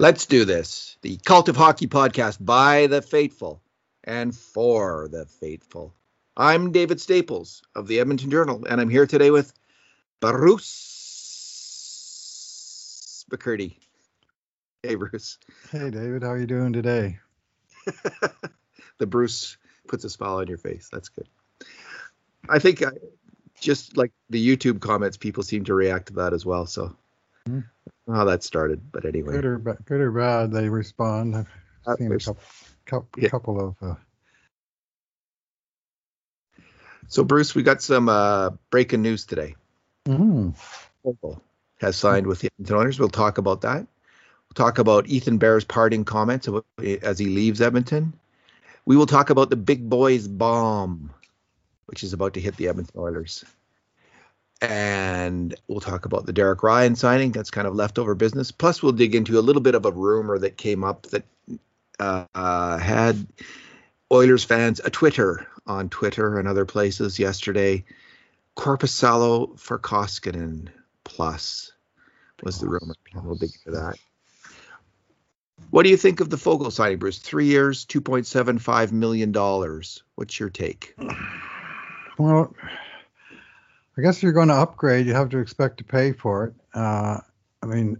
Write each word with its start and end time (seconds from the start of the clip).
Let's 0.00 0.24
do 0.24 0.46
this. 0.46 0.96
The 1.02 1.18
Cult 1.26 1.50
of 1.50 1.56
Hockey 1.58 1.86
podcast 1.86 2.42
by 2.42 2.86
the 2.86 3.02
faithful 3.02 3.60
and 4.02 4.34
for 4.34 5.08
the 5.08 5.26
faithful. 5.26 5.94
I'm 6.34 6.72
David 6.72 7.02
Staples 7.02 7.60
of 7.74 7.86
the 7.86 8.00
Edmonton 8.00 8.30
Journal, 8.30 8.64
and 8.64 8.80
I'm 8.80 8.88
here 8.88 9.06
today 9.06 9.30
with 9.30 9.52
Bruce 10.20 10.86
McCurdy. 13.30 13.76
Hey, 14.82 14.94
Bruce. 14.94 15.36
Hey, 15.70 15.90
David. 15.90 16.22
How 16.22 16.30
are 16.30 16.38
you 16.38 16.46
doing 16.46 16.72
today? 16.72 17.18
the 18.96 19.06
Bruce 19.06 19.58
puts 19.86 20.04
a 20.04 20.08
smile 20.08 20.36
on 20.36 20.46
your 20.46 20.56
face. 20.56 20.88
That's 20.90 21.10
good. 21.10 21.28
I 22.48 22.58
think 22.58 22.82
I, 22.82 22.92
just 23.60 23.98
like 23.98 24.12
the 24.30 24.56
YouTube 24.56 24.80
comments, 24.80 25.18
people 25.18 25.42
seem 25.42 25.64
to 25.64 25.74
react 25.74 26.06
to 26.06 26.14
that 26.14 26.32
as 26.32 26.46
well. 26.46 26.64
So 26.64 26.96
mm 27.46 27.64
how 28.14 28.24
that 28.24 28.42
started, 28.42 28.92
but 28.92 29.04
anyway. 29.04 29.32
Good 29.34 29.44
or, 29.44 29.58
ba- 29.58 29.78
good 29.84 30.00
or 30.00 30.10
bad, 30.10 30.52
they 30.52 30.68
respond. 30.68 31.36
I've 31.36 31.46
uh, 31.86 31.96
seen 31.96 32.12
a 32.12 32.18
couple, 32.18 32.42
couple, 32.86 33.22
yeah. 33.22 33.28
couple 33.28 33.68
of. 33.68 33.76
Uh... 33.82 33.94
So, 37.08 37.24
Bruce, 37.24 37.54
we 37.54 37.62
got 37.62 37.82
some 37.82 38.08
uh, 38.08 38.50
breaking 38.70 39.02
news 39.02 39.26
today. 39.26 39.56
Mm. 40.06 40.54
Has 41.80 41.96
signed 41.96 42.26
with 42.26 42.40
the 42.40 42.48
Edmonton 42.54 42.76
Oilers. 42.76 42.98
We'll 42.98 43.08
talk 43.08 43.38
about 43.38 43.62
that. 43.62 43.78
We'll 43.78 44.66
talk 44.66 44.78
about 44.78 45.06
Ethan 45.06 45.38
Bear's 45.38 45.64
parting 45.64 46.04
comments 46.04 46.48
as 47.02 47.18
he 47.18 47.26
leaves 47.26 47.60
Edmonton. 47.60 48.12
We 48.84 48.96
will 48.96 49.06
talk 49.06 49.30
about 49.30 49.50
the 49.50 49.56
big 49.56 49.88
boys 49.88 50.26
bomb, 50.26 51.12
which 51.86 52.02
is 52.02 52.12
about 52.12 52.34
to 52.34 52.40
hit 52.40 52.56
the 52.56 52.68
Edmonton 52.68 52.98
Oilers 52.98 53.44
and 54.60 55.54
we'll 55.68 55.80
talk 55.80 56.04
about 56.04 56.26
the 56.26 56.32
Derek 56.32 56.62
Ryan 56.62 56.96
signing. 56.96 57.32
That's 57.32 57.50
kind 57.50 57.66
of 57.66 57.74
leftover 57.74 58.14
business. 58.14 58.50
Plus, 58.50 58.82
we'll 58.82 58.92
dig 58.92 59.14
into 59.14 59.38
a 59.38 59.40
little 59.40 59.62
bit 59.62 59.74
of 59.74 59.86
a 59.86 59.92
rumor 59.92 60.38
that 60.38 60.56
came 60.56 60.84
up 60.84 61.06
that 61.08 61.24
uh, 61.98 62.78
had 62.78 63.26
Oilers 64.12 64.44
fans 64.44 64.80
a 64.84 64.90
Twitter 64.90 65.46
on 65.66 65.88
Twitter 65.88 66.38
and 66.38 66.48
other 66.48 66.66
places 66.66 67.18
yesterday. 67.18 67.84
Korpisalo 68.56 69.58
for 69.58 69.78
Koskinen 69.78 70.68
plus 71.04 71.72
was 72.42 72.58
the 72.58 72.68
rumor. 72.68 72.94
We'll 73.14 73.36
dig 73.36 73.50
into 73.64 73.78
that. 73.78 73.98
What 75.70 75.84
do 75.84 75.90
you 75.90 75.96
think 75.96 76.20
of 76.20 76.30
the 76.30 76.36
Foegele 76.36 76.72
signing, 76.72 76.98
Bruce? 76.98 77.18
Three 77.18 77.46
years, 77.46 77.84
two 77.84 78.00
point 78.00 78.26
seven 78.26 78.58
five 78.58 78.92
million 78.92 79.30
dollars. 79.30 80.02
What's 80.16 80.40
your 80.40 80.50
take? 80.50 80.94
Well, 82.18 82.54
I 84.00 84.02
guess 84.02 84.16
if 84.16 84.22
you're 84.22 84.32
going 84.32 84.48
to 84.48 84.54
upgrade, 84.54 85.06
you 85.06 85.12
have 85.12 85.28
to 85.28 85.38
expect 85.38 85.76
to 85.76 85.84
pay 85.84 86.12
for 86.12 86.46
it. 86.46 86.54
Uh, 86.72 87.18
I 87.62 87.66
mean, 87.66 87.98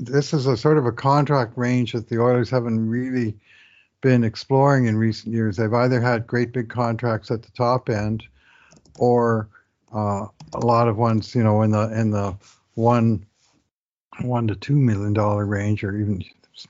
this 0.00 0.34
is 0.34 0.46
a 0.46 0.56
sort 0.56 0.76
of 0.76 0.86
a 0.86 0.92
contract 0.92 1.52
range 1.56 1.92
that 1.92 2.08
the 2.08 2.20
Oilers 2.20 2.50
haven't 2.50 2.88
really 2.88 3.36
been 4.00 4.24
exploring 4.24 4.86
in 4.86 4.96
recent 4.96 5.32
years. 5.32 5.56
They've 5.56 5.72
either 5.72 6.00
had 6.00 6.26
great 6.26 6.52
big 6.52 6.68
contracts 6.68 7.30
at 7.30 7.44
the 7.44 7.50
top 7.52 7.88
end, 7.88 8.24
or 8.98 9.48
uh, 9.94 10.26
a 10.52 10.66
lot 10.66 10.88
of 10.88 10.96
ones, 10.96 11.32
you 11.32 11.44
know, 11.44 11.62
in 11.62 11.70
the 11.70 11.96
in 11.96 12.10
the 12.10 12.36
one 12.74 13.24
one 14.22 14.48
to 14.48 14.56
two 14.56 14.74
million 14.74 15.12
dollar 15.12 15.46
range, 15.46 15.84
or 15.84 15.96
even 15.96 16.24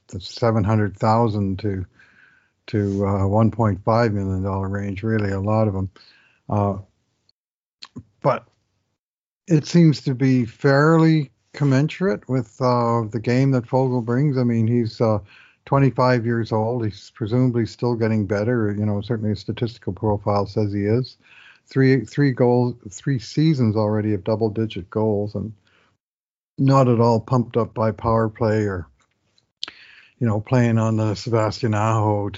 the 0.08 0.20
seven 0.20 0.64
hundred 0.64 0.98
thousand 0.98 1.60
to 1.60 1.86
to 2.66 3.06
uh, 3.06 3.22
1.5 3.22 4.12
million 4.12 4.42
dollar 4.42 4.68
range. 4.68 5.02
Really, 5.02 5.30
a 5.30 5.40
lot 5.40 5.66
of 5.66 5.72
them. 5.72 5.90
Uh, 6.50 6.76
but 8.22 8.46
it 9.46 9.66
seems 9.66 10.00
to 10.02 10.14
be 10.14 10.44
fairly 10.44 11.30
commensurate 11.52 12.28
with 12.28 12.60
uh, 12.60 13.02
the 13.10 13.20
game 13.20 13.50
that 13.52 13.66
Foegele 13.66 14.04
brings. 14.04 14.36
I 14.36 14.44
mean, 14.44 14.66
he's 14.66 15.00
uh, 15.00 15.18
25 15.64 16.24
years 16.26 16.52
old. 16.52 16.84
He's 16.84 17.10
presumably 17.10 17.66
still 17.66 17.94
getting 17.94 18.26
better. 18.26 18.72
You 18.72 18.86
know, 18.86 19.00
certainly 19.00 19.30
his 19.30 19.40
statistical 19.40 19.92
profile 19.92 20.46
says 20.46 20.72
he 20.72 20.84
is. 20.84 21.16
Three 21.66 22.04
three 22.04 22.32
goals, 22.32 22.76
three 22.90 23.18
seasons 23.18 23.76
already 23.76 24.14
of 24.14 24.24
double-digit 24.24 24.88
goals, 24.88 25.34
and 25.34 25.52
not 26.56 26.88
at 26.88 27.00
all 27.00 27.20
pumped 27.20 27.56
up 27.56 27.74
by 27.74 27.92
power 27.92 28.30
play 28.30 28.64
or, 28.64 28.86
you 30.18 30.26
know, 30.26 30.40
playing 30.40 30.78
on 30.78 30.96
the 30.96 31.14
Sebastian 31.14 31.74
Aho, 31.74 32.30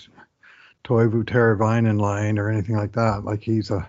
Teuvo 0.84 1.22
Teravainen 1.22 2.00
line 2.00 2.38
or 2.38 2.50
anything 2.50 2.76
like 2.76 2.92
that. 2.92 3.24
Like 3.24 3.42
he's 3.42 3.70
a 3.70 3.88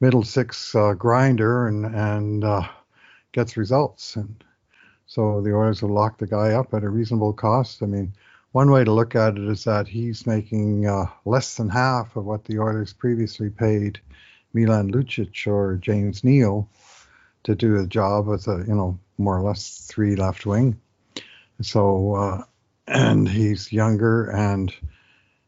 middle 0.00 0.24
six 0.24 0.74
uh, 0.74 0.94
grinder 0.94 1.68
and 1.68 1.86
and 1.86 2.44
uh, 2.44 2.62
gets 3.32 3.56
results. 3.56 4.16
And 4.16 4.42
so 5.06 5.40
the 5.40 5.54
Oilers 5.54 5.82
will 5.82 5.90
lock 5.90 6.18
the 6.18 6.26
guy 6.26 6.52
up 6.52 6.74
at 6.74 6.84
a 6.84 6.88
reasonable 6.88 7.32
cost. 7.32 7.82
I 7.82 7.86
mean, 7.86 8.12
one 8.52 8.70
way 8.70 8.84
to 8.84 8.92
look 8.92 9.14
at 9.14 9.36
it 9.36 9.48
is 9.48 9.64
that 9.64 9.88
he's 9.88 10.26
making 10.26 10.86
uh, 10.86 11.06
less 11.24 11.56
than 11.56 11.68
half 11.68 12.16
of 12.16 12.24
what 12.24 12.44
the 12.44 12.58
Oilers 12.58 12.92
previously 12.92 13.50
paid 13.50 14.00
Milan 14.52 14.90
Lucic 14.90 15.46
or 15.46 15.76
James 15.76 16.24
Neal 16.24 16.68
to 17.44 17.54
do 17.54 17.78
the 17.78 17.86
job 17.86 18.28
as 18.32 18.48
a 18.48 18.64
you 18.66 18.74
know 18.74 18.98
more 19.18 19.38
or 19.38 19.42
less 19.42 19.86
three 19.86 20.16
left 20.16 20.46
wing. 20.46 20.80
So 21.62 22.14
uh, 22.14 22.42
and 22.88 23.28
he's 23.28 23.72
younger 23.72 24.30
and 24.30 24.72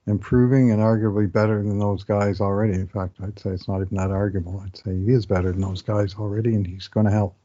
improving 0.09 0.71
and 0.71 0.81
arguably 0.81 1.31
better 1.31 1.63
than 1.63 1.79
those 1.79 2.05
guys 2.05 2.41
already. 2.41 2.75
In 2.75 2.89
fact, 2.89 3.19
I'd 3.23 3.39
say 3.39 3.51
it's 3.51 3.69
not 3.69 3.83
even 3.83 3.97
that 3.97 4.11
arguable. 4.11 4.63
I'd 4.65 4.77
say 4.77 4.97
he 4.97 5.13
is 5.13 5.27
better 5.27 5.53
than 5.53 5.61
those 5.61 5.83
guys 5.83 6.15
already, 6.15 6.55
and 6.55 6.67
he's 6.67 6.89
going 6.89 7.07
to 7.07 7.13
help. 7.13 7.37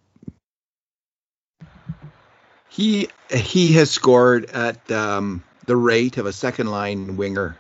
He 2.70 3.10
he 3.30 3.74
has 3.74 3.92
scored 3.92 4.50
at 4.50 4.92
um, 4.92 5.44
the 5.68 5.76
rate 5.76 6.18
of 6.18 6.26
a 6.26 6.34
second 6.34 6.68
line 6.68 7.18
winger 7.18 7.56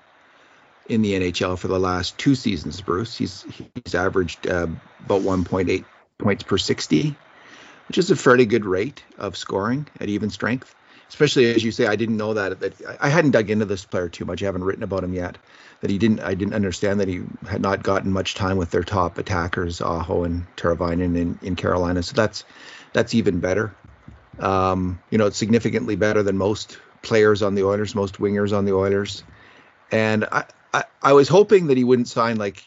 in 0.89 1.01
the 1.01 1.13
NHL 1.13 1.57
for 1.57 1.67
the 1.67 1.79
last 1.79 2.17
two 2.17 2.33
seasons. 2.33 2.81
Bruce, 2.81 3.15
he's 3.15 3.45
he's 3.85 3.93
averaged 3.93 4.47
uh, 4.47 4.67
about 5.05 5.21
1.8 5.21 5.85
points 6.17 6.43
per 6.43 6.57
60, 6.57 7.15
which 7.87 7.97
is 7.97 8.09
a 8.09 8.15
fairly 8.15 8.45
good 8.45 8.65
rate 8.65 9.03
of 9.19 9.37
scoring 9.37 9.87
at 9.99 10.09
even 10.09 10.31
strength 10.31 10.73
especially 11.13 11.53
as 11.53 11.63
you 11.63 11.71
say, 11.71 11.85
I 11.85 11.95
didn't 11.95 12.17
know 12.17 12.33
that. 12.33 12.59
That 12.59 12.73
I 12.99 13.07
hadn't 13.07 13.31
dug 13.31 13.51
into 13.51 13.65
this 13.65 13.85
player 13.85 14.09
too 14.09 14.25
much. 14.25 14.41
I 14.41 14.47
haven't 14.47 14.63
written 14.63 14.81
about 14.81 15.03
him 15.03 15.13
yet. 15.13 15.37
That 15.81 15.91
he 15.91 15.99
didn't. 15.99 16.21
I 16.21 16.33
didn't 16.33 16.55
understand 16.55 16.99
that 16.99 17.07
he 17.07 17.21
had 17.47 17.61
not 17.61 17.83
gotten 17.83 18.11
much 18.11 18.33
time 18.33 18.57
with 18.57 18.71
their 18.71 18.83
top 18.83 19.19
attackers, 19.19 19.79
Aho 19.79 20.23
and 20.23 20.47
Teravainen 20.57 21.15
in, 21.15 21.39
in 21.43 21.55
Carolina. 21.55 22.01
So 22.01 22.13
that's 22.15 22.45
that's 22.93 23.13
even 23.13 23.39
better. 23.39 23.75
Um, 24.39 24.99
you 25.11 25.19
know, 25.19 25.27
it's 25.27 25.37
significantly 25.37 25.95
better 25.95 26.23
than 26.23 26.35
most 26.35 26.79
players 27.03 27.43
on 27.43 27.53
the 27.53 27.63
Oilers, 27.63 27.93
most 27.93 28.17
wingers 28.17 28.57
on 28.57 28.65
the 28.65 28.73
Oilers. 28.73 29.23
And 29.91 30.25
I, 30.31 30.45
I, 30.73 30.85
I 30.99 31.13
was 31.13 31.27
hoping 31.27 31.67
that 31.67 31.77
he 31.77 31.83
wouldn't 31.83 32.07
sign 32.07 32.37
like 32.37 32.65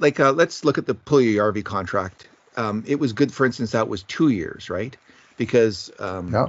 like 0.00 0.18
uh, 0.18 0.32
let's 0.32 0.64
look 0.64 0.76
at 0.76 0.86
the 0.86 0.94
Puljujarvi 0.96 1.64
contract. 1.64 2.28
Um, 2.56 2.82
it 2.88 2.98
was 2.98 3.12
good, 3.12 3.32
for 3.32 3.46
instance, 3.46 3.70
that 3.70 3.88
was 3.88 4.02
two 4.02 4.30
years, 4.30 4.68
right? 4.68 4.96
Because 5.38 5.90
um, 5.98 6.34
yeah. 6.34 6.48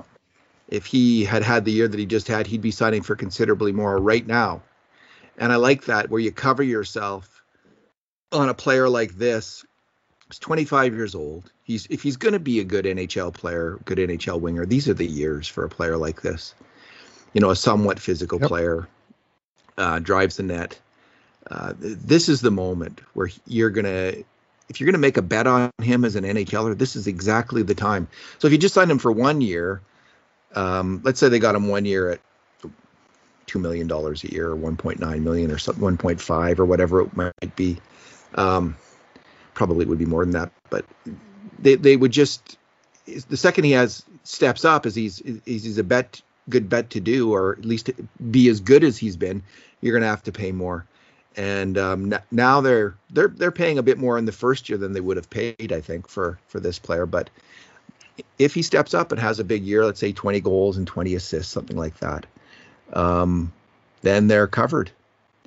if 0.68 0.86
he 0.86 1.24
had 1.24 1.44
had 1.44 1.64
the 1.64 1.72
year 1.72 1.88
that 1.88 1.98
he 1.98 2.06
just 2.06 2.28
had, 2.28 2.46
he'd 2.46 2.62
be 2.62 2.72
signing 2.72 3.04
for 3.04 3.16
considerably 3.16 3.72
more 3.72 3.98
right 3.98 4.28
now. 4.28 4.62
And 5.38 5.54
I 5.54 5.56
like 5.56 5.86
that 5.86 6.10
where 6.10 6.20
you 6.20 6.34
cover 6.34 6.64
yourself 6.64 7.42
on 8.34 8.50
a 8.50 8.54
player 8.54 8.90
like 8.90 9.14
this. 9.18 9.64
He's 10.28 10.40
25 10.40 10.94
years 10.94 11.16
old. 11.16 11.50
He's 11.64 11.88
if 11.90 12.04
he's 12.04 12.18
going 12.18 12.34
to 12.34 12.40
be 12.40 12.60
a 12.60 12.64
good 12.66 12.84
NHL 12.84 13.34
player, 13.34 13.80
good 13.86 14.00
NHL 14.00 14.42
winger, 14.42 14.66
these 14.66 14.90
are 14.90 14.94
the 14.94 15.08
years 15.08 15.48
for 15.48 15.64
a 15.64 15.70
player 15.70 15.96
like 15.96 16.22
this. 16.22 16.54
You 17.34 17.42
know, 17.42 17.52
a 17.52 17.56
somewhat 17.56 18.00
physical 18.00 18.40
yep. 18.40 18.50
player, 18.50 18.88
uh, 19.78 20.00
drives 20.00 20.38
the 20.38 20.44
net. 20.44 20.80
Uh, 21.50 21.74
this 21.78 22.28
is 22.28 22.42
the 22.42 22.52
moment 22.52 23.02
where 23.14 23.30
you're 23.48 23.70
going 23.70 23.86
to 23.86 24.24
if 24.70 24.80
you're 24.80 24.86
going 24.86 24.94
to 24.94 25.00
make 25.00 25.18
a 25.18 25.22
bet 25.22 25.48
on 25.48 25.72
him 25.82 26.06
as 26.06 26.16
an 26.16 26.24
NHLer, 26.24 26.78
this 26.78 26.96
is 26.96 27.08
exactly 27.08 27.64
the 27.64 27.76
time. 27.76 28.08
So 28.38 28.48
if 28.48 28.52
you 28.52 28.60
just 28.60 28.76
sign 28.76 28.90
him 28.90 29.00
for 29.00 29.12
one 29.12 29.42
year, 29.42 29.82
um, 30.56 31.02
let's 31.04 31.20
say 31.20 31.30
they 31.30 31.40
got 31.40 31.56
him 31.56 31.68
one 31.68 31.86
year 31.86 32.12
at 32.12 32.20
two 33.46 33.60
million 33.60 33.88
dollars 33.88 34.24
a 34.24 34.32
year, 34.32 34.52
or 34.52 34.56
1.9 34.56 35.24
million, 35.24 35.52
or 35.52 35.58
something, 35.58 35.84
1.5, 35.84 36.60
or 36.60 36.66
whatever 36.66 37.02
it 37.02 37.16
might 37.18 37.56
be. 37.56 37.78
Um, 38.36 38.78
probably 39.56 39.86
it 39.86 39.90
would 39.90 39.98
be 39.98 40.06
more 40.06 40.24
than 40.24 40.34
that, 40.34 40.52
but 40.70 40.86
they 41.58 41.76
they 41.76 41.98
would 41.98 42.12
just 42.12 42.58
the 43.06 43.38
second 43.38 43.64
he 43.64 43.72
has 43.72 44.06
steps 44.24 44.66
up 44.66 44.86
as 44.86 44.94
he's 44.94 45.22
he's 45.46 45.78
a 45.80 45.84
bet 45.84 46.22
good 46.48 46.70
bet 46.70 46.92
to 46.92 47.00
do, 47.00 47.34
or 47.34 47.54
at 47.54 47.66
least 47.66 47.90
be 48.32 48.50
as 48.50 48.60
good 48.60 48.84
as 48.84 48.98
he's 48.98 49.16
been, 49.16 49.44
you're 49.82 49.94
going 49.94 50.02
to 50.02 50.08
have 50.08 50.24
to 50.24 50.32
pay 50.32 50.52
more 50.52 50.86
and 51.36 51.78
um, 51.78 52.14
n- 52.14 52.22
now 52.32 52.62
they're 52.62 52.96
they're 53.12 53.28
they're 53.28 53.52
paying 53.52 53.78
a 53.78 53.84
bit 53.84 53.98
more 53.98 54.18
in 54.18 54.26
the 54.26 54.32
first 54.32 54.70
year 54.70 54.78
than 54.78 54.94
they 54.94 55.02
would 55.02 55.18
have 55.18 55.30
paid, 55.30 55.72
I 55.72 55.82
think, 55.82 56.08
for 56.08 56.40
for 56.48 56.60
this 56.60 56.80
player. 56.80 57.06
But 57.06 57.30
if 58.38 58.54
he 58.54 58.62
steps 58.62 58.94
up 58.94 59.12
and 59.12 59.22
has 59.22 59.40
a 59.40 59.44
big 59.44 59.64
year, 59.64 59.86
let's 59.86 60.00
say 60.00 60.12
20 60.12 60.40
goals 60.42 60.78
and 60.78 60.86
20 60.86 61.16
assists, 61.16 61.52
something 61.52 61.78
like 61.78 61.98
that, 62.00 62.26
um, 62.94 63.52
then 64.02 64.28
they're 64.28 64.48
covered. 64.48 64.92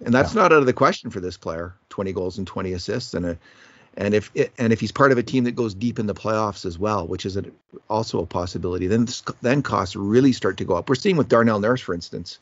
And 0.05 0.15
that's 0.15 0.35
yeah. 0.35 0.43
not 0.43 0.53
out 0.53 0.59
of 0.59 0.67
the 0.67 0.73
question 0.73 1.11
for 1.11 1.21
this 1.21 1.37
player. 1.37 1.75
20 1.91 2.13
goals 2.13 2.39
and 2.39 2.47
20 2.47 2.73
assists, 2.73 3.13
and 3.15 3.27
a 3.27 3.39
And 3.97 4.15
if 4.15 4.31
it, 4.35 4.53
and 4.59 4.73
if 4.73 4.81
he's 4.81 4.93
part 4.93 5.13
of 5.13 5.19
a 5.19 5.23
team 5.23 5.45
that 5.45 5.55
goes 5.55 5.75
deep 5.75 5.99
in 5.99 6.07
the 6.07 6.15
playoffs 6.15 6.65
as 6.65 6.79
well, 6.79 7.07
which 7.07 7.27
is 7.27 7.37
a, 7.37 7.45
also 7.91 8.21
a 8.21 8.27
possibility, 8.27 8.87
then 8.87 9.07
then 9.43 9.63
costs 9.63 9.95
really 9.95 10.33
start 10.33 10.57
to 10.57 10.65
go 10.65 10.75
up. 10.75 10.89
We're 10.89 10.95
seeing 10.95 11.17
with 11.17 11.29
Darnell 11.29 11.61
Nurse, 11.61 11.83
for 11.83 11.95
instance, 11.95 12.39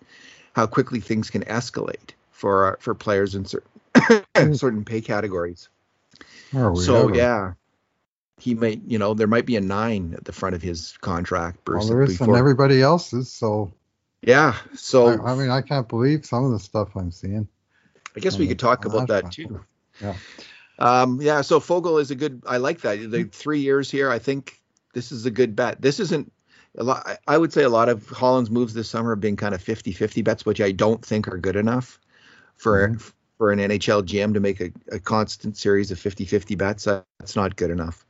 how 0.53 0.67
quickly 0.67 1.01
things 1.01 1.31
can 1.31 1.43
escalate 1.45 2.13
for 2.41 2.79
for 2.81 2.95
players 2.95 3.35
in 3.35 3.45
certain 3.45 4.55
certain 4.55 4.85
pay 4.85 5.03
categories. 5.03 5.69
so 6.53 7.09
ever? 7.09 7.15
yeah, 7.15 7.53
he 8.39 8.55
may 8.55 8.81
you 8.87 8.99
know 8.99 9.13
there 9.13 9.27
might 9.27 9.45
be 9.45 9.57
a 9.57 9.61
nine 9.61 10.15
at 10.17 10.25
the 10.25 10.33
front 10.33 10.55
of 10.55 10.63
his 10.63 10.97
contract. 11.03 11.63
Bruce, 11.65 11.85
well, 11.85 11.89
there 11.89 12.03
is, 12.03 12.19
and 12.19 12.35
everybody 12.35 12.81
else's. 12.81 13.31
So 13.31 13.73
yeah, 14.23 14.57
so 14.75 15.09
I, 15.09 15.33
I, 15.33 15.35
mean 15.35 15.51
I 15.51 15.61
can't 15.61 15.87
believe 15.87 16.25
some 16.25 16.47
of 16.47 16.53
the 16.53 16.59
stuff 16.59 16.97
I'm 16.97 17.11
seeing. 17.11 17.47
I 18.17 18.21
guess 18.21 18.39
we 18.39 18.49
could 18.49 18.59
talk 18.59 18.87
about 18.87 19.09
that 19.09 19.31
too. 19.31 19.61
Yeah. 20.01 20.17
Um, 20.79 21.21
yeah, 21.21 21.43
so 21.43 21.61
Foegele 21.61 22.01
is 22.01 22.11
a 22.11 22.15
good. 22.15 22.43
I 22.47 22.57
like 22.57 22.81
that. 22.81 23.11
The 23.11 23.25
three 23.25 23.61
years 23.61 23.91
here, 23.91 24.11
I 24.11 24.19
think 24.19 24.59
this 24.95 25.13
is 25.13 25.27
a 25.27 25.31
good 25.31 25.55
bet. 25.55 25.83
This 25.83 26.01
isn't 26.01 26.33
a 26.79 26.85
lot. 26.85 27.07
I 27.29 27.37
would 27.37 27.53
say 27.53 27.65
a 27.65 27.69
lot 27.69 27.91
of 27.91 28.09
Holland's 28.09 28.51
moves 28.51 28.73
this 28.73 28.89
summer 28.89 29.11
have 29.11 29.21
been 29.21 29.37
kind 29.37 29.55
of 29.55 29.63
50-50 29.63 30.25
bets, 30.25 30.47
which 30.47 30.63
I 30.63 30.73
don't 30.73 31.05
think 31.05 31.29
are 31.29 31.37
good 31.37 31.57
enough 31.57 32.01
for 32.61 32.89
mm-hmm. 32.89 33.09
for 33.39 33.51
an 33.51 33.59
NHL 33.59 34.03
GM 34.03 34.35
to 34.35 34.41
make 34.41 34.61
a, 34.61 34.71
a 34.93 35.01
constant 35.01 35.57
series 35.57 35.91
of 35.91 35.99
50-50 35.99 36.57
bets. 36.59 36.85
That's 36.85 37.37
not 37.37 37.57
good 37.57 37.71
enough. 37.71 38.05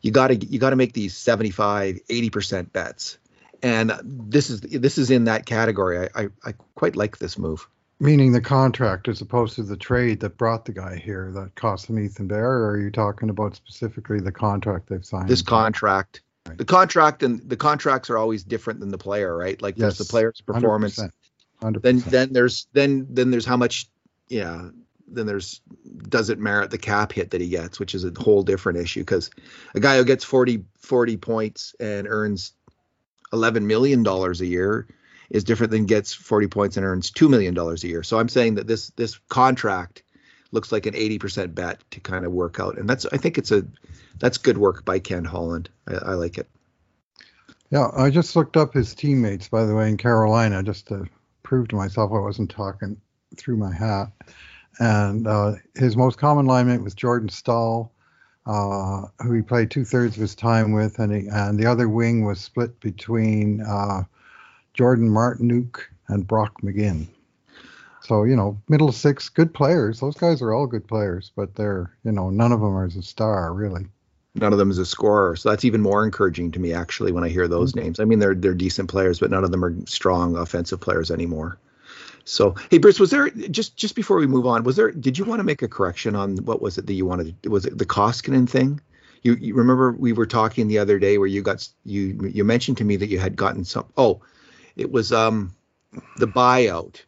You 0.00 0.10
got 0.10 0.28
to 0.28 0.36
you 0.36 0.58
got 0.58 0.70
to 0.70 0.76
make 0.76 0.94
these 0.94 1.16
75, 1.16 2.00
80% 2.08 2.72
bets. 2.72 3.18
And 3.62 3.92
this 4.02 4.48
is 4.48 4.62
this 4.62 4.96
is 4.96 5.10
in 5.10 5.24
that 5.24 5.44
category. 5.44 6.08
I, 6.14 6.22
I, 6.22 6.28
I 6.44 6.52
quite 6.74 6.96
like 6.96 7.18
this 7.18 7.36
move. 7.38 7.68
Meaning 8.02 8.32
the 8.32 8.40
contract 8.40 9.08
as 9.08 9.20
opposed 9.20 9.56
to 9.56 9.62
the 9.62 9.76
trade 9.76 10.20
that 10.20 10.38
brought 10.38 10.64
the 10.64 10.72
guy 10.72 10.96
here 10.96 11.30
that 11.34 11.54
cost 11.54 11.84
him 11.84 11.98
Ethan 11.98 12.28
Bear, 12.28 12.50
or 12.50 12.70
are 12.70 12.80
you 12.80 12.90
talking 12.90 13.28
about 13.28 13.54
specifically 13.54 14.20
the 14.20 14.32
contract 14.32 14.88
they've 14.88 15.04
signed? 15.04 15.28
This 15.28 15.42
contract. 15.42 16.22
Right. 16.48 16.56
The 16.56 16.64
contract 16.64 17.22
and 17.22 17.46
the 17.46 17.58
contracts 17.58 18.08
are 18.08 18.16
always 18.16 18.42
different 18.42 18.80
than 18.80 18.88
the 18.88 18.96
player, 18.96 19.36
right? 19.36 19.60
Like 19.60 19.76
yes, 19.76 19.82
there's 19.82 19.98
the 19.98 20.10
player's 20.10 20.40
performance. 20.40 20.98
100%, 20.98 21.10
100%. 21.60 21.82
Then 21.82 21.98
then 22.00 22.32
there's 22.32 22.66
then 22.72 23.06
then 23.10 23.30
there's 23.30 23.46
how 23.46 23.56
much 23.56 23.88
yeah, 24.28 24.68
then 25.08 25.26
there's 25.26 25.60
does 26.08 26.30
it 26.30 26.38
merit 26.38 26.70
the 26.70 26.78
cap 26.78 27.12
hit 27.12 27.30
that 27.30 27.40
he 27.40 27.48
gets, 27.48 27.78
which 27.78 27.94
is 27.94 28.04
a 28.04 28.12
whole 28.18 28.42
different 28.42 28.78
issue 28.78 29.00
because 29.00 29.30
a 29.74 29.80
guy 29.80 29.96
who 29.96 30.04
gets 30.04 30.24
40 30.24 30.64
40 30.78 31.16
points 31.16 31.74
and 31.80 32.06
earns 32.08 32.52
11 33.32 33.66
million 33.66 34.02
dollars 34.02 34.40
a 34.40 34.46
year 34.46 34.86
is 35.30 35.44
different 35.44 35.70
than 35.70 35.86
gets 35.86 36.12
40 36.12 36.48
points 36.48 36.76
and 36.76 36.84
earns 36.84 37.10
$2 37.12 37.30
million 37.30 37.56
a 37.56 37.74
year. 37.86 38.02
So 38.02 38.18
I'm 38.18 38.28
saying 38.28 38.56
that 38.56 38.66
this 38.66 38.90
this 38.90 39.18
contract 39.28 40.02
looks 40.52 40.72
like 40.72 40.86
an 40.86 40.94
80% 40.94 41.54
bet 41.54 41.78
to 41.92 42.00
kind 42.00 42.24
of 42.24 42.32
work 42.32 42.58
out. 42.58 42.78
And 42.78 42.88
that's 42.88 43.06
I 43.06 43.16
think 43.16 43.38
it's 43.38 43.52
a 43.52 43.64
that's 44.18 44.38
good 44.38 44.58
work 44.58 44.84
by 44.84 44.98
Ken 44.98 45.24
Holland. 45.24 45.68
I, 45.86 45.94
I 45.94 46.14
like 46.14 46.38
it. 46.38 46.48
Yeah, 47.70 47.88
I 47.96 48.10
just 48.10 48.34
looked 48.34 48.56
up 48.56 48.74
his 48.74 48.94
teammates, 48.96 49.48
by 49.48 49.64
the 49.64 49.74
way, 49.74 49.88
in 49.88 49.96
Carolina, 49.96 50.64
just 50.64 50.88
to 50.88 51.06
prove 51.50 51.66
to 51.66 51.74
myself 51.74 52.12
I 52.12 52.20
wasn't 52.20 52.48
talking 52.48 52.96
through 53.36 53.56
my 53.56 53.74
hat. 53.74 54.12
And 54.78 55.26
uh, 55.26 55.54
his 55.74 55.96
most 55.96 56.16
common 56.16 56.46
linemate 56.46 56.84
was 56.84 56.94
Jordan 56.94 57.28
Staal, 57.28 57.92
uh, 58.46 59.06
who 59.18 59.32
he 59.32 59.42
played 59.42 59.68
two 59.68 59.84
thirds 59.84 60.14
of 60.14 60.20
his 60.20 60.36
time 60.36 60.70
with, 60.70 61.00
and 61.00 61.12
he, 61.12 61.26
and 61.26 61.58
the 61.58 61.66
other 61.66 61.88
wing 61.88 62.24
was 62.24 62.40
split 62.40 62.78
between 62.78 63.62
uh, 63.62 64.04
Jordan 64.74 65.10
Martinook, 65.10 65.80
and 66.06 66.24
Brock 66.24 66.62
McGinn. 66.62 67.08
So, 68.02 68.22
you 68.22 68.36
know, 68.36 68.56
middle 68.68 68.92
six, 68.92 69.28
good 69.28 69.52
players. 69.52 69.98
Those 69.98 70.16
guys 70.16 70.42
are 70.42 70.54
all 70.54 70.68
good 70.68 70.86
players, 70.86 71.32
but 71.34 71.56
they're, 71.56 71.90
you 72.04 72.12
know, 72.12 72.30
none 72.30 72.52
of 72.52 72.60
them 72.60 72.76
are 72.76 72.84
as 72.84 72.94
a 72.94 73.02
star, 73.02 73.52
really. 73.52 73.86
None 74.34 74.52
of 74.52 74.58
them 74.58 74.70
is 74.70 74.78
a 74.78 74.86
scorer. 74.86 75.34
So 75.36 75.50
that's 75.50 75.64
even 75.64 75.80
more 75.80 76.04
encouraging 76.04 76.52
to 76.52 76.60
me, 76.60 76.72
actually, 76.72 77.10
when 77.12 77.24
I 77.24 77.28
hear 77.28 77.48
those 77.48 77.72
mm-hmm. 77.72 77.84
names. 77.84 78.00
I 78.00 78.04
mean, 78.04 78.20
they're 78.20 78.34
they're 78.34 78.54
decent 78.54 78.88
players, 78.88 79.18
but 79.18 79.30
none 79.30 79.44
of 79.44 79.50
them 79.50 79.64
are 79.64 79.74
strong 79.86 80.36
offensive 80.36 80.80
players 80.80 81.10
anymore. 81.10 81.58
So, 82.24 82.54
hey, 82.70 82.78
Bruce, 82.78 83.00
was 83.00 83.10
there 83.10 83.30
just 83.30 83.76
just 83.76 83.96
before 83.96 84.18
we 84.18 84.26
move 84.26 84.46
on? 84.46 84.62
Was 84.62 84.76
there? 84.76 84.92
Did 84.92 85.18
you 85.18 85.24
want 85.24 85.40
to 85.40 85.44
make 85.44 85.62
a 85.62 85.68
correction 85.68 86.14
on 86.14 86.36
what 86.38 86.62
was 86.62 86.78
it 86.78 86.86
that 86.86 86.92
you 86.92 87.06
wanted? 87.06 87.34
Was 87.46 87.66
it 87.66 87.76
the 87.76 87.86
Koskinen 87.86 88.48
thing? 88.48 88.80
You, 89.22 89.34
you 89.34 89.54
remember 89.54 89.92
we 89.92 90.12
were 90.12 90.26
talking 90.26 90.68
the 90.68 90.78
other 90.78 90.98
day 90.98 91.18
where 91.18 91.26
you 91.26 91.42
got 91.42 91.68
you 91.84 92.30
you 92.32 92.44
mentioned 92.44 92.78
to 92.78 92.84
me 92.84 92.96
that 92.96 93.08
you 93.08 93.18
had 93.18 93.36
gotten 93.36 93.64
some. 93.64 93.86
Oh, 93.96 94.22
it 94.76 94.92
was 94.92 95.12
um 95.12 95.54
the 96.18 96.28
buyout, 96.28 97.02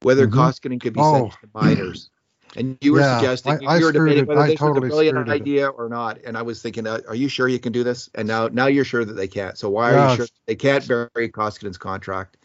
whether 0.00 0.26
mm-hmm. 0.26 0.38
Koskinen 0.38 0.80
could 0.80 0.94
be 0.94 1.00
oh. 1.00 1.12
sent 1.12 1.32
to 1.32 1.38
the 1.42 1.48
minors. 1.60 2.10
And 2.56 2.78
you 2.80 2.92
were 2.92 3.00
yeah, 3.00 3.18
suggesting 3.18 3.66
I, 3.66 3.78
you 3.78 3.84
were 3.84 3.92
debating 3.92 4.26
whether 4.26 4.46
this 4.46 4.58
totally 4.58 4.80
was 4.80 4.88
a 4.88 4.94
brilliant 4.94 5.28
idea 5.28 5.68
or 5.68 5.88
not. 5.88 6.18
And 6.24 6.36
I 6.36 6.42
was 6.42 6.62
thinking, 6.62 6.86
uh, 6.86 7.00
are 7.08 7.14
you 7.14 7.28
sure 7.28 7.48
you 7.48 7.58
can 7.58 7.72
do 7.72 7.84
this? 7.84 8.08
And 8.14 8.28
now, 8.28 8.48
now 8.48 8.66
you're 8.66 8.84
sure 8.84 9.04
that 9.04 9.14
they 9.14 9.28
can't. 9.28 9.58
So 9.58 9.70
why 9.70 9.92
yeah, 9.92 10.06
are 10.06 10.10
you 10.10 10.16
sure 10.16 10.26
they 10.46 10.54
can't 10.54 10.86
bury 10.86 11.28
Koskinen's 11.30 11.78
contract 11.78 12.36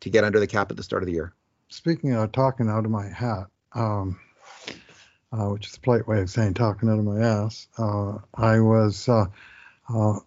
to 0.00 0.10
get 0.10 0.24
under 0.24 0.38
the 0.38 0.46
cap 0.46 0.70
at 0.70 0.76
the 0.76 0.82
start 0.82 1.02
of 1.02 1.06
the 1.06 1.12
year? 1.12 1.32
Speaking 1.68 2.12
of 2.14 2.32
talking 2.32 2.68
out 2.68 2.84
of 2.84 2.90
my 2.90 3.08
hat, 3.08 3.46
um, 3.72 4.20
uh, 5.32 5.48
which 5.48 5.66
is 5.66 5.76
a 5.76 5.80
polite 5.80 6.06
way 6.06 6.20
of 6.20 6.30
saying 6.30 6.54
talking 6.54 6.88
out 6.88 6.98
of 6.98 7.04
my 7.04 7.20
ass, 7.20 7.66
uh, 7.78 8.18
I 8.34 8.60
was 8.60 9.08
uh, 9.08 9.26
uh 9.92 10.20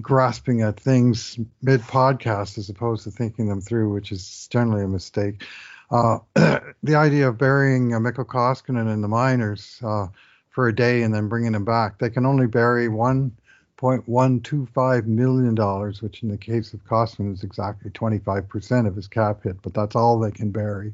grasping 0.00 0.62
at 0.62 0.78
things 0.78 1.38
mid 1.62 1.80
podcast 1.82 2.58
as 2.58 2.68
opposed 2.68 3.04
to 3.04 3.10
thinking 3.10 3.48
them 3.48 3.60
through, 3.60 3.92
which 3.92 4.12
is 4.12 4.48
generally 4.50 4.84
a 4.84 4.88
mistake. 4.88 5.42
Uh, 5.90 6.18
the 6.82 6.94
idea 6.94 7.28
of 7.28 7.38
burying 7.38 7.94
a 7.94 8.00
Mikko 8.00 8.24
Koskinen 8.24 8.92
in 8.92 9.00
the 9.00 9.08
minors 9.08 9.80
uh, 9.84 10.08
for 10.50 10.68
a 10.68 10.74
day 10.74 11.02
and 11.02 11.14
then 11.14 11.28
bringing 11.28 11.54
him 11.54 11.64
back, 11.64 11.98
they 11.98 12.10
can 12.10 12.26
only 12.26 12.46
bury 12.46 12.88
$1.125 12.88 15.06
million, 15.06 15.56
which 16.00 16.22
in 16.22 16.28
the 16.28 16.38
case 16.38 16.72
of 16.72 16.84
Koskinen 16.84 17.32
is 17.32 17.44
exactly 17.44 17.90
25% 17.90 18.86
of 18.86 18.96
his 18.96 19.08
cap 19.08 19.44
hit, 19.44 19.56
but 19.62 19.74
that's 19.74 19.96
all 19.96 20.18
they 20.18 20.30
can 20.30 20.50
bury. 20.50 20.92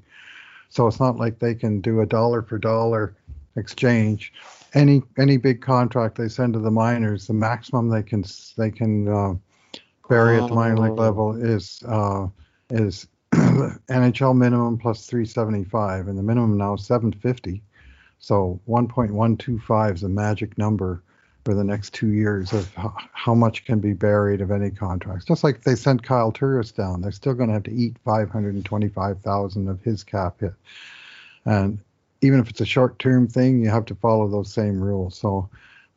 So 0.68 0.86
it's 0.86 1.00
not 1.00 1.16
like 1.16 1.38
they 1.38 1.54
can 1.54 1.80
do 1.80 2.00
a 2.00 2.06
dollar 2.06 2.42
for 2.42 2.58
dollar 2.58 3.14
exchange 3.56 4.32
any 4.74 5.02
any 5.18 5.36
big 5.36 5.60
contract 5.60 6.16
they 6.16 6.28
send 6.28 6.54
to 6.54 6.58
the 6.58 6.70
minors, 6.70 7.26
the 7.26 7.34
maximum 7.34 7.88
they 7.88 8.02
can 8.02 8.24
they 8.56 8.70
can 8.70 9.08
uh, 9.08 9.34
bury 10.08 10.40
at 10.40 10.48
the 10.48 10.54
minor 10.54 10.78
league 10.78 10.92
oh. 10.92 10.94
level 10.94 11.34
is 11.34 11.82
uh, 11.86 12.26
is 12.70 13.06
NHL 13.88 14.36
minimum 14.36 14.78
plus 14.78 15.06
375, 15.06 16.08
and 16.08 16.18
the 16.18 16.22
minimum 16.22 16.56
now 16.58 16.74
is 16.74 16.86
750. 16.86 17.62
So 18.18 18.60
1.125 18.68 19.94
is 19.94 20.02
a 20.02 20.08
magic 20.08 20.56
number 20.58 21.02
for 21.44 21.54
the 21.54 21.64
next 21.64 21.92
two 21.92 22.12
years 22.12 22.52
of 22.52 22.72
how 23.12 23.34
much 23.34 23.64
can 23.64 23.80
be 23.80 23.94
buried 23.94 24.40
of 24.40 24.50
any 24.50 24.70
contracts. 24.70 25.24
Just 25.24 25.42
like 25.42 25.62
they 25.62 25.74
sent 25.74 26.04
Kyle 26.04 26.30
Turris 26.30 26.70
down, 26.70 27.00
they're 27.00 27.10
still 27.10 27.34
going 27.34 27.48
to 27.48 27.54
have 27.54 27.64
to 27.64 27.72
eat 27.72 27.96
525,000 28.04 29.68
of 29.68 29.82
his 29.82 30.04
cap 30.04 30.40
hit. 30.40 30.54
And 31.44 31.80
even 32.20 32.38
if 32.38 32.48
it's 32.48 32.60
a 32.60 32.66
short 32.66 32.98
term 32.98 33.26
thing, 33.26 33.60
you 33.62 33.70
have 33.70 33.86
to 33.86 33.94
follow 33.96 34.28
those 34.28 34.52
same 34.52 34.80
rules. 34.80 35.18
So 35.18 35.48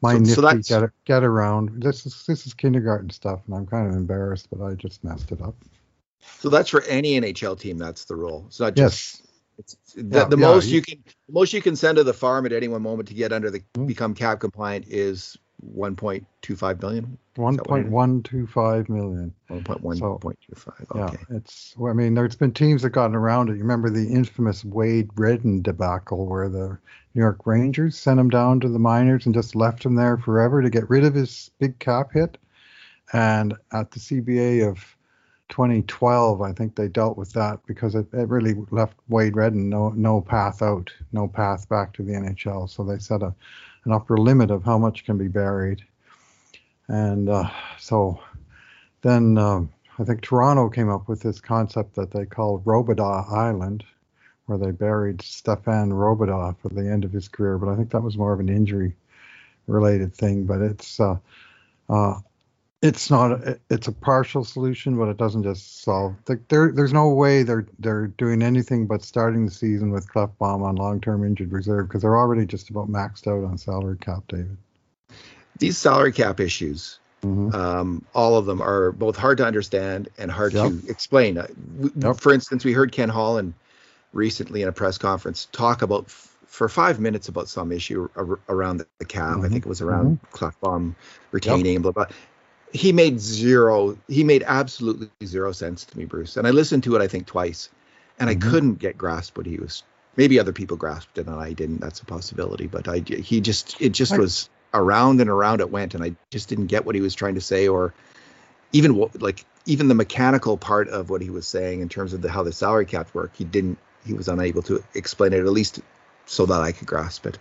my 0.02 0.14
so, 0.24 0.42
nifty 0.42 0.64
so 0.64 0.82
get 0.82 0.90
get 1.06 1.24
around. 1.24 1.82
This 1.82 2.06
is 2.06 2.26
this 2.26 2.48
is 2.48 2.54
kindergarten 2.54 3.12
stuff, 3.12 3.42
and 3.46 3.56
I'm 3.56 3.68
kind 3.68 3.88
of 3.88 3.96
embarrassed, 3.96 4.48
but 4.52 4.66
I 4.66 4.74
just 4.74 5.04
messed 5.04 5.32
it 5.32 5.42
up. 5.42 5.56
So 6.40 6.50
that's 6.50 6.70
for 6.70 6.84
any 6.84 7.20
NHL 7.20 7.60
team. 7.60 7.78
That's 7.78 8.06
the 8.06 8.16
rule. 8.16 8.46
It's 8.48 8.60
not 8.60 8.76
just. 8.76 9.16
Yes. 9.16 9.22
It's 9.58 9.78
the, 9.94 10.18
yeah, 10.18 10.26
the 10.26 10.38
yeah, 10.38 10.48
most 10.48 10.68
you, 10.68 10.76
you, 10.76 10.82
can 10.82 11.04
the 11.28 11.34
most 11.34 11.54
you 11.54 11.62
can 11.62 11.78
send 11.78 11.96
to 11.98 12.04
the 12.04 12.14
farm 12.14 12.46
at 12.46 12.52
any 12.52 12.68
one 12.68 12.82
moment 12.82 13.08
to 13.08 13.14
get 13.14 13.32
under 13.32 13.50
the 13.50 13.60
mm-hmm. 13.60 13.86
become 13.86 14.14
cap 14.14 14.42
compliant 14.42 14.86
is 14.90 15.38
1.25 15.74 16.80
billion. 16.80 17.18
1.125 17.38 18.90
million. 18.90 19.34
1.125. 19.50 20.58
So, 20.58 20.86
okay. 20.92 21.18
Yeah, 21.30 21.38
it's. 21.38 21.74
Well, 21.78 21.92
I 21.92 21.96
mean, 21.96 22.14
there's 22.14 22.36
been 22.36 22.54
teams 22.54 22.82
that 22.82 22.92
gotten 22.92 23.16
around 23.16 23.50
it. 23.50 23.54
You 23.54 23.62
remember 23.62 23.90
the 23.90 24.08
infamous 24.08 24.64
Wade 24.64 25.10
Redden 25.16 25.62
debacle, 25.62 26.28
where 26.28 26.50
the 26.50 26.78
New 27.14 27.22
York 27.22 27.46
Rangers 27.46 27.98
sent 27.98 28.20
him 28.20 28.30
down 28.30 28.60
to 28.62 28.70
the 28.70 28.80
minors 28.80 29.26
and 29.26 29.36
just 29.36 29.56
left 29.56 29.86
him 29.86 29.96
there 29.96 30.18
forever 30.18 30.62
to 30.62 30.70
get 30.70 30.90
rid 30.90 31.04
of 31.04 31.14
his 31.14 31.52
big 31.60 31.80
cap 31.80 32.12
hit. 32.14 32.38
And 33.14 33.56
at 33.72 33.92
the 33.92 34.00
CBA 34.00 34.68
of 34.70 34.96
2012, 35.50 36.42
I 36.42 36.52
think 36.52 36.76
they 36.76 36.88
dealt 36.88 37.18
with 37.18 37.32
that 37.34 37.60
because 37.66 37.96
it, 37.96 38.08
it 38.14 38.28
really 38.30 38.56
left 38.72 38.98
Wade 39.10 39.36
Redden 39.36 39.70
no 39.70 39.90
no 39.90 40.22
path 40.22 40.62
out, 40.62 40.92
no 41.12 41.28
path 41.28 41.70
back 41.70 41.94
to 41.94 42.04
the 42.04 42.14
NHL. 42.14 42.70
So 42.70 42.84
they 42.84 42.98
set 42.98 43.22
a 43.22 43.34
an 43.86 43.92
upper 43.92 44.18
limit 44.18 44.52
of 44.52 44.64
how 44.64 44.78
much 44.78 45.06
can 45.06 45.18
be 45.18 45.28
buried. 45.28 45.84
And 46.88 47.30
uh, 47.30 47.50
so 47.80 48.20
then 49.02 49.38
uh, 49.38 49.62
I 50.00 50.04
think 50.04 50.22
Toronto 50.22 50.70
came 50.70 50.90
up 50.90 51.08
with 51.08 51.22
this 51.22 51.40
concept 51.40 51.96
that 51.96 52.12
they 52.12 52.26
called 52.26 52.66
Robidas 52.66 53.32
Island, 53.32 53.84
where 54.48 54.58
they 54.58 54.72
buried 54.72 55.22
Stefan 55.22 55.92
Robidas 55.92 56.58
for 56.60 56.70
the 56.70 56.90
end 56.90 57.06
of 57.06 57.12
his 57.12 57.28
career. 57.28 57.58
But 57.58 57.70
I 57.70 57.76
think 57.76 57.92
that 57.92 58.04
was 58.04 58.18
more 58.18 58.34
of 58.34 58.40
an 58.40 58.50
injury 58.50 58.96
related 59.68 60.14
thing. 60.14 60.46
But 60.46 60.62
it's 60.62 61.00
uh, 61.00 61.18
uh 61.90 62.16
it's 62.86 63.10
not 63.10 63.32
a, 63.32 63.60
it's 63.70 63.88
a 63.88 63.92
partial 63.92 64.44
solution, 64.44 64.98
but 64.98 65.10
it 65.10 65.18
doesn't 65.18 65.44
just 65.44 65.82
solve. 65.82 66.16
There, 66.50 66.72
there's 66.72 66.94
no 66.94 67.10
way 67.10 67.42
they're 67.42 67.66
they're 67.80 68.08
doing 68.08 68.44
anything 68.44 68.86
but 68.86 69.04
starting 69.04 69.46
the 69.46 69.52
season 69.52 69.92
with 69.92 70.08
Klefbom 70.08 70.62
on 70.62 70.76
long-term 70.76 71.26
injured 71.26 71.52
reserve 71.52 71.88
because 71.88 72.04
they're 72.04 72.18
already 72.18 72.46
just 72.46 72.70
about 72.70 72.88
maxed 72.88 73.28
out 73.28 73.44
on 73.44 73.58
salary 73.58 73.98
cap, 73.98 74.24
David. 74.28 74.58
These 75.58 75.78
salary 75.78 76.12
cap 76.12 76.40
issues, 76.40 77.00
mm-hmm. 77.24 77.56
um, 77.56 78.06
all 78.14 78.38
of 78.38 78.46
them 78.46 78.62
are 78.62 78.92
both 78.92 79.16
hard 79.16 79.40
to 79.40 79.46
understand 79.46 80.10
and 80.18 80.30
hard 80.30 80.54
yep. 80.54 80.68
to 80.68 80.88
explain. 80.88 81.38
Uh, 81.40 81.48
yep. 81.98 82.20
For 82.20 82.34
instance, 82.34 82.64
we 82.64 82.74
heard 82.74 82.92
Ken 82.92 83.10
Holland 83.10 83.56
recently 84.14 84.62
in 84.62 84.68
a 84.68 84.74
press 84.74 85.00
conference 85.00 85.48
talk 85.52 85.82
about 85.82 86.12
for 86.12 86.70
five 86.70 87.00
minutes 87.00 87.30
about 87.30 87.50
some 87.50 87.72
issue 87.72 88.08
ar- 88.16 88.40
around 88.48 88.78
the, 88.78 88.88
the 89.00 89.06
cap. 89.06 89.38
Mm-hmm. 89.38 89.46
I 89.46 89.50
think 89.50 89.66
it 89.66 89.70
was 89.70 89.82
around 89.82 90.20
mm-hmm. 90.20 90.46
Klefbom 90.46 90.96
retaining 91.32 91.74
yep. 91.74 91.82
blah 91.82 91.92
blah 91.92 92.06
he 92.76 92.92
made 92.92 93.20
zero 93.20 93.98
he 94.08 94.24
made 94.24 94.44
absolutely 94.46 95.10
zero 95.24 95.52
sense 95.52 95.86
to 95.86 95.98
me 95.98 96.06
bruce. 96.06 96.38
And 96.38 96.46
i 96.46 96.52
listened 96.52 96.84
to 96.84 96.96
it 96.96 97.02
i 97.02 97.08
think 97.08 97.26
twice 97.26 97.70
and 98.20 98.30
mm-hmm. 98.30 98.48
i 98.48 98.52
couldn't 98.52 98.76
get 98.76 98.98
grasp 98.98 99.38
what 99.38 99.46
he 99.46 99.58
was 99.58 99.84
maybe 100.18 100.40
other 100.40 100.54
people 100.54 100.78
grasped 100.78 101.18
it 101.18 101.28
and 101.28 101.36
i 101.36 101.54
didn't 101.54 101.80
that's 101.80 102.02
a 102.02 102.06
possibility 102.06 102.68
but 102.68 102.88
i 102.88 103.00
he 103.00 103.42
just 103.42 103.80
it 103.82 103.90
just 103.90 104.14
I, 104.14 104.18
was 104.18 104.50
around 104.74 105.22
and 105.22 105.30
around 105.30 105.62
it 105.62 105.72
went 105.72 105.96
and 105.96 106.04
i 106.04 106.16
just 106.30 106.50
didn't 106.50 106.68
get 106.68 106.86
what 106.86 106.96
he 106.96 107.02
was 107.02 107.16
trying 107.16 107.36
to 107.36 107.42
say 107.42 107.68
or 107.68 107.94
even 108.74 108.96
what 108.96 109.22
like 109.22 109.46
even 109.66 109.88
the 109.88 109.96
mechanical 109.96 110.58
part 110.58 110.90
of 110.90 111.10
what 111.10 111.22
he 111.22 111.30
was 111.30 111.48
saying 111.48 111.82
in 111.82 111.90
terms 111.90 112.14
of 112.14 112.22
the 112.22 112.30
how 112.30 112.44
the 112.44 112.52
salary 112.52 112.86
caps 112.86 113.14
work 113.14 113.32
he 113.36 113.46
didn't 113.46 113.78
he 114.06 114.14
was 114.14 114.28
unable 114.28 114.62
to 114.62 114.84
explain 114.94 115.34
it 115.34 115.40
at 115.40 115.46
least 115.46 115.80
so 116.26 116.46
that 116.46 116.62
i 116.62 116.72
could 116.72 116.88
grasp 116.88 117.26
it. 117.26 117.38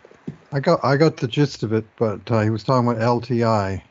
I 0.52 0.60
got 0.60 0.84
i 0.84 0.96
got 0.96 1.16
the 1.16 1.26
gist 1.26 1.64
of 1.64 1.72
it 1.72 1.84
but 1.96 2.30
uh, 2.30 2.42
he 2.42 2.50
was 2.50 2.62
talking 2.62 2.88
about 2.88 3.02
lti 3.02 3.82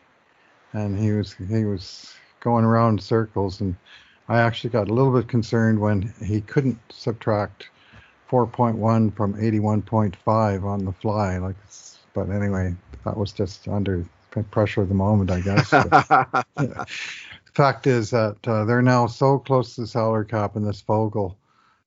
and 0.73 0.97
he 0.97 1.11
was 1.11 1.33
he 1.33 1.65
was 1.65 2.13
going 2.39 2.65
around 2.65 2.93
in 2.93 2.99
circles 2.99 3.61
and 3.61 3.75
I 4.27 4.39
actually 4.39 4.71
got 4.71 4.89
a 4.89 4.93
little 4.93 5.13
bit 5.13 5.27
concerned 5.27 5.79
when 5.79 6.13
he 6.23 6.41
couldn't 6.41 6.79
subtract 6.89 7.69
4.1 8.29 9.15
from 9.15 9.33
81.5 9.35 10.63
on 10.63 10.85
the 10.85 10.91
fly 10.91 11.37
like 11.37 11.55
but 12.13 12.29
anyway 12.29 12.75
that 13.05 13.15
was 13.15 13.31
just 13.31 13.67
under 13.67 14.05
pressure 14.51 14.81
of 14.81 14.89
the 14.89 14.95
moment 14.95 15.31
I 15.31 15.41
guess 15.41 15.69
but, 15.71 16.45
yeah. 16.59 16.85
fact 17.53 17.85
is 17.87 18.09
that 18.09 18.37
uh, 18.47 18.65
they're 18.65 18.81
now 18.81 19.05
so 19.07 19.37
close 19.37 19.75
to 19.75 19.81
the 19.81 19.87
salary 19.87 20.25
cap 20.25 20.55
and 20.55 20.65
this 20.65 20.81
Foegele 20.81 21.35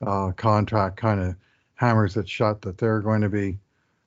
uh, 0.07 0.31
contract 0.33 0.97
kind 0.97 1.21
of 1.21 1.35
hammers 1.75 2.17
it 2.17 2.29
shut 2.29 2.63
that 2.63 2.79
they're 2.79 3.01
going 3.01 3.21
to 3.21 3.29
be 3.29 3.59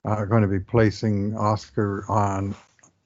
uh, 0.06 0.24
going 0.24 0.42
to 0.42 0.48
be 0.48 0.58
placing 0.60 1.36
Oscar 1.36 2.06
on 2.08 2.54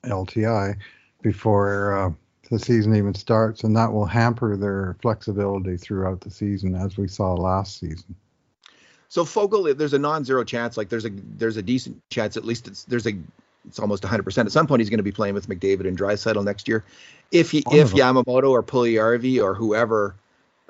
LTI 0.05 0.77
before 1.25 1.99
uh, 1.99 2.11
the 2.51 2.59
season 2.59 2.95
even 2.95 3.15
starts, 3.15 3.65
and 3.65 3.75
that 3.77 3.93
will 3.93 4.05
hamper 4.05 4.57
their 4.57 4.97
flexibility 5.03 5.77
throughout 5.77 6.21
the 6.21 6.31
season, 6.31 6.77
as 6.77 6.97
we 6.97 7.09
saw 7.09 7.33
last 7.33 7.81
season. 7.81 8.15
So 9.09 9.25
Foegele, 9.25 9.77
there's 9.77 9.95
a 9.95 9.99
non-zero 9.99 10.45
chance. 10.45 10.77
Like 10.77 10.91
there's 10.91 11.07
a 11.07 11.11
there's 11.11 11.57
a 11.57 11.63
decent 11.63 12.01
chance. 12.11 12.37
At 12.37 12.45
least 12.45 12.69
it's 12.69 12.85
there's 12.85 13.07
a 13.07 13.15
it's 13.67 13.79
almost 13.79 14.03
100%. 14.03 14.45
At 14.45 14.53
some 14.53 14.67
point, 14.67 14.81
he's 14.81 14.91
going 14.91 14.99
to 14.99 15.05
be 15.05 15.13
playing 15.13 15.33
with 15.33 15.49
McDavid 15.49 15.89
and 15.89 15.97
Draisaitl 15.97 16.45
next 16.45 16.69
year. 16.69 16.85
If 17.33 17.51
he, 17.51 17.65
if 17.73 17.93
Yamamoto 17.93 18.51
or 18.51 18.63
Puljujarvi 18.63 19.43
or 19.43 19.55
whoever 19.55 20.15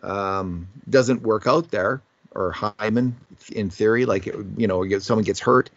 um, 0.05 0.69
doesn't 0.89 1.23
work 1.23 1.49
out 1.49 1.73
there, 1.73 2.01
or 2.37 2.53
Hyman, 2.53 3.17
in 3.51 3.71
theory, 3.71 4.05
like 4.05 4.27
you 4.27 4.67
know, 4.69 4.85
if 4.85 5.03
someone 5.03 5.25
gets 5.25 5.41
hurt, 5.41 5.71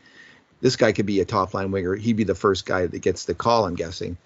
this 0.62 0.76
guy 0.76 0.92
could 0.92 1.06
be 1.08 1.20
a 1.20 1.26
top 1.26 1.56
line 1.56 1.72
winger. 1.72 1.96
He'd 1.96 2.18
be 2.18 2.24
the 2.24 2.36
first 2.36 2.66
guy 2.66 2.86
that 2.86 3.00
gets 3.00 3.26
the 3.26 3.34
call. 3.34 3.66
I'm 3.66 3.76
guessing. 3.76 4.18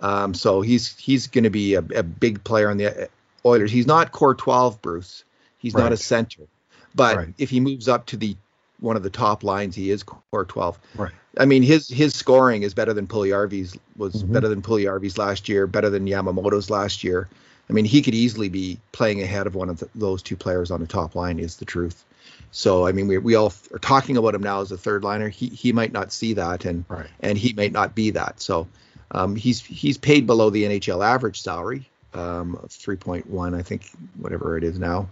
Um, 0.00 0.34
so 0.34 0.62
he's 0.62 0.96
he's 0.96 1.26
going 1.26 1.44
to 1.44 1.50
be 1.50 1.74
a, 1.74 1.80
a, 1.80 2.02
big 2.02 2.42
player 2.42 2.70
on 2.70 2.78
the 2.78 3.08
Oilers. 3.44 3.70
He's 3.70 3.86
not 3.86 4.12
core 4.12 4.34
12, 4.34 4.80
Bruce. 4.80 5.24
He's 5.58 5.74
right. 5.74 5.82
not 5.82 5.92
a 5.92 5.96
center. 5.96 6.44
But 6.94 7.16
right. 7.16 7.34
if 7.38 7.50
he 7.50 7.60
moves 7.60 7.86
up 7.86 8.06
to 8.06 8.16
the 8.16 8.36
one 8.80 8.96
of 8.96 9.02
the 9.02 9.10
top 9.10 9.44
lines, 9.44 9.74
he 9.74 9.90
is 9.90 10.02
core 10.02 10.46
12. 10.46 10.78
Right. 10.96 11.12
I 11.38 11.44
mean, 11.44 11.62
his 11.62 11.88
his 11.88 12.14
scoring 12.14 12.62
is 12.62 12.74
better 12.74 12.92
than 12.92 13.06
Puljujarvi's 13.06 13.78
was 13.96 14.16
mm-hmm. 14.16 14.32
better 14.32 14.48
than 14.48 14.62
Puljujarvi's 14.62 15.18
last 15.18 15.48
year, 15.48 15.66
better 15.66 15.90
than 15.90 16.06
Yamamoto's 16.06 16.70
last 16.70 17.04
year. 17.04 17.28
I 17.68 17.72
mean, 17.72 17.84
he 17.84 18.02
could 18.02 18.14
easily 18.14 18.48
be 18.48 18.78
playing 18.90 19.22
ahead 19.22 19.46
of 19.46 19.54
one 19.54 19.68
of 19.68 19.78
the, 19.78 19.88
those 19.94 20.22
two 20.22 20.36
players 20.36 20.72
on 20.72 20.80
the 20.80 20.88
top 20.88 21.14
line. 21.14 21.38
Is 21.38 21.56
the 21.56 21.64
truth. 21.64 22.04
So 22.50 22.86
I 22.86 22.92
mean, 22.92 23.06
we, 23.06 23.18
we 23.18 23.34
all 23.36 23.52
are 23.72 23.78
talking 23.78 24.16
about 24.16 24.34
him 24.34 24.42
now 24.42 24.60
as 24.60 24.72
a 24.72 24.76
third 24.76 25.04
liner. 25.04 25.28
He 25.28 25.48
he 25.48 25.72
might 25.72 25.92
not 25.92 26.12
see 26.12 26.32
that, 26.34 26.64
and 26.64 26.84
right. 26.88 27.06
and 27.20 27.38
he 27.38 27.52
might 27.52 27.72
not 27.72 27.94
be 27.94 28.10
that. 28.10 28.40
So 28.40 28.66
um, 29.12 29.36
he's 29.36 29.60
he's 29.60 29.98
paid 29.98 30.26
below 30.26 30.50
the 30.50 30.64
NHL 30.64 31.04
average 31.04 31.40
salary, 31.40 31.88
um, 32.14 32.58
3.1, 32.68 33.56
I 33.56 33.62
think, 33.62 33.90
whatever 34.16 34.56
it 34.56 34.64
is 34.64 34.78
now. 34.78 35.08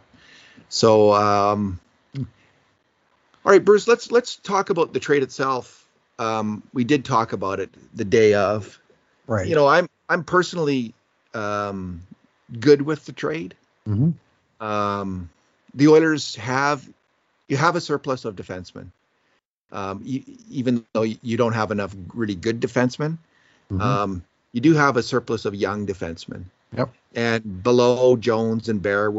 So, 0.69 1.13
um, 1.15 1.81
all 2.17 3.53
right, 3.53 3.65
Bruce, 3.65 3.89
let's 3.89 4.11
let's 4.11 4.37
talk 4.37 4.71
about 4.71 4.93
the 4.93 5.01
trade 5.01 5.23
itself. 5.23 5.87
Um, 6.19 6.63
we 6.73 6.85
did 6.85 7.05
talk 7.05 7.33
about 7.33 7.61
it 7.61 7.71
the 7.95 8.05
day 8.05 8.35
of. 8.35 8.79
Right. 9.27 9.47
You 9.47 9.55
know, 9.55 9.67
I'm 9.67 9.89
I'm 10.09 10.25
personally 10.25 10.95
um, 11.35 12.03
good 12.59 12.83
with 12.83 13.05
the 13.05 13.13
trade. 13.13 13.55
Mm-hmm. 13.89 14.65
Um, 14.65 15.31
the 15.75 15.89
Oilers 15.89 16.37
have 16.37 16.89
you 17.49 17.57
have 17.57 17.77
a 17.77 17.81
surplus 17.81 18.25
of 18.25 18.37
defensemen. 18.37 18.89
Um, 19.71 20.01
you, 20.05 20.23
even 20.51 20.85
though 20.93 21.03
you 21.03 21.37
don't 21.37 21.53
have 21.53 21.71
enough 21.71 21.95
really 22.15 22.35
good 22.35 22.61
defensemen, 22.61 23.19
Mm-hmm. 23.71 23.81
Um, 23.81 24.25
you 24.53 24.61
do 24.61 24.75
have 24.75 24.97
a 24.97 25.03
surplus 25.03 25.45
of 25.45 25.55
young 25.55 25.87
defensemen. 25.87 26.45
Yep. 26.77 26.93
And 27.15 27.63
below 27.63 28.17
Jones 28.17 28.69
and 28.69 28.83
Bear 28.83 29.13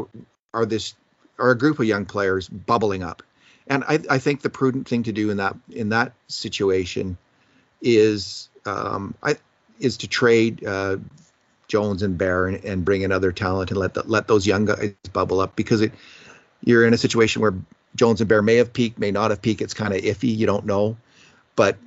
are 0.54 0.66
this 0.66 0.94
are 1.38 1.50
a 1.50 1.58
group 1.58 1.78
of 1.78 1.86
young 1.86 2.04
players 2.04 2.48
bubbling 2.48 3.02
up. 3.02 3.22
And 3.66 3.84
I, 3.84 3.98
I 4.10 4.18
think 4.18 4.42
the 4.42 4.50
prudent 4.50 4.88
thing 4.88 5.04
to 5.04 5.12
do 5.12 5.30
in 5.30 5.36
that 5.38 5.56
in 5.70 5.90
that 5.90 6.12
situation 6.28 7.16
is 7.80 8.48
um, 8.66 9.14
I, 9.22 9.36
is 9.78 9.98
to 9.98 10.08
trade 10.08 10.64
uh, 10.64 10.98
Jones 11.68 12.02
and 12.02 12.18
Bear 12.18 12.46
and, 12.46 12.64
and, 12.64 12.84
bring 12.84 13.02
in 13.02 13.12
other 13.12 13.32
talent 13.32 13.70
and 13.70 13.78
let 13.78 13.94
the, 13.94 14.02
let 14.02 14.28
those 14.28 14.46
young 14.46 14.66
guys 14.66 14.92
bubble 15.12 15.40
up 15.40 15.56
because 15.56 15.80
it 15.80 15.92
you're 16.62 16.84
in 16.84 16.92
a 16.92 16.98
situation 16.98 17.40
where 17.40 17.54
Jones 17.96 18.20
and 18.20 18.28
Bear 18.28 18.42
may 18.42 18.56
have 18.56 18.72
peaked, 18.72 18.98
may 18.98 19.10
not 19.10 19.30
have 19.30 19.40
peaked. 19.40 19.62
It's 19.62 19.74
kind 19.74 19.94
of 19.94 20.02
iffy. 20.02 20.36
You 20.36 20.46
don't 20.46 20.66
know, 20.66 20.96
but 21.56 21.78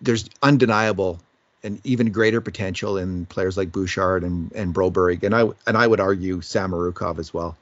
there's 0.00 0.28
undeniable 0.42 1.20
an 1.64 1.80
even 1.84 2.10
greater 2.10 2.40
potential 2.40 2.98
in 2.98 3.26
players 3.26 3.56
like 3.56 3.70
Bouchard 3.70 4.24
and, 4.24 4.52
and 4.52 4.74
Broberg, 4.74 5.22
and 5.22 5.34
I 5.34 5.48
and 5.66 5.76
I 5.76 5.86
would 5.86 6.00
argue 6.00 6.40
Samorukov 6.40 7.18
as 7.18 7.32
well, 7.32 7.56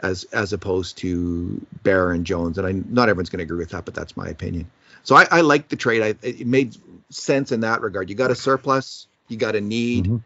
as 0.00 0.24
as 0.24 0.52
opposed 0.52 0.98
to 0.98 1.64
Bear 1.82 2.12
and 2.12 2.26
Jones. 2.26 2.58
And 2.58 2.66
I 2.66 2.72
not 2.72 3.08
everyone's 3.08 3.30
going 3.30 3.38
to 3.38 3.44
agree 3.44 3.58
with 3.58 3.70
that, 3.70 3.84
but 3.84 3.94
that's 3.94 4.16
my 4.16 4.28
opinion. 4.28 4.70
So 5.02 5.16
I, 5.16 5.26
I 5.30 5.40
like 5.40 5.68
the 5.68 5.76
trade. 5.76 6.02
I, 6.02 6.26
it 6.26 6.46
made 6.46 6.76
sense 7.10 7.52
in 7.52 7.60
that 7.60 7.80
regard. 7.80 8.10
You 8.10 8.16
got 8.16 8.30
a 8.30 8.34
surplus, 8.34 9.06
you 9.28 9.36
got 9.36 9.56
a 9.56 9.60
need. 9.60 10.04
Mm-hmm. 10.04 10.16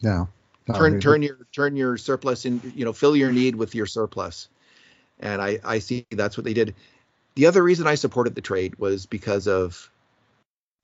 Yeah. 0.00 0.26
turn 0.74 1.00
turn 1.00 1.22
your 1.22 1.38
turn 1.52 1.76
your 1.76 1.96
surplus 1.96 2.44
in. 2.44 2.60
You 2.76 2.84
know, 2.84 2.92
fill 2.92 3.16
your 3.16 3.32
need 3.32 3.56
with 3.56 3.74
your 3.74 3.86
surplus. 3.86 4.48
And 5.18 5.42
I 5.42 5.58
I 5.64 5.80
see 5.80 6.06
that's 6.10 6.36
what 6.36 6.44
they 6.44 6.54
did. 6.54 6.74
The 7.34 7.46
other 7.46 7.62
reason 7.62 7.86
I 7.86 7.96
supported 7.96 8.34
the 8.34 8.40
trade 8.40 8.78
was 8.78 9.06
because 9.06 9.48
of 9.48 9.90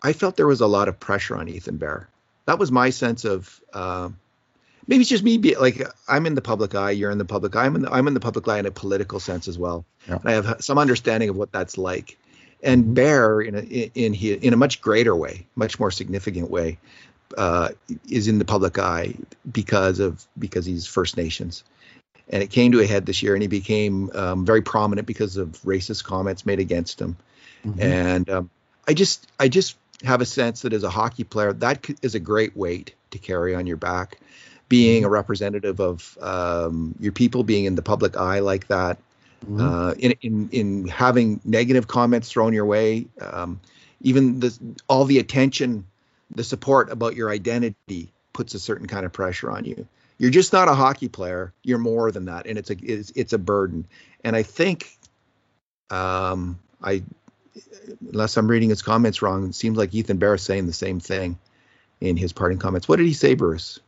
I 0.03 0.13
felt 0.13 0.37
there 0.37 0.47
was 0.47 0.61
a 0.61 0.67
lot 0.67 0.89
of 0.89 0.99
pressure 0.99 1.37
on 1.37 1.49
Ethan 1.49 1.77
Bear. 1.77 2.09
That 2.47 2.59
was 2.59 2.73
my 2.73 2.91
sense 2.91 3.25
of 3.25 3.61
uh, 3.73 4.09
maybe 4.87 5.03
it's 5.03 5.11
just 5.11 5.23
me. 5.23 5.39
Be, 5.39 5.57
like 5.57 5.83
I'm 6.09 6.27
in 6.27 6.35
the 6.35 6.43
public 6.43 6.75
eye, 6.75 6.91
you're 6.91 7.11
in 7.11 7.19
the 7.19 7.25
public 7.25 7.55
eye. 7.55 7.67
I'm 7.67 7.77
in 7.77 7.83
the, 7.83 7.93
I'm 7.93 8.09
in 8.09 8.15
the 8.15 8.21
public 8.21 8.49
eye 8.49 8.59
in 8.59 8.67
a 8.67 8.71
political 8.71 9.21
sense 9.21 9.49
as 9.49 9.59
well. 9.59 9.85
Yeah. 10.09 10.17
And 10.17 10.29
I 10.29 10.33
have 10.33 10.57
some 10.65 10.79
understanding 10.79 11.29
of 11.29 11.37
what 11.37 11.53
that's 11.53 11.79
like. 11.79 12.19
And. 12.63 12.95
Bear, 12.95 13.41
in 13.41 13.55
a, 13.55 13.61
in 13.61 14.15
in, 14.15 14.15
in 14.15 14.53
a 14.53 14.57
much 14.57 14.81
greater 14.81 15.15
way, 15.17 15.47
much 15.57 15.81
more 15.81 15.91
significant 15.91 16.51
way, 16.51 16.79
uh, 17.37 17.71
is 18.09 18.29
in 18.29 18.39
the 18.39 18.45
public 18.45 18.79
eye 18.79 19.15
because 19.51 19.99
of 20.01 20.25
because 20.39 20.67
he's 20.67 20.87
First 20.87 21.17
Nations 21.17 21.65
and 22.29 22.43
it 22.43 22.51
came 22.51 22.73
to 22.73 22.81
a 22.81 22.87
head 22.87 23.07
this 23.07 23.23
year 23.23 23.35
and 23.35 23.43
he 23.43 23.49
became 23.49 24.11
um, 24.15 24.45
very 24.45 24.63
prominent 24.63 25.07
because 25.07 25.37
of 25.37 25.51
racist 25.63 26.05
comments 26.05 26.47
made 26.47 26.59
against 26.61 27.01
him 27.01 27.17
mm-hmm. 27.65 27.81
and 27.81 28.31
um, 28.31 28.51
i 28.89 28.95
just 28.95 29.31
i 29.39 29.49
just 29.49 29.77
have 30.05 30.21
a 30.21 30.27
sense 30.27 30.63
that 30.63 30.73
as 30.73 30.85
a 30.85 30.91
hockey 30.91 31.25
player, 31.25 31.53
that 31.53 31.89
is 32.03 32.15
a 32.15 32.21
great 32.21 32.57
weight 32.57 32.95
to 33.11 33.19
carry 33.19 33.55
on 33.55 33.67
your 33.67 33.77
back. 33.77 34.19
Being 34.69 35.05
a 35.05 35.07
mm-hmm. 35.07 35.15
representative 35.15 35.81
of 35.81 36.17
um, 36.21 36.95
your 36.99 37.13
people, 37.13 37.45
being 37.45 37.67
in 37.67 37.75
the 37.75 37.83
public 37.83 38.17
eye 38.17 38.39
like 38.39 38.69
that, 38.69 38.99
mm-hmm. 39.45 39.61
uh, 39.61 39.93
in, 39.99 40.15
in 40.23 40.49
in 40.51 40.89
having 40.89 41.41
negative 41.45 41.89
comments 41.89 42.31
thrown 42.31 42.55
your 42.55 42.65
way, 42.65 43.07
um, 43.21 43.61
even 44.01 44.41
the 44.41 44.59
all 44.89 45.05
the 45.05 45.19
attention, 45.19 45.85
the 46.35 46.43
support 46.43 46.91
about 46.91 47.17
your 47.17 47.31
identity 47.31 48.11
puts 48.33 48.55
a 48.55 48.59
certain 48.59 48.87
kind 48.87 49.05
of 49.05 49.13
pressure 49.13 49.51
on 49.51 49.67
you. 49.67 49.87
You're 50.19 50.31
just 50.31 50.53
not 50.53 50.69
a 50.69 50.75
hockey 50.75 51.09
player. 51.09 51.53
You're 51.63 51.79
more 51.79 52.11
than 52.11 52.25
that, 52.27 52.47
and 52.47 52.57
it's 52.57 52.71
a 52.71 52.77
it's, 52.81 53.13
it's 53.15 53.33
a 53.35 53.39
burden. 53.39 53.87
And 54.25 54.35
I 54.35 54.43
think 54.43 54.97
um, 55.91 56.59
I 56.83 57.03
unless 58.01 58.37
I'm 58.37 58.49
reading 58.49 58.71
his 58.71 58.83
comments 58.83 59.23
wrong, 59.23 59.49
it 59.49 59.55
seems 59.55 59.77
like 59.77 59.95
Ethan 59.95 60.19
Bear 60.19 60.35
is 60.35 60.43
saying 60.43 60.67
the 60.67 60.73
same 60.73 61.01
thing 61.01 61.39
in 62.01 62.17
his 62.17 62.33
parting 62.33 62.59
comments. 62.59 62.89
What 62.89 62.97
did 62.97 63.07
he 63.07 63.13
say, 63.13 63.35
Bruce? 63.35 63.81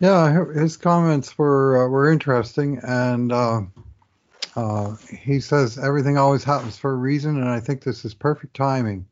Yeah, 0.00 0.44
his 0.52 0.76
comments 0.76 1.36
were 1.38 1.84
uh, 1.84 1.88
were 1.88 2.10
interesting, 2.10 2.80
and 2.82 3.32
uh, 3.32 3.62
uh, 4.56 4.96
he 4.96 5.40
says 5.40 5.78
everything 5.78 6.18
always 6.18 6.44
happens 6.44 6.76
for 6.76 6.90
a 6.90 6.96
reason, 6.96 7.36
and 7.36 7.48
I 7.48 7.60
think 7.60 7.82
this 7.82 8.04
is 8.04 8.14
perfect 8.14 8.54
timing. 8.54 9.06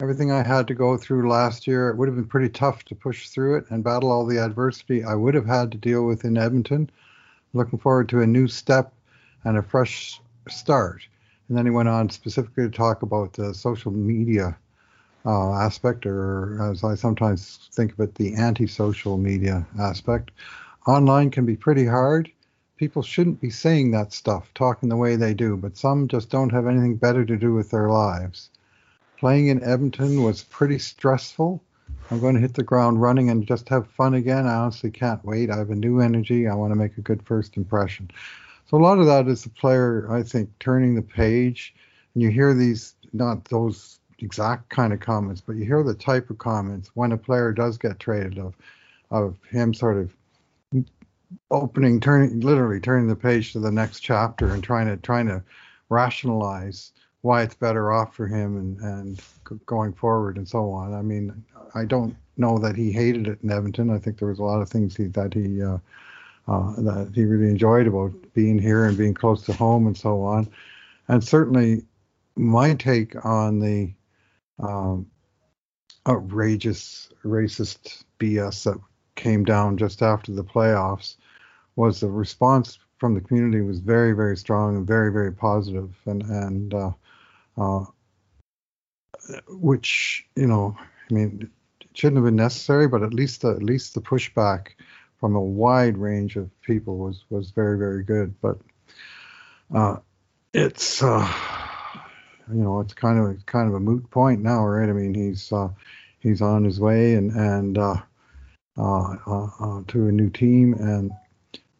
Everything 0.00 0.32
I 0.32 0.42
had 0.42 0.66
to 0.68 0.74
go 0.74 0.96
through 0.96 1.30
last 1.30 1.66
year, 1.66 1.90
it 1.90 1.96
would 1.96 2.08
have 2.08 2.16
been 2.16 2.26
pretty 2.26 2.48
tough 2.48 2.84
to 2.86 2.94
push 2.94 3.28
through 3.28 3.58
it 3.58 3.66
and 3.70 3.84
battle 3.84 4.10
all 4.10 4.26
the 4.26 4.42
adversity 4.42 5.04
I 5.04 5.14
would 5.14 5.34
have 5.34 5.46
had 5.46 5.70
to 5.72 5.78
deal 5.78 6.04
with 6.06 6.24
in 6.24 6.36
Edmonton. 6.36 6.90
Looking 7.52 7.78
forward 7.78 8.08
to 8.08 8.22
a 8.22 8.26
new 8.26 8.48
step 8.48 8.92
and 9.44 9.58
a 9.58 9.62
fresh 9.62 10.20
start. 10.48 11.06
And 11.48 11.58
then 11.58 11.66
he 11.66 11.70
went 11.70 11.88
on 11.88 12.08
specifically 12.10 12.64
to 12.64 12.70
talk 12.70 13.02
about 13.02 13.34
the 13.34 13.52
social 13.54 13.92
media 13.92 14.56
uh, 15.24 15.52
aspect, 15.54 16.06
or 16.06 16.70
as 16.70 16.82
I 16.84 16.94
sometimes 16.94 17.68
think 17.72 17.92
of 17.92 18.00
it, 18.00 18.14
the 18.14 18.34
anti-social 18.34 19.18
media 19.18 19.66
aspect. 19.78 20.30
Online 20.86 21.30
can 21.30 21.46
be 21.46 21.56
pretty 21.56 21.86
hard. 21.86 22.30
People 22.76 23.02
shouldn't 23.02 23.40
be 23.40 23.50
saying 23.50 23.92
that 23.92 24.12
stuff, 24.12 24.52
talking 24.54 24.88
the 24.88 24.96
way 24.96 25.14
they 25.14 25.34
do, 25.34 25.56
but 25.56 25.76
some 25.76 26.08
just 26.08 26.30
don't 26.30 26.50
have 26.50 26.66
anything 26.66 26.96
better 26.96 27.24
to 27.24 27.36
do 27.36 27.54
with 27.54 27.70
their 27.70 27.88
lives. 27.88 28.50
Playing 29.18 29.48
in 29.48 29.62
Edmonton 29.62 30.22
was 30.22 30.42
pretty 30.42 30.78
stressful. 30.78 31.62
I'm 32.10 32.18
going 32.18 32.34
to 32.34 32.40
hit 32.40 32.54
the 32.54 32.64
ground 32.64 33.00
running 33.00 33.30
and 33.30 33.46
just 33.46 33.68
have 33.68 33.86
fun 33.86 34.14
again. 34.14 34.46
I 34.46 34.54
honestly 34.54 34.90
can't 34.90 35.24
wait. 35.24 35.50
I 35.50 35.56
have 35.56 35.70
a 35.70 35.76
new 35.76 36.00
energy. 36.00 36.48
I 36.48 36.54
want 36.54 36.72
to 36.72 36.76
make 36.76 36.98
a 36.98 37.02
good 37.02 37.22
first 37.22 37.56
impression. 37.56 38.10
So 38.72 38.78
a 38.78 38.80
lot 38.80 38.98
of 38.98 39.04
that 39.04 39.28
is 39.28 39.44
the 39.44 39.50
player, 39.50 40.10
I 40.10 40.22
think, 40.22 40.48
turning 40.58 40.94
the 40.94 41.02
page. 41.02 41.74
And 42.14 42.22
you 42.22 42.30
hear 42.30 42.54
these, 42.54 42.94
not 43.12 43.44
those 43.44 44.00
exact 44.18 44.70
kind 44.70 44.94
of 44.94 45.00
comments, 45.00 45.42
but 45.42 45.56
you 45.56 45.66
hear 45.66 45.82
the 45.82 45.94
type 45.94 46.30
of 46.30 46.38
comments 46.38 46.90
when 46.94 47.12
a 47.12 47.18
player 47.18 47.52
does 47.52 47.76
get 47.76 48.00
traded 48.00 48.38
of 48.38 48.56
of 49.10 49.36
him 49.50 49.74
sort 49.74 49.98
of 49.98 50.84
opening, 51.50 52.00
turning, 52.00 52.40
literally 52.40 52.80
turning 52.80 53.08
the 53.08 53.14
page 53.14 53.52
to 53.52 53.58
the 53.58 53.70
next 53.70 54.00
chapter 54.00 54.54
and 54.54 54.64
trying 54.64 54.86
to 54.86 54.96
trying 54.96 55.26
to 55.26 55.42
rationalize 55.90 56.92
why 57.20 57.42
it's 57.42 57.54
better 57.54 57.92
off 57.92 58.14
for 58.14 58.26
him 58.26 58.56
and 58.56 58.80
and 58.80 59.22
going 59.66 59.92
forward 59.92 60.38
and 60.38 60.48
so 60.48 60.70
on. 60.70 60.94
I 60.94 61.02
mean, 61.02 61.44
I 61.74 61.84
don't 61.84 62.16
know 62.38 62.56
that 62.56 62.76
he 62.76 62.90
hated 62.90 63.28
it 63.28 63.40
in 63.42 63.50
Edmonton. 63.50 63.90
I 63.90 63.98
think 63.98 64.18
there 64.18 64.28
was 64.28 64.38
a 64.38 64.44
lot 64.44 64.62
of 64.62 64.70
things 64.70 64.96
he, 64.96 65.08
that 65.08 65.34
he 65.34 65.62
uh, 65.62 65.76
uh, 66.48 66.72
that 66.78 67.12
he 67.14 67.24
really 67.24 67.50
enjoyed 67.50 67.86
about 67.86 68.12
being 68.34 68.58
here 68.58 68.84
and 68.84 68.96
being 68.96 69.14
close 69.14 69.42
to 69.42 69.52
home 69.52 69.86
and 69.86 69.96
so 69.96 70.22
on. 70.22 70.48
And 71.08 71.22
certainly, 71.22 71.82
my 72.36 72.74
take 72.74 73.24
on 73.24 73.60
the 73.60 73.92
um, 74.58 75.06
outrageous 76.08 77.10
racist 77.24 78.04
BS 78.18 78.64
that 78.64 78.80
came 79.14 79.44
down 79.44 79.76
just 79.76 80.02
after 80.02 80.32
the 80.32 80.44
playoffs 80.44 81.16
was 81.76 82.00
the 82.00 82.08
response 82.08 82.78
from 82.98 83.14
the 83.14 83.20
community 83.20 83.60
was 83.60 83.80
very 83.80 84.12
very 84.12 84.36
strong 84.36 84.76
and 84.76 84.86
very 84.86 85.12
very 85.12 85.32
positive 85.32 85.94
and 86.06 86.22
and 86.22 86.74
uh, 86.74 86.92
uh, 87.56 87.84
which 89.48 90.24
you 90.36 90.46
know 90.46 90.76
I 91.10 91.14
mean 91.14 91.50
it 91.80 91.88
shouldn't 91.94 92.18
have 92.18 92.24
been 92.24 92.36
necessary 92.36 92.88
but 92.88 93.02
at 93.02 93.14
least 93.14 93.42
the, 93.42 93.50
at 93.50 93.62
least 93.62 93.94
the 93.94 94.00
pushback 94.00 94.68
from 95.22 95.36
a 95.36 95.40
wide 95.40 95.96
range 95.96 96.36
of 96.36 96.50
people 96.60 96.98
was 96.98 97.24
was 97.30 97.50
very 97.52 97.78
very 97.78 98.02
good 98.02 98.34
but 98.42 98.58
uh, 99.74 99.96
it's 100.52 101.02
uh, 101.02 101.26
you 102.52 102.62
know, 102.62 102.80
it's 102.80 102.94
kind 102.94 103.18
of 103.18 103.44
kind 103.46 103.68
of 103.68 103.74
a 103.74 103.80
moot 103.80 104.08
point 104.10 104.42
now, 104.42 104.64
right? 104.64 104.88
I 104.88 104.92
mean, 104.92 105.14
he's 105.14 105.52
uh, 105.52 105.68
he's 106.18 106.42
on 106.42 106.64
his 106.64 106.80
way 106.80 107.14
and 107.14 107.30
and 107.32 107.78
uh, 107.78 107.96
uh, 108.76 109.16
uh, 109.26 109.48
uh 109.60 109.82
to 109.88 110.08
a 110.08 110.12
new 110.12 110.30
team, 110.30 110.74
and 110.74 111.12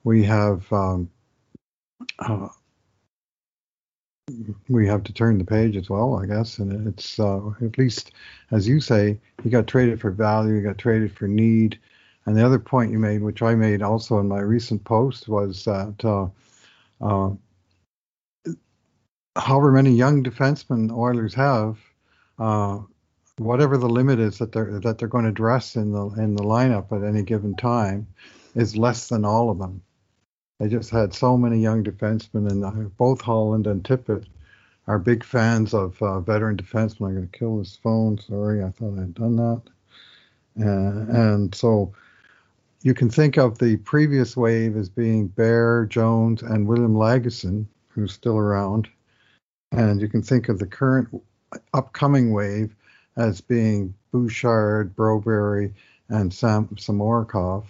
we 0.05 0.25
have 0.25 0.71
um, 0.73 1.11
uh, 2.19 2.49
we 4.69 4.87
have 4.87 5.05
to 5.05 5.13
turn 5.13 5.39
the 5.39 5.45
page 5.45 5.77
as 5.77 5.91
well, 5.91 6.19
I 6.19 6.27
guess. 6.27 6.59
And 6.59 6.89
it's 6.89 7.19
at 7.19 7.79
least, 7.79 8.13
as 8.51 8.67
you 8.67 8.81
say, 8.81 9.19
he 9.43 9.51
got 9.51 9.67
traded 9.67 10.01
for 10.01 10.11
value, 10.11 10.57
he 10.57 10.63
got 10.63 10.79
traded 10.79 11.17
for 11.17 11.29
need. 11.29 11.79
And 12.25 12.37
the 12.37 12.45
other 12.47 12.59
point 12.59 12.93
you 12.93 12.99
made, 12.99 13.23
which 13.23 13.43
I 13.43 13.55
made 13.55 13.83
also 13.83 14.21
in 14.21 14.29
my 14.29 14.41
recent 14.41 14.85
post, 14.85 15.29
was 15.29 15.65
that 15.65 16.31
however 19.37 19.73
many 19.73 19.91
young 19.93 20.23
defensemen 20.23 20.93
Oilers 20.93 21.35
have, 21.35 21.79
uh, 22.39 22.79
whatever 23.39 23.77
the 23.77 23.89
limit 23.89 24.19
is 24.21 24.39
that 24.39 24.53
they're 24.53 24.79
that 24.81 24.99
they're 24.99 25.09
going 25.09 25.25
to 25.25 25.33
dress 25.33 25.75
in 25.77 25.93
the 25.93 26.07
in 26.11 26.37
the 26.37 26.45
lineup 26.45 26.93
at 26.93 27.07
any 27.07 27.23
given 27.23 27.57
time, 27.57 28.07
is 28.55 28.77
less 28.77 29.09
than 29.09 29.25
all 29.25 29.51
of 29.51 29.59
them. 29.59 29.83
They 30.59 30.69
just 30.69 30.91
had 30.91 31.15
so 31.15 31.37
many 31.37 31.59
young 31.61 31.83
defensemen, 31.83 32.51
and 32.51 32.65
uh, 32.65 32.71
both 32.97 33.21
Holland 33.21 33.67
and 33.67 33.83
Tippett 33.83 34.27
are 34.87 34.99
big 34.99 35.25
fans 35.25 35.75
of 35.75 36.01
uh, 36.03 36.21
veteran 36.21 36.57
defensemen. 36.57 37.09
I'm 37.09 37.15
going 37.15 37.29
to 37.29 37.39
kill 37.39 37.59
this 37.59 37.77
phone. 37.83 38.19
Sorry, 38.19 38.63
I 38.63 38.71
thought 38.71 38.99
I'd 38.99 39.15
done 39.15 39.37
that. 39.37 39.63
Uh, 40.61 41.17
and 41.17 41.55
so 41.55 41.95
you 42.83 42.95
can 42.95 43.09
think 43.09 43.37
of 43.37 43.59
the 43.59 43.77
previous 43.79 44.37
wave 44.37 44.77
as 44.77 44.89
being 44.89 45.29
Bear, 45.29 45.87
Jones, 45.87 46.43
and 46.43 46.67
William 46.67 46.95
Lagesson, 46.95 47.67
who's 47.89 48.13
still 48.13 48.37
around, 48.37 48.89
and 49.71 50.01
you 50.01 50.09
can 50.09 50.23
think 50.23 50.49
of 50.49 50.59
the 50.59 50.67
current 50.67 51.09
upcoming 51.73 52.33
wave 52.33 52.75
as 53.17 53.41
being 53.41 53.95
Bouchard, 54.11 54.95
Broberg, 54.97 55.73
and 56.09 56.33
Sam 56.33 56.69
Samorukov. 56.75 57.67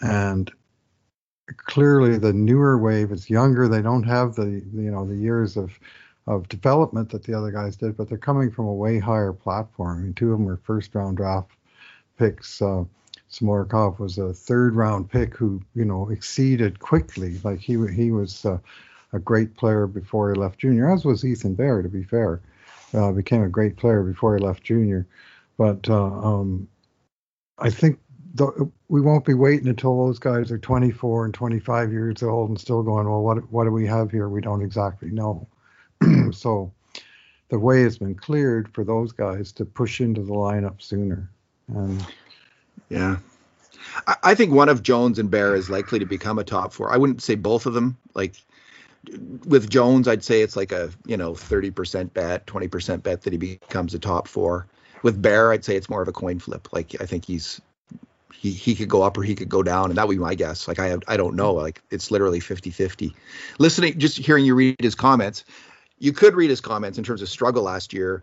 And 0.00 0.50
clearly 1.56 2.18
the 2.18 2.32
newer 2.32 2.78
wave 2.78 3.12
is 3.12 3.30
younger. 3.30 3.68
They 3.68 3.82
don't 3.82 4.02
have 4.02 4.34
the 4.34 4.62
you 4.74 4.90
know 4.90 5.06
the 5.06 5.16
years 5.16 5.56
of 5.56 5.78
of 6.26 6.48
development 6.48 7.10
that 7.10 7.22
the 7.22 7.34
other 7.34 7.50
guys 7.50 7.76
did, 7.76 7.96
but 7.96 8.08
they're 8.08 8.18
coming 8.18 8.50
from 8.50 8.66
a 8.66 8.74
way 8.74 8.98
higher 8.98 9.32
platform. 9.32 9.98
I 9.98 10.02
mean, 10.02 10.14
two 10.14 10.32
of 10.32 10.38
them 10.38 10.46
were 10.46 10.58
first 10.58 10.94
round 10.94 11.16
draft 11.16 11.52
picks. 12.18 12.60
Uh, 12.60 12.84
Samorukov 13.30 13.98
was 13.98 14.18
a 14.18 14.34
third 14.34 14.74
round 14.74 15.10
pick 15.10 15.36
who 15.36 15.62
you 15.74 15.84
know 15.84 16.08
exceeded 16.10 16.80
quickly. 16.80 17.38
Like 17.44 17.60
he 17.60 17.76
he 17.92 18.10
was 18.10 18.44
uh, 18.44 18.58
a 19.12 19.18
great 19.18 19.56
player 19.56 19.86
before 19.86 20.32
he 20.32 20.38
left 20.38 20.58
junior, 20.58 20.90
as 20.90 21.04
was 21.04 21.24
Ethan 21.24 21.54
Bear, 21.54 21.82
to 21.82 21.88
be 21.88 22.02
fair. 22.02 22.40
Uh, 22.92 23.12
became 23.12 23.42
a 23.42 23.48
great 23.48 23.76
player 23.76 24.02
before 24.02 24.36
he 24.36 24.42
left 24.42 24.64
junior. 24.64 25.06
But 25.56 25.88
uh, 25.88 26.06
um, 26.06 26.68
I 27.58 27.70
think 27.70 28.00
we 28.88 29.00
won't 29.00 29.24
be 29.24 29.34
waiting 29.34 29.68
until 29.68 30.06
those 30.06 30.18
guys 30.18 30.50
are 30.50 30.58
24 30.58 31.26
and 31.26 31.34
25 31.34 31.92
years 31.92 32.22
old 32.22 32.48
and 32.48 32.60
still 32.60 32.82
going, 32.82 33.08
well, 33.08 33.22
what, 33.22 33.50
what 33.52 33.64
do 33.64 33.70
we 33.70 33.86
have 33.86 34.10
here? 34.10 34.28
We 34.28 34.40
don't 34.40 34.62
exactly 34.62 35.10
know. 35.10 35.46
so 36.32 36.72
the 37.48 37.58
way 37.58 37.82
has 37.82 37.98
been 37.98 38.14
cleared 38.14 38.72
for 38.72 38.84
those 38.84 39.12
guys 39.12 39.52
to 39.52 39.64
push 39.64 40.00
into 40.00 40.22
the 40.22 40.32
lineup 40.32 40.80
sooner. 40.80 41.30
And 41.68 42.04
yeah, 42.90 43.16
I 44.22 44.34
think 44.34 44.52
one 44.52 44.68
of 44.68 44.82
Jones 44.82 45.18
and 45.18 45.30
Bear 45.30 45.54
is 45.54 45.70
likely 45.70 45.98
to 45.98 46.06
become 46.06 46.38
a 46.38 46.44
top 46.44 46.72
four. 46.72 46.92
I 46.92 46.96
wouldn't 46.96 47.22
say 47.22 47.34
both 47.34 47.66
of 47.66 47.72
them. 47.72 47.96
Like 48.14 48.34
with 49.46 49.70
Jones, 49.70 50.08
I'd 50.08 50.24
say 50.24 50.42
it's 50.42 50.56
like 50.56 50.72
a 50.72 50.90
you 51.06 51.16
know 51.16 51.32
30% 51.32 52.12
bet, 52.12 52.46
20% 52.46 53.02
bet 53.02 53.22
that 53.22 53.32
he 53.32 53.38
becomes 53.38 53.94
a 53.94 53.98
top 53.98 54.28
four. 54.28 54.66
With 55.02 55.22
Bear, 55.22 55.52
I'd 55.52 55.64
say 55.64 55.76
it's 55.76 55.88
more 55.88 56.02
of 56.02 56.08
a 56.08 56.12
coin 56.12 56.38
flip. 56.38 56.68
Like 56.72 57.00
I 57.00 57.06
think 57.06 57.24
he's 57.24 57.60
he 58.34 58.50
he 58.52 58.74
could 58.74 58.88
go 58.88 59.02
up 59.02 59.16
or 59.16 59.22
he 59.22 59.34
could 59.34 59.48
go 59.48 59.62
down, 59.62 59.90
and 59.90 59.96
that 59.96 60.06
would 60.06 60.14
be 60.14 60.20
my 60.20 60.34
guess. 60.34 60.66
Like 60.68 60.78
I 60.78 60.88
have, 60.88 61.02
I 61.08 61.16
don't 61.16 61.36
know. 61.36 61.52
Like 61.52 61.82
it's 61.90 62.10
literally 62.10 62.40
50-50. 62.40 63.14
Listening, 63.58 63.98
just 63.98 64.18
hearing 64.18 64.44
you 64.44 64.54
read 64.54 64.76
his 64.80 64.94
comments, 64.94 65.44
you 65.98 66.12
could 66.12 66.34
read 66.34 66.50
his 66.50 66.60
comments 66.60 66.98
in 66.98 67.04
terms 67.04 67.22
of 67.22 67.28
struggle 67.28 67.62
last 67.62 67.92
year, 67.92 68.22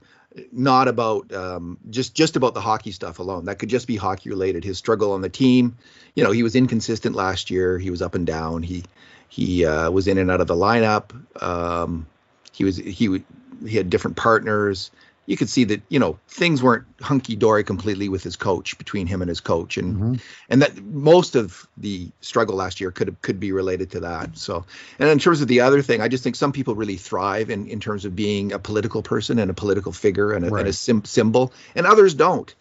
not 0.52 0.88
about 0.88 1.34
um, 1.34 1.78
just 1.90 2.14
just 2.14 2.36
about 2.36 2.54
the 2.54 2.62
hockey 2.62 2.92
stuff 2.92 3.20
alone. 3.20 3.46
That 3.46 3.60
could 3.60 3.70
just 3.70 3.88
be 3.88 3.96
hockey 3.96 4.30
related. 4.30 4.64
His 4.64 4.78
struggle 4.78 5.14
on 5.14 5.22
the 5.22 5.30
team, 5.30 5.78
you 6.16 6.24
know, 6.24 6.32
he 6.32 6.44
was 6.44 6.56
inconsistent 6.56 7.16
last 7.16 7.50
year. 7.50 7.80
He 7.80 7.90
was 7.90 8.02
up 8.02 8.16
and 8.16 8.26
down. 8.26 8.64
He 8.64 8.84
he 9.30 9.66
uh, 9.66 9.90
was 9.92 10.08
in 10.08 10.18
and 10.18 10.30
out 10.30 10.42
of 10.42 10.48
the 10.48 10.56
lineup. 10.56 11.12
Um, 11.42 12.08
he 12.52 12.64
was 12.64 12.78
he 12.78 13.24
he 13.66 13.78
had 13.78 13.90
different 13.90 14.18
partners. 14.18 14.92
You 15.28 15.38
could 15.38 15.50
see 15.50 15.66
that 15.66 15.84
you 15.90 16.00
know 16.00 16.18
things 16.28 16.64
weren't 16.64 16.86
hunky 17.02 17.36
dory 17.36 17.64
completely 17.64 18.10
with 18.10 18.24
his 18.24 18.36
coach 18.36 18.78
between 18.80 19.06
him 19.06 19.22
and 19.22 19.30
his 19.30 19.40
coach, 19.40 19.78
and 19.78 19.96
mm-hmm. 19.96 20.14
and 20.50 20.62
that 20.64 20.82
most 20.82 21.36
of 21.36 21.68
the 21.78 22.10
struggle 22.22 22.56
last 22.56 22.82
year 22.82 22.90
could 22.90 23.22
could 23.22 23.40
be 23.40 23.52
related 23.52 23.92
to 23.92 24.00
that. 24.00 24.38
So, 24.38 24.66
and 24.98 25.10
in 25.10 25.20
terms 25.20 25.42
of 25.42 25.48
the 25.48 25.62
other 25.62 25.84
thing, 25.84 26.02
I 26.02 26.08
just 26.08 26.24
think 26.24 26.36
some 26.36 26.52
people 26.52 26.74
really 26.74 26.98
thrive 26.98 27.52
in 27.52 27.68
in 27.68 27.80
terms 27.80 28.06
of 28.06 28.16
being 28.16 28.54
a 28.54 28.60
political 28.60 29.04
person 29.04 29.38
and 29.38 29.52
a 29.52 29.54
political 29.54 29.92
figure 29.92 30.32
and 30.32 30.46
a, 30.46 30.50
right. 30.50 30.62
and 30.62 30.70
a 30.70 30.74
sim- 30.74 31.06
symbol, 31.06 31.54
and 31.76 31.86
others 31.86 32.16
don't. 32.16 32.56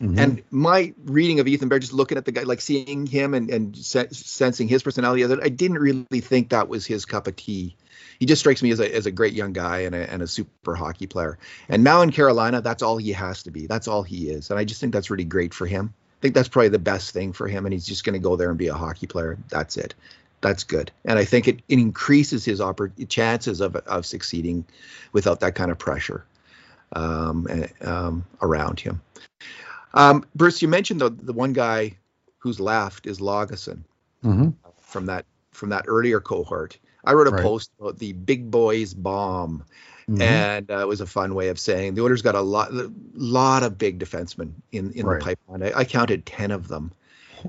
Mm-hmm. 0.00 0.18
And 0.18 0.42
my 0.50 0.94
reading 1.04 1.38
of 1.40 1.46
Ethan 1.46 1.68
Bear, 1.68 1.78
just 1.78 1.92
looking 1.92 2.18
at 2.18 2.24
the 2.24 2.32
guy, 2.32 2.42
like 2.42 2.60
seeing 2.60 3.06
him 3.06 3.34
and, 3.34 3.50
and 3.50 3.76
se- 3.76 4.08
sensing 4.10 4.68
his 4.68 4.82
personality, 4.82 5.24
I 5.24 5.48
didn't 5.48 5.78
really 5.78 6.20
think 6.20 6.50
that 6.50 6.68
was 6.68 6.84
his 6.84 7.04
cup 7.04 7.26
of 7.26 7.36
tea. 7.36 7.76
He 8.18 8.26
just 8.26 8.40
strikes 8.40 8.62
me 8.62 8.70
as 8.72 8.80
a, 8.80 8.94
as 8.94 9.06
a 9.06 9.12
great 9.12 9.32
young 9.32 9.52
guy 9.52 9.80
and 9.80 9.94
a, 9.94 10.10
and 10.10 10.22
a 10.22 10.26
super 10.26 10.74
hockey 10.74 11.06
player. 11.06 11.38
And 11.68 11.84
now 11.84 12.02
in 12.02 12.10
Carolina, 12.10 12.60
that's 12.60 12.82
all 12.82 12.96
he 12.96 13.12
has 13.12 13.44
to 13.44 13.50
be. 13.50 13.66
That's 13.66 13.86
all 13.86 14.02
he 14.02 14.28
is. 14.28 14.50
And 14.50 14.58
I 14.58 14.64
just 14.64 14.80
think 14.80 14.92
that's 14.92 15.10
really 15.10 15.24
great 15.24 15.54
for 15.54 15.66
him. 15.66 15.94
I 15.96 16.22
think 16.22 16.34
that's 16.34 16.48
probably 16.48 16.68
the 16.68 16.78
best 16.78 17.12
thing 17.12 17.32
for 17.32 17.48
him, 17.48 17.66
and 17.66 17.72
he's 17.72 17.86
just 17.86 18.04
going 18.04 18.14
to 18.14 18.20
go 18.20 18.36
there 18.36 18.48
and 18.48 18.58
be 18.58 18.68
a 18.68 18.74
hockey 18.74 19.08
player. 19.08 19.38
That's 19.48 19.76
it. 19.76 19.94
That's 20.40 20.64
good, 20.64 20.90
and 21.04 21.18
I 21.18 21.24
think 21.24 21.46
it, 21.46 21.60
it 21.68 21.78
increases 21.78 22.44
his 22.44 22.58
oppor- 22.58 23.08
chances 23.08 23.60
of 23.60 23.76
of 23.76 24.04
succeeding 24.06 24.64
without 25.12 25.40
that 25.40 25.54
kind 25.54 25.70
of 25.70 25.78
pressure 25.78 26.24
um, 26.92 27.46
um, 27.80 28.24
around 28.40 28.80
him. 28.80 29.00
Um, 29.94 30.24
Bruce, 30.34 30.62
you 30.62 30.68
mentioned 30.68 31.00
the 31.00 31.10
the 31.10 31.32
one 31.32 31.52
guy 31.52 31.96
who's 32.38 32.58
left 32.58 33.06
is 33.06 33.20
Lagesson 33.20 33.84
mm-hmm. 34.24 34.50
from 34.80 35.06
that 35.06 35.26
from 35.52 35.70
that 35.70 35.84
earlier 35.86 36.20
cohort. 36.20 36.78
I 37.04 37.14
wrote 37.14 37.28
a 37.28 37.30
right. 37.30 37.42
post 37.42 37.70
about 37.80 37.98
the 37.98 38.12
big 38.12 38.50
boys 38.50 38.94
bomb, 38.94 39.64
mm-hmm. 40.08 40.22
and 40.22 40.70
uh, 40.70 40.78
it 40.78 40.88
was 40.88 41.00
a 41.00 41.06
fun 41.06 41.34
way 41.34 41.48
of 41.48 41.58
saying 41.58 41.94
the 41.94 42.02
Oilers 42.02 42.22
got 42.22 42.34
a 42.34 42.40
lot 42.40 42.72
a 42.72 42.90
lot 43.14 43.62
of 43.62 43.78
big 43.78 43.98
defensemen 43.98 44.52
in 44.70 44.92
in 44.92 45.06
right. 45.06 45.18
the 45.18 45.24
pipeline. 45.24 45.62
I, 45.62 45.80
I, 45.80 45.84
counted 45.84 46.26
ten 46.26 46.50
of 46.50 46.68
them, 46.68 46.92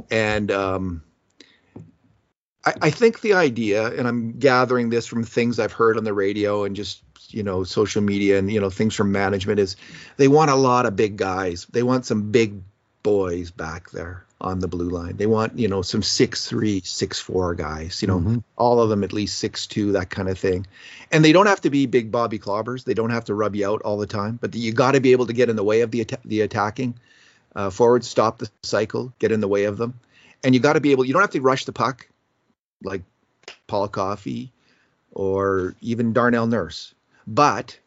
and 0.10 0.51
um, 0.51 1.03
I, 2.65 2.73
I 2.82 2.89
think 2.89 3.21
the 3.21 3.34
idea, 3.34 3.88
and 3.88 4.08
I'm 4.08 4.39
gathering 4.39 4.89
this 4.89 5.06
from 5.06 5.23
things 5.23 5.60
I've 5.60 5.71
heard 5.71 5.97
on 5.97 6.03
the 6.03 6.13
radio 6.13 6.63
and 6.63 6.75
just 6.75 7.03
you 7.33 7.43
know 7.43 7.63
social 7.63 8.01
media 8.01 8.39
and 8.39 8.51
you 8.51 8.61
know 8.61 8.69
things 8.69 8.95
from 8.95 9.11
management 9.11 9.59
is 9.59 9.75
they 10.17 10.27
want 10.27 10.51
a 10.51 10.55
lot 10.55 10.85
of 10.85 10.95
big 10.95 11.17
guys. 11.17 11.65
They 11.71 11.83
want 11.83 12.05
some 12.05 12.31
big 12.31 12.61
boys 13.03 13.51
back 13.51 13.91
there 13.91 14.25
on 14.43 14.59
the 14.59 14.67
blue 14.67 14.89
line. 14.89 15.15
They 15.15 15.25
want, 15.25 15.57
you 15.57 15.67
know, 15.67 15.81
some 15.81 16.03
six 16.03 16.47
three, 16.47 16.81
six 16.81 17.19
four 17.19 17.55
guys, 17.55 18.01
you 18.01 18.07
know, 18.07 18.19
mm-hmm. 18.19 18.37
all 18.57 18.81
of 18.81 18.89
them 18.89 19.03
at 19.03 19.13
least 19.13 19.39
six 19.39 19.67
two, 19.67 19.93
that 19.93 20.09
kind 20.09 20.27
of 20.27 20.37
thing. 20.37 20.67
And 21.11 21.23
they 21.23 21.31
don't 21.31 21.45
have 21.45 21.61
to 21.61 21.69
be 21.69 21.85
big 21.85 22.11
Bobby 22.11 22.39
clobbers. 22.39 22.83
They 22.83 22.93
don't 22.93 23.11
have 23.11 23.25
to 23.25 23.35
rub 23.35 23.55
you 23.55 23.69
out 23.69 23.81
all 23.83 23.97
the 23.97 24.07
time, 24.07 24.37
but 24.41 24.53
you 24.55 24.73
got 24.73 24.91
to 24.91 25.01
be 25.01 25.13
able 25.13 25.27
to 25.27 25.33
get 25.33 25.49
in 25.49 25.55
the 25.55 25.63
way 25.63 25.81
of 25.81 25.91
the 25.91 26.05
the 26.25 26.41
attacking 26.41 26.95
uh, 27.55 27.69
forwards, 27.69 28.07
stop 28.07 28.39
the 28.39 28.49
cycle, 28.63 29.13
get 29.19 29.31
in 29.31 29.39
the 29.39 29.47
way 29.47 29.65
of 29.65 29.77
them, 29.77 29.99
and 30.43 30.53
you 30.53 30.59
got 30.59 30.73
to 30.73 30.81
be 30.81 30.91
able. 30.91 31.05
You 31.05 31.13
don't 31.13 31.21
have 31.21 31.31
to 31.31 31.41
rush 31.41 31.65
the 31.65 31.73
puck 31.73 32.07
like 32.83 33.03
Paul 33.67 33.87
Coffey 33.87 34.51
or 35.11 35.75
even 35.79 36.11
Darnell 36.11 36.47
Nurse, 36.47 36.93
but 37.27 37.77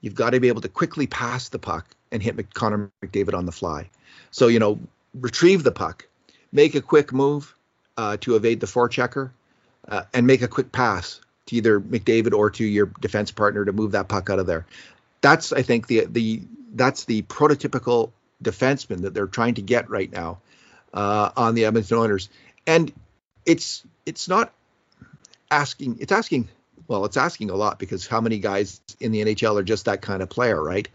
you've 0.00 0.14
got 0.14 0.30
to 0.30 0.40
be 0.40 0.48
able 0.48 0.62
to 0.62 0.68
quickly 0.68 1.06
pass 1.06 1.48
the 1.48 1.58
puck 1.58 1.86
and 2.12 2.22
hit 2.22 2.54
Connor 2.54 2.90
McDavid 3.04 3.34
on 3.34 3.46
the 3.46 3.52
fly. 3.52 3.90
So 4.30 4.48
you 4.48 4.58
know 4.58 4.78
retrieve 5.14 5.62
the 5.62 5.72
puck, 5.72 6.06
make 6.52 6.74
a 6.74 6.80
quick 6.80 7.12
move 7.12 7.54
uh, 7.96 8.16
to 8.18 8.36
evade 8.36 8.60
the 8.60 8.66
forechecker, 8.66 9.30
uh, 9.88 10.02
and 10.14 10.26
make 10.26 10.42
a 10.42 10.48
quick 10.48 10.72
pass 10.72 11.20
to 11.46 11.56
either 11.56 11.80
McDavid 11.80 12.32
or 12.32 12.50
to 12.50 12.64
your 12.64 12.86
defense 13.00 13.30
partner 13.30 13.64
to 13.64 13.72
move 13.72 13.92
that 13.92 14.08
puck 14.08 14.30
out 14.30 14.38
of 14.38 14.46
there. 14.46 14.66
That's 15.20 15.52
I 15.52 15.62
think 15.62 15.86
the 15.86 16.06
the 16.06 16.42
that's 16.74 17.04
the 17.04 17.22
prototypical 17.22 18.12
defenseman 18.42 19.02
that 19.02 19.14
they're 19.14 19.26
trying 19.26 19.54
to 19.54 19.62
get 19.62 19.90
right 19.90 20.10
now 20.10 20.38
uh, 20.94 21.30
on 21.36 21.54
the 21.54 21.66
Edmonton 21.66 21.98
Oilers, 21.98 22.28
and 22.66 22.92
it's 23.44 23.84
it's 24.06 24.28
not 24.28 24.52
asking 25.50 25.98
it's 26.00 26.12
asking 26.12 26.48
well 26.90 27.04
it's 27.04 27.16
asking 27.16 27.48
a 27.50 27.54
lot 27.54 27.78
because 27.78 28.06
how 28.06 28.20
many 28.20 28.38
guys 28.38 28.80
in 28.98 29.12
the 29.12 29.24
NHL 29.24 29.58
are 29.58 29.62
just 29.62 29.84
that 29.86 30.02
kind 30.02 30.22
of 30.22 30.28
player, 30.28 30.62
right? 30.62 30.88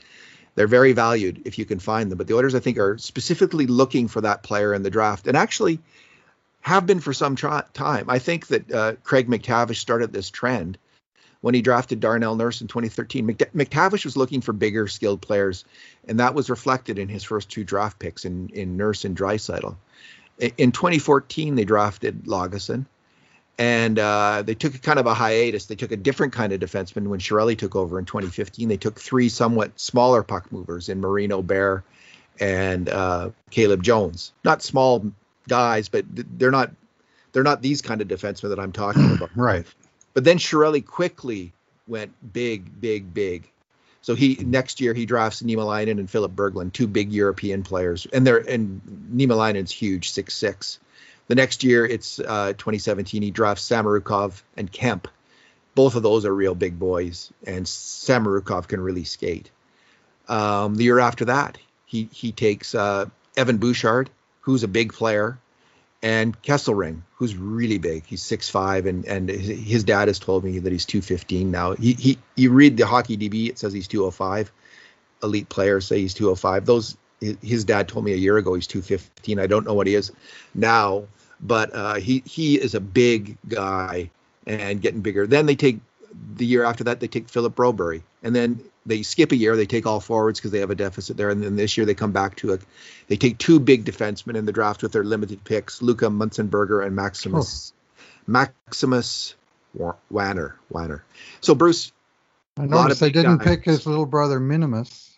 They're 0.53 0.67
very 0.67 0.91
valued 0.91 1.41
if 1.45 1.57
you 1.57 1.65
can 1.65 1.79
find 1.79 2.11
them. 2.11 2.17
But 2.17 2.27
the 2.27 2.35
Oilers, 2.35 2.53
I 2.53 2.59
think, 2.59 2.77
are 2.77 2.97
specifically 2.97 3.65
looking 3.65 4.07
for 4.09 4.21
that 4.21 4.43
player 4.43 4.73
in 4.73 4.83
the 4.83 4.89
draft, 4.89 5.25
and 5.25 5.35
actually 5.35 5.79
have 6.61 6.85
been 6.85 6.99
for 6.99 7.13
some 7.13 7.35
tra- 7.35 7.65
time. 7.73 8.09
I 8.09 8.19
think 8.19 8.47
that 8.47 8.71
uh, 8.71 8.93
Craig 9.03 9.29
MacTavish 9.29 9.77
started 9.77 10.11
this 10.11 10.29
trend 10.29 10.77
when 11.39 11.53
he 11.53 11.61
drafted 11.61 11.99
Darnell 12.01 12.35
Nurse 12.35 12.59
in 12.61 12.67
2013. 12.67 13.27
MacTavish 13.27 14.03
was 14.03 14.17
looking 14.17 14.41
for 14.41 14.51
bigger, 14.51 14.87
skilled 14.87 15.21
players, 15.21 15.63
and 16.07 16.19
that 16.19 16.33
was 16.33 16.49
reflected 16.49 16.99
in 16.99 17.07
his 17.07 17.23
first 17.23 17.49
two 17.49 17.63
draft 17.63 17.99
picks 17.99 18.25
in, 18.25 18.49
in 18.49 18.75
Nurse 18.75 19.05
and 19.05 19.15
Draisaitl. 19.15 19.77
In 20.57 20.73
2014, 20.73 21.55
they 21.55 21.63
drafted 21.63 22.25
Lagesson 22.25 22.85
and 23.57 23.97
uh, 23.97 24.43
they 24.45 24.55
took 24.55 24.75
a 24.75 24.79
kind 24.79 24.99
of 24.99 25.05
a 25.05 25.13
hiatus. 25.13 25.65
They 25.65 25.75
took 25.75 25.91
a 25.91 25.97
different 25.97 26.33
kind 26.33 26.51
of 26.51 26.59
defenseman 26.59 27.07
when 27.07 27.19
Chiarelli 27.19 27.57
took 27.57 27.75
over 27.75 27.99
in 27.99 28.05
2015. 28.05 28.67
They 28.67 28.77
took 28.77 28.99
three 28.99 29.29
somewhat 29.29 29.79
smaller 29.79 30.23
puck 30.23 30.51
movers 30.51 30.89
in 30.89 30.99
Marino 30.99 31.41
Bear 31.41 31.83
and 32.39 32.89
uh, 32.89 33.29
Caleb 33.49 33.81
Jones. 33.83 34.33
Not 34.43 34.61
small 34.61 35.11
guys, 35.47 35.87
but 35.89 36.05
they're 36.07 36.51
not 36.51 36.71
they're 37.31 37.43
not 37.43 37.61
these 37.61 37.81
kind 37.81 38.01
of 38.01 38.07
defensemen 38.07 38.49
that 38.49 38.59
I'm 38.59 38.71
talking 38.71 39.13
about. 39.13 39.29
right. 39.35 39.65
But 40.13 40.23
then 40.23 40.37
Chiarelli 40.37 40.85
quickly 40.85 41.53
went 41.87 42.13
big, 42.33 42.79
big, 42.79 43.13
big. 43.13 43.49
So 44.01 44.15
he 44.15 44.35
next 44.35 44.81
year 44.81 44.93
he 44.93 45.05
drafts 45.05 45.41
Nima 45.41 45.57
Niemelainen 45.57 45.99
and 45.99 46.09
Philip 46.09 46.33
Berglund, 46.33 46.73
two 46.73 46.87
big 46.87 47.11
European 47.11 47.63
players, 47.63 48.05
and 48.11 48.27
they're 48.27 48.37
and 48.37 48.81
Nima 49.13 49.29
Niemelainen's 49.29 49.71
huge, 49.71 50.11
six 50.11 50.35
six. 50.35 50.79
The 51.27 51.35
next 51.35 51.63
year, 51.63 51.85
it's 51.85 52.19
uh, 52.19 52.53
2017. 52.53 53.21
He 53.21 53.31
drafts 53.31 53.67
Samorukov 53.67 54.41
and 54.55 54.71
Kemp. 54.71 55.07
Both 55.73 55.95
of 55.95 56.03
those 56.03 56.25
are 56.25 56.33
real 56.33 56.55
big 56.55 56.79
boys, 56.79 57.31
and 57.45 57.65
Samorukov 57.65 58.67
can 58.67 58.79
really 58.79 59.03
skate. 59.03 59.49
Um, 60.27 60.75
the 60.75 60.85
year 60.85 60.99
after 60.99 61.25
that, 61.25 61.57
he 61.85 62.09
he 62.11 62.31
takes 62.31 62.73
uh, 62.73 63.07
Evan 63.35 63.57
Bouchard, 63.57 64.09
who's 64.41 64.63
a 64.63 64.67
big 64.67 64.93
player, 64.93 65.37
and 66.01 66.39
Kesselring, 66.41 67.01
who's 67.15 67.35
really 67.35 67.77
big. 67.77 68.05
He's 68.05 68.23
6'5", 68.23 68.85
and 68.85 69.05
and 69.05 69.29
his 69.29 69.83
dad 69.83 70.07
has 70.07 70.19
told 70.19 70.43
me 70.43 70.59
that 70.59 70.71
he's 70.71 70.85
215 70.85 71.51
now. 71.51 71.73
He 71.73 71.93
he 71.93 72.17
you 72.35 72.51
read 72.51 72.77
the 72.77 72.85
hockey 72.85 73.17
DB, 73.17 73.49
it 73.49 73.59
says 73.59 73.73
he's 73.73 73.87
205. 73.87 74.51
Elite 75.23 75.49
players 75.49 75.87
say 75.87 75.99
he's 75.99 76.13
205. 76.13 76.65
Those 76.65 76.97
his 77.19 77.63
dad 77.63 77.87
told 77.87 78.05
me 78.05 78.13
a 78.13 78.17
year 78.17 78.37
ago 78.37 78.53
he's 78.53 78.67
215. 78.67 79.39
I 79.39 79.47
don't 79.47 79.65
know 79.65 79.73
what 79.73 79.87
he 79.87 79.95
is 79.95 80.11
now, 80.53 81.05
but 81.39 81.73
uh, 81.73 81.95
he 81.95 82.23
he 82.25 82.55
is 82.55 82.75
a 82.75 82.79
big 82.79 83.37
guy 83.47 84.09
and 84.45 84.81
getting 84.81 85.01
bigger. 85.01 85.27
Then 85.27 85.45
they 85.45 85.55
take 85.55 85.79
the 86.35 86.45
year 86.45 86.63
after 86.63 86.85
that 86.85 86.99
they 86.99 87.07
take 87.07 87.29
Philip 87.29 87.55
Broberg, 87.55 88.01
and 88.23 88.35
then 88.35 88.59
they 88.85 89.01
skip 89.01 89.31
a 89.31 89.35
year. 89.35 89.55
They 89.55 89.65
take 89.65 89.85
all 89.85 89.99
forwards 89.99 90.39
because 90.39 90.51
they 90.51 90.59
have 90.59 90.69
a 90.69 90.75
deficit 90.75 91.17
there, 91.17 91.29
and 91.29 91.43
then 91.43 91.55
this 91.55 91.77
year 91.77 91.85
they 91.85 91.93
come 91.93 92.11
back 92.11 92.35
to 92.37 92.53
it. 92.53 92.61
They 93.07 93.17
take 93.17 93.37
two 93.37 93.59
big 93.59 93.85
defensemen 93.85 94.35
in 94.35 94.45
the 94.45 94.51
draft 94.51 94.83
with 94.83 94.91
their 94.91 95.03
limited 95.03 95.43
picks: 95.43 95.81
Luca 95.81 96.05
Munzenberger 96.05 96.85
and 96.85 96.95
Maximus 96.95 97.73
oh. 97.73 98.01
Maximus 98.27 99.35
Wanner. 99.73 100.55
Wanner. 100.69 101.03
So 101.41 101.55
Bruce, 101.55 101.91
I 102.57 102.65
noticed 102.65 103.01
they 103.01 103.09
didn't 103.09 103.37
guys. 103.37 103.47
pick 103.47 103.65
his 103.65 103.85
little 103.85 104.05
brother 104.05 104.39
Minimus. 104.39 105.11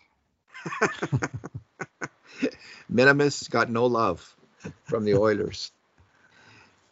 Minimus 2.88 3.48
got 3.48 3.70
no 3.70 3.86
love 3.86 4.36
from 4.84 5.04
the 5.04 5.14
Oilers. 5.14 5.72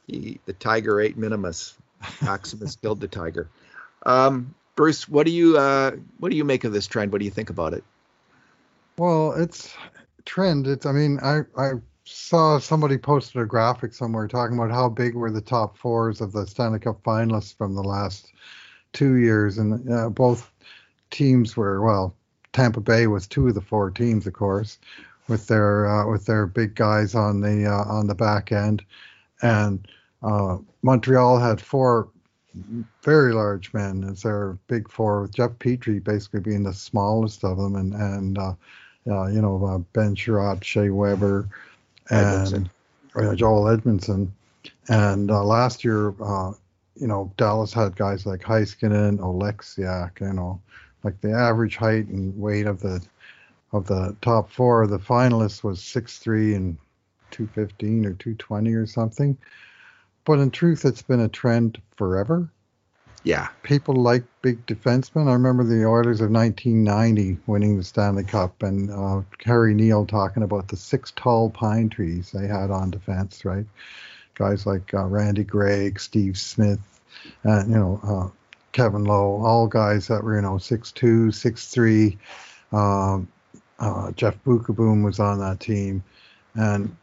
he, 0.07 0.41
the 0.47 0.53
tiger 0.53 1.01
ate 1.01 1.17
Minimus. 1.17 1.77
Maximus 2.23 2.77
killed 2.83 3.01
the 3.01 3.09
tiger. 3.09 3.49
Um, 4.05 4.55
Bruce, 4.75 5.09
what 5.09 5.27
do 5.27 5.33
you 5.33 5.57
uh, 5.57 5.93
what 6.19 6.31
do 6.31 6.37
you 6.37 6.45
make 6.45 6.65
of 6.65 6.73
this 6.73 6.87
trend? 6.87 7.13
What 7.13 7.19
do 7.19 7.25
you 7.25 7.31
think 7.31 7.51
about 7.51 7.73
it? 7.73 7.83
Well, 8.99 9.33
it's 9.33 9.75
trend. 10.25 10.67
It's 10.67 10.87
I 10.87 10.93
mean 10.93 11.19
I 11.23 11.41
I 11.57 11.73
saw 12.05 12.59
somebody 12.59 12.99
posted 12.99 13.43
a 13.43 13.47
graphic 13.47 13.95
somewhere 13.95 14.29
talking 14.29 14.57
about 14.57 14.71
how 14.71 14.89
big 14.89 15.15
were 15.15 15.31
the 15.31 15.41
top 15.41 15.77
fours 15.77 16.21
of 16.21 16.33
the 16.33 16.47
Stanley 16.47 16.79
Cup 16.79 17.03
finalists 17.03 17.57
from 17.57 17.75
the 17.75 17.83
last 17.83 18.33
two 18.93 19.15
years, 19.15 19.59
and 19.59 19.91
uh, 19.91 20.09
both 20.11 20.51
teams 21.11 21.57
were 21.57 21.83
well. 21.83 22.15
Tampa 22.57 22.81
Bay 22.81 23.07
was 23.07 23.27
two 23.27 23.49
of 23.49 23.55
the 23.55 23.61
four 23.61 23.91
teams, 23.91 24.27
of 24.27 24.33
course, 24.33 24.79
with 25.29 25.47
their 25.47 25.87
uh, 25.87 26.11
with 26.11 26.25
their 26.25 26.47
big 26.47 26.75
guys 26.75 27.15
on 27.15 27.43
the 27.43 27.67
uh, 27.67 27.85
on 27.85 28.07
the 28.07 28.15
back 28.15 28.51
end, 28.51 28.83
and 29.43 29.87
uh, 30.23 30.57
Montreal 30.81 31.39
had 31.39 31.61
four 31.61 32.09
very 33.03 33.35
large 33.35 33.75
men 33.75 34.05
as 34.05 34.23
their 34.23 34.57
big 34.69 34.91
four, 34.91 35.21
with 35.21 35.35
Jeff 35.35 35.51
Petry 35.59 36.03
basically 36.03 36.41
being 36.41 36.63
the 36.63 36.73
smallest 36.73 37.45
of 37.45 37.59
them, 37.59 37.77
and 37.77 37.93
and 37.93 38.39
uh, 38.39 38.55
uh, 39.07 39.27
you 39.27 39.43
know 39.43 39.63
uh, 39.63 39.79
Ben 39.93 40.15
Chiarot, 40.15 40.65
Shea 40.65 40.89
Weber, 40.89 41.47
and 42.09 42.71
Joel 43.35 43.65
Edmundson, 43.65 44.31
and 44.89 45.29
last 45.29 45.85
year. 45.85 46.15
you 46.99 47.07
know, 47.07 47.31
Dallas 47.37 47.75
had 47.75 47.95
guys 47.95 48.25
like 48.25 48.41
Heiskanen, 48.41 49.19
Oleksiak, 49.19 50.19
you 50.19 50.33
know, 50.33 50.59
like 51.07 51.21
the 51.21 51.33
average 51.33 51.77
height 51.77 52.09
and 52.09 52.37
weight 52.37 52.67
of 52.67 52.81
the 52.81 53.01
of 53.73 53.87
the 53.87 54.17
top 54.23 54.51
four, 54.51 54.89
the 54.89 54.99
finalists 54.99 55.63
was 55.63 55.81
six 55.81 56.19
three 56.19 56.55
and 56.55 56.77
215 57.31 58.07
or 58.07 58.15
220 58.15 58.73
or 58.73 58.87
something. 58.87 59.39
But 60.25 60.41
in 60.41 60.51
truth, 60.51 60.85
it's 60.85 61.03
been 61.03 61.21
a 61.21 61.29
trend 61.29 61.81
forever. 61.97 62.51
Yeah. 63.23 63.49
People 63.63 63.95
like 63.95 64.25
big 64.43 64.67
defensemen. 64.67 65.29
I 65.29 65.35
remember 65.35 65.63
the 65.63 65.85
Oilers 65.85 66.21
of 66.21 66.31
1990 66.31 67.39
winning 67.47 67.77
the 67.77 67.85
Stanley 67.85 68.25
Cup 68.25 68.65
and 68.65 68.91
uh, 68.91 69.23
Harry 69.45 69.75
Neale 69.75 70.07
talking 70.07 70.43
about 70.43 70.67
the 70.67 70.77
six 70.77 71.13
tall 71.15 71.51
pine 71.51 71.89
trees 71.89 72.33
they 72.33 72.49
had 72.49 72.73
on 72.73 72.91
defense, 72.91 73.45
right? 73.45 73.67
Guys 74.35 74.67
like 74.67 74.93
uh, 74.93 75.05
Randy 75.05 75.45
Gregg, 75.45 76.01
Steve 76.01 76.37
Smith, 76.37 76.81
and, 77.45 77.71
you 77.71 77.77
know, 77.77 78.01
uh, 78.03 78.46
Kevin 78.77 79.05
Lowe, 79.05 79.43
all 79.43 79.67
guys 79.67 80.09
that 80.09 80.23
were, 80.23 80.37
you 80.37 80.43
know, 80.43 80.59
six 80.59 80.93
two, 80.93 81.33
six 81.33 81.69
three. 81.69 82.19
Um, 82.73 83.27
uh, 83.79 84.13
Jeff 84.13 84.37
Beukeboom 84.45 85.03
was 85.03 85.19
on 85.19 85.39
that 85.41 85.61
team. 85.61 86.05
and 86.55 86.95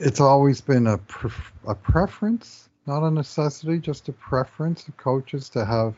it's 0.00 0.20
always 0.20 0.60
been 0.60 0.88
a 0.88 0.98
pref- 0.98 1.52
a 1.68 1.74
preference, 1.76 2.68
not 2.86 3.04
a 3.04 3.10
necessity, 3.12 3.78
just 3.78 4.08
a 4.08 4.12
preference 4.12 4.88
of 4.88 4.96
coaches 4.96 5.48
to 5.50 5.64
have, 5.64 5.94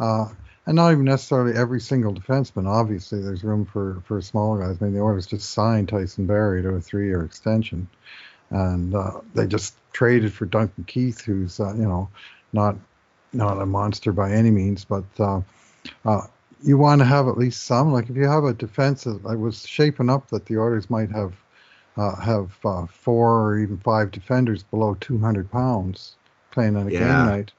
uh, 0.00 0.26
and 0.66 0.74
not 0.74 0.90
even 0.90 1.04
necessarily 1.04 1.56
every 1.56 1.80
single 1.80 2.12
defenseman. 2.12 2.66
Obviously, 2.66 3.20
there's 3.20 3.44
room 3.44 3.64
for 3.64 4.02
for 4.04 4.20
small 4.20 4.58
guys. 4.58 4.78
I 4.80 4.84
mean, 4.84 4.94
the 4.94 5.00
Oilers 5.00 5.26
just 5.26 5.50
signed 5.50 5.88
Tyson 5.88 6.26
Barrie 6.26 6.62
to 6.62 6.70
a 6.70 6.80
three-year 6.80 7.22
extension, 7.22 7.88
and 8.50 8.96
uh, 8.96 9.20
they 9.34 9.46
just 9.46 9.74
traded 9.92 10.32
for 10.32 10.46
Duncan 10.46 10.84
Keith, 10.84 11.20
who's 11.20 11.60
uh, 11.60 11.74
you 11.74 11.86
know 11.86 12.08
not 12.52 12.76
not 13.34 13.60
a 13.60 13.66
monster 13.66 14.12
by 14.12 14.32
any 14.32 14.50
means, 14.50 14.84
but 14.84 15.04
uh, 15.18 15.40
uh, 16.04 16.22
you 16.62 16.78
want 16.78 17.00
to 17.00 17.04
have 17.04 17.28
at 17.28 17.38
least 17.38 17.64
some. 17.64 17.92
Like 17.92 18.08
if 18.08 18.16
you 18.16 18.26
have 18.28 18.44
a 18.44 18.54
defense, 18.54 19.06
I 19.06 19.34
was 19.34 19.66
shaping 19.66 20.10
up 20.10 20.30
that 20.30 20.46
the 20.46 20.58
Oilers 20.58 20.88
might 20.88 21.10
have 21.10 21.34
uh, 21.96 22.16
have 22.16 22.56
uh, 22.64 22.86
four 22.86 23.42
or 23.42 23.58
even 23.58 23.78
five 23.78 24.10
defenders 24.10 24.62
below 24.62 24.96
200 25.00 25.50
pounds 25.50 26.16
playing 26.50 26.76
on 26.76 26.88
a 26.88 26.90
yeah. 26.90 27.00
game 27.00 27.08
night. 27.08 27.52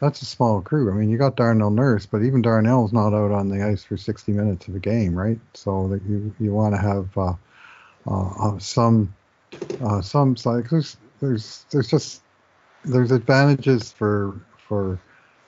That's 0.00 0.22
a 0.22 0.26
small 0.26 0.62
crew. 0.62 0.90
I 0.90 0.94
mean, 0.94 1.10
you 1.10 1.18
got 1.18 1.36
Darnell 1.36 1.70
Nurse, 1.70 2.06
but 2.06 2.22
even 2.22 2.40
Darnell's 2.40 2.92
not 2.92 3.12
out 3.12 3.32
on 3.32 3.48
the 3.48 3.64
ice 3.64 3.82
for 3.82 3.96
60 3.96 4.32
minutes 4.32 4.68
of 4.68 4.76
a 4.76 4.78
game, 4.78 5.14
right? 5.14 5.40
So 5.54 5.88
that 5.88 6.02
you 6.04 6.34
you 6.38 6.52
want 6.52 6.74
to 6.74 6.80
have 6.80 7.18
uh, 7.18 7.34
uh, 8.06 8.58
some 8.58 9.12
uh, 9.82 10.00
some 10.00 10.36
like 10.44 10.70
there's 10.70 10.96
there's 11.20 11.66
there's 11.70 11.90
just 11.90 12.22
there's 12.84 13.10
advantages 13.10 13.90
for 13.90 14.40
for 14.68 15.00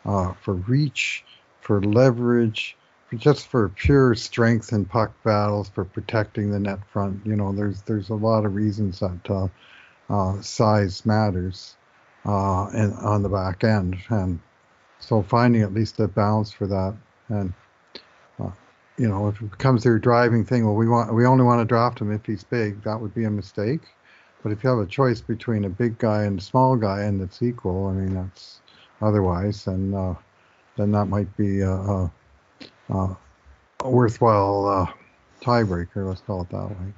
uh, 0.04 0.32
for 0.34 0.54
reach, 0.54 1.24
for 1.60 1.82
leverage, 1.82 2.76
just 3.16 3.48
for 3.48 3.68
pure 3.68 4.14
strength 4.14 4.72
in 4.72 4.84
puck 4.84 5.12
battles, 5.24 5.68
for 5.68 5.84
protecting 5.84 6.50
the 6.50 6.60
net 6.60 6.78
front. 6.92 7.24
You 7.26 7.36
know, 7.36 7.52
there's 7.52 7.82
there's 7.82 8.10
a 8.10 8.14
lot 8.14 8.44
of 8.44 8.54
reasons 8.54 9.00
that 9.00 9.30
uh, 9.30 9.48
uh, 10.08 10.40
size 10.40 11.04
matters 11.04 11.76
uh, 12.24 12.70
on 13.02 13.22
the 13.22 13.28
back 13.28 13.64
end, 13.64 13.96
and 14.08 14.38
so 15.00 15.22
finding 15.22 15.62
at 15.62 15.74
least 15.74 15.98
a 16.00 16.08
balance 16.08 16.52
for 16.52 16.66
that, 16.66 16.94
and 17.28 17.52
uh, 18.40 18.50
you 18.96 19.08
know, 19.08 19.28
if 19.28 19.40
it 19.40 19.58
comes 19.58 19.82
to 19.82 19.94
a 19.94 19.98
driving 19.98 20.44
thing, 20.44 20.64
well, 20.64 20.76
we 20.76 20.88
want 20.88 21.12
we 21.14 21.26
only 21.26 21.44
want 21.44 21.60
to 21.60 21.64
draft 21.64 22.00
him 22.00 22.12
if 22.12 22.24
he's 22.26 22.44
big. 22.44 22.82
That 22.82 23.00
would 23.00 23.14
be 23.14 23.24
a 23.24 23.30
mistake. 23.30 23.82
But 24.42 24.52
if 24.52 24.64
you 24.64 24.70
have 24.70 24.78
a 24.78 24.86
choice 24.86 25.20
between 25.20 25.64
a 25.64 25.68
big 25.68 25.98
guy 25.98 26.24
and 26.24 26.38
a 26.38 26.42
small 26.42 26.76
guy, 26.76 27.02
and 27.02 27.20
it's 27.20 27.42
equal, 27.42 27.88
I 27.88 27.92
mean, 27.92 28.14
that's 28.14 28.60
otherwise, 29.00 29.66
and 29.66 29.94
uh, 29.94 30.14
then 30.76 30.92
that 30.92 31.06
might 31.06 31.34
be 31.36 31.60
a, 31.60 31.70
a, 31.70 32.10
a 32.90 33.16
worthwhile 33.84 34.66
uh, 34.66 34.92
tiebreaker. 35.44 36.06
Let's 36.06 36.20
call 36.22 36.42
it 36.42 36.50
that 36.50 36.70
way. 36.70 36.92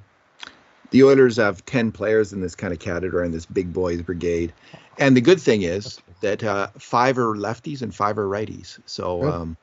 The 0.91 1.03
Oilers 1.03 1.37
have 1.37 1.65
ten 1.65 1.91
players 1.91 2.33
in 2.33 2.41
this 2.41 2.55
kind 2.55 2.71
of 2.71 2.79
category 2.79 3.25
in 3.25 3.31
this 3.31 3.45
big 3.45 3.73
boys 3.73 4.01
brigade, 4.01 4.53
and 4.99 5.17
the 5.17 5.21
good 5.21 5.41
thing 5.41 5.63
is 5.63 5.99
that 6.21 6.43
uh, 6.43 6.67
five 6.77 7.17
are 7.17 7.35
lefties 7.35 7.81
and 7.81 7.93
five 7.93 8.17
are 8.17 8.27
righties. 8.27 8.79
So, 8.85 9.23
um, 9.23 9.57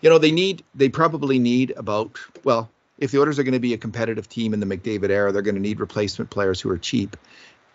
you 0.00 0.10
know, 0.10 0.18
they 0.18 0.32
need 0.32 0.64
they 0.74 0.88
probably 0.88 1.38
need 1.38 1.72
about 1.76 2.18
well, 2.42 2.68
if 2.98 3.12
the 3.12 3.20
Oilers 3.20 3.38
are 3.38 3.44
going 3.44 3.54
to 3.54 3.60
be 3.60 3.74
a 3.74 3.78
competitive 3.78 4.28
team 4.28 4.54
in 4.54 4.60
the 4.60 4.66
McDavid 4.66 5.10
era, 5.10 5.30
they're 5.30 5.42
going 5.42 5.54
to 5.54 5.60
need 5.60 5.78
replacement 5.78 6.30
players 6.30 6.60
who 6.60 6.70
are 6.70 6.78
cheap. 6.78 7.16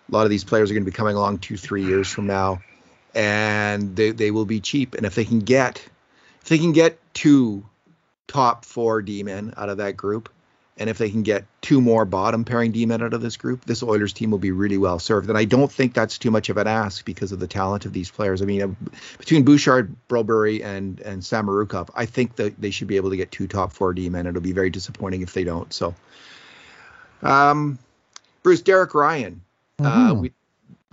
A 0.10 0.12
lot 0.12 0.26
of 0.26 0.30
these 0.30 0.44
players 0.44 0.70
are 0.70 0.74
going 0.74 0.84
to 0.84 0.92
be 0.92 0.96
coming 0.96 1.16
along 1.16 1.38
two, 1.38 1.56
three 1.56 1.86
years 1.86 2.10
from 2.10 2.28
now 2.28 2.62
and 3.14 3.96
they, 3.96 4.12
they 4.12 4.32
will 4.32 4.46
be 4.46 4.60
cheap. 4.60 4.96
And 4.96 5.06
if 5.06 5.16
they 5.16 5.26
can 5.26 5.40
get 5.40 5.86
if 6.42 6.50
they 6.50 6.58
can 6.58 6.72
get 6.72 6.98
two 7.14 7.66
top 8.28 8.66
four 8.66 9.02
D 9.02 9.24
men 9.24 9.54
out 9.58 9.70
of 9.70 9.78
that 9.78 9.98
group, 9.98 10.30
and 10.78 10.90
if 10.90 10.98
they 10.98 11.12
can 11.12 11.22
get 11.22 11.46
two 11.62 11.82
more 11.82 12.06
bottom 12.06 12.44
pairing 12.44 12.72
D 12.72 12.86
men 12.86 13.04
out 13.04 13.14
of 13.14 13.22
this 13.22 13.38
group, 13.38 13.66
this 13.66 13.84
Oilers 13.84 14.14
team 14.14 14.32
will 14.32 14.40
be 14.40 14.52
really 14.52 14.78
well 14.78 14.98
served. 14.98 15.30
And 15.30 15.38
I 15.38 15.46
don't 15.46 15.72
think 15.72 15.94
that's 15.94 16.18
too 16.18 16.32
much 16.32 16.50
of 16.50 16.58
an 16.58 16.66
ask 16.66 17.06
because 17.06 17.32
of 17.32 17.40
the 17.40 17.48
talent 17.48 17.86
of 17.86 17.94
these 17.94 18.10
players. 18.10 18.42
I 18.42 18.46
mean, 18.46 18.62
uh, 18.62 18.68
between 19.20 19.44
Bouchard, 19.44 19.96
Broberg, 20.08 20.64
and 20.64 21.00
and 21.02 21.22
Samorukov, 21.22 21.90
I 21.94 22.06
think 22.06 22.38
that 22.38 22.60
they 22.60 22.72
should 22.72 22.88
be 22.88 22.96
able 22.96 23.12
to 23.12 23.18
get 23.18 23.32
two 23.32 23.48
top 23.48 23.74
four 23.74 23.94
D 23.94 24.10
men. 24.10 24.26
It'll 24.26 24.42
be 24.42 24.54
very 24.54 24.70
disappointing 24.70 25.22
if 25.22 25.34
they 25.34 25.44
don't. 25.44 25.72
So, 25.72 25.94
um, 27.22 27.78
Bruce, 28.42 28.62
Derek 28.62 28.96
Ryan. 28.96 29.42
Uh, 29.78 29.84
mm-hmm. 29.84 30.12
Uh, 30.12 30.14
we 30.14 30.32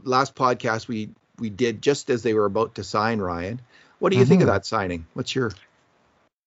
last 0.02 0.35
podcast 0.35 0.88
we 0.88 1.11
we 1.38 1.51
did 1.51 1.83
just 1.83 2.11
as 2.11 2.22
they 2.22 2.35
were 2.35 2.46
about 2.46 2.77
to 2.77 2.85
sign 2.85 3.20
Ryan. 3.20 3.61
What 3.98 4.11
do 4.11 4.16
you 4.16 4.22
mm-hmm. 4.22 4.29
think 4.29 4.42
of 4.42 4.48
mm-hmm. 4.48 4.55
that 4.55 4.66
signing? 4.66 5.07
What's 5.14 5.35
your 5.35 5.53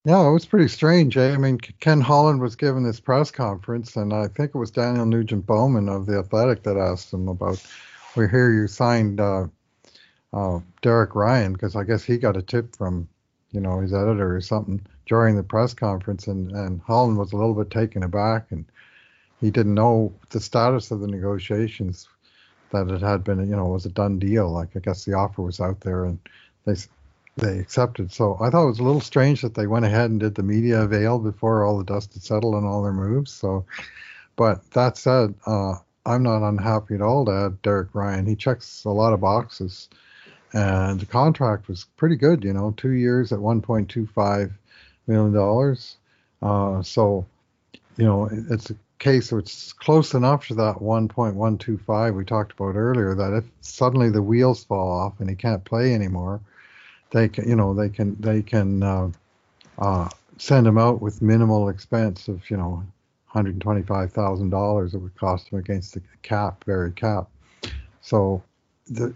yeah, 0.04 0.28
it 0.28 0.32
was 0.32 0.48
pretty 0.48 0.68
strange. 0.68 1.16
Eh? 1.16 1.32
I 1.32 1.38
mean, 1.38 1.60
Ken 1.60 2.02
Holland 2.02 2.42
was 2.42 2.56
given 2.56 2.84
this 2.84 3.00
press 3.00 3.30
conference, 3.30 3.96
and 3.96 4.14
I 4.14 4.30
think 4.30 4.52
it 4.56 4.58
was 4.58 4.72
Daniel 4.72 5.06
Nugent 5.06 5.46
Bowman 5.46 5.90
of 5.90 6.08
the 6.08 6.18
Athletic 6.18 6.64
that 6.64 6.76
asked 6.76 7.14
him 7.14 7.28
about. 7.28 7.64
We 8.16 8.28
hear 8.28 8.52
you 8.52 8.68
signed 8.68 9.20
uh, 9.20 9.46
uh, 10.34 10.60
Derek 10.82 11.14
Ryan 11.14 11.54
because 11.54 11.76
I 11.76 11.84
guess 11.84 12.04
he 12.04 12.18
got 12.18 12.36
a 12.36 12.42
tip 12.42 12.76
from, 12.76 13.08
you 13.52 13.60
know, 13.60 13.80
his 13.80 13.94
editor 13.94 14.36
or 14.36 14.42
something 14.42 14.82
during 15.06 15.36
the 15.36 15.44
press 15.44 15.76
conference, 15.76 16.26
and 16.26 16.52
and 16.52 16.82
Holland 16.82 17.20
was 17.20 17.32
a 17.32 17.38
little 17.38 17.54
bit 17.54 17.70
taken 17.70 18.02
aback, 18.02 18.48
and 18.50 18.66
he 19.40 19.52
didn't 19.52 19.76
know 19.76 20.14
the 20.32 20.40
status 20.40 20.90
of 20.90 21.00
the 21.00 21.08
negotiations 21.08 22.08
that 22.72 22.90
it 22.90 23.02
had 23.02 23.24
been, 23.24 23.40
you 23.50 23.56
know, 23.56 23.66
was 23.66 23.86
a 23.86 23.90
done 23.90 24.20
deal. 24.20 24.50
Like 24.52 24.70
I 24.76 24.80
guess 24.80 25.06
the 25.06 25.14
offer 25.14 25.42
was 25.42 25.60
out 25.60 25.82
there 25.82 26.06
and 26.06 26.20
they 26.66 26.76
they 27.38 27.60
accepted. 27.60 28.12
So 28.12 28.38
I 28.42 28.50
thought 28.50 28.64
it 28.64 28.70
was 28.70 28.80
a 28.80 28.84
little 28.84 29.02
strange 29.02 29.42
that 29.42 29.56
they 29.56 29.68
went 29.68 29.86
ahead 29.86 30.12
and 30.12 30.20
did 30.20 30.36
the 30.36 30.44
media 30.44 30.82
avail 30.82 31.20
before 31.20 31.64
all 31.64 31.78
the 31.78 31.84
dust 31.84 32.14
had 32.14 32.24
settled 32.24 32.56
on 32.56 32.66
all 32.66 32.84
their 32.84 32.94
moves. 32.94 33.32
So, 33.32 33.66
but 34.36 34.70
that 34.72 34.98
said, 34.98 35.34
uh, 35.46 35.76
I'm 36.06 36.24
not 36.24 36.48
unhappy 36.48 36.96
at 36.96 37.02
all 37.02 37.26
to 37.26 37.32
add 37.32 37.62
Derek 37.62 37.94
Ryan. 37.94 38.26
He 38.26 38.36
checks 38.36 38.84
a 38.86 38.90
lot 38.90 39.14
of 39.14 39.22
boxes, 39.22 39.88
and 40.54 41.00
the 41.00 41.06
contract 41.06 41.68
was 41.68 41.86
pretty 41.98 42.16
good. 42.16 42.44
You 42.44 42.54
know, 42.54 42.74
two 42.76 42.92
years 42.92 43.32
at 43.32 43.40
1.25 43.40 44.52
million 45.08 45.34
dollars. 45.34 45.98
Uh, 46.42 46.82
so, 46.82 47.26
you 47.98 48.06
know, 48.06 48.28
it's 48.50 48.72
case 49.02 49.30
so 49.30 49.38
it's 49.38 49.74
close 49.74 50.14
enough 50.14 50.48
to 50.48 50.54
that 50.54 50.76
1.125 50.76 52.16
we 52.16 52.24
talked 52.24 52.54
about 52.54 52.76
earlier 52.76 53.16
that 53.16 53.34
if 53.34 53.44
suddenly 53.62 54.10
the 54.10 54.22
wheels 54.22 54.64
fall 54.64 54.92
off 54.92 55.20
and 55.20 55.30
he 55.30 55.36
can't 55.36 55.66
play 55.66 55.94
anymore 55.94 56.40
they 57.12 57.28
can 57.28 57.50
you 57.50 57.56
know 57.56 57.74
they 57.74 57.90
can 57.90 58.16
they 58.20 58.42
can 58.42 58.84
uh, 58.84 59.10
uh, 59.80 60.08
send 60.38 60.66
him 60.68 60.78
out 60.78 61.02
with 61.02 61.22
minimal 61.22 61.68
expense 61.68 62.28
of 62.28 62.48
you 62.50 62.56
know 62.56 62.84
$125,000 63.34 64.94
it 64.94 64.98
would 64.98 65.18
cost 65.18 65.50
him 65.50 65.58
against 65.58 65.96
the 65.96 66.02
cap 66.22 66.64
very 66.66 66.92
cap 66.92 67.28
so 68.02 68.44
the 68.88 69.14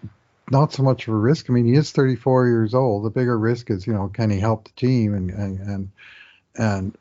not 0.51 0.71
so 0.71 0.83
much 0.83 1.07
of 1.07 1.13
a 1.13 1.17
risk. 1.17 1.49
I 1.49 1.53
mean, 1.53 1.65
he 1.65 1.73
is 1.73 1.91
34 1.91 2.47
years 2.47 2.73
old. 2.73 3.03
The 3.03 3.09
bigger 3.09 3.37
risk 3.37 3.71
is, 3.71 3.87
you 3.87 3.93
know, 3.93 4.09
can 4.09 4.29
he 4.29 4.39
help 4.39 4.65
the 4.65 4.71
team 4.75 5.13
and 5.13 5.31
and 5.31 5.59
and 5.59 5.91
and 6.57 6.97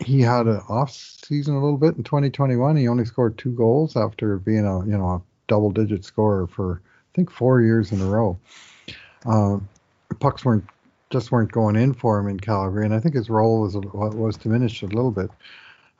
he 0.00 0.20
had 0.20 0.46
an 0.46 0.60
off 0.68 0.90
season 0.92 1.54
a 1.54 1.62
little 1.62 1.78
bit 1.78 1.96
in 1.96 2.04
2021. 2.04 2.76
He 2.76 2.88
only 2.88 3.04
scored 3.04 3.36
two 3.38 3.52
goals 3.52 3.96
after 3.96 4.38
being 4.38 4.66
a 4.66 4.84
you 4.86 4.96
know 4.96 5.08
a 5.08 5.22
double 5.46 5.70
digit 5.70 6.04
scorer 6.04 6.46
for 6.46 6.80
I 6.84 7.10
think 7.14 7.30
four 7.30 7.60
years 7.60 7.92
in 7.92 8.00
a 8.00 8.06
row. 8.06 8.38
Uh, 9.26 9.58
pucks 10.18 10.44
weren't 10.44 10.64
just 11.10 11.32
weren't 11.32 11.52
going 11.52 11.76
in 11.76 11.92
for 11.92 12.18
him 12.18 12.28
in 12.28 12.38
Calgary, 12.38 12.84
and 12.84 12.94
I 12.94 13.00
think 13.00 13.14
his 13.14 13.28
role 13.28 13.62
was 13.62 13.76
was 13.76 14.36
diminished 14.36 14.82
a 14.82 14.86
little 14.86 15.10
bit. 15.10 15.30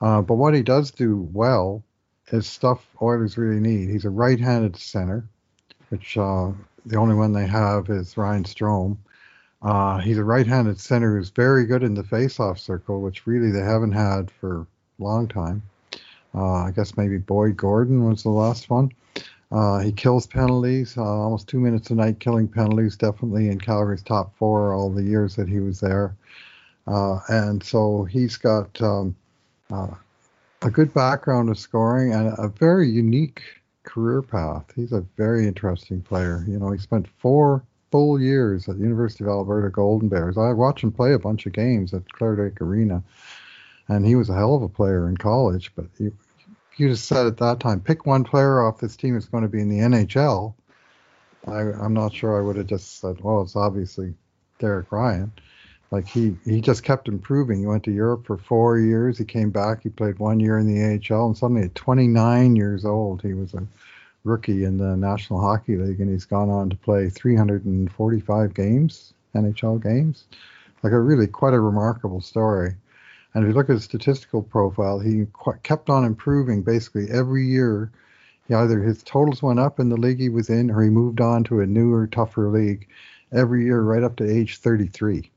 Uh, 0.01 0.23
but 0.23 0.37
what 0.37 0.55
he 0.55 0.63
does 0.63 0.91
do 0.91 1.29
well 1.33 1.83
is 2.33 2.47
stuff 2.47 2.87
Oilers 3.03 3.37
really 3.37 3.61
need. 3.61 3.91
He's 3.91 4.05
a 4.05 4.11
right-handed 4.11 4.77
center, 4.77 5.27
which 5.91 6.17
uh, 6.17 6.53
the 6.87 6.97
only 6.97 7.15
one 7.15 7.33
they 7.33 7.47
have 7.47 7.91
is 7.91 8.17
Ryan 8.17 8.45
Strome. 8.45 8.97
Uh, 9.63 9.99
he's 9.99 10.19
a 10.19 10.25
right-handed 10.25 10.81
center 10.81 11.17
who's 11.17 11.31
very 11.31 11.67
good 11.67 11.83
in 11.83 11.95
the 11.95 12.05
face-off 12.05 12.59
circle, 12.59 13.03
which 13.03 13.27
really 13.27 13.51
they 13.51 13.61
haven't 13.61 13.93
had 13.93 14.31
for 14.31 14.61
a 14.61 14.67
long 15.03 15.29
time. 15.29 15.63
Uh, 16.35 16.65
I 16.65 16.71
guess 16.75 16.97
maybe 16.97 17.19
Boyd 17.19 17.57
Gordon 17.57 18.09
was 18.09 18.23
the 18.23 18.31
last 18.31 18.71
one. 18.71 18.91
Uh, 19.53 19.81
he 19.81 19.91
kills 19.91 20.27
penalties, 20.27 20.97
uh, 20.97 21.03
almost 21.03 21.49
two 21.49 21.59
minutes 21.59 21.91
a 21.91 21.95
night 21.95 22.21
killing 22.21 22.47
penalties, 22.47 22.97
definitely 22.97 23.49
in 23.49 23.59
Calgary's 23.59 24.03
top 24.03 24.35
four 24.37 24.73
all 24.73 24.91
the 24.91 25.03
years 25.03 25.35
that 25.37 25.49
he 25.49 25.59
was 25.59 25.81
there. 25.81 26.15
Uh, 26.87 27.19
and 27.29 27.63
so 27.63 28.05
he's 28.05 28.37
got 28.37 28.81
um, 28.81 29.15
uh, 29.71 29.89
a 30.63 30.71
good 30.71 30.95
background 30.95 31.51
of 31.51 31.59
scoring 31.59 32.13
and 32.13 32.33
a 32.39 32.49
very 32.49 32.89
unique 32.89 33.43
career 33.83 34.23
path. 34.23 34.65
He's 34.77 34.93
a 34.93 35.05
very 35.17 35.49
interesting 35.49 36.01
player. 36.01 36.45
You 36.47 36.59
know, 36.59 36.71
he 36.71 36.79
spent 36.79 37.09
four 37.19 37.65
full 37.91 38.21
years 38.21 38.69
at 38.69 38.77
the 38.77 38.83
University 38.83 39.25
of 39.25 39.31
Alberta 39.31 39.71
Golden 39.71 40.09
Bears. 40.09 40.39
I 40.39 40.53
watched 40.53 40.85
him 40.85 40.93
play 40.93 41.13
a 41.13 41.19
bunch 41.19 41.47
of 41.47 41.53
games 41.53 41.93
at 41.93 42.11
Clare 42.13 42.37
Drake 42.37 42.61
Arena, 42.61 43.03
and 43.89 44.07
he 44.07 44.15
was 44.15 44.29
a 44.29 44.35
hell 44.35 44.55
of 44.55 44.63
a 44.63 44.69
player 44.69 45.09
in 45.09 45.17
college. 45.17 45.73
But 45.75 45.87
you, 45.99 46.17
you 46.77 46.89
just 46.89 47.07
said 47.07 47.27
at 47.27 47.39
that 47.39 47.61
time, 47.61 47.81
pick 47.81 48.07
one 48.07 48.25
player 48.25 48.63
off 48.63 48.79
this 48.79 48.97
team 48.97 49.15
that's 49.15 49.27
going 49.27 49.43
to 49.43 49.49
be 49.49 49.61
in 49.61 49.69
the 49.69 49.79
NHL. 49.79 50.55
I, 51.47 51.61
I'm 51.61 51.95
not 51.95 52.13
sure 52.13 52.39
I 52.39 52.45
would 52.47 52.57
have 52.57 52.67
just 52.67 53.01
said, 53.01 53.21
well, 53.21 53.43
it's 53.43 53.57
obviously 53.57 54.15
Derek 54.59 54.93
Ryan. 54.93 55.33
like 55.91 56.07
he 56.07 56.37
he 56.45 56.61
just 56.61 56.85
kept 56.85 57.09
improving. 57.09 57.61
He 57.61 57.67
went 57.67 57.85
to 57.85 57.93
Europe 57.93 58.27
for 58.27 58.37
four 58.37 58.79
years. 58.79 59.19
He 59.19 59.25
came 59.25 59.51
back. 59.51 59.83
He 59.83 59.89
played 59.89 60.19
one 60.19 60.39
year 60.39 60.59
in 60.59 60.67
the 60.67 61.01
AHL, 61.13 61.27
and 61.27 61.37
suddenly 61.37 61.63
at 61.63 61.75
29 61.75 62.57
years 62.57 62.85
old, 62.85 63.23
he 63.23 63.35
was 63.35 63.55
a 63.55 63.67
rookie 64.25 64.65
in 64.65 64.79
the 64.79 64.97
National 64.97 65.41
Hockey 65.41 65.77
League, 65.77 66.01
and 66.01 66.11
he's 66.11 66.25
gone 66.25 66.51
on 66.51 66.71
to 66.71 66.77
play 66.77 67.09
345 67.09 68.55
games, 68.55 69.15
NHL 69.35 69.83
games. 69.83 70.25
Like 70.83 70.93
a 70.93 71.01
really 71.01 71.27
quite 71.27 71.55
a 71.55 71.61
remarkable 71.61 72.21
story. 72.21 72.75
And 73.35 73.45
if 73.45 73.49
you 73.49 73.55
look 73.55 73.69
at 73.69 73.75
his 73.75 73.85
statistical 73.85 74.43
profile, 74.43 74.99
he 74.99 75.27
kept 75.63 75.89
on 75.89 76.05
improving 76.05 76.63
basically 76.63 77.11
every 77.11 77.47
year. 77.47 77.93
He 78.49 78.55
either 78.55 78.81
his 78.81 79.03
totals 79.03 79.43
went 79.43 79.61
up 79.61 79.79
in 79.79 79.89
the 79.89 79.97
league 79.97 80.19
he 80.19 80.29
was 80.29 80.51
in, 80.51 80.71
or 80.71 80.83
he 80.83 80.91
moved 80.91 81.21
on 81.21 81.45
to 81.45 81.61
a 81.61 81.67
newer, 81.67 82.07
tougher 82.07 82.49
league 82.49 82.89
every 83.33 83.65
year, 83.65 83.83
right 83.83 84.03
up 84.03 84.17
to 84.17 84.29
age 84.29 84.57
33. 84.57 85.31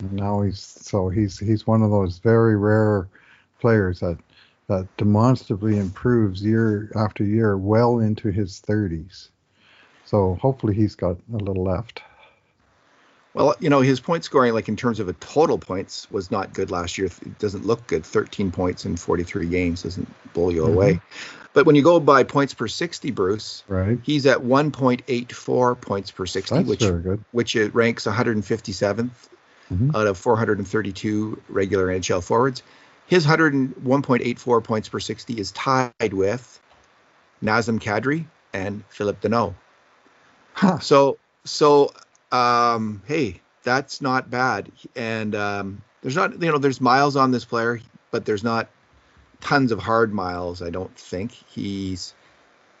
And 0.00 0.12
now 0.12 0.42
he's 0.42 0.60
so 0.60 1.08
he's 1.08 1.38
he's 1.38 1.66
one 1.66 1.82
of 1.82 1.90
those 1.90 2.18
very 2.18 2.56
rare 2.56 3.08
players 3.60 4.00
that 4.00 4.18
that 4.66 4.88
demonstrably 4.96 5.78
improves 5.78 6.42
year 6.42 6.90
after 6.96 7.24
year, 7.24 7.56
well 7.56 7.98
into 7.98 8.30
his 8.30 8.62
30s. 8.66 9.28
So 10.04 10.38
hopefully 10.40 10.74
he's 10.74 10.94
got 10.94 11.16
a 11.32 11.36
little 11.36 11.64
left. 11.64 12.02
Well, 13.34 13.56
you 13.58 13.68
know, 13.68 13.80
his 13.80 13.98
point 13.98 14.24
scoring, 14.24 14.54
like 14.54 14.68
in 14.68 14.76
terms 14.76 15.00
of 15.00 15.08
a 15.08 15.12
total 15.14 15.58
points, 15.58 16.08
was 16.10 16.30
not 16.30 16.52
good 16.52 16.70
last 16.70 16.96
year. 16.96 17.06
It 17.06 17.38
doesn't 17.38 17.66
look 17.66 17.86
good. 17.88 18.06
13 18.06 18.52
points 18.52 18.84
in 18.84 18.96
43 18.96 19.46
games 19.48 19.82
doesn't 19.82 20.08
blow 20.32 20.50
you 20.50 20.62
mm-hmm. 20.62 20.72
away. 20.72 21.00
But 21.52 21.66
when 21.66 21.74
you 21.74 21.82
go 21.82 22.00
by 22.00 22.22
points 22.24 22.54
per 22.54 22.68
60, 22.68 23.10
Bruce, 23.12 23.64
right, 23.68 23.98
he's 24.02 24.26
at 24.26 24.38
1.84 24.38 25.80
points 25.80 26.10
per 26.10 26.26
60, 26.26 26.54
That's 26.54 26.68
which 26.68 26.80
very 26.80 27.02
good. 27.02 27.24
which 27.32 27.56
it 27.56 27.74
ranks 27.74 28.04
157th 28.06 29.10
mm-hmm. 29.72 29.94
out 29.94 30.06
of 30.06 30.18
432 30.18 31.42
regular 31.48 31.86
NHL 31.86 32.22
forwards. 32.22 32.62
His 33.06 33.26
101.84 33.26 34.64
points 34.64 34.88
per 34.88 35.00
60 35.00 35.38
is 35.38 35.52
tied 35.52 36.12
with 36.12 36.60
Nazem 37.42 37.80
Kadri 37.80 38.26
and 38.52 38.84
Phillip 38.88 39.20
Danault. 39.20 39.54
Huh. 40.54 40.78
So 40.78 41.18
so 41.44 41.92
um, 42.32 43.02
hey, 43.06 43.40
that's 43.62 44.00
not 44.00 44.30
bad. 44.30 44.70
And 44.96 45.34
um, 45.34 45.82
there's 46.02 46.16
not, 46.16 46.40
you 46.40 46.50
know, 46.50 46.58
there's 46.58 46.80
miles 46.80 47.16
on 47.16 47.30
this 47.30 47.44
player, 47.44 47.80
but 48.10 48.24
there's 48.24 48.44
not 48.44 48.68
tons 49.40 49.72
of 49.72 49.78
hard 49.78 50.12
miles. 50.12 50.62
I 50.62 50.70
don't 50.70 50.96
think 50.96 51.32
he's 51.32 52.14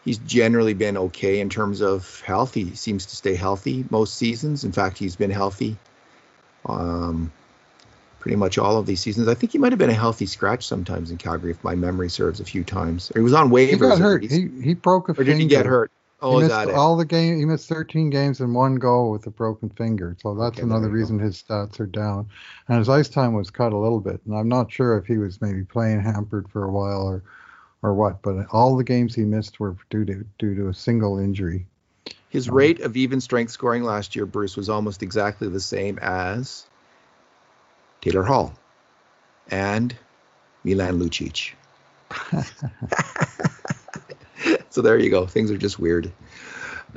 he's 0.04 0.18
generally 0.18 0.74
been 0.74 0.96
okay 0.96 1.40
in 1.40 1.50
terms 1.50 1.80
of 1.80 2.20
health. 2.20 2.54
He 2.54 2.74
seems 2.74 3.06
to 3.06 3.16
stay 3.16 3.34
healthy 3.34 3.84
most 3.90 4.16
seasons. 4.16 4.64
In 4.64 4.72
fact, 4.72 4.98
he's 4.98 5.16
been 5.16 5.30
healthy 5.30 5.76
um, 6.66 7.32
pretty 8.24 8.36
much 8.36 8.56
all 8.56 8.78
of 8.78 8.86
these 8.86 9.02
seasons. 9.02 9.28
I 9.28 9.34
think 9.34 9.52
he 9.52 9.58
might 9.58 9.70
have 9.70 9.78
been 9.78 9.90
a 9.90 9.92
healthy 9.92 10.24
scratch 10.24 10.66
sometimes 10.66 11.10
in 11.10 11.18
Calgary, 11.18 11.50
if 11.50 11.62
my 11.62 11.74
memory 11.74 12.08
serves, 12.08 12.40
a 12.40 12.44
few 12.46 12.64
times. 12.64 13.12
Or 13.14 13.18
he 13.18 13.22
was 13.22 13.34
on 13.34 13.50
waivers. 13.50 13.68
He 13.68 13.76
got 13.76 13.98
hurt. 13.98 14.22
He, 14.22 14.48
he 14.62 14.72
broke 14.72 15.10
a 15.10 15.12
or 15.12 15.16
finger. 15.16 15.32
did 15.32 15.40
he 15.40 15.46
get 15.46 15.66
hurt? 15.66 15.90
Oh, 16.22 16.38
he 16.38 16.44
missed 16.44 16.70
all 16.70 16.96
the 16.96 17.04
game. 17.04 17.36
He 17.36 17.44
missed 17.44 17.68
13 17.68 18.08
games 18.08 18.40
in 18.40 18.54
one 18.54 18.76
go 18.76 19.10
with 19.10 19.26
a 19.26 19.30
broken 19.30 19.68
finger. 19.68 20.16
So 20.22 20.34
that's 20.34 20.56
okay, 20.56 20.62
another 20.62 20.88
reason 20.88 21.18
his 21.18 21.42
stats 21.42 21.78
are 21.80 21.86
down. 21.86 22.30
And 22.66 22.78
his 22.78 22.88
ice 22.88 23.10
time 23.10 23.34
was 23.34 23.50
cut 23.50 23.74
a 23.74 23.76
little 23.76 24.00
bit. 24.00 24.22
And 24.24 24.34
I'm 24.34 24.48
not 24.48 24.72
sure 24.72 24.96
if 24.96 25.04
he 25.04 25.18
was 25.18 25.42
maybe 25.42 25.62
playing 25.62 26.00
hampered 26.00 26.48
for 26.48 26.64
a 26.64 26.72
while 26.72 27.06
or 27.06 27.22
or 27.82 27.92
what. 27.92 28.22
But 28.22 28.46
all 28.52 28.78
the 28.78 28.84
games 28.84 29.14
he 29.14 29.24
missed 29.24 29.60
were 29.60 29.76
due 29.90 30.06
to 30.06 30.24
due 30.38 30.54
to 30.54 30.68
a 30.68 30.74
single 30.74 31.18
injury. 31.18 31.66
His 32.30 32.48
um, 32.48 32.54
rate 32.54 32.80
of 32.80 32.96
even 32.96 33.20
strength 33.20 33.50
scoring 33.50 33.82
last 33.82 34.16
year, 34.16 34.24
Bruce, 34.24 34.56
was 34.56 34.70
almost 34.70 35.02
exactly 35.02 35.48
the 35.48 35.60
same 35.60 35.98
as 36.00 36.64
Taylor 38.04 38.22
Hall 38.22 38.52
and 39.50 39.96
Milan 40.62 40.98
Lucic. 40.98 41.52
so 44.70 44.82
there 44.82 44.98
you 44.98 45.10
go. 45.10 45.26
Things 45.26 45.50
are 45.50 45.56
just 45.56 45.78
weird. 45.78 46.12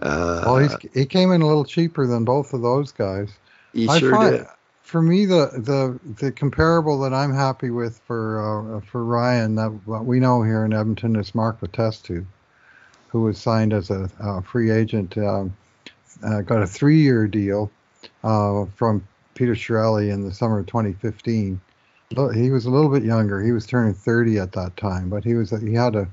Uh, 0.02 0.43
well, 0.46 0.58
he's, 0.58 0.76
he 0.93 1.06
came 1.06 1.32
in 1.32 1.41
a 1.41 1.48
little 1.48 1.63
cheaper 1.63 2.06
than 2.06 2.26
both 2.26 2.54
of 2.54 2.62
those 2.62 2.91
guys. 2.91 3.30
He 3.74 3.88
I 3.88 4.00
sure 4.00 4.12
find, 4.12 4.38
did. 4.38 4.48
For 4.82 5.02
me, 5.02 5.26
the, 5.26 5.50
the 5.56 6.00
the 6.26 6.32
comparable 6.32 7.00
that 7.00 7.13
I'm 7.13 7.34
happy 7.34 7.72
with 7.72 8.00
for 8.06 8.78
uh, 8.78 8.82
for 8.82 9.04
Ryan 9.04 9.56
that 9.56 9.70
what 9.86 10.06
we 10.06 10.20
know 10.20 10.43
here 10.43 10.65
in 10.65 10.74
Edmonton 10.74 11.15
is 11.15 11.34
Mark 11.34 11.62
Letestu, 11.62 12.26
who 13.08 13.22
was 13.22 13.38
signed 13.38 13.74
as 13.74 13.89
a, 13.89 14.10
a 14.20 14.41
free 14.41 14.72
agent, 14.72 15.17
um, 15.17 15.56
uh, 16.24 16.41
got 16.41 16.62
a 16.62 16.67
three-year 16.67 17.28
deal 17.28 17.72
uh, 18.24 18.65
from 18.76 19.06
Peter 19.38 19.54
Chiarelli 19.54 20.12
in 20.12 20.23
the 20.23 20.34
summer 20.34 20.60
of 20.60 20.65
2015. 20.65 21.62
He 22.34 22.50
was 22.50 22.65
a 22.65 22.71
little 22.71 22.89
bit 22.89 23.04
younger. 23.04 23.41
He 23.41 23.52
was 23.52 23.67
turning 23.67 23.93
30 23.93 24.39
at 24.39 24.54
that 24.54 24.76
time, 24.78 25.10
but 25.10 25.23
he 25.23 25.36
was 25.36 25.52
he 25.52 25.73
had 25.73 25.95
a 25.95 26.08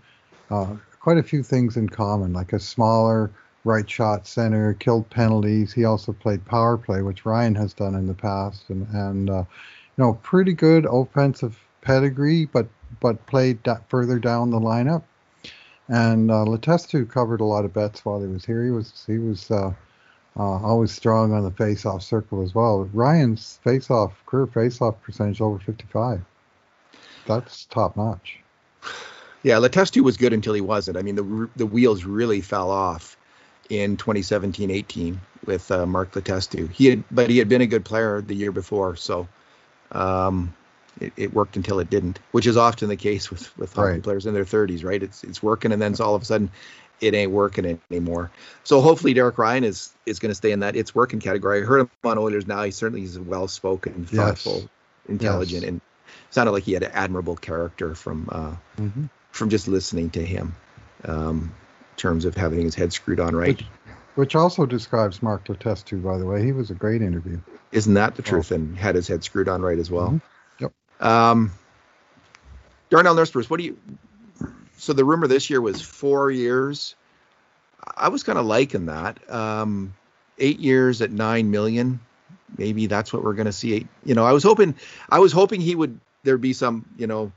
uh, 0.50 0.76
quite 1.00 1.16
a 1.18 1.22
few 1.22 1.42
things 1.42 1.76
in 1.76 1.88
common, 1.88 2.32
like 2.32 2.52
a 2.52 2.60
smaller 2.60 3.30
right 3.64 3.88
shot 3.88 4.26
center, 4.26 4.74
killed 4.74 5.08
penalties. 5.08 5.72
He 5.72 5.84
also 5.84 6.12
played 6.12 6.44
power 6.44 6.76
play, 6.76 7.00
which 7.00 7.24
Ryan 7.24 7.54
has 7.54 7.72
done 7.72 7.94
in 7.94 8.06
the 8.06 8.14
past, 8.14 8.68
and 8.68 8.87
and 8.88 9.30
uh, 9.30 9.44
you 9.96 10.04
know 10.04 10.14
pretty 10.22 10.52
good 10.52 10.84
offensive 10.84 11.58
pedigree, 11.80 12.44
but 12.44 12.66
but 13.00 13.24
played 13.26 13.62
da- 13.62 13.80
further 13.88 14.18
down 14.18 14.50
the 14.50 14.60
lineup. 14.60 15.02
And 15.88 16.30
uh, 16.30 16.44
Letestu 16.44 17.08
covered 17.08 17.40
a 17.40 17.44
lot 17.44 17.64
of 17.64 17.72
bets 17.72 18.04
while 18.04 18.20
he 18.20 18.26
was 18.26 18.44
here. 18.44 18.64
He 18.64 18.70
was 18.70 19.04
he 19.06 19.18
was 19.18 19.50
uh, 19.50 19.72
uh, 20.37 20.42
always 20.42 20.92
strong 20.92 21.33
on 21.33 21.44
the 21.44 21.51
face-off 21.51 22.03
circle 22.03 22.42
as 22.42 22.55
well. 22.55 22.88
Ryan's 22.92 23.61
face-off 23.62 24.12
career 24.27 24.47
face-off 24.47 25.01
percentage 25.03 25.40
over 25.40 25.59
55. 25.59 26.23
That's 27.27 27.66
top 27.66 27.97
notch. 27.97 28.38
Yeah, 29.42 29.57
Letestu 29.57 30.03
was 30.03 30.16
good 30.16 30.33
until 30.33 30.55
he 30.55 30.61
wasn't. 30.61 30.97
I 30.97 31.03
mean, 31.03 31.16
the 31.16 31.51
the 31.55 31.66
wheels 31.66 32.05
really 32.05 32.40
fell 32.40 32.70
off 32.70 33.16
in 33.68 33.97
2017-18 33.97 35.18
with 35.47 35.70
uh, 35.70 35.87
Mark 35.87 36.12
Letestu. 36.12 36.70
He 36.70 36.87
had, 36.87 37.05
but 37.11 37.31
he 37.31 37.38
had 37.38 37.49
been 37.49 37.61
a 37.61 37.66
good 37.66 37.85
player 37.85 38.20
the 38.20 38.35
year 38.35 38.53
before, 38.53 38.97
so 38.97 39.29
um, 39.92 40.55
it, 41.01 41.12
it, 41.16 41.35
worked 41.35 41.57
until 41.57 41.79
it 41.79 41.90
didn't, 41.90 42.18
which 42.33 42.47
is 42.47 42.57
often 42.57 42.88
the 42.88 42.97
case 42.97 43.31
with 43.31 43.57
with 43.59 43.73
hockey 43.73 43.92
right. 43.92 44.03
players 44.03 44.27
in 44.27 44.35
their 44.35 44.44
30s, 44.44 44.85
right? 44.85 45.03
It's 45.03 45.23
it's 45.25 45.42
working, 45.42 45.73
and 45.73 45.81
then 45.81 45.92
it's 45.92 46.01
all 46.01 46.14
of 46.14 46.23
a 46.23 46.25
sudden 46.25 46.51
it 47.00 47.14
ain't 47.14 47.33
working 47.33 47.78
anymore. 47.90 48.30
So 48.62 48.80
hopefully 48.80 49.14
Derek 49.14 49.38
Ryan 49.38 49.64
is 49.64 49.92
is 50.07 50.18
going 50.18 50.30
to 50.30 50.35
stay 50.35 50.52
in 50.52 50.61
that 50.61 50.76
it's 50.76 50.94
working 50.94 51.20
category. 51.20 51.62
I 51.62 51.64
heard 51.64 51.80
him 51.80 51.90
on 52.04 52.18
Oilers 52.18 52.46
now. 52.46 52.62
He 52.62 52.70
certainly 52.70 53.04
is 53.04 53.18
well 53.18 53.48
spoken, 53.48 54.07
thoughtful, 54.07 54.61
yes. 54.61 54.68
intelligent, 55.09 55.62
yes. 55.62 55.68
and 55.68 55.80
sounded 56.30 56.52
like 56.52 56.64
he 56.64 56.72
had 56.72 56.83
an 56.83 56.92
admirable 56.92 57.37
character 57.37 57.94
from 57.94 58.28
uh, 58.30 58.54
mm-hmm 58.80 59.04
from 59.35 59.50
just 59.50 59.66
listening 59.66 60.11
to 60.11 60.24
him 60.24 60.54
um, 61.07 61.52
in 61.90 61.96
terms 61.96 62.24
of 62.24 62.37
having 62.37 62.61
his 62.61 62.74
head 62.74 62.92
screwed 62.92 63.18
on 63.18 63.35
right. 63.35 63.57
Which, 63.57 63.66
which 64.14 64.37
also 64.37 64.64
describes 64.64 65.22
Mark 65.22 65.48
Letestu, 65.48 66.02
by 66.02 66.18
the 66.18 66.24
way. 66.24 66.44
He 66.44 66.52
was 66.52 66.70
a 66.70 66.74
great 66.74 67.02
interview. 67.02 67.40
Isn't 67.72 67.94
that 67.94 68.14
the 68.14 68.22
truth? 68.22 68.52
And 68.52 68.78
had 68.78 68.94
his 68.94 69.09
head 69.09 69.24
screwed 69.24 69.48
on 69.48 69.61
right 69.61 69.78
as 69.78 69.90
well. 69.90 70.11
Mm-hmm. 70.11 70.64
Yep. 70.64 70.72
Um, 71.00 71.50
Darnell 72.90 73.14
Nurse, 73.14 73.35
what 73.35 73.59
do 73.59 73.64
you? 73.64 73.76
So 74.85 74.92
the 74.92 75.05
rumor 75.05 75.27
this 75.27 75.49
year 75.49 75.62
was 75.62 75.81
four 75.81 76.31
years. 76.31 76.94
I 77.97 78.09
was 78.09 78.23
kind 78.23 78.38
of 78.38 78.44
liking 78.44 78.87
that. 78.87 79.18
Um, 79.33 79.94
eight 80.38 80.61
years 80.61 81.01
at 81.01 81.11
nine 81.11 81.51
million. 81.51 82.01
Maybe 82.59 82.87
that's 82.87 83.11
what 83.11 83.25
we're 83.25 83.33
going 83.33 83.47
to 83.47 83.53
see. 83.53 83.87
You 84.05 84.14
know, 84.14 84.27
I 84.27 84.33
was 84.33 84.42
hoping, 84.42 84.75
I 85.09 85.20
was 85.20 85.33
hoping 85.33 85.62
he 85.62 85.75
would. 85.75 85.99
There'd 86.23 86.40
be 86.40 86.53
some, 86.53 86.85
you 86.99 87.07
know, 87.07 87.33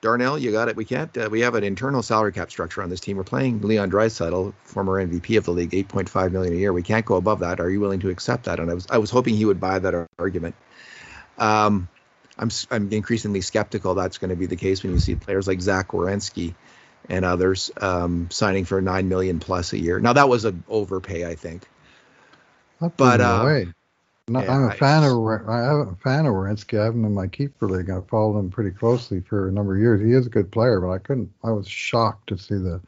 Darnell, 0.00 0.38
you 0.38 0.50
got 0.50 0.68
it. 0.68 0.76
We 0.76 0.86
can't. 0.86 1.14
Uh, 1.16 1.28
we 1.30 1.40
have 1.40 1.54
an 1.54 1.64
internal 1.64 2.02
salary 2.02 2.32
cap 2.32 2.50
structure 2.50 2.82
on 2.82 2.88
this 2.88 3.00
team. 3.00 3.18
We're 3.18 3.24
playing 3.24 3.60
Leon 3.60 3.90
Draisaitl, 3.90 4.54
former 4.64 5.04
MVP 5.04 5.36
of 5.36 5.44
the 5.44 5.50
league, 5.50 5.72
8.5 5.72 6.32
million 6.32 6.54
a 6.54 6.56
year. 6.56 6.72
We 6.72 6.82
can't 6.82 7.04
go 7.04 7.16
above 7.16 7.40
that. 7.40 7.60
Are 7.60 7.68
you 7.68 7.80
willing 7.80 8.00
to 8.00 8.08
accept 8.08 8.44
that? 8.44 8.60
And 8.60 8.70
I 8.70 8.74
was, 8.74 8.86
I 8.90 8.98
was 8.98 9.10
hoping 9.10 9.34
he 9.34 9.44
would 9.44 9.60
buy 9.60 9.78
that 9.78 10.08
argument. 10.18 10.54
Um, 11.36 11.88
I'm, 12.38 12.50
I'm 12.70 12.90
increasingly 12.92 13.42
skeptical 13.42 13.94
that's 13.94 14.16
going 14.16 14.30
to 14.30 14.36
be 14.36 14.46
the 14.46 14.56
case 14.56 14.82
when 14.82 14.92
you 14.92 14.98
see 14.98 15.16
players 15.16 15.46
like 15.46 15.60
Zach 15.60 15.88
Werenski 15.88 16.54
and 17.08 17.24
others 17.24 17.70
um, 17.80 18.28
signing 18.30 18.64
for 18.64 18.80
nine 18.80 19.08
million 19.08 19.40
plus 19.40 19.72
a 19.72 19.78
year. 19.78 19.98
Now 20.00 20.12
that 20.14 20.28
was 20.28 20.44
an 20.44 20.64
overpay, 20.68 21.26
I 21.26 21.34
think. 21.34 21.66
but 22.96 23.20
uh, 23.20 23.64
yeah, 24.30 24.52
I'm 24.52 24.64
a 24.64 24.74
fan 24.74 25.04
of 25.04 25.12
I'm 25.48 25.88
a 25.88 25.96
fan 26.02 26.26
of 26.26 26.34
Werenski. 26.34 26.78
I 26.78 26.84
have 26.84 26.94
him 26.94 27.04
in 27.04 27.14
my 27.14 27.26
keeper 27.26 27.68
league. 27.68 27.90
I 27.90 28.00
followed 28.02 28.38
him 28.38 28.50
pretty 28.50 28.70
closely 28.70 29.20
for 29.20 29.48
a 29.48 29.52
number 29.52 29.74
of 29.74 29.80
years. 29.80 30.00
He 30.00 30.12
is 30.12 30.26
a 30.26 30.30
good 30.30 30.50
player, 30.50 30.80
but 30.80 30.90
I 30.90 30.98
couldn't. 30.98 31.32
I 31.42 31.50
was 31.50 31.68
shocked 31.68 32.28
to 32.28 32.38
see 32.38 32.56
the 32.56 32.80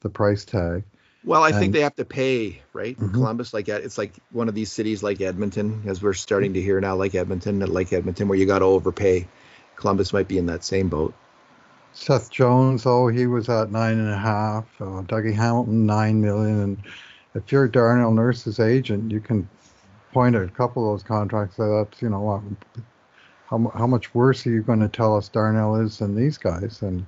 the 0.00 0.08
price 0.08 0.44
tag. 0.44 0.84
Well, 1.24 1.44
I 1.44 1.50
and, 1.50 1.58
think 1.58 1.72
they 1.72 1.80
have 1.80 1.94
to 1.96 2.04
pay, 2.04 2.62
right? 2.72 2.96
Mm-hmm. 2.96 3.12
Columbus, 3.12 3.54
like 3.54 3.68
it's 3.68 3.98
like 3.98 4.12
one 4.30 4.48
of 4.48 4.54
these 4.54 4.72
cities 4.72 5.02
like 5.02 5.20
Edmonton, 5.20 5.82
as 5.86 6.02
we're 6.02 6.14
starting 6.14 6.54
to 6.54 6.60
hear 6.60 6.80
now, 6.80 6.96
like 6.96 7.14
Edmonton, 7.14 7.60
like 7.60 7.92
Edmonton, 7.92 8.28
where 8.28 8.38
you 8.38 8.46
got 8.46 8.60
to 8.60 8.64
overpay. 8.64 9.28
Columbus 9.76 10.12
might 10.12 10.28
be 10.28 10.38
in 10.38 10.46
that 10.46 10.64
same 10.64 10.88
boat. 10.88 11.14
Seth 11.92 12.30
Jones, 12.30 12.86
oh, 12.86 13.08
he 13.08 13.26
was 13.26 13.48
at 13.48 13.70
nine 13.70 13.98
and 13.98 14.10
a 14.10 14.16
half. 14.16 14.64
Uh, 14.80 15.02
Dougie 15.02 15.34
Hamilton, 15.34 15.86
nine 15.86 16.20
million. 16.20 16.60
And 16.60 16.82
if 17.34 17.52
you're 17.52 17.68
Darnell 17.68 18.12
Nurse's 18.12 18.60
agent, 18.60 19.10
you 19.10 19.20
can 19.20 19.48
disappointed. 20.12 20.48
A 20.48 20.52
couple 20.52 20.84
of 20.84 20.92
those 20.92 21.06
contracts, 21.06 21.58
I 21.58 21.66
thought, 21.66 21.96
you 22.00 22.10
know, 22.10 22.42
how 23.48 23.72
how 23.74 23.86
much 23.86 24.14
worse 24.14 24.46
are 24.46 24.50
you 24.50 24.62
going 24.62 24.80
to 24.80 24.88
tell 24.88 25.16
us 25.16 25.28
Darnell 25.28 25.76
is 25.76 25.98
than 25.98 26.14
these 26.14 26.38
guys? 26.38 26.82
And 26.82 27.06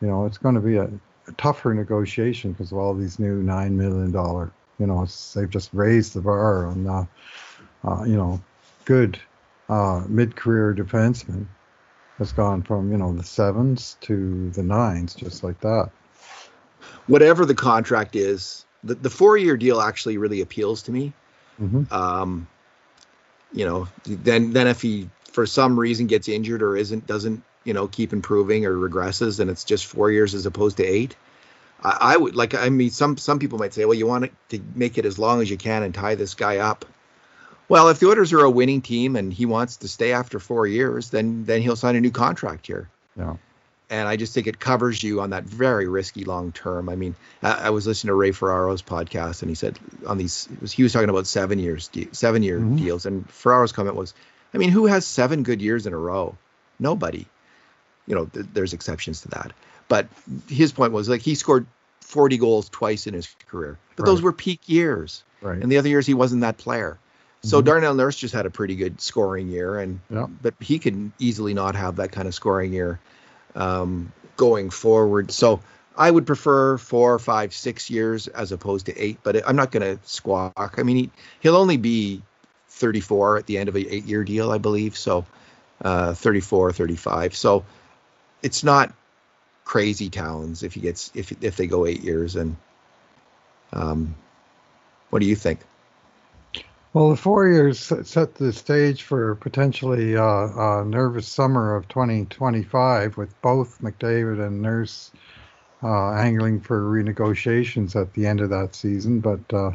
you 0.00 0.08
know, 0.08 0.24
it's 0.24 0.38
going 0.38 0.54
to 0.54 0.60
be 0.60 0.76
a, 0.76 0.84
a 0.84 1.32
tougher 1.36 1.74
negotiation 1.74 2.52
because 2.52 2.72
of 2.72 2.78
all 2.78 2.94
these 2.94 3.18
new 3.18 3.42
nine 3.42 3.76
million 3.76 4.10
dollar. 4.10 4.50
You 4.78 4.86
know, 4.86 5.06
they've 5.34 5.50
just 5.50 5.70
raised 5.74 6.14
the 6.14 6.22
bar 6.22 6.66
on, 6.66 6.86
uh, 6.86 7.04
uh, 7.84 8.04
you 8.04 8.16
know, 8.16 8.40
good 8.86 9.18
uh, 9.68 10.02
mid-career 10.08 10.74
defensemen 10.74 11.46
has 12.20 12.32
gone 12.32 12.62
from 12.62 12.92
you 12.92 12.98
know 12.98 13.12
the 13.12 13.24
sevens 13.24 13.96
to 14.02 14.50
the 14.50 14.62
nines, 14.62 15.14
just 15.14 15.42
like 15.42 15.58
that. 15.60 15.90
Whatever 17.06 17.44
the 17.44 17.54
contract 17.54 18.14
is, 18.14 18.64
the, 18.84 18.94
the 18.94 19.10
four-year 19.10 19.56
deal 19.56 19.80
actually 19.80 20.18
really 20.18 20.42
appeals 20.42 20.82
to 20.82 20.92
me. 20.92 21.12
Mm-hmm. 21.60 21.92
Um, 21.92 22.46
you 23.52 23.64
know, 23.64 23.88
then 24.04 24.52
then 24.52 24.68
if 24.68 24.80
he 24.80 25.10
for 25.24 25.46
some 25.46 25.80
reason 25.80 26.06
gets 26.06 26.28
injured 26.28 26.62
or 26.62 26.76
isn't 26.76 27.06
doesn't 27.06 27.42
you 27.64 27.72
know 27.72 27.88
keep 27.88 28.12
improving 28.12 28.66
or 28.66 28.74
regresses, 28.74 29.40
and 29.40 29.50
it's 29.50 29.64
just 29.64 29.86
four 29.86 30.10
years 30.10 30.34
as 30.34 30.46
opposed 30.46 30.76
to 30.76 30.84
eight. 30.84 31.16
I, 31.82 31.96
I 32.00 32.16
would 32.16 32.36
like. 32.36 32.54
I 32.54 32.68
mean, 32.68 32.90
some 32.90 33.16
some 33.16 33.38
people 33.38 33.58
might 33.58 33.72
say, 33.74 33.86
well, 33.86 33.96
you 33.96 34.06
want 34.06 34.30
to 34.50 34.60
make 34.74 34.98
it 34.98 35.06
as 35.06 35.18
long 35.18 35.40
as 35.40 35.50
you 35.50 35.56
can 35.56 35.82
and 35.82 35.94
tie 35.94 36.14
this 36.14 36.34
guy 36.34 36.58
up. 36.58 36.84
Well, 37.70 37.88
if 37.88 38.00
the 38.00 38.08
Oilers 38.08 38.32
are 38.32 38.40
a 38.40 38.50
winning 38.50 38.82
team 38.82 39.14
and 39.14 39.32
he 39.32 39.46
wants 39.46 39.76
to 39.78 39.88
stay 39.88 40.12
after 40.12 40.40
four 40.40 40.66
years, 40.66 41.10
then 41.10 41.44
then 41.44 41.62
he'll 41.62 41.76
sign 41.76 41.94
a 41.94 42.00
new 42.00 42.10
contract 42.10 42.66
here. 42.66 42.90
Yeah. 43.16 43.36
And 43.88 44.08
I 44.08 44.16
just 44.16 44.34
think 44.34 44.48
it 44.48 44.58
covers 44.58 45.00
you 45.04 45.20
on 45.20 45.30
that 45.30 45.44
very 45.44 45.86
risky 45.86 46.24
long 46.24 46.50
term. 46.50 46.88
I 46.88 46.96
mean, 46.96 47.14
I, 47.44 47.66
I, 47.66 47.70
was 47.70 47.86
listening 47.86 48.08
to 48.08 48.14
Ray 48.14 48.32
Ferraro's 48.32 48.82
podcast, 48.82 49.42
and 49.42 49.48
he 49.48 49.54
said 49.54 49.78
on 50.04 50.18
these 50.18 50.48
was, 50.60 50.72
he 50.72 50.82
was 50.82 50.92
talking 50.92 51.10
about 51.10 51.28
seven 51.28 51.60
years, 51.60 51.90
seven 52.10 52.42
year 52.42 52.58
mm-hmm. 52.58 52.76
deals, 52.76 53.06
and 53.06 53.28
Ferraro's 53.30 53.70
comment 53.70 53.94
was, 53.94 54.14
I 54.52 54.58
mean, 54.58 54.70
who 54.70 54.86
has 54.86 55.06
seven 55.06 55.44
good 55.44 55.62
years 55.62 55.86
in 55.86 55.92
a 55.92 55.98
row? 55.98 56.36
Nobody. 56.80 57.26
You 58.08 58.16
know, 58.16 58.24
th- 58.26 58.46
there's 58.52 58.72
exceptions 58.72 59.22
to 59.22 59.28
that, 59.28 59.52
but 59.86 60.08
his 60.48 60.72
point 60.72 60.92
was 60.92 61.08
like 61.08 61.20
he 61.20 61.36
scored 61.36 61.68
40 62.00 62.36
goals 62.38 62.68
twice 62.68 63.06
in 63.06 63.14
his 63.14 63.28
career, 63.46 63.78
but 63.94 64.02
right. 64.02 64.10
those 64.10 64.22
were 64.22 64.32
peak 64.32 64.60
years. 64.66 65.22
Right. 65.40 65.60
And 65.62 65.70
the 65.70 65.78
other 65.78 65.88
years 65.88 66.06
he 66.06 66.14
wasn't 66.14 66.40
that 66.40 66.58
player. 66.58 66.98
So 67.42 67.58
mm-hmm. 67.58 67.66
Darnell 67.66 67.94
Nurse 67.94 68.16
just 68.16 68.34
had 68.34 68.46
a 68.46 68.50
pretty 68.50 68.76
good 68.76 69.00
scoring 69.00 69.48
year, 69.48 69.78
and 69.78 70.00
yeah. 70.10 70.26
but 70.42 70.54
he 70.60 70.78
can 70.78 71.12
easily 71.18 71.54
not 71.54 71.74
have 71.74 71.96
that 71.96 72.12
kind 72.12 72.28
of 72.28 72.34
scoring 72.34 72.72
year 72.72 73.00
um, 73.54 74.12
going 74.36 74.70
forward. 74.70 75.30
So 75.30 75.60
I 75.96 76.10
would 76.10 76.26
prefer 76.26 76.76
four, 76.76 77.18
five, 77.18 77.54
six 77.54 77.90
years 77.90 78.28
as 78.28 78.52
opposed 78.52 78.86
to 78.86 78.98
eight. 78.98 79.18
But 79.22 79.46
I'm 79.48 79.56
not 79.56 79.70
going 79.70 79.82
to 79.96 80.02
squawk. 80.06 80.74
I 80.78 80.82
mean, 80.82 80.96
he, 80.96 81.10
he'll 81.40 81.56
only 81.56 81.76
be 81.76 82.22
34 82.68 83.38
at 83.38 83.46
the 83.46 83.58
end 83.58 83.68
of 83.68 83.76
an 83.76 83.86
eight-year 83.88 84.24
deal, 84.24 84.50
I 84.50 84.58
believe. 84.58 84.96
So 84.96 85.24
uh, 85.82 86.14
34, 86.14 86.72
35. 86.72 87.34
So 87.34 87.64
it's 88.42 88.62
not 88.62 88.92
crazy 89.64 90.10
towns 90.10 90.62
if 90.62 90.74
he 90.74 90.80
gets 90.80 91.12
if 91.14 91.32
if 91.42 91.56
they 91.56 91.66
go 91.66 91.86
eight 91.86 92.02
years. 92.02 92.36
And 92.36 92.56
um, 93.72 94.14
what 95.10 95.20
do 95.20 95.26
you 95.26 95.36
think? 95.36 95.60
Well, 96.92 97.10
the 97.10 97.16
four 97.16 97.46
years 97.46 97.78
set 97.78 98.34
the 98.34 98.52
stage 98.52 99.04
for 99.04 99.36
potentially 99.36 100.16
uh, 100.16 100.24
a 100.24 100.84
nervous 100.84 101.28
summer 101.28 101.76
of 101.76 101.86
2025 101.86 103.16
with 103.16 103.40
both 103.42 103.80
McDavid 103.80 104.44
and 104.44 104.60
Nurse 104.60 105.12
uh, 105.84 106.14
angling 106.14 106.60
for 106.60 106.82
renegotiations 106.82 107.94
at 107.94 108.12
the 108.14 108.26
end 108.26 108.40
of 108.40 108.50
that 108.50 108.74
season. 108.74 109.20
But 109.20 109.40
uh, 109.52 109.70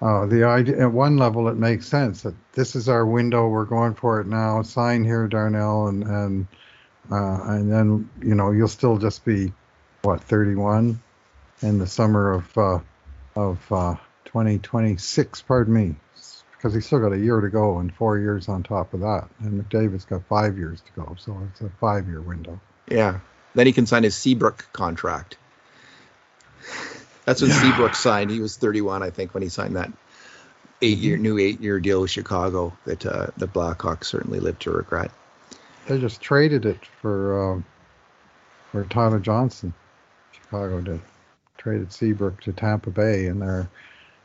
uh, 0.00 0.24
the 0.24 0.44
idea, 0.44 0.80
at 0.80 0.92
one 0.92 1.18
level, 1.18 1.46
it 1.46 1.58
makes 1.58 1.86
sense 1.86 2.22
that 2.22 2.34
this 2.54 2.74
is 2.74 2.88
our 2.88 3.04
window. 3.04 3.46
We're 3.46 3.66
going 3.66 3.92
for 3.92 4.18
it 4.18 4.26
now. 4.26 4.62
Sign 4.62 5.04
here, 5.04 5.28
Darnell, 5.28 5.88
and 5.88 6.04
and 6.04 6.46
uh, 7.12 7.52
and 7.52 7.70
then 7.70 8.08
you 8.22 8.34
know 8.34 8.50
you'll 8.50 8.68
still 8.68 8.96
just 8.96 9.26
be 9.26 9.52
what 10.00 10.22
31 10.22 10.98
in 11.60 11.78
the 11.78 11.86
summer 11.86 12.32
of 12.32 12.56
uh, 12.56 12.78
of 13.36 13.98
2026, 14.28 15.42
pardon 15.42 15.74
me, 15.74 15.94
because 16.52 16.74
he's 16.74 16.86
still 16.86 17.00
got 17.00 17.12
a 17.12 17.18
year 17.18 17.40
to 17.40 17.48
go 17.48 17.78
and 17.78 17.94
four 17.94 18.18
years 18.18 18.48
on 18.48 18.62
top 18.62 18.94
of 18.94 19.00
that. 19.00 19.28
And 19.40 19.62
McDavid's 19.62 20.04
got 20.04 20.26
five 20.26 20.58
years 20.58 20.80
to 20.82 20.92
go, 21.00 21.16
so 21.18 21.36
it's 21.50 21.60
a 21.60 21.70
five 21.80 22.06
year 22.06 22.20
window. 22.20 22.60
Yeah. 22.88 23.20
Then 23.54 23.66
he 23.66 23.72
can 23.72 23.86
sign 23.86 24.02
his 24.02 24.14
Seabrook 24.14 24.68
contract. 24.72 25.38
That's 27.24 27.40
when 27.40 27.50
yeah. 27.50 27.62
Seabrook 27.62 27.94
signed. 27.94 28.30
He 28.30 28.40
was 28.40 28.56
31, 28.56 29.02
I 29.02 29.10
think, 29.10 29.34
when 29.34 29.42
he 29.42 29.48
signed 29.48 29.76
that 29.76 29.90
eight 30.80 30.98
year 30.98 31.16
mm-hmm. 31.16 31.22
new 31.22 31.38
eight 31.38 31.60
year 31.60 31.80
deal 31.80 32.02
with 32.02 32.10
Chicago 32.10 32.76
that 32.84 33.04
uh, 33.04 33.28
the 33.36 33.48
Blackhawks 33.48 34.04
certainly 34.04 34.40
lived 34.40 34.62
to 34.62 34.70
regret. 34.70 35.10
They 35.86 35.98
just 35.98 36.20
traded 36.20 36.66
it 36.66 36.84
for 37.00 37.52
um, 37.52 37.64
for 38.70 38.84
Tyler 38.84 39.18
Johnson. 39.18 39.72
Chicago 40.32 40.80
did 40.80 41.00
traded 41.56 41.92
Seabrook 41.92 42.40
to 42.42 42.52
Tampa 42.52 42.90
Bay, 42.90 43.26
and 43.26 43.42
their 43.42 43.68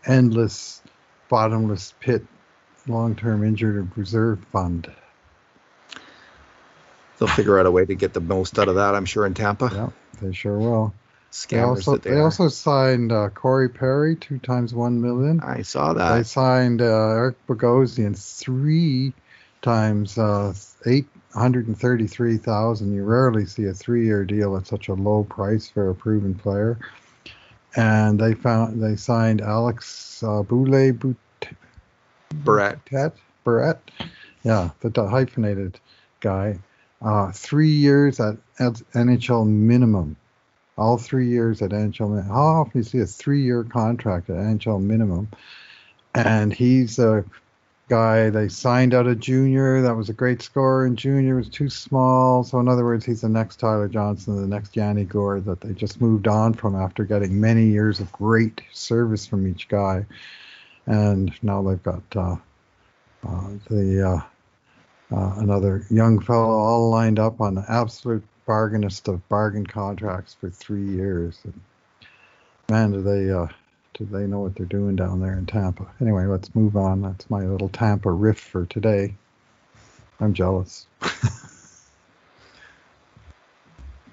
endless, 0.05 0.81
bottomless 1.29 1.93
pit 1.99 2.25
long 2.87 3.15
term 3.15 3.43
injured 3.43 3.89
reserve 3.97 4.39
fund. 4.51 4.91
They'll 7.17 7.27
figure 7.29 7.59
out 7.59 7.65
a 7.65 7.71
way 7.71 7.85
to 7.85 7.95
get 7.95 8.13
the 8.13 8.21
most 8.21 8.59
out 8.59 8.67
of 8.67 8.75
that, 8.75 8.95
I'm 8.95 9.05
sure, 9.05 9.25
in 9.25 9.33
Tampa. 9.33 9.69
Yeah, 9.73 9.89
they 10.21 10.33
sure 10.33 10.57
will. 10.57 10.93
Scammers 11.31 11.49
they 11.49 11.59
also, 11.61 11.97
they, 11.97 12.09
they 12.11 12.19
also 12.19 12.47
signed 12.47 13.11
uh, 13.11 13.29
Corey 13.29 13.69
Perry 13.69 14.15
two 14.15 14.39
times 14.39 14.73
one 14.73 15.01
million. 15.01 15.39
I 15.39 15.61
saw 15.63 15.93
that. 15.93 16.15
They 16.15 16.23
signed 16.23 16.81
uh, 16.81 16.85
Eric 16.85 17.47
Bogosian 17.47 18.17
three 18.17 19.13
times 19.61 20.17
uh, 20.17 20.53
eight 20.85 21.07
hundred 21.33 21.67
and 21.67 21.79
thirty-three 21.79 22.37
thousand. 22.37 22.93
You 22.93 23.03
rarely 23.03 23.45
see 23.45 23.65
a 23.65 23.73
three-year 23.73 24.25
deal 24.25 24.55
at 24.57 24.67
such 24.67 24.89
a 24.89 24.93
low 24.93 25.23
price 25.23 25.67
for 25.69 25.89
a 25.89 25.95
proven 25.95 26.35
player 26.35 26.77
and 27.75 28.19
they 28.19 28.33
found 28.33 28.81
they 28.81 28.95
signed 28.95 29.41
Alex 29.41 30.21
uh, 30.23 30.43
Boulet 30.43 30.99
Bout- 30.99 31.15
Barrett. 32.33 33.13
Barrett, 33.43 33.91
yeah, 34.43 34.69
the, 34.79 34.89
the 34.89 35.07
hyphenated 35.07 35.79
guy. 36.19 36.59
Uh, 37.01 37.31
three 37.31 37.69
years 37.69 38.19
at, 38.19 38.37
at, 38.59 38.73
NHL 38.93 39.47
minimum. 39.47 40.15
All 40.77 40.97
three 40.97 41.27
years 41.27 41.61
at 41.61 41.71
NHL 41.71 42.09
minimum. 42.09 42.27
How 42.27 42.45
often 42.61 42.71
do 42.71 42.79
you 42.79 42.83
see 42.83 42.99
a 42.99 43.05
three-year 43.05 43.65
contract 43.65 44.29
at 44.29 44.37
NHL 44.37 44.81
minimum? 44.81 45.29
And 46.15 46.53
he's 46.53 46.97
a 46.99 47.25
guy 47.89 48.29
they 48.29 48.47
signed 48.47 48.93
out 48.93 49.07
a 49.07 49.15
junior. 49.15 49.81
That 49.81 49.95
was 49.95 50.09
a 50.09 50.13
great 50.13 50.41
scorer 50.41 50.85
and 50.85 50.97
junior. 50.97 51.35
Was 51.35 51.49
too 51.49 51.69
small. 51.69 52.43
So 52.43 52.59
in 52.59 52.67
other 52.67 52.83
words, 52.83 53.05
he's 53.05 53.21
the 53.21 53.29
next 53.29 53.57
Tyler 53.57 53.87
Johnson, 53.87 54.41
the 54.41 54.47
next 54.47 54.75
Yanni 54.75 55.03
Gourde 55.03 55.45
that 55.45 55.61
they 55.61 55.73
just 55.73 56.01
moved 56.01 56.27
on 56.27 56.53
from 56.53 56.75
after 56.75 57.03
getting 57.03 57.39
many 57.39 57.65
years 57.65 57.99
of 57.99 58.11
great 58.11 58.61
service 58.71 59.25
from 59.25 59.47
each 59.47 59.67
guy. 59.67 60.05
And 60.85 61.33
now 61.43 61.61
they've 61.61 61.83
got 61.83 62.03
uh, 62.15 62.35
uh, 63.27 63.49
the 63.69 64.07
uh, 64.07 65.15
uh 65.15 65.33
another 65.37 65.85
young 65.89 66.19
fellow 66.19 66.49
all 66.49 66.89
lined 66.89 67.19
up 67.19 67.39
on 67.41 67.55
the 67.55 67.65
absolute 67.69 68.23
bargainest 68.45 69.07
of 69.07 69.27
bargain 69.29 69.65
contracts 69.65 70.33
for 70.33 70.49
three 70.49 70.89
years. 70.89 71.39
And 71.43 71.59
man, 72.69 72.91
do 72.91 73.01
they 73.01 73.29
uh, 73.29 73.47
do 73.93 74.05
they 74.05 74.25
know 74.25 74.39
what 74.39 74.55
they're 74.55 74.65
doing 74.65 74.95
down 74.95 75.19
there 75.19 75.37
in 75.37 75.45
Tampa? 75.45 75.85
Anyway, 76.01 76.25
let's 76.25 76.53
move 76.55 76.75
on. 76.75 77.01
That's 77.01 77.29
my 77.29 77.45
little 77.45 77.69
Tampa 77.69 78.11
riff 78.11 78.39
for 78.39 78.65
today. 78.65 79.13
I'm 80.19 80.33
jealous. 80.33 80.87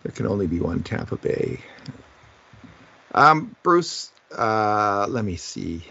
there 0.03 0.13
can 0.13 0.27
only 0.27 0.47
be 0.47 0.61
one 0.61 0.83
Tampa 0.83 1.17
Bay. 1.17 1.61
Um, 3.15 3.57
Bruce, 3.63 4.11
uh, 4.37 5.07
let 5.09 5.25
me 5.25 5.37
see. 5.37 5.83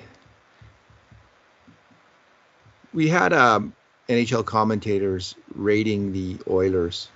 We 2.94 3.08
had 3.08 3.34
um, 3.34 3.74
NHL 4.08 4.46
commentators 4.46 5.36
rating 5.56 6.12
the 6.12 6.38
Oilers 6.50 7.10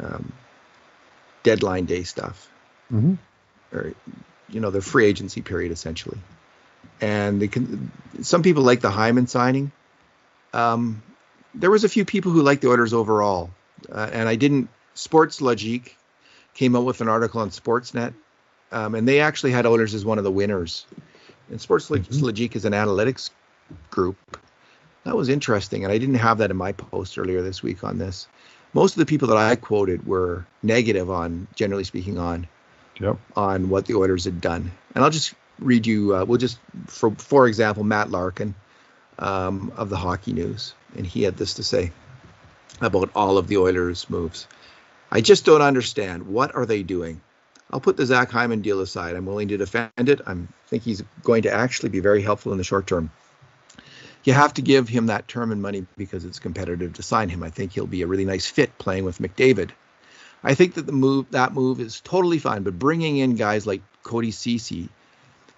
um, 0.00 0.32
deadline 1.42 1.84
day 1.84 2.02
stuff. 2.02 2.50
Mm-hmm. 2.92 3.14
Or 3.76 3.94
you 4.48 4.60
know 4.60 4.70
the 4.70 4.80
free 4.80 5.06
agency 5.06 5.42
period 5.42 5.72
essentially. 5.72 6.18
And 7.00 7.40
they 7.40 7.48
can, 7.48 7.90
some 8.22 8.42
people 8.42 8.62
like 8.62 8.80
the 8.80 8.90
Hyman 8.90 9.26
signing. 9.26 9.72
Um, 10.52 11.02
there 11.54 11.70
was 11.70 11.84
a 11.84 11.88
few 11.88 12.04
people 12.04 12.32
who 12.32 12.42
liked 12.42 12.62
the 12.62 12.68
Oilers 12.68 12.92
overall, 12.92 13.50
uh, 13.90 14.10
and 14.12 14.28
I 14.28 14.36
didn't. 14.36 14.68
Sports 14.94 15.40
Logique 15.40 15.96
came 16.54 16.76
out 16.76 16.84
with 16.84 17.00
an 17.00 17.08
article 17.08 17.40
on 17.40 17.50
Sportsnet, 17.50 18.14
um, 18.70 18.94
and 18.94 19.08
they 19.08 19.20
actually 19.20 19.52
had 19.52 19.66
Oilers 19.66 19.94
as 19.94 20.04
one 20.04 20.18
of 20.18 20.24
the 20.24 20.30
winners. 20.30 20.86
And 21.50 21.60
Sports 21.60 21.88
mm-hmm. 21.88 22.24
Logique 22.24 22.56
is 22.56 22.64
an 22.64 22.72
analytics 22.72 23.30
group. 23.90 24.16
That 25.04 25.16
was 25.16 25.28
interesting, 25.28 25.84
and 25.84 25.92
I 25.92 25.98
didn't 25.98 26.14
have 26.16 26.38
that 26.38 26.50
in 26.50 26.56
my 26.56 26.72
post 26.72 27.18
earlier 27.18 27.42
this 27.42 27.62
week 27.62 27.84
on 27.84 27.98
this. 27.98 28.26
Most 28.72 28.94
of 28.94 28.98
the 28.98 29.06
people 29.06 29.28
that 29.28 29.36
I 29.36 29.54
quoted 29.56 30.06
were 30.06 30.46
negative 30.62 31.10
on, 31.10 31.46
generally 31.54 31.84
speaking, 31.84 32.18
on 32.18 32.48
yep. 32.98 33.18
on 33.36 33.68
what 33.68 33.86
the 33.86 33.94
Oilers 33.94 34.24
had 34.24 34.40
done. 34.40 34.70
And 34.94 35.04
I'll 35.04 35.10
just 35.10 35.34
read 35.58 35.86
you. 35.86 36.14
Uh, 36.14 36.24
we'll 36.24 36.38
just 36.38 36.58
for 36.86 37.10
for 37.12 37.46
example, 37.46 37.84
Matt 37.84 38.10
Larkin 38.10 38.54
um, 39.18 39.72
of 39.76 39.90
the 39.90 39.96
hockey 39.96 40.32
news, 40.32 40.74
and 40.96 41.06
he 41.06 41.22
had 41.22 41.36
this 41.36 41.54
to 41.54 41.62
say 41.62 41.92
about 42.80 43.10
all 43.14 43.38
of 43.38 43.46
the 43.46 43.58
Oilers' 43.58 44.08
moves. 44.10 44.46
I 45.10 45.20
just 45.20 45.44
don't 45.44 45.62
understand. 45.62 46.26
What 46.26 46.54
are 46.54 46.66
they 46.66 46.82
doing? 46.82 47.20
I'll 47.70 47.80
put 47.80 47.96
the 47.96 48.06
Zach 48.06 48.30
Hyman 48.30 48.62
deal 48.62 48.80
aside. 48.80 49.16
I'm 49.16 49.26
willing 49.26 49.48
to 49.48 49.56
defend 49.56 50.08
it. 50.08 50.20
I 50.26 50.36
think 50.66 50.82
he's 50.82 51.02
going 51.22 51.42
to 51.42 51.52
actually 51.52 51.88
be 51.88 52.00
very 52.00 52.22
helpful 52.22 52.52
in 52.52 52.58
the 52.58 52.64
short 52.64 52.86
term. 52.86 53.10
You 54.24 54.32
have 54.32 54.54
to 54.54 54.62
give 54.62 54.88
him 54.88 55.06
that 55.06 55.28
term 55.28 55.52
and 55.52 55.60
money 55.60 55.86
because 55.96 56.24
it's 56.24 56.38
competitive 56.38 56.94
to 56.94 57.02
sign 57.02 57.28
him. 57.28 57.42
I 57.42 57.50
think 57.50 57.72
he'll 57.72 57.86
be 57.86 58.02
a 58.02 58.06
really 58.06 58.24
nice 58.24 58.46
fit 58.46 58.76
playing 58.78 59.04
with 59.04 59.18
McDavid. 59.18 59.70
I 60.44 60.54
think 60.54 60.74
that 60.74 60.84
the 60.84 60.92
move 60.92 61.30
that 61.30 61.54
move 61.54 61.80
is 61.80 62.00
totally 62.00 62.38
fine, 62.38 62.62
but 62.62 62.78
bringing 62.78 63.16
in 63.16 63.34
guys 63.34 63.66
like 63.66 63.80
Cody 64.02 64.30
Ceci 64.30 64.90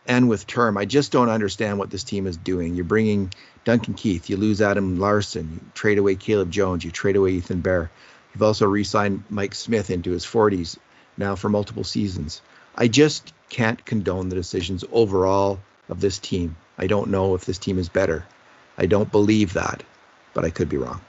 and 0.07 0.29
with 0.29 0.47
term, 0.47 0.79
I 0.79 0.85
just 0.85 1.11
don't 1.11 1.29
understand 1.29 1.81
what 1.81 1.91
this 1.91 2.05
team 2.05 2.29
is 2.29 2.37
doing. 2.37 2.77
You're 2.77 2.85
bringing 2.85 3.33
Duncan 3.65 3.95
Keith, 3.95 4.31
you 4.31 4.37
lose 4.37 4.63
Adam 4.63 5.01
Larsson, 5.01 5.51
you 5.55 5.71
trade 5.75 5.99
away 5.99 6.15
Caleb 6.15 6.53
Jones, 6.53 6.85
you 6.85 6.93
trade 6.93 7.17
away 7.17 7.33
Ethan 7.33 7.63
Bear. 7.63 7.91
You've 8.33 8.45
also 8.45 8.67
re-signed 8.67 9.25
Mike 9.29 9.57
Smith 9.57 9.91
into 9.91 10.13
his 10.13 10.25
40s 10.25 10.79
now 11.17 11.35
for 11.35 11.49
multiple 11.49 11.85
seasons. 11.85 12.41
I 12.77 12.87
just 12.87 13.33
can't 13.49 13.85
condone 13.85 14.29
the 14.29 14.37
decisions 14.37 14.85
overall 14.93 15.59
of 15.89 16.01
this 16.01 16.19
team. 16.19 16.57
I 16.79 16.87
don't 16.87 17.11
know 17.11 17.35
if 17.35 17.45
this 17.45 17.59
team 17.59 17.79
is 17.79 17.89
better. 17.89 18.25
I 18.79 18.87
don't 18.87 19.11
believe 19.11 19.55
that, 19.55 19.83
but 20.33 20.45
I 20.45 20.51
could 20.51 20.69
be 20.69 20.77
wrong. 20.77 21.01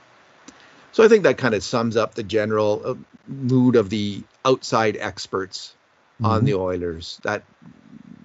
So 0.92 1.04
I 1.04 1.08
think 1.08 1.24
that 1.24 1.38
kind 1.38 1.54
of 1.54 1.64
sums 1.64 1.96
up 1.96 2.16
the 2.16 2.24
general 2.24 2.82
uh, 2.84 2.96
mood 3.28 3.76
of 3.76 3.90
the 3.90 4.24
outside 4.46 4.98
experts 5.00 5.76
mm-hmm. 6.16 6.26
on 6.26 6.46
the 6.46 6.56
Oilers. 6.56 7.20
That 7.24 7.44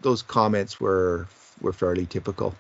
those 0.01 0.23
comments 0.23 0.81
were 0.81 1.27
were 1.61 1.73
fairly 1.73 2.07
typical. 2.07 2.55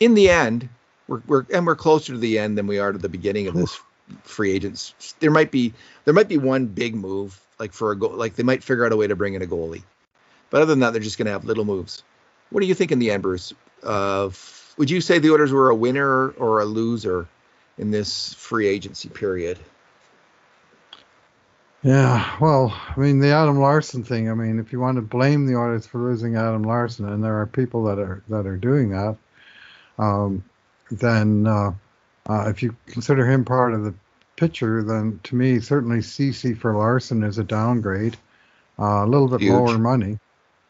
In 0.00 0.14
the 0.14 0.30
end, 0.30 0.68
we're, 1.08 1.22
we're 1.26 1.46
and 1.52 1.66
we're 1.66 1.76
closer 1.76 2.12
to 2.12 2.18
the 2.18 2.38
end 2.38 2.58
than 2.58 2.66
we 2.66 2.78
are 2.78 2.92
to 2.92 2.98
the 2.98 3.08
beginning 3.08 3.46
of 3.46 3.54
this 3.54 3.78
free 4.22 4.52
agents. 4.52 4.94
There 5.20 5.30
might 5.30 5.50
be 5.50 5.72
there 6.04 6.14
might 6.14 6.28
be 6.28 6.38
one 6.38 6.66
big 6.66 6.94
move 6.94 7.40
like 7.58 7.72
for 7.72 7.92
a 7.92 7.96
goal, 7.96 8.10
like 8.10 8.34
they 8.34 8.42
might 8.42 8.64
figure 8.64 8.84
out 8.84 8.92
a 8.92 8.96
way 8.96 9.06
to 9.06 9.16
bring 9.16 9.34
in 9.34 9.42
a 9.42 9.46
goalie. 9.46 9.82
But 10.50 10.62
other 10.62 10.72
than 10.72 10.80
that, 10.80 10.92
they're 10.92 11.02
just 11.02 11.16
going 11.16 11.26
to 11.26 11.32
have 11.32 11.44
little 11.44 11.64
moves. 11.64 12.02
What 12.50 12.60
do 12.60 12.66
you 12.66 12.74
think 12.74 12.92
in 12.92 12.98
the 12.98 13.10
end, 13.10 13.22
Bruce? 13.22 13.54
Of 13.82 14.74
would 14.76 14.90
you 14.90 15.00
say 15.00 15.18
the 15.18 15.32
Oilers 15.32 15.52
were 15.52 15.70
a 15.70 15.74
winner 15.74 16.30
or 16.30 16.60
a 16.60 16.64
loser 16.64 17.26
in 17.82 17.90
this 17.90 18.32
free 18.34 18.68
agency 18.68 19.08
period? 19.08 19.58
Yeah, 21.82 22.36
well, 22.40 22.72
I 22.72 22.98
mean 22.98 23.18
the 23.18 23.32
Adam 23.32 23.58
Larsson 23.58 24.04
thing. 24.04 24.30
I 24.30 24.34
mean, 24.34 24.60
if 24.60 24.72
you 24.72 24.78
want 24.78 24.96
to 24.96 25.02
blame 25.02 25.46
the 25.46 25.56
Oilers 25.56 25.84
for 25.84 25.98
losing 25.98 26.36
Adam 26.36 26.62
Larsson, 26.62 27.08
and 27.08 27.22
there 27.22 27.38
are 27.40 27.46
people 27.46 27.82
that 27.84 27.98
are 27.98 28.22
that 28.28 28.46
are 28.46 28.56
doing 28.56 28.90
that, 28.90 29.16
um, 29.98 30.44
then 30.92 31.46
uh, 31.48 31.72
uh, 32.30 32.44
if 32.48 32.62
you 32.62 32.74
consider 32.86 33.28
him 33.28 33.44
part 33.44 33.74
of 33.74 33.82
the 33.82 33.92
picture, 34.36 34.84
then 34.84 35.18
to 35.24 35.34
me, 35.34 35.58
certainly 35.58 36.02
Ceci 36.02 36.54
for 36.54 36.76
Larsson 36.76 37.24
is 37.24 37.38
a 37.38 37.44
downgrade. 37.44 38.16
Uh, 38.78 39.04
a 39.04 39.06
little 39.06 39.28
bit 39.28 39.40
Huge. 39.40 39.52
lower 39.52 39.76
money, 39.76 40.20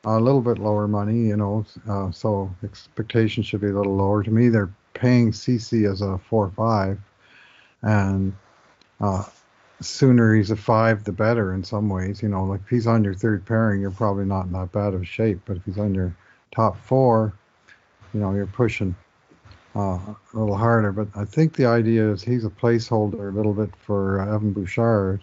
a 0.05 0.19
little 0.19 0.41
bit 0.41 0.59
lower 0.59 0.89
money, 0.89 1.27
you 1.29 1.37
know. 1.37 1.67
Uh, 1.87 2.11
so 2.11 2.51
expectations 2.65 3.45
should 3.45 3.61
be 3.61 3.69
a 3.69 3.77
little 3.77 3.97
lower. 3.97 4.23
To 4.23 4.31
me, 4.31 4.49
they're 4.49 4.73
paying 4.95 5.33
Ceci 5.33 5.85
as 5.85 6.01
a 6.01 6.19
four 6.19 6.51
five, 6.51 6.99
and 7.83 8.35
uh, 9.01 9.25
sooner 9.81 10.35
he's 10.35 10.51
a 10.51 10.57
five, 10.57 11.05
the 11.05 11.13
better 11.13 11.55
in 11.55 11.65
some 11.65 11.89
ways. 11.89 12.23
You 12.23 12.29
know, 12.29 12.45
like 12.45 12.61
if 12.61 12.69
he's 12.69 12.87
on 12.87 13.05
your 13.05 13.15
third 13.15 13.45
pairing, 13.45 13.81
you're 13.81 13.91
probably 13.91 14.25
not 14.25 14.47
in 14.47 14.53
that 14.53 14.73
bad 14.73 14.95
of 14.95 15.07
shape. 15.07 15.41
But 15.47 15.57
if 15.57 15.65
he's 15.65 15.79
on 15.79 15.95
your 15.95 16.15
top 16.55 16.79
four, 16.85 17.33
you 18.15 18.21
know, 18.21 18.35
you're 18.35 18.47
pushing 18.47 18.95
uh, 19.75 19.99
a 19.99 20.17
little 20.33 20.57
harder. 20.57 20.93
But 20.93 21.09
I 21.17 21.25
think 21.25 21.55
the 21.55 21.67
idea 21.67 22.11
is 22.13 22.23
he's 22.23 22.45
a 22.45 22.51
placeholder 22.51 23.33
a 23.33 23.37
little 23.37 23.55
bit 23.55 23.71
for 23.85 24.21
uh, 24.21 24.35
Evan 24.35 24.53
Bouchard. 24.53 25.23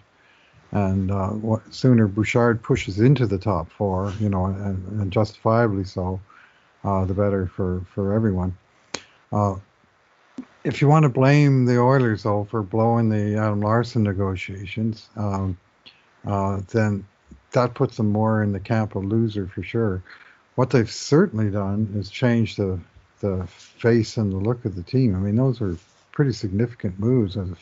And 0.72 1.10
uh, 1.10 1.30
what, 1.30 1.74
sooner 1.74 2.06
Bouchard 2.06 2.62
pushes 2.62 3.00
into 3.00 3.26
the 3.26 3.38
top 3.38 3.68
four, 3.72 4.12
you 4.20 4.28
know, 4.28 4.44
and, 4.46 5.00
and 5.00 5.10
justifiably 5.10 5.82
so, 5.82 6.20
uh, 6.84 7.04
the 7.06 7.14
better 7.14 7.48
for, 7.48 7.84
for 7.92 8.12
everyone. 8.12 8.56
Uh, 9.32 9.56
if 10.64 10.80
you 10.80 10.88
want 10.88 11.04
to 11.04 11.08
blame 11.08 11.64
the 11.64 11.78
Oilers 11.78 12.24
though 12.24 12.44
for 12.50 12.62
blowing 12.62 13.08
the 13.08 13.38
Adam 13.38 13.60
Larsson 13.60 14.02
negotiations, 14.02 15.08
um, 15.16 15.58
uh, 16.26 16.60
then 16.72 17.06
that 17.52 17.74
puts 17.74 17.96
them 17.96 18.12
more 18.12 18.42
in 18.42 18.52
the 18.52 18.60
camp 18.60 18.94
of 18.94 19.04
loser 19.04 19.46
for 19.46 19.62
sure. 19.62 20.02
What 20.54 20.70
they've 20.70 20.90
certainly 20.90 21.50
done 21.50 21.92
is 21.96 22.10
change 22.10 22.56
the 22.56 22.78
the 23.20 23.46
face 23.46 24.16
and 24.16 24.32
the 24.32 24.36
look 24.36 24.64
of 24.64 24.74
the 24.74 24.82
team. 24.82 25.14
I 25.14 25.18
mean, 25.18 25.36
those 25.36 25.60
are 25.60 25.76
pretty 26.12 26.32
significant 26.32 26.98
moves. 26.98 27.36
of 27.36 27.58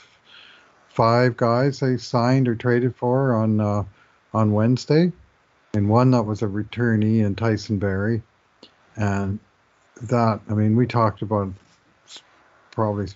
Five 0.89 1.37
guys 1.37 1.81
they 1.81 1.97
signed 1.97 2.49
or 2.49 2.57
traded 2.57 2.97
for 2.97 3.35
on 3.35 3.61
uh, 3.61 3.85
on 4.35 4.53
Wednesday, 4.53 5.13
and 5.75 5.89
one 5.89 6.11
that 6.11 6.25
was 6.25 6.43
a 6.43 6.47
returnee 6.47 7.25
in 7.25 7.37
Tyson 7.37 7.79
Barrie, 7.79 8.23
and 8.97 9.39
that 10.03 10.41
I 10.49 10.55
mean, 10.55 10.77
we 10.77 10.87
talked 10.87 11.23
about 11.23 11.53
probably 12.71 13.09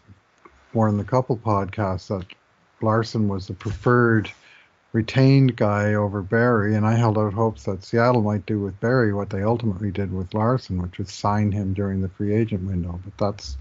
more 0.72 0.88
in 0.88 0.96
the 0.96 1.04
couple 1.04 1.36
podcasts 1.36 2.08
that 2.08 2.26
larsson 2.80 3.28
was 3.28 3.46
the 3.46 3.54
preferred 3.54 4.30
retained 4.92 5.54
guy 5.56 5.94
over 5.94 6.20
barrie 6.20 6.74
and 6.74 6.84
I 6.84 6.96
held 6.96 7.16
out 7.16 7.32
hopes 7.32 7.64
that 7.64 7.84
Seattle 7.84 8.22
might 8.22 8.44
do 8.44 8.60
with 8.60 8.80
barrie 8.80 9.14
what 9.14 9.30
they 9.30 9.42
ultimately 9.42 9.90
did 9.92 10.12
with 10.12 10.34
larsson 10.34 10.82
which 10.82 10.98
was 10.98 11.12
sign 11.12 11.52
him 11.52 11.72
during 11.74 12.00
the 12.00 12.08
free 12.08 12.34
agent 12.34 12.66
window. 12.66 13.00
But 13.04 13.16
that's 13.18 13.56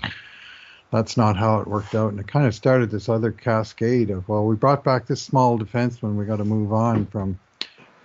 that's 0.91 1.15
not 1.15 1.37
how 1.37 1.59
it 1.61 1.67
worked 1.67 1.95
out, 1.95 2.11
and 2.11 2.19
it 2.19 2.27
kind 2.27 2.45
of 2.45 2.53
started 2.53 2.91
this 2.91 3.07
other 3.07 3.31
cascade 3.31 4.09
of 4.09 4.27
well, 4.27 4.45
we 4.45 4.55
brought 4.55 4.83
back 4.83 5.07
this 5.07 5.21
small 5.21 5.57
defenseman, 5.57 6.15
we 6.15 6.25
got 6.25 6.37
to 6.37 6.45
move 6.45 6.73
on 6.73 7.05
from 7.07 7.39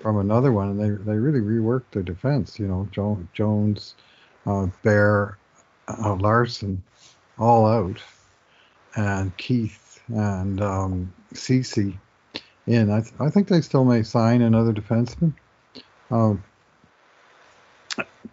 from 0.01 0.19
another 0.19 0.53
one, 0.53 0.71
and 0.71 0.81
they 0.81 1.05
they 1.05 1.19
really 1.19 1.41
reworked 1.41 1.91
their 1.91 2.05
defense. 2.05 2.61
You 2.61 2.69
know, 2.69 2.89
jo- 2.93 3.27
Jones, 3.33 3.97
uh, 4.47 4.66
Bear, 4.82 5.38
uh, 5.88 6.14
Larsson 6.14 6.82
all 7.38 7.66
out, 7.66 8.03
and 8.97 9.36
Keith 9.36 10.01
and 10.09 10.61
um, 10.61 11.12
Ceci 11.34 11.99
in. 12.66 12.90
I, 12.90 13.01
th- 13.01 13.14
I 13.20 13.30
think 13.30 13.49
they 13.49 13.61
still 13.61 13.84
may 13.84 14.03
sign 14.03 14.42
another 14.42 14.72
defenseman. 14.72 15.32
Um, 16.11 16.42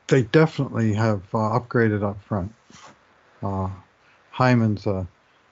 they 0.07 0.23
definitely 0.23 0.93
have 0.93 1.21
uh, 1.33 1.59
upgraded 1.59 2.03
up 2.03 2.21
front. 2.23 2.51
Uh, 3.41 3.69
Hyman's 4.29 4.85
a, 4.87 5.07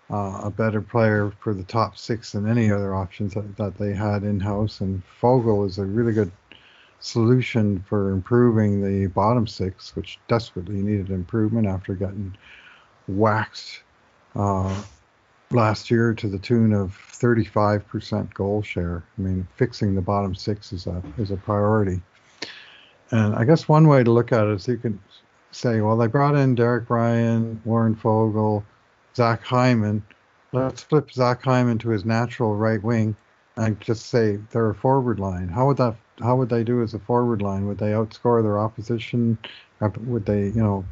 uh, 0.10 0.42
a 0.44 0.52
better 0.52 0.82
player 0.82 1.32
for 1.40 1.54
the 1.54 1.64
top 1.64 1.98
six 1.98 2.32
than 2.32 2.48
any 2.48 2.72
other 2.72 2.96
options 2.96 3.34
that, 3.34 3.58
that 3.58 3.78
they 3.78 3.94
had 3.94 4.24
in 4.24 4.40
house, 4.40 4.82
and 4.82 5.02
Foegele 5.22 5.68
is 5.68 5.78
a 5.78 5.86
really 5.86 6.14
good 6.14 6.32
solution 7.02 7.84
for 7.88 8.12
improving 8.12 8.82
the 8.82 9.08
bottom 9.08 9.48
six, 9.48 9.96
which 9.96 10.20
desperately 10.28 10.82
needed 10.82 11.10
improvement 11.10 11.68
after 11.68 11.94
getting 11.94 12.36
waxed 13.08 13.82
uh, 14.36 14.82
last 15.50 15.92
year 15.92 16.14
to 16.14 16.28
the 16.28 16.40
tune 16.40 16.74
of 16.74 16.98
35% 17.14 18.34
goal 18.34 18.62
share. 18.62 19.04
I 19.18 19.22
mean, 19.22 19.48
fixing 19.58 19.96
the 19.96 20.02
bottom 20.02 20.34
six 20.34 20.72
is 20.72 20.88
a 20.88 21.02
is 21.18 21.32
a 21.32 21.38
priority. 21.38 22.02
And 23.12 23.36
I 23.36 23.44
guess 23.44 23.68
one 23.68 23.88
way 23.88 24.04
to 24.04 24.12
look 24.12 24.32
at 24.32 24.48
it 24.48 24.54
is 24.54 24.68
you 24.68 24.78
can 24.78 25.00
say, 25.52 25.82
well, 25.82 25.98
they 25.98 26.08
brought 26.08 26.36
in 26.36 26.56
Derek 26.56 26.90
Ryan, 26.90 27.62
Warren 27.66 27.96
Foegele, 27.96 28.64
Zach 29.16 29.44
Hyman. 29.44 30.02
Let's 30.54 30.84
flip 30.84 31.12
Zach 31.12 31.44
Hyman 31.44 31.78
to 31.80 31.90
his 31.90 32.06
natural 32.06 32.56
right 32.56 32.82
wing 32.82 33.16
and 33.58 33.80
just 33.82 34.08
say 34.08 34.40
they're 34.52 34.70
a 34.70 34.76
forward 34.76 35.20
line. 35.20 35.50
How 35.50 35.68
would 35.68 35.78
that? 35.78 35.96
How 36.20 36.36
would 36.36 36.50
they 36.50 36.64
do 36.64 36.82
as 36.84 36.94
a 36.94 37.00
forward 37.00 37.42
line? 37.42 37.68
Would 37.68 37.78
they 37.78 37.92
outscore 37.92 38.44
their 38.44 38.60
opposition? 38.60 39.38
Would 39.80 40.26
they, 40.26 40.46
you 40.46 40.62
know, 40.62 40.86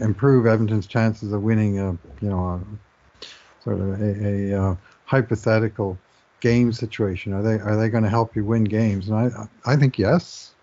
improve 0.00 0.46
Edmonton's 0.46 0.86
chances 0.86 1.32
of 1.32 1.42
winning 1.42 1.78
a 1.78 1.92
you 2.20 2.28
know 2.28 2.60
a, 3.20 3.24
sort 3.62 3.80
of 3.80 4.00
a, 4.00 4.52
a 4.52 4.62
uh, 4.62 4.76
hypothetical 5.04 5.98
game 6.40 6.72
situation? 6.72 7.32
Are 7.32 7.42
they 7.42 7.58
are 7.60 7.76
they 7.76 7.88
going 7.88 8.04
to 8.04 8.10
help 8.10 8.34
you 8.34 8.44
win 8.44 8.64
games? 8.64 9.08
And 9.08 9.16
I 9.16 9.48
I 9.64 9.76
think 9.76 9.98
yes, 9.98 10.54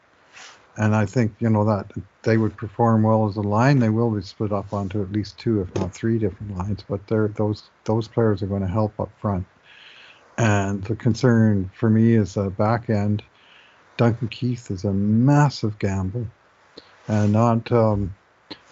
and 0.78 0.96
I 0.96 1.06
think 1.06 1.34
you 1.40 1.50
know 1.50 1.66
that 1.66 1.92
they 2.24 2.38
would 2.38 2.58
perform 2.58 3.04
well 3.04 3.28
as 3.28 3.38
a 3.38 3.42
line. 3.42 3.80
They 3.80 3.90
will 3.90 4.12
be 4.12 4.22
split 4.22 4.52
up 4.52 4.74
onto 4.74 5.02
at 5.02 5.12
least 5.12 5.38
two, 5.38 5.62
if 5.62 5.74
not 5.76 5.94
three, 5.94 6.18
different 6.18 6.58
lines. 6.58 6.84
But 6.88 7.06
they're 7.08 7.28
those 7.30 7.64
those 7.86 8.08
players 8.08 8.42
are 8.42 8.48
going 8.48 8.62
to 8.62 8.68
help 8.68 9.00
up 9.00 9.10
front. 9.20 9.46
And 10.38 10.84
the 10.86 10.96
concern 10.96 11.70
for 11.78 11.90
me 11.90 12.16
is 12.16 12.34
the 12.34 12.50
back 12.50 12.90
end. 12.90 13.22
Duncan 13.98 14.28
Keith 14.28 14.72
is 14.72 14.84
a 14.84 14.94
massive 14.94 15.78
gamble, 15.80 16.28
and 17.08 17.32
not 17.32 17.72
um, 17.72 18.14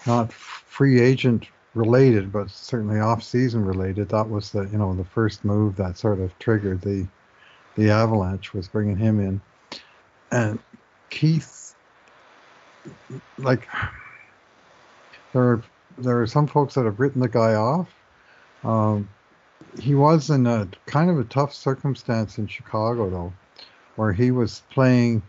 not 0.06 0.32
free 0.34 1.00
agent 1.00 1.48
related, 1.74 2.32
but 2.32 2.50
certainly 2.50 3.00
off-season 3.00 3.64
related. 3.64 4.10
That 4.10 4.30
was 4.30 4.52
the 4.52 4.64
you 4.64 4.78
know 4.78 4.94
the 4.94 5.04
first 5.04 5.46
move 5.46 5.76
that 5.78 5.98
sort 5.98 6.20
of 6.20 6.38
triggered 6.40 6.82
the 6.82 7.08
the 7.76 7.90
avalanche 7.90 8.54
was 8.54 8.68
bringing 8.68 8.98
him 8.98 9.20
in, 9.20 9.42
and 10.32 10.60
Keith, 11.10 11.76
like 13.38 13.68
there 15.34 15.44
are 15.44 15.64
there 15.98 16.22
are 16.22 16.28
some 16.28 16.48
folks 16.48 16.74
that 16.76 16.86
have 16.86 17.00
written 17.00 17.22
the 17.22 17.30
guy 17.30 17.54
off. 17.54 17.90
Um, 18.64 19.08
he 19.80 19.96
was 19.96 20.30
in 20.30 20.48
a 20.48 20.68
kind 20.86 21.10
of 21.10 21.20
a 21.20 21.24
tough 21.24 21.54
circumstance 21.54 22.38
in 22.38 22.48
Chicago, 22.48 23.10
though, 23.10 23.34
where 23.96 24.14
he 24.14 24.32
was 24.32 24.62
playing. 24.72 25.22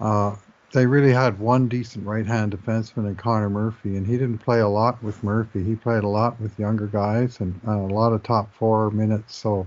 Uh, 0.00 0.36
they 0.72 0.86
really 0.86 1.12
had 1.12 1.38
one 1.38 1.68
decent 1.68 2.06
right-hand 2.06 2.52
defenseman 2.52 3.08
in 3.08 3.16
Connor 3.16 3.48
Murphy, 3.48 3.96
and 3.96 4.06
he 4.06 4.12
didn't 4.12 4.38
play 4.38 4.60
a 4.60 4.68
lot 4.68 5.02
with 5.02 5.22
Murphy. 5.24 5.64
He 5.64 5.74
played 5.74 6.04
a 6.04 6.08
lot 6.08 6.38
with 6.40 6.58
younger 6.58 6.86
guys 6.86 7.40
and 7.40 7.58
a 7.66 7.76
lot 7.76 8.12
of 8.12 8.22
top 8.22 8.52
four 8.54 8.90
minutes. 8.90 9.34
So, 9.34 9.66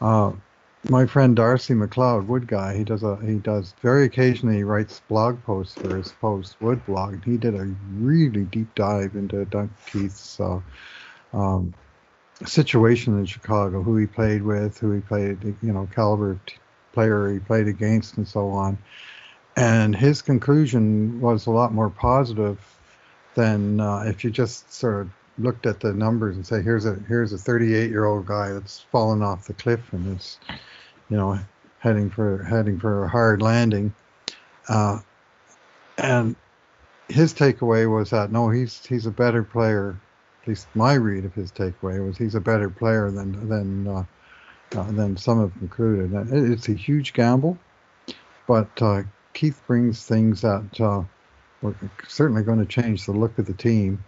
uh, 0.00 0.32
my 0.88 1.04
friend 1.04 1.34
Darcy 1.34 1.74
McLeod, 1.74 2.26
Wood 2.26 2.46
guy, 2.46 2.76
he 2.76 2.84
does 2.84 3.02
a 3.02 3.16
he 3.16 3.34
does 3.34 3.74
very 3.82 4.04
occasionally 4.04 4.56
he 4.56 4.62
writes 4.62 5.02
blog 5.08 5.42
posts 5.42 5.74
for 5.74 5.96
his 5.96 6.12
post 6.12 6.56
Wood 6.60 6.84
blog, 6.86 7.14
and 7.14 7.24
he 7.24 7.36
did 7.36 7.54
a 7.54 7.74
really 7.98 8.44
deep 8.44 8.74
dive 8.74 9.16
into 9.16 9.44
Duncan 9.46 9.76
Keith's 9.86 10.38
uh, 10.40 10.60
um, 11.32 11.74
situation 12.44 13.18
in 13.18 13.26
Chicago, 13.26 13.82
who 13.82 13.96
he 13.96 14.06
played 14.06 14.42
with, 14.42 14.78
who 14.78 14.92
he 14.92 15.00
played, 15.00 15.56
you 15.62 15.72
know, 15.72 15.88
caliber 15.94 16.38
player 16.96 17.30
he 17.30 17.38
played 17.38 17.68
against, 17.68 18.16
and 18.16 18.26
so 18.26 18.48
on. 18.48 18.78
And 19.54 19.94
his 19.94 20.22
conclusion 20.22 21.20
was 21.20 21.46
a 21.46 21.50
lot 21.50 21.74
more 21.74 21.90
positive 21.90 22.58
than 23.34 23.80
uh, 23.80 24.04
if 24.06 24.24
you 24.24 24.30
just 24.30 24.72
sort 24.72 25.02
of 25.02 25.10
looked 25.38 25.66
at 25.66 25.80
the 25.80 25.92
numbers 25.92 26.36
and 26.36 26.46
say, 26.46 26.62
here's 26.62 26.86
a 26.86 26.94
here's 27.06 27.34
a 27.34 27.38
38 27.38 27.90
year 27.90 28.06
old 28.06 28.24
guy 28.24 28.50
that's 28.50 28.80
fallen 28.90 29.22
off 29.22 29.46
the 29.46 29.52
cliff 29.52 29.92
and 29.92 30.16
it's, 30.16 30.38
you 31.10 31.18
know, 31.18 31.38
heading 31.80 32.08
for 32.08 32.42
heading 32.44 32.80
for 32.80 33.04
a 33.04 33.08
hard 33.08 33.42
landing. 33.42 33.92
Uh, 34.68 34.98
and 35.98 36.34
his 37.08 37.34
takeaway 37.34 37.84
was 37.90 38.08
that 38.08 38.32
no, 38.32 38.48
he's 38.48 38.86
he's 38.86 39.04
a 39.04 39.10
better 39.10 39.42
player 39.42 40.00
at 40.42 40.48
least 40.48 40.68
my 40.74 40.94
read 40.94 41.24
of 41.26 41.34
his 41.34 41.50
takeaway 41.50 42.04
was 42.06 42.16
he's 42.16 42.36
a 42.36 42.40
better 42.40 42.70
player 42.70 43.10
than 43.10 43.48
than 43.48 43.86
uh, 43.86 44.04
uh, 44.74 44.90
than 44.92 45.16
some 45.16 45.40
have 45.40 45.52
concluded. 45.58 46.12
It's 46.32 46.68
a 46.68 46.72
huge 46.74 47.12
gamble, 47.12 47.58
but 48.46 48.70
uh, 48.80 49.02
Keith 49.34 49.60
brings 49.66 50.04
things 50.04 50.40
that 50.40 50.80
uh, 50.80 51.02
are 51.62 51.74
certainly 52.08 52.42
going 52.42 52.58
to 52.58 52.66
change 52.66 53.06
the 53.06 53.12
look 53.12 53.38
of 53.38 53.46
the 53.46 53.54
team. 53.54 54.02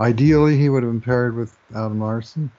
Ideally, 0.00 0.56
he 0.56 0.68
would 0.68 0.82
have 0.82 0.92
been 0.92 1.00
paired 1.00 1.34
with 1.34 1.56
Adam 1.70 2.00
Larsson. 2.00 2.50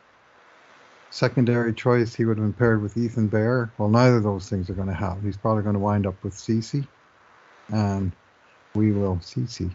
Secondary 1.12 1.74
choice, 1.74 2.14
he 2.14 2.26
would 2.26 2.38
have 2.38 2.46
been 2.46 2.54
paired 2.54 2.82
with 2.82 2.98
Ethan 2.98 3.28
Bear. 3.28 3.72
Well, 3.78 3.90
neither 3.90 4.18
of 4.18 4.24
those 4.24 4.50
things 4.50 4.70
are 4.70 4.74
going 4.74 4.90
to 4.90 4.94
happen. 4.94 5.24
He's 5.24 5.38
probably 5.38 5.64
going 5.64 5.74
to 5.74 5.80
wind 5.80 6.06
up 6.06 6.22
with 6.24 6.38
Ceci, 6.38 6.86
and 7.74 8.12
we 8.76 8.92
will 8.92 9.20
see. 9.22 9.72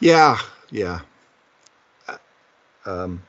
Yeah, 0.00 0.38
yeah. 0.70 1.00
Uh, 2.06 2.18
um, 2.86 3.22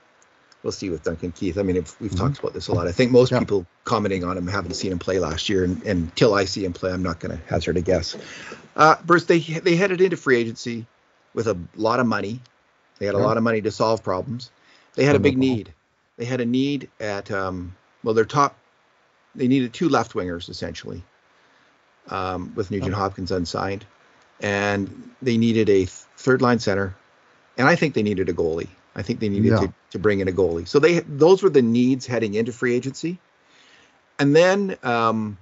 we'll 0.64 0.72
see 0.72 0.90
with 0.90 1.04
Duncan 1.04 1.32
Keith. 1.32 1.58
I 1.58 1.64
mean, 1.64 1.78
if 1.78 2.00
we've 2.00 2.12
mm-hmm. 2.12 2.20
talked 2.20 2.40
about 2.40 2.54
this 2.54 2.68
a 2.68 2.74
lot. 2.74 2.88
I 2.88 2.92
think 2.92 3.12
most 3.12 3.32
yeah. 3.32 3.40
people 3.40 3.66
commenting 3.84 4.24
on 4.24 4.38
him 4.38 4.48
haven't 4.48 4.74
seen 4.74 4.92
him 4.92 5.00
play 5.00 5.20
last 5.20 5.50
year, 5.50 5.64
and, 5.64 5.84
and 5.84 6.04
until 6.04 6.34
I 6.34 6.46
see 6.46 6.66
him 6.66 6.74
play, 6.74 6.92
I'm 6.92 7.04
not 7.04 7.20
going 7.20 7.38
to 7.38 7.44
hazard 7.46 7.78
a 7.78 7.82
guess. 7.82 8.16
Uh, 8.76 8.96
Bruce, 9.06 9.26
they 9.26 9.40
they 9.40 9.76
headed 9.76 10.02
into 10.02 10.18
free 10.18 10.38
agency 10.38 10.86
with 11.34 11.48
a 11.48 11.58
lot 11.76 12.00
of 12.00 12.08
money. 12.08 12.40
They 13.00 13.06
had 13.06 13.16
a 13.16 13.20
lot 13.20 13.38
of 13.38 13.44
money 13.44 13.62
to 13.62 13.72
solve 13.72 14.04
problems. 14.04 14.52
They 14.96 15.04
had 15.04 15.16
a 15.16 15.20
big 15.20 15.38
need. 15.38 15.74
They 16.18 16.26
had 16.26 16.42
a 16.42 16.46
need 16.46 16.90
at 17.00 17.32
um, 17.32 17.76
well, 18.04 18.14
their 18.14 18.26
top. 18.26 18.58
They 19.36 19.48
needed 19.48 19.74
two 19.74 19.90
left 19.90 20.14
wingers 20.14 20.50
essentially, 20.50 21.04
um, 22.08 22.54
with 22.56 22.70
Nugent 22.70 22.94
Hopkins 22.94 23.32
unsigned, 23.32 23.86
and 24.40 25.12
they 25.22 25.38
needed 25.38 25.70
a 25.70 25.86
third 25.86 26.42
line 26.42 26.60
center 26.60 26.96
and 27.58 27.68
I 27.68 27.76
think 27.76 27.94
they 27.94 28.04
needed 28.04 28.30
a 28.30 28.34
goalie. 28.34 28.70
I 28.96 29.02
think 29.02 29.20
they 29.20 29.30
needed 29.30 29.52
yeah. 29.52 29.60
to, 29.60 29.74
to 29.92 30.00
bring 30.00 30.20
in 30.20 30.28
a 30.28 30.32
goalie. 30.32 30.68
So 30.68 30.80
they 30.80 31.00
those 31.00 31.42
were 31.42 31.50
the 31.50 31.62
needs 31.62 32.06
heading 32.06 32.36
into 32.36 32.52
free 32.52 32.76
agency. 32.76 33.18
And 34.20 34.36
then 34.36 34.78
um, 34.84 35.38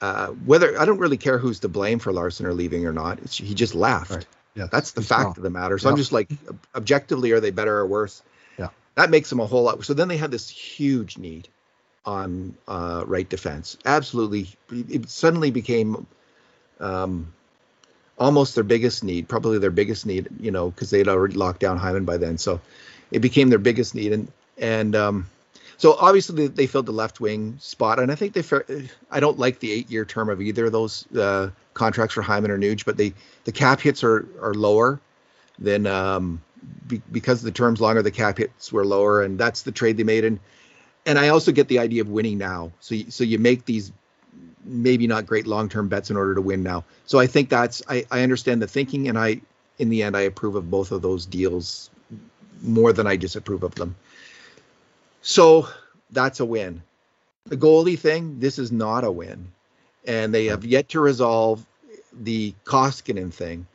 uh, 0.00 0.28
whether 0.28 0.78
I 0.80 0.84
don't 0.84 0.98
really 0.98 1.16
care 1.16 1.38
who's 1.38 1.60
to 1.60 1.68
blame 1.68 1.98
for 1.98 2.12
Larsson 2.12 2.46
or 2.46 2.54
leaving 2.54 2.86
or 2.86 2.92
not. 2.92 3.18
It's, 3.20 3.36
he 3.36 3.54
just 3.54 3.74
left. 3.74 4.10
Right. 4.10 4.26
Yeah, 4.54 4.66
that's 4.70 4.92
the 4.92 5.02
fact 5.02 5.36
of 5.36 5.42
the 5.42 5.50
matter. 5.50 5.78
So 5.78 5.88
I'm 5.88 5.96
just 5.96 6.10
like, 6.10 6.28
objectively, 6.74 7.30
are 7.32 7.40
they 7.40 7.50
better 7.50 7.76
or 7.76 7.86
worse? 7.86 8.22
Yeah, 8.58 8.68
that 8.96 9.08
makes 9.08 9.30
them 9.30 9.38
a 9.38 9.46
whole 9.46 9.62
lot. 9.62 9.84
So 9.84 9.94
then 9.94 10.08
they 10.08 10.16
had 10.16 10.32
this 10.32 10.48
huge 10.48 11.18
need 11.18 11.48
on 12.04 12.56
uh, 12.66 13.04
right 13.06 13.28
defense. 13.28 13.76
Absolutely, 13.84 14.48
it 14.70 15.08
suddenly 15.08 15.52
became 15.52 16.06
um, 16.80 17.32
almost 18.20 18.54
their 18.54 18.64
biggest 18.64 19.02
need, 19.02 19.26
probably 19.26 19.58
their 19.58 19.70
biggest 19.70 20.04
need, 20.04 20.28
you 20.38 20.50
know, 20.50 20.70
because 20.70 20.90
they 20.90 20.98
had 20.98 21.08
already 21.08 21.34
locked 21.34 21.58
down 21.58 21.78
Hyman 21.78 22.04
by 22.04 22.18
then. 22.18 22.36
So 22.38 22.60
it 23.10 23.20
became 23.20 23.48
their 23.48 23.58
biggest 23.58 23.94
need, 23.94 24.12
and 24.12 24.30
and 24.58 24.94
um, 24.94 25.26
so 25.78 25.96
obviously 25.98 26.46
they, 26.46 26.66
filled 26.66 26.86
the 26.86 26.92
left 26.92 27.20
wing 27.20 27.56
spot, 27.58 27.98
and 27.98 28.12
I 28.12 28.14
think 28.14 28.34
they. 28.34 28.88
I 29.10 29.18
don't 29.18 29.38
like 29.38 29.58
the 29.58 29.72
eight 29.72 29.90
year 29.90 30.04
term 30.04 30.28
of 30.28 30.40
either 30.40 30.66
of 30.66 30.72
those 30.72 31.10
uh, 31.16 31.50
contracts 31.74 32.14
for 32.14 32.22
Hyman 32.22 32.50
or 32.50 32.58
Nuge, 32.58 32.84
but 32.84 32.98
they 32.98 33.14
the 33.44 33.52
cap 33.52 33.80
hits 33.80 34.04
are 34.04 34.28
are 34.40 34.54
lower 34.54 35.00
than 35.58 35.86
um, 35.86 36.42
be, 36.86 37.00
because 37.10 37.42
the 37.42 37.50
terms 37.50 37.80
longer, 37.80 38.02
the 38.02 38.10
cap 38.10 38.38
hits 38.38 38.70
were 38.70 38.84
lower, 38.84 39.22
and 39.22 39.38
that's 39.38 39.62
the 39.62 39.72
trade 39.72 39.96
they 39.96 40.04
made. 40.04 40.24
And 40.24 40.38
and 41.06 41.18
I 41.18 41.28
also 41.28 41.50
get 41.50 41.68
the 41.68 41.78
idea 41.78 42.02
of 42.02 42.10
winning 42.10 42.36
now. 42.36 42.72
So 42.80 42.94
you, 42.94 43.10
so 43.10 43.24
you 43.24 43.38
make 43.38 43.64
these 43.64 43.90
maybe 44.64 45.06
not 45.06 45.26
great 45.26 45.46
long-term 45.46 45.88
bets 45.88 46.10
in 46.10 46.16
order 46.16 46.34
to 46.34 46.40
win 46.40 46.62
now. 46.62 46.84
So 47.06 47.18
I 47.18 47.26
think 47.26 47.48
that's 47.48 47.82
I, 47.88 48.06
I 48.10 48.22
understand 48.22 48.62
the 48.62 48.66
thinking, 48.66 49.08
and 49.08 49.18
I 49.18 49.40
in 49.78 49.88
the 49.88 50.02
end 50.02 50.16
I 50.16 50.22
approve 50.22 50.56
of 50.56 50.70
both 50.70 50.92
of 50.92 51.02
those 51.02 51.26
deals 51.26 51.90
more 52.62 52.92
than 52.92 53.06
I 53.06 53.16
disapprove 53.16 53.62
of 53.62 53.74
them. 53.74 53.96
So 55.22 55.68
that's 56.10 56.40
a 56.40 56.44
win. 56.44 56.82
The 57.46 57.56
goalie 57.56 57.98
thing, 57.98 58.38
this 58.38 58.58
is 58.58 58.70
not 58.70 59.04
a 59.04 59.10
win, 59.10 59.52
and 60.06 60.32
they 60.34 60.46
have 60.46 60.64
yet 60.64 60.90
to 60.90 61.00
resolve 61.00 61.64
the 62.12 62.54
Koskinen 62.64 63.32
thing. 63.32 63.66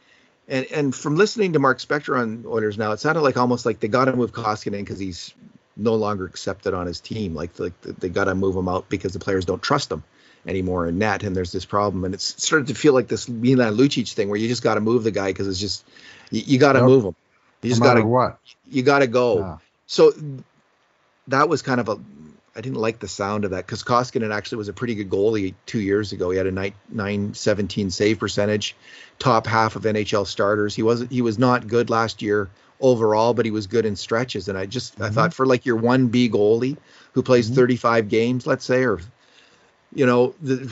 And 0.48 0.66
and 0.72 0.96
from 0.96 1.16
listening 1.16 1.54
to 1.54 1.60
Mark 1.60 1.80
Spector 1.80 2.20
on 2.20 2.46
Oilers 2.46 2.78
now, 2.78 2.92
it 2.92 3.00
sounded 3.00 3.22
like 3.22 3.38
almost 3.38 3.66
like 3.66 3.80
they 3.80 3.88
got 3.88 4.06
to 4.06 4.16
move 4.16 4.32
Koskinen 4.32 4.80
because 4.80 5.00
he's 5.00 5.34
no 5.76 5.96
longer 5.96 6.26
accepted 6.26 6.74
on 6.74 6.86
his 6.86 7.00
team. 7.00 7.34
Like 7.34 7.58
like 7.60 7.80
they 7.82 8.10
got 8.10 8.26
to 8.26 8.36
move 8.36 8.56
him 8.56 8.70
out 8.70 8.88
because 8.88 9.14
the 9.14 9.20
players 9.20 9.46
don't 9.46 9.64
trust 9.64 9.92
him 9.92 10.04
anymore 10.48 10.88
in 10.88 10.98
net, 11.00 11.24
and 11.24 11.36
there's 11.36 11.52
this 11.52 11.66
problem, 11.66 12.06
and 12.06 12.14
it's 12.14 12.42
started 12.44 12.68
to 12.68 12.76
feel 12.76 12.94
like 12.94 13.08
this 13.08 13.28
Milan 13.28 13.76
Lucic 13.76 14.14
thing 14.14 14.30
where 14.30 14.38
you 14.38 14.48
just 14.48 14.64
got 14.64 14.76
to 14.76 14.82
move 14.82 15.04
the 15.04 15.12
guy 15.12 15.28
because 15.28 15.48
it's 15.48 15.60
just 15.60 15.86
you, 16.32 16.42
you 16.46 16.60
got 16.60 16.74
to 16.74 16.80
nope. 16.80 16.90
move 16.90 17.06
him. 17.06 17.16
You 17.62 17.70
just 17.70 17.82
got 17.82 17.96
to 17.96 18.06
what 18.06 18.40
you 18.70 18.84
got 18.84 19.00
to 19.00 19.08
go. 19.08 19.40
Yeah. 19.40 19.58
So 19.88 20.14
that 21.28 21.50
was 21.50 21.62
kind 21.62 21.80
of 21.80 21.90
a 21.90 22.00
I 22.56 22.62
didn't 22.62 22.78
like 22.78 23.00
the 23.00 23.08
sound 23.08 23.44
of 23.44 23.52
that 23.52 23.66
because 23.66 23.84
Koskinen 23.84 24.34
actually 24.34 24.60
was 24.60 24.70
a 24.70 24.74
pretty 24.74 24.96
good 24.96 25.10
goalie 25.10 25.56
two 25.66 25.82
years 25.82 26.14
ago. 26.14 26.30
He 26.30 26.38
had 26.38 26.48
a 26.48 26.52
917 26.52 27.92
save 27.92 28.20
percentage, 28.20 28.76
top 29.20 29.46
half 29.46 29.76
of 29.76 29.84
NHL 29.84 30.26
starters. 30.26 30.74
He 30.74 30.82
wasn't 30.82 31.12
he 31.12 31.22
was 31.22 31.38
not 31.38 31.68
good 31.68 31.90
last 31.90 32.22
year 32.22 32.50
overall, 32.80 33.34
but 33.34 33.46
he 33.46 33.52
was 33.52 33.68
good 33.68 33.86
in 33.86 33.96
stretches. 33.96 34.48
And 34.48 34.58
I 34.58 34.68
just 34.68 34.94
mm-hmm. 34.94 35.04
I 35.04 35.10
thought 35.10 35.34
for 35.34 35.46
like 35.46 35.66
your 35.66 35.76
one 35.76 36.08
B 36.08 36.30
goalie 36.30 36.78
who 37.12 37.24
plays 37.24 37.48
mm-hmm. 37.48 37.56
35 37.56 38.10
games, 38.10 38.48
let's 38.48 38.66
say, 38.66 38.84
or 38.84 39.00
you 39.96 40.06
know, 40.06 40.36
the, 40.42 40.72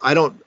I 0.00 0.14
don't. 0.14 0.42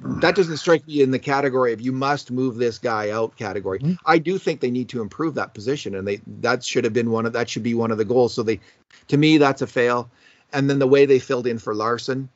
That 0.00 0.34
doesn't 0.34 0.56
strike 0.56 0.86
me 0.86 1.02
in 1.02 1.10
the 1.10 1.18
category 1.18 1.74
of 1.74 1.80
you 1.80 1.92
must 1.92 2.30
move 2.30 2.56
this 2.56 2.78
guy 2.78 3.10
out 3.10 3.36
category. 3.36 3.78
Mm-hmm. 3.80 3.94
I 4.06 4.16
do 4.16 4.38
think 4.38 4.60
they 4.60 4.70
need 4.70 4.88
to 4.90 5.02
improve 5.02 5.34
that 5.34 5.54
position, 5.54 5.94
and 5.94 6.06
they 6.06 6.20
that 6.40 6.64
should 6.64 6.84
have 6.84 6.92
been 6.92 7.10
one 7.10 7.26
of 7.26 7.32
that 7.34 7.48
should 7.48 7.62
be 7.62 7.74
one 7.74 7.90
of 7.90 7.98
the 7.98 8.04
goals. 8.04 8.34
So 8.34 8.42
they, 8.42 8.60
to 9.08 9.16
me, 9.16 9.38
that's 9.38 9.62
a 9.62 9.66
fail. 9.66 10.10
And 10.52 10.68
then 10.68 10.78
the 10.78 10.86
way 10.86 11.04
they 11.04 11.18
filled 11.18 11.46
in 11.46 11.58
for 11.58 11.74
Larsson, 11.74 12.30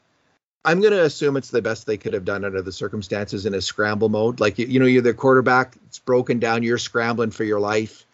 I'm 0.64 0.80
going 0.80 0.92
to 0.92 1.02
assume 1.02 1.38
it's 1.38 1.50
the 1.50 1.62
best 1.62 1.86
they 1.86 1.96
could 1.96 2.12
have 2.12 2.26
done 2.26 2.44
under 2.44 2.60
the 2.60 2.72
circumstances 2.72 3.46
in 3.46 3.54
a 3.54 3.62
scramble 3.62 4.10
mode. 4.10 4.38
Like 4.38 4.58
you, 4.58 4.66
you 4.66 4.78
know, 4.78 4.86
you're 4.86 5.00
the 5.00 5.14
quarterback, 5.14 5.76
it's 5.86 5.98
broken 5.98 6.38
down, 6.38 6.62
you're 6.62 6.76
scrambling 6.76 7.30
for 7.30 7.44
your 7.44 7.60
life, 7.60 8.04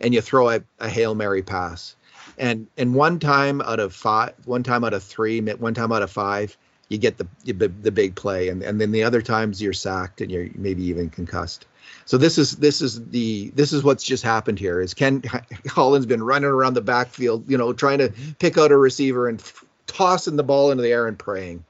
and 0.00 0.14
you 0.14 0.20
throw 0.20 0.50
a, 0.50 0.62
a 0.78 0.88
hail 0.88 1.16
mary 1.16 1.42
pass 1.42 1.96
and 2.36 2.66
and 2.76 2.94
one 2.94 3.18
time 3.18 3.60
out 3.60 3.80
of 3.80 3.94
five, 3.94 4.34
one 4.44 4.62
time 4.62 4.84
out 4.84 4.94
of 4.94 5.02
three, 5.02 5.40
one 5.40 5.74
time 5.74 5.92
out 5.92 6.02
of 6.02 6.10
five, 6.10 6.56
you 6.88 6.98
get 6.98 7.18
the 7.18 7.26
the 7.46 7.92
big 7.92 8.14
play, 8.14 8.48
and 8.48 8.62
and 8.62 8.80
then 8.80 8.92
the 8.92 9.04
other 9.04 9.22
times 9.22 9.62
you're 9.62 9.72
sacked 9.72 10.20
and 10.20 10.30
you're 10.30 10.48
maybe 10.54 10.84
even 10.84 11.10
concussed. 11.10 11.66
So 12.04 12.16
this 12.16 12.38
is 12.38 12.52
this 12.52 12.80
is 12.80 13.08
the 13.10 13.50
this 13.50 13.72
is 13.72 13.84
what's 13.84 14.04
just 14.04 14.24
happened 14.24 14.58
here. 14.58 14.80
Is 14.80 14.94
Ken 14.94 15.22
Holland's 15.68 16.06
been 16.06 16.22
running 16.22 16.50
around 16.50 16.74
the 16.74 16.80
backfield, 16.80 17.50
you 17.50 17.58
know, 17.58 17.72
trying 17.72 17.98
to 17.98 18.12
pick 18.38 18.56
out 18.58 18.72
a 18.72 18.76
receiver 18.76 19.28
and 19.28 19.42
tossing 19.86 20.36
the 20.36 20.42
ball 20.42 20.70
into 20.70 20.82
the 20.82 20.90
air 20.90 21.06
and 21.06 21.18
praying, 21.18 21.64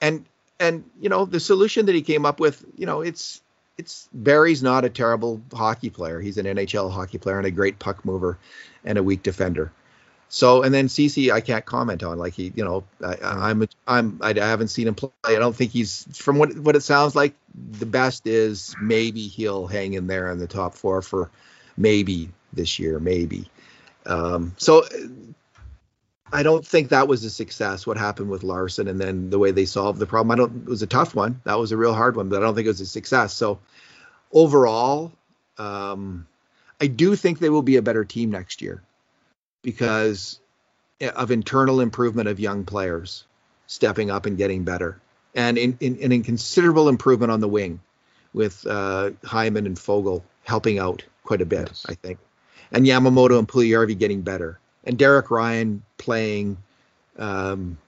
and 0.00 0.24
and 0.60 0.84
you 1.00 1.08
know 1.08 1.24
the 1.24 1.40
solution 1.40 1.86
that 1.86 1.94
he 1.94 2.02
came 2.02 2.26
up 2.26 2.40
with, 2.40 2.64
you 2.76 2.86
know, 2.86 3.00
it's 3.00 3.40
it's 3.78 4.08
Barrie's 4.12 4.62
not 4.62 4.84
a 4.84 4.90
terrible 4.90 5.40
hockey 5.52 5.90
player. 5.90 6.20
He's 6.20 6.38
an 6.38 6.46
NHL 6.46 6.92
hockey 6.92 7.18
player 7.18 7.38
and 7.38 7.46
a 7.46 7.50
great 7.50 7.78
puck 7.78 8.04
mover 8.04 8.38
and 8.84 8.98
a 8.98 9.02
weak 9.02 9.22
defender. 9.22 9.72
So 10.28 10.62
and 10.62 10.74
then 10.74 10.88
Ceci, 10.88 11.30
I 11.30 11.40
can't 11.40 11.64
comment 11.64 12.02
on. 12.02 12.18
Like 12.18 12.34
he, 12.34 12.52
you 12.56 12.64
know, 12.64 12.84
I, 13.04 13.16
I'm 13.22 13.68
I'm 13.86 14.18
I 14.22 14.34
haven't 14.34 14.68
seen 14.68 14.88
him 14.88 14.94
play. 14.94 15.10
I 15.24 15.36
don't 15.36 15.54
think 15.54 15.70
he's 15.70 16.06
from 16.16 16.38
what 16.38 16.56
what 16.56 16.76
it 16.76 16.82
sounds 16.82 17.14
like. 17.14 17.34
The 17.78 17.86
best 17.86 18.26
is 18.26 18.74
maybe 18.80 19.28
he'll 19.28 19.66
hang 19.66 19.92
in 19.92 20.06
there 20.06 20.30
in 20.32 20.38
the 20.38 20.48
top 20.48 20.74
four 20.74 21.02
for 21.02 21.30
maybe 21.76 22.30
this 22.52 22.78
year, 22.78 22.98
maybe. 22.98 23.48
Um, 24.06 24.54
so 24.56 24.84
I 26.32 26.42
don't 26.42 26.66
think 26.66 26.88
that 26.88 27.06
was 27.06 27.22
a 27.24 27.30
success. 27.30 27.86
What 27.86 27.96
happened 27.96 28.28
with 28.28 28.42
Larsson 28.42 28.88
and 28.88 29.00
then 29.00 29.30
the 29.30 29.38
way 29.38 29.52
they 29.52 29.66
solved 29.66 30.00
the 30.00 30.06
problem. 30.06 30.32
I 30.32 30.36
don't. 30.36 30.64
It 30.66 30.68
was 30.68 30.82
a 30.82 30.88
tough 30.88 31.14
one. 31.14 31.40
That 31.44 31.60
was 31.60 31.70
a 31.70 31.76
real 31.76 31.94
hard 31.94 32.16
one, 32.16 32.28
but 32.28 32.38
I 32.38 32.40
don't 32.40 32.56
think 32.56 32.66
it 32.66 32.70
was 32.70 32.80
a 32.80 32.86
success. 32.86 33.34
So 33.34 33.60
overall, 34.32 35.12
um, 35.58 36.26
I 36.84 36.86
do 36.86 37.16
think 37.16 37.38
they 37.38 37.48
will 37.48 37.62
be 37.62 37.76
a 37.76 37.82
better 37.82 38.04
team 38.04 38.30
next 38.30 38.60
year 38.60 38.82
because 39.62 40.38
of 41.00 41.30
internal 41.30 41.80
improvement 41.80 42.28
of 42.28 42.38
young 42.38 42.64
players 42.64 43.24
stepping 43.66 44.10
up 44.10 44.26
and 44.26 44.36
getting 44.36 44.64
better, 44.64 45.00
and 45.34 45.56
in, 45.56 45.78
in, 45.80 46.12
in 46.12 46.22
considerable 46.22 46.90
improvement 46.90 47.32
on 47.32 47.40
the 47.40 47.48
wing 47.48 47.80
with 48.34 48.66
uh, 48.66 49.12
Hyman 49.24 49.64
and 49.64 49.78
Foegele 49.78 50.22
helping 50.42 50.78
out 50.78 51.02
quite 51.22 51.40
a 51.40 51.46
bit, 51.46 51.68
yes. 51.68 51.86
I 51.88 51.94
think, 51.94 52.18
and 52.70 52.84
Yamamoto 52.84 53.38
and 53.38 53.48
Puljujarvi 53.48 53.96
getting 53.98 54.20
better, 54.20 54.58
and 54.84 54.98
Derek 54.98 55.30
Ryan 55.30 55.82
playing 55.96 56.58
um, 57.18 57.78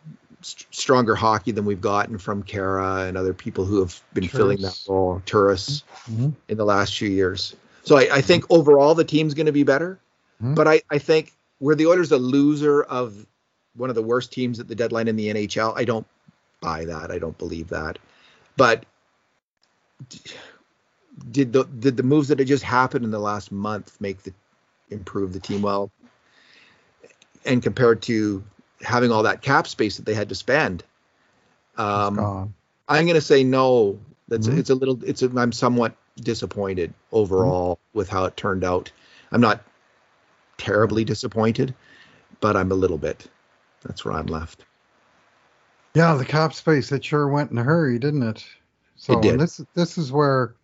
st- 0.41 0.75
stronger 0.75 1.15
hockey 1.15 1.53
than 1.53 1.67
we've 1.67 1.83
gotten 1.83 2.17
from 2.17 2.43
Kara 2.43 3.03
and 3.03 3.19
other 3.19 3.35
people 3.35 3.67
who 3.67 3.81
have 3.81 4.01
been 4.15 4.27
filling 4.27 4.63
that 4.63 4.81
role, 4.89 5.21
Turris 5.27 5.85
mm-hmm. 6.11 6.31
in 6.49 6.57
the 6.57 6.65
last 6.65 6.97
few 6.97 7.11
years. 7.11 7.55
So 7.87 7.97
I, 7.97 8.09
I 8.17 8.21
think 8.21 8.45
overall 8.51 8.95
the 8.97 9.05
team's 9.05 9.33
going 9.33 9.47
to 9.47 9.53
be 9.53 9.63
better, 9.63 9.99
mm-hmm. 10.43 10.55
but 10.55 10.67
I, 10.67 10.83
I 10.91 10.99
think 10.99 11.33
where 11.61 11.77
the 11.77 11.87
Oilers 11.87 12.11
a 12.11 12.19
loser 12.19 12.83
of 12.83 13.27
one 13.77 13.91
of 13.91 13.97
the 13.97 14.03
worst 14.03 14.33
teams 14.33 14.59
at 14.59 14.67
the 14.67 14.75
deadline 14.75 15.07
in 15.09 15.17
the 15.17 15.29
NHL? 15.29 15.73
I 15.77 15.85
don't 15.85 16.07
buy 16.61 16.85
that. 16.85 17.11
I 17.11 17.19
don't 17.19 17.39
believe 17.39 17.69
that. 17.69 17.99
But 18.57 18.85
did 21.31 21.53
the 21.53 21.65
did 21.65 21.97
the 21.97 22.03
moves 22.03 22.29
that 22.29 22.41
had 22.41 22.49
just 22.49 22.65
happened 22.65 23.05
in 23.05 23.11
the 23.11 23.21
last 23.21 23.53
month 23.53 24.01
make 24.01 24.23
the 24.23 24.33
improve 24.91 25.33
the 25.33 25.41
team 25.41 25.63
well? 25.63 25.91
And 27.45 27.63
compared 27.63 28.03
to 28.03 28.43
having 28.81 29.13
all 29.13 29.23
that 29.23 29.43
cap 29.43 29.69
space 29.69 29.97
that 29.97 30.07
they 30.07 30.15
had 30.15 30.29
to 30.31 30.35
spend, 30.35 30.83
um, 31.77 32.53
I'm 32.89 33.05
going 33.05 33.15
to 33.15 33.21
say 33.21 33.45
no. 33.45 34.01
That's 34.27 34.49
mm-hmm. 34.49 34.59
it's 34.59 34.71
a 34.71 34.75
little. 34.75 34.99
It's 35.05 35.23
a, 35.23 35.31
I'm 35.37 35.53
somewhat 35.53 35.95
disappointed 36.17 36.93
overall 37.13 37.77
mm-hmm. 37.77 37.99
with 37.99 38.09
how 38.09 38.25
it 38.25 38.37
turned 38.37 38.65
out. 38.65 38.91
I'm 39.33 39.41
not 39.41 39.63
terribly 40.59 41.05
disappointed, 41.05 41.75
but 42.41 42.57
I'm 42.57 42.73
a 42.73 42.77
little 42.77 42.99
bit. 42.99 43.29
That's 43.83 44.05
where 44.05 44.15
I'm 44.15 44.27
left. 44.27 44.65
Yeah, 45.95 46.15
the 46.15 46.25
cap 46.25 46.53
space 46.53 46.93
it 46.93 47.05
sure 47.05 47.29
went 47.29 47.51
in 47.51 47.59
a 47.59 47.63
hurry, 47.63 47.99
didn't 47.99 48.23
it? 48.23 48.45
So 48.97 49.19
it 49.19 49.39
this 49.39 49.61
this 49.75 49.99
is 49.99 50.13
where, 50.13 50.55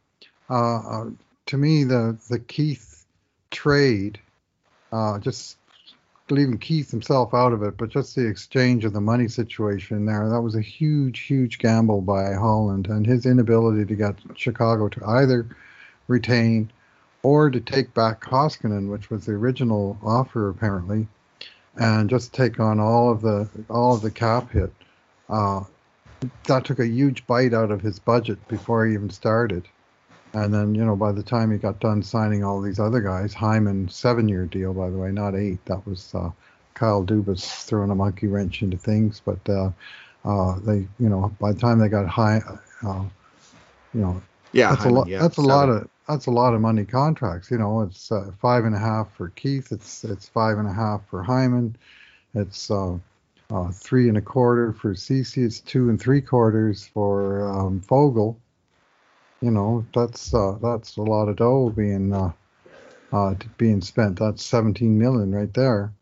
uh, 0.51 0.79
uh, 0.79 1.11
to 1.47 1.57
me, 1.57 1.85
the 1.85 2.19
the 2.29 2.39
Keith 2.39 3.07
trade, 3.51 4.19
uh, 4.93 5.19
just 5.19 5.57
leaving 6.31 6.59
Keith 6.59 6.91
himself 6.91 7.35
out 7.35 7.53
of 7.53 7.63
it, 7.63 7.77
but 7.77 7.89
just 7.89 8.15
the 8.15 8.27
exchange 8.27 8.85
of 8.85 8.93
the 8.93 9.01
money 9.01 9.29
situation 9.29 10.07
there, 10.07 10.29
that 10.29 10.41
was 10.41 10.55
a 10.55 10.61
huge, 10.61 11.21
huge 11.21 11.59
gamble 11.59 12.01
by 12.01 12.33
Holland 12.35 12.87
and 12.87 13.07
his 13.07 13.27
inability 13.27 13.85
to 13.85 13.95
get 13.95 14.17
Chicago 14.35 14.89
to 14.89 15.05
either 15.07 15.47
retain 16.09 16.71
or 17.23 17.51
to 17.51 17.61
take 17.61 17.95
back 17.95 18.21
Koskinen, 18.21 18.91
which 18.91 19.11
was 19.11 19.27
the 19.27 19.33
original 19.33 19.99
offer 20.03 20.49
apparently, 20.49 21.07
and 21.77 22.11
just 22.11 22.33
take 22.33 22.59
on 22.61 22.81
all 22.81 23.11
of 23.11 23.23
the 23.23 23.49
all 23.69 23.95
of 23.95 24.03
the 24.03 24.11
cap 24.11 24.51
hit. 24.51 24.73
Uh, 25.29 25.65
that 26.45 26.65
took 26.65 26.79
a 26.79 26.87
huge 26.87 27.27
bite 27.27 27.55
out 27.55 27.71
of 27.71 27.81
his 27.81 27.99
budget 27.99 28.47
before 28.49 28.87
he 28.87 28.95
even 28.95 29.11
started. 29.11 29.67
And 30.35 30.53
then, 30.53 30.75
you 30.75 30.85
know, 30.85 30.97
by 30.97 31.13
the 31.13 31.23
time 31.23 31.51
he 31.51 31.59
got 31.59 31.81
done 31.81 32.03
signing 32.03 32.43
all 32.43 32.61
these 32.61 32.81
other 32.81 33.01
guys, 33.01 33.35
Hyman, 33.35 33.89
seven 33.89 34.29
year 34.29 34.47
deal, 34.47 34.73
by 34.73 34.89
the 34.89 34.97
way, 34.97 35.13
not 35.13 35.35
eight. 35.35 35.63
That 35.67 35.87
was 35.87 36.15
uh, 36.15 36.31
Kyle 36.75 37.05
Dubas 37.05 37.65
throwing 37.65 37.91
a 37.91 37.95
monkey 37.95 38.29
wrench 38.29 38.63
into 38.63 38.79
things. 38.79 39.21
But 39.23 39.47
uh, 39.49 39.71
uh, 40.25 40.59
they, 40.61 40.87
you 40.99 41.09
know, 41.09 41.35
by 41.39 41.53
the 41.53 41.61
time 41.61 41.79
they 41.79 41.89
got 41.89 42.07
high, 42.09 42.41
uh, 42.87 43.05
you 43.93 44.01
know, 44.01 44.23
yeah, 44.53 44.71
that's 44.71 44.85
Hyman, 44.85 44.95
a 44.95 44.99
lot. 44.99 45.09
Yeah, 45.09 45.19
that's 45.21 45.37
a 45.37 45.43
lot 45.43 45.69
of 45.69 45.89
that's 46.09 46.27
a 46.27 46.31
lot 46.31 46.55
of 46.55 46.61
money 46.61 46.85
contracts. 46.85 47.51
You 47.51 47.59
know, 47.59 47.83
it's 47.83 48.11
uh, 48.11 48.31
five 48.41 48.65
and 48.65 48.75
a 48.75 48.79
half 48.79 49.13
for 49.15 49.31
Keith. 49.31 49.71
It's 49.71 50.05
it's 50.05 50.29
five 50.29 50.59
and 50.59 50.69
a 50.69 50.73
half 50.73 51.03
for 51.09 51.23
Hyman. 51.23 51.77
It's 52.35 52.71
uh, 52.71 52.97
uh, 53.51 53.71
three 53.71 54.09
and 54.09 54.17
a 54.17 54.23
quarter 54.23 54.73
for 54.73 54.95
Ceci. 54.95 55.43
It's 55.43 55.61
two 55.61 55.91
and 55.91 56.01
three 56.01 56.21
quarters 56.21 56.87
for 56.87 57.49
um, 57.49 57.81
Foegele. 57.81 58.37
You 59.43 59.51
know, 59.51 59.85
that's 59.93 60.33
uh, 60.33 60.57
that's 60.63 60.97
a 60.97 61.03
lot 61.03 61.29
of 61.29 61.37
dough 61.37 61.71
being 61.71 62.13
uh, 62.13 62.33
uh, 63.13 63.35
being 63.59 63.81
spent. 63.81 64.19
That's 64.19 64.45
17 64.45 64.97
million 64.97 65.35
right 65.35 65.53
there, 65.53 65.93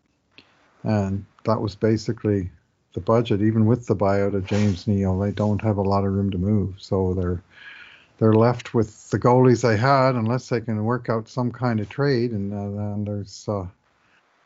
and 0.85 1.25
that 1.45 1.61
was 1.61 1.75
basically 1.75 2.51
the 2.93 3.01
budget. 3.01 3.41
Even 3.41 3.65
with 3.65 3.87
the 3.87 3.97
buyout 3.97 4.35
of 4.35 4.47
James 4.47 4.87
Neal, 4.87 5.19
they 5.19 5.31
don't 5.31 5.63
have 5.63 5.79
a 5.79 5.83
lot 5.83 6.05
of 6.05 6.13
room 6.13 6.31
to 6.31 6.39
move, 6.39 6.75
so 6.79 7.15
they're 7.15 7.43
they're 8.19 8.35
left 8.35 8.75
with 8.75 9.09
the 9.11 9.19
goalies 9.19 9.63
they 9.63 9.79
had 9.79 10.15
unless 10.15 10.51
they 10.51 10.61
can 10.61 10.85
work 10.85 11.09
out 11.09 11.27
some 11.27 11.51
kind 11.51 11.81
of 11.81 11.89
trade. 11.89 12.33
And 12.33 12.53
uh, 12.53 12.79
then 12.79 13.05
there's 13.05 13.49
uh, 13.49 13.67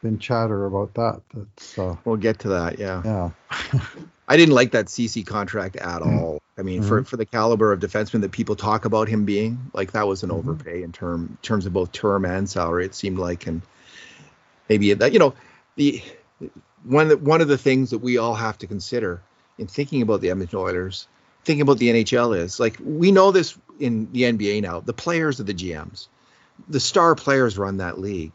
been 0.02 0.20
chatter 0.20 0.66
about 0.66 0.94
that. 0.94 1.20
That's 1.34 1.78
uh, 1.78 1.96
we'll 2.04 2.16
get 2.16 2.38
to 2.40 2.48
that. 2.50 2.78
Yeah. 2.78 3.02
Yeah. 3.04 3.30
I 4.26 4.36
didn't 4.36 4.54
like 4.54 4.72
that 4.72 4.88
Ceci 4.88 5.22
contract 5.22 5.76
at 5.76 6.00
mm-hmm. 6.00 6.18
all. 6.18 6.42
I 6.56 6.62
mean, 6.62 6.80
mm-hmm. 6.80 6.88
for 6.88 7.04
for 7.04 7.16
the 7.16 7.26
caliber 7.26 7.72
of 7.72 7.80
defenseman 7.80 8.22
that 8.22 8.32
people 8.32 8.56
talk 8.56 8.84
about 8.84 9.08
him 9.08 9.24
being, 9.24 9.70
like 9.74 9.92
that 9.92 10.06
was 10.06 10.22
an 10.22 10.30
mm-hmm. 10.30 10.38
overpay 10.38 10.82
in 10.82 10.92
term 10.92 11.36
terms 11.42 11.66
of 11.66 11.72
both 11.72 11.92
term 11.92 12.24
and 12.24 12.48
salary. 12.48 12.84
It 12.86 12.94
seemed 12.94 13.18
like, 13.18 13.46
and 13.46 13.62
maybe 14.68 14.94
that 14.94 15.12
you 15.12 15.18
know 15.18 15.34
the 15.76 16.02
one 16.84 17.10
one 17.24 17.40
of 17.40 17.48
the 17.48 17.58
things 17.58 17.90
that 17.90 17.98
we 17.98 18.18
all 18.18 18.34
have 18.34 18.58
to 18.58 18.66
consider 18.66 19.20
in 19.58 19.66
thinking 19.66 20.02
about 20.02 20.20
the 20.20 20.30
Edmonton 20.30 20.58
Oilers, 20.58 21.06
thinking 21.44 21.62
about 21.62 21.78
the 21.78 21.88
NHL 21.88 22.36
is 22.36 22.58
like 22.58 22.76
we 22.82 23.12
know 23.12 23.30
this 23.30 23.58
in 23.78 24.10
the 24.12 24.22
NBA 24.22 24.62
now. 24.62 24.80
The 24.80 24.92
players 24.92 25.40
are 25.40 25.44
the 25.44 25.54
GMs, 25.54 26.08
the 26.68 26.80
star 26.80 27.14
players 27.14 27.58
run 27.58 27.78
that 27.78 27.98
league 27.98 28.32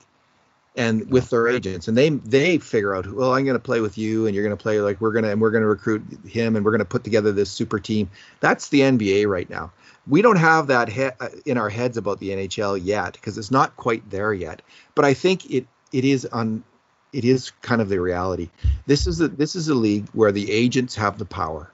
and 0.76 1.10
with 1.10 1.30
their 1.30 1.48
agents 1.48 1.88
and 1.88 1.98
they 1.98 2.10
they 2.10 2.58
figure 2.58 2.96
out 2.96 3.08
well 3.12 3.34
i'm 3.34 3.44
going 3.44 3.56
to 3.56 3.60
play 3.60 3.82
with 3.82 3.98
you 3.98 4.28
and 4.28 4.36
you're 4.36 4.44
going 4.44 4.56
to 4.56 4.62
play 4.62 4.80
like 4.82 5.02
we're 5.02 5.12
going 5.12 5.24
to 5.24 5.32
and 5.32 5.42
we're 5.42 5.52
going 5.52 5.64
to 5.64 5.68
recruit 5.68 6.04
him 6.28 6.56
and 6.56 6.64
we're 6.64 6.72
going 6.72 6.80
to 6.80 6.86
put 6.86 7.04
together 7.04 7.32
this 7.32 7.52
super 7.52 7.80
team. 7.80 8.10
That's 8.40 8.70
the 8.70 8.82
nba 8.82 9.28
right 9.28 9.50
now. 9.50 9.72
We 10.08 10.22
don't 10.22 10.38
have 10.38 10.68
that 10.68 10.90
he- 10.90 11.04
uh, 11.04 11.30
in 11.46 11.58
our 11.58 11.70
heads 11.70 11.98
about 11.98 12.20
the 12.20 12.30
nhl 12.30 12.80
yet 12.82 13.14
because 13.14 13.38
it's 13.38 13.52
not 13.52 13.76
quite 13.78 14.10
there 14.10 14.34
yet. 14.34 14.62
But 14.96 15.06
i 15.06 15.14
think 15.14 15.50
it 15.50 15.68
it 15.92 16.06
is 16.06 16.26
on 16.28 16.64
it 17.12 17.26
is 17.26 17.50
kind 17.62 17.82
of 17.82 17.90
the 17.90 18.00
reality. 18.00 18.50
This 18.86 19.08
is 19.08 19.20
a 19.22 19.28
this 19.28 19.56
is 19.56 19.68
a 19.68 19.76
league 19.76 20.08
where 20.14 20.32
the 20.32 20.52
agents 20.52 20.96
have 20.96 21.18
the 21.18 21.26
power 21.26 21.72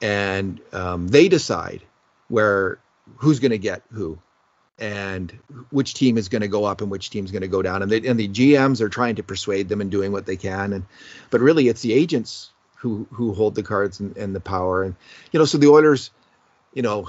and 0.00 0.60
um, 0.72 1.08
they 1.08 1.28
decide 1.28 1.82
where 2.28 2.78
who's 3.16 3.40
going 3.40 3.50
to 3.50 3.58
get 3.58 3.82
who 3.92 4.18
and 4.78 5.32
which 5.70 5.94
team 5.94 6.18
is 6.18 6.28
going 6.28 6.42
to 6.42 6.48
go 6.48 6.64
up 6.64 6.80
and 6.80 6.90
which 6.90 7.10
team 7.10 7.24
is 7.24 7.30
going 7.30 7.42
to 7.42 7.48
go 7.48 7.62
down. 7.62 7.82
And, 7.82 7.90
they, 7.90 8.06
and 8.06 8.18
the 8.18 8.28
GMs 8.28 8.80
are 8.80 8.88
trying 8.88 9.16
to 9.16 9.22
persuade 9.22 9.68
them 9.68 9.80
and 9.80 9.90
doing 9.90 10.12
what 10.12 10.26
they 10.26 10.36
can. 10.36 10.72
And 10.72 10.84
but 11.30 11.40
really 11.40 11.68
it's 11.68 11.82
the 11.82 11.92
agents 11.92 12.50
who 12.76 13.06
who 13.12 13.32
hold 13.34 13.54
the 13.54 13.62
cards 13.62 14.00
and, 14.00 14.16
and 14.16 14.34
the 14.34 14.40
power. 14.40 14.82
And 14.82 14.94
you 15.32 15.38
know 15.38 15.44
so 15.44 15.58
the 15.58 15.68
Oilers 15.68 16.10
you 16.72 16.82
know 16.82 17.08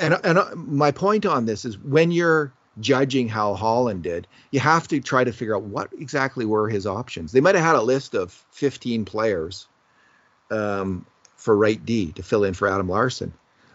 and 0.00 0.18
and 0.24 0.38
uh, 0.38 0.54
my 0.54 0.90
point 0.90 1.26
on 1.26 1.46
this 1.46 1.64
is 1.64 1.78
when 1.78 2.10
you're 2.10 2.52
judging 2.80 3.28
how 3.28 3.54
Holland 3.54 4.02
did 4.02 4.26
you 4.50 4.60
have 4.60 4.88
to 4.88 5.00
try 5.00 5.24
to 5.24 5.32
figure 5.32 5.54
out 5.54 5.62
what 5.62 5.90
exactly 5.98 6.46
were 6.46 6.68
his 6.68 6.86
options. 6.86 7.32
They 7.32 7.40
might 7.40 7.54
have 7.54 7.64
had 7.64 7.76
a 7.76 7.82
list 7.82 8.14
of 8.14 8.32
15 8.52 9.04
players 9.04 9.68
um, 10.50 11.04
for 11.36 11.56
right 11.56 11.84
D 11.84 12.12
to 12.12 12.22
fill 12.22 12.44
in 12.44 12.54
for 12.54 12.68
Adam 12.68 12.88
Larsson 12.88 13.32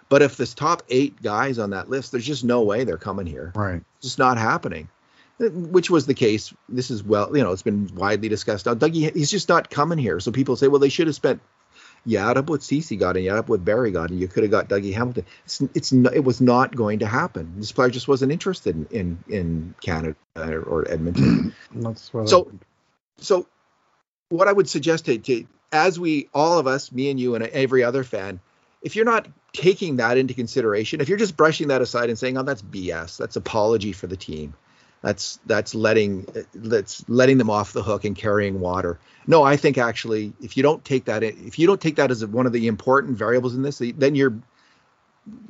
but 0.09 0.21
if 0.21 0.37
this 0.37 0.53
top 0.53 0.83
eight 0.89 1.21
guys 1.21 1.59
on 1.59 1.71
that 1.71 1.89
list, 1.89 2.11
there's 2.11 2.25
just 2.25 2.43
no 2.43 2.61
way 2.61 2.83
they're 2.83 2.97
coming 2.97 3.25
here. 3.25 3.51
Right. 3.55 3.81
It's 3.97 4.07
just 4.07 4.19
not 4.19 4.37
happening. 4.37 4.89
Which 5.39 5.91
was 5.91 6.07
the 6.07 6.15
case. 6.15 6.51
This 6.67 6.89
is 6.89 7.03
well, 7.03 7.35
you 7.35 7.43
know, 7.43 7.51
it's 7.51 7.61
been 7.61 7.91
widely 7.93 8.27
discussed. 8.27 8.65
Now, 8.65 8.73
Dougie, 8.73 9.13
he's 9.13 9.29
just 9.29 9.49
not 9.49 9.69
coming 9.69 9.99
here. 9.99 10.19
So 10.19 10.31
people 10.31 10.55
say, 10.55 10.67
well, 10.67 10.79
they 10.79 10.89
should 10.89 11.05
have 11.05 11.15
spent 11.15 11.41
yeah, 12.07 12.29
up 12.29 12.49
what 12.49 12.63
Ceci 12.63 12.95
got 12.95 13.17
and 13.17 13.25
yeah, 13.25 13.35
up 13.35 13.49
what 13.49 13.65
Barrie 13.65 13.91
got, 13.91 14.09
and 14.09 14.19
you 14.19 14.29
could 14.29 14.43
have 14.43 14.51
got 14.51 14.69
Dougie 14.69 14.93
Hamilton. 14.93 15.25
It's 15.43 15.61
it's 15.73 15.91
it 15.91 16.23
was 16.23 16.39
not 16.39 16.75
going 16.75 16.99
to 16.99 17.05
happen. 17.05 17.53
This 17.57 17.73
player 17.73 17.89
just 17.89 18.07
wasn't 18.07 18.31
interested 18.31 18.75
in 18.75 18.87
in, 18.91 19.23
in 19.27 19.75
Canada 19.81 20.15
or, 20.35 20.61
or 20.61 20.89
Edmonton. 20.89 21.53
That's 21.75 22.13
what 22.13 22.29
so 22.29 22.51
so 23.17 23.45
what 24.29 24.47
I 24.47 24.53
would 24.53 24.69
suggest 24.69 25.05
to, 25.05 25.17
to 25.17 25.45
as 25.71 25.99
we 25.99 26.29
all 26.33 26.59
of 26.59 26.65
us, 26.65 26.91
me 26.93 27.11
and 27.11 27.19
you 27.19 27.35
and 27.35 27.43
every 27.43 27.83
other 27.83 28.05
fan, 28.05 28.39
if 28.81 28.95
you're 28.95 29.05
not 29.05 29.27
taking 29.53 29.97
that 29.97 30.17
into 30.17 30.33
consideration, 30.33 31.01
if 31.01 31.09
you're 31.09 31.17
just 31.17 31.37
brushing 31.37 31.69
that 31.69 31.81
aside 31.81 32.09
and 32.09 32.17
saying, 32.17 32.37
"Oh, 32.37 32.43
that's 32.43 32.61
BS. 32.61 33.17
That's 33.17 33.35
apology 33.35 33.91
for 33.91 34.07
the 34.07 34.17
team," 34.17 34.53
That's 35.01 35.39
that's 35.45 35.75
letting 35.75 36.27
that's 36.53 37.07
letting 37.07 37.37
them 37.37 37.49
off 37.49 37.73
the 37.73 37.83
hook 37.83 38.03
and 38.03 38.15
carrying 38.15 38.59
water. 38.59 38.99
No, 39.27 39.43
I 39.43 39.55
think 39.55 39.77
actually, 39.77 40.33
if 40.41 40.57
you 40.57 40.63
don't 40.63 40.83
take 40.83 41.05
that 41.05 41.23
if 41.23 41.59
you 41.59 41.67
don't 41.67 41.79
take 41.79 41.97
that 41.97 42.09
as 42.09 42.25
one 42.25 42.45
of 42.45 42.53
the 42.53 42.67
important 42.67 43.17
variables 43.17 43.55
in 43.55 43.61
this, 43.61 43.81
then 43.95 44.15
you're 44.15 44.33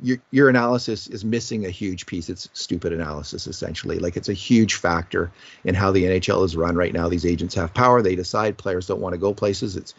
your 0.02 0.18
your 0.30 0.48
analysis 0.50 1.06
is 1.06 1.24
missing 1.24 1.64
a 1.64 1.70
huge 1.70 2.04
piece. 2.04 2.28
It's 2.28 2.50
stupid 2.52 2.92
analysis 2.92 3.46
essentially. 3.46 3.98
Like 3.98 4.18
it's 4.18 4.28
a 4.28 4.34
huge 4.34 4.74
factor 4.74 5.32
in 5.64 5.74
how 5.74 5.92
the 5.92 6.04
NHL 6.04 6.44
is 6.44 6.54
run 6.54 6.76
right 6.76 6.92
now. 6.92 7.08
These 7.08 7.24
agents 7.24 7.54
have 7.54 7.72
power. 7.72 8.02
They 8.02 8.16
decide 8.16 8.58
players 8.58 8.86
don't 8.86 9.00
want 9.00 9.14
to 9.14 9.18
go 9.18 9.32
places. 9.32 9.76
It's 9.76 9.94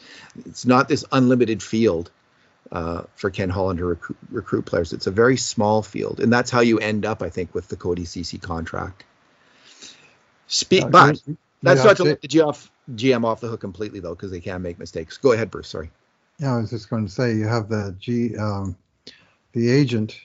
it's 0.45 0.65
not 0.67 0.87
this 0.87 1.03
unlimited 1.11 1.63
field 1.63 2.11
uh, 2.71 3.03
for 3.15 3.29
Ken 3.29 3.49
Holland 3.49 3.79
to 3.79 3.85
recruit, 3.85 4.17
recruit 4.29 4.65
players. 4.65 4.93
It's 4.93 5.07
a 5.07 5.11
very 5.11 5.37
small 5.37 5.81
field, 5.81 6.19
and 6.19 6.31
that's 6.31 6.51
how 6.51 6.61
you 6.61 6.79
end 6.79 7.05
up, 7.05 7.21
I 7.21 7.29
think, 7.29 7.53
with 7.53 7.67
the 7.67 7.75
Cody 7.75 8.05
Ceci 8.05 8.37
contract. 8.37 9.03
Speak, 10.47 10.83
uh, 10.83 10.89
but 10.89 11.21
that's 11.61 11.83
not 11.83 11.97
to 11.97 12.03
let 12.03 12.21
the 12.21 12.27
GM, 12.27 12.69
GM 12.95 13.25
off 13.25 13.39
the 13.39 13.47
hook 13.47 13.61
completely 13.61 13.99
though, 13.99 14.15
because 14.15 14.31
they 14.31 14.39
can 14.39 14.61
make 14.61 14.79
mistakes. 14.79 15.17
Go 15.17 15.31
ahead, 15.31 15.51
Bruce. 15.51 15.67
Sorry. 15.67 15.91
Yeah, 16.39 16.55
I 16.55 16.57
was 16.59 16.69
just 16.69 16.89
going 16.89 17.05
to 17.05 17.11
say 17.11 17.35
you 17.35 17.47
have 17.47 17.69
the 17.69 17.95
G. 17.99 18.35
Um, 18.37 18.77
the 19.53 19.71
agent, 19.71 20.19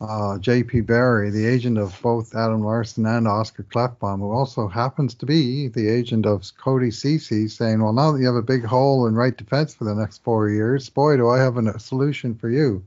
uh, 0.00 0.38
J.P. 0.38 0.82
Barry, 0.82 1.30
the 1.30 1.46
agent 1.46 1.76
of 1.76 1.98
both 2.02 2.34
Adam 2.34 2.62
Larsson 2.62 3.04
and 3.06 3.26
Oscar 3.26 3.64
Klefbom, 3.64 4.20
who 4.20 4.30
also 4.30 4.68
happens 4.68 5.14
to 5.14 5.26
be 5.26 5.68
the 5.68 5.88
agent 5.88 6.24
of 6.24 6.44
Cody 6.56 6.90
Ceci, 6.90 7.48
saying, 7.48 7.82
"Well, 7.82 7.92
now 7.92 8.12
that 8.12 8.20
you 8.20 8.26
have 8.26 8.36
a 8.36 8.42
big 8.42 8.64
hole 8.64 9.06
in 9.06 9.16
right 9.16 9.36
defense 9.36 9.74
for 9.74 9.84
the 9.84 9.94
next 9.94 10.22
four 10.22 10.50
years, 10.50 10.88
boy, 10.88 11.16
do 11.16 11.28
I 11.28 11.38
have 11.38 11.56
a 11.56 11.78
solution 11.80 12.36
for 12.36 12.48
you." 12.48 12.84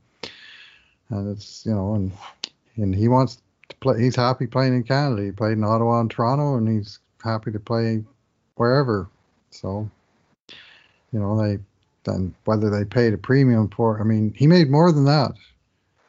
And 1.09 1.35
it's 1.35 1.65
you 1.65 1.73
know, 1.73 1.95
and 1.95 2.11
and 2.77 2.95
he 2.95 3.09
wants 3.09 3.41
to 3.67 3.75
play. 3.77 4.01
He's 4.01 4.15
happy 4.15 4.47
playing 4.47 4.73
in 4.73 4.83
Canada. 4.83 5.23
He 5.23 5.31
played 5.31 5.57
in 5.57 5.65
Ottawa 5.65 5.99
and 5.99 6.09
Toronto, 6.09 6.55
and 6.55 6.67
he's 6.67 6.99
happy 7.21 7.51
to 7.51 7.59
play 7.59 8.05
wherever. 8.55 9.09
So, 9.49 9.89
you 11.11 11.19
know, 11.19 11.37
they 11.41 11.59
then 12.05 12.33
whether 12.45 12.69
they 12.69 12.85
paid 12.85 13.13
a 13.13 13.17
premium 13.17 13.67
for. 13.67 13.99
I 13.99 14.05
mean, 14.05 14.33
he 14.33 14.47
made 14.47 14.71
more 14.71 14.93
than 14.93 15.03
that 15.05 15.33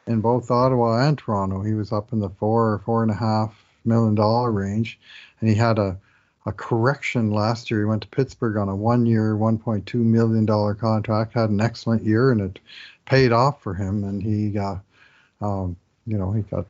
in 0.07 0.21
both 0.21 0.51
Ottawa 0.51 1.07
and 1.07 1.17
Toronto. 1.17 1.61
He 1.61 1.73
was 1.73 1.91
up 1.91 2.13
in 2.13 2.19
the 2.19 2.29
four 2.29 2.73
or 2.73 2.79
four 2.79 3.03
and 3.03 3.11
a 3.11 3.15
half 3.15 3.53
million 3.85 4.15
dollar 4.15 4.51
range, 4.51 4.99
and 5.39 5.49
he 5.49 5.55
had 5.55 5.79
a 5.79 5.97
a 6.45 6.51
correction 6.51 7.31
last 7.31 7.71
year. 7.71 7.81
He 7.81 7.85
went 7.85 8.01
to 8.01 8.07
Pittsburgh 8.09 8.57
on 8.57 8.69
a 8.69 8.75
one 8.75 9.05
year, 9.05 9.35
$1.2 9.35 9.93
million 9.95 10.45
contract, 10.75 11.33
had 11.33 11.49
an 11.49 11.61
excellent 11.61 12.03
year, 12.03 12.31
and 12.31 12.41
it 12.41 12.59
paid 13.05 13.31
off 13.31 13.61
for 13.61 13.73
him. 13.73 14.03
And 14.03 14.21
he 14.21 14.49
got, 14.49 14.81
um, 15.41 15.75
you 16.05 16.17
know, 16.17 16.31
he 16.31 16.41
got 16.41 16.65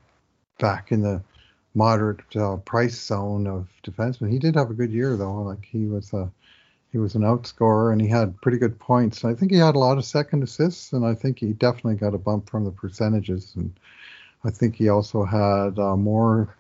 back 0.59 0.91
in 0.91 1.01
the 1.01 1.21
moderate 1.73 2.35
uh, 2.35 2.57
price 2.57 2.99
zone 2.99 3.47
of 3.47 3.67
defenseman. 3.83 4.31
He 4.31 4.37
did 4.37 4.55
have 4.55 4.69
a 4.69 4.75
good 4.75 4.91
year, 4.91 5.17
though. 5.17 5.41
Like 5.41 5.65
he 5.65 5.85
was 5.87 6.13
a 6.13 6.29
he 6.93 6.99
was 6.99 7.15
an 7.15 7.23
outscorer 7.23 7.91
and 7.91 7.99
he 7.99 8.07
had 8.07 8.39
pretty 8.39 8.59
good 8.59 8.79
points. 8.79 9.25
I 9.25 9.33
think 9.33 9.51
he 9.51 9.57
had 9.57 9.75
a 9.75 9.79
lot 9.79 9.97
of 9.97 10.05
second 10.05 10.43
assists, 10.43 10.93
and 10.93 11.03
I 11.03 11.15
think 11.15 11.39
he 11.39 11.51
definitely 11.51 11.95
got 11.95 12.13
a 12.13 12.19
bump 12.19 12.49
from 12.49 12.63
the 12.63 12.71
percentages. 12.71 13.53
And 13.57 13.73
I 14.45 14.51
think 14.51 14.75
he 14.75 14.89
also 14.89 15.25
had 15.25 15.79
uh, 15.79 15.97
more 15.97 16.55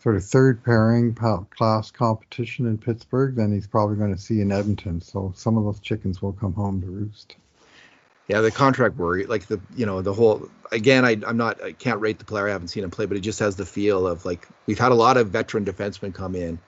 sort 0.00 0.16
of 0.16 0.24
third 0.24 0.62
pairing 0.62 1.14
class 1.14 1.90
competition 1.90 2.66
in 2.66 2.76
Pittsburgh 2.76 3.34
than 3.34 3.50
he's 3.50 3.66
probably 3.66 3.96
going 3.96 4.14
to 4.14 4.20
see 4.20 4.42
in 4.42 4.52
Edmonton. 4.52 5.00
So 5.00 5.32
some 5.34 5.56
of 5.56 5.64
those 5.64 5.80
chickens 5.80 6.20
will 6.20 6.34
come 6.34 6.52
home 6.52 6.82
to 6.82 6.86
roost. 6.86 7.36
Yeah, 8.28 8.42
the 8.42 8.50
contract 8.50 8.96
worry, 8.98 9.24
like 9.24 9.46
the 9.46 9.58
you 9.74 9.86
know 9.86 10.02
the 10.02 10.12
whole. 10.12 10.50
Again, 10.70 11.06
I, 11.06 11.16
I'm 11.26 11.38
not, 11.38 11.64
I 11.64 11.72
can't 11.72 11.98
rate 11.98 12.18
the 12.18 12.26
player. 12.26 12.46
I 12.46 12.52
haven't 12.52 12.68
seen 12.68 12.84
him 12.84 12.90
play, 12.90 13.06
but 13.06 13.16
it 13.16 13.20
just 13.20 13.38
has 13.38 13.56
the 13.56 13.64
feel 13.64 14.06
of 14.06 14.26
like 14.26 14.46
we've 14.66 14.78
had 14.78 14.92
a 14.92 14.94
lot 14.94 15.16
of 15.16 15.30
veteran 15.30 15.64
defensemen 15.64 16.12
come 16.12 16.34
in 16.34 16.58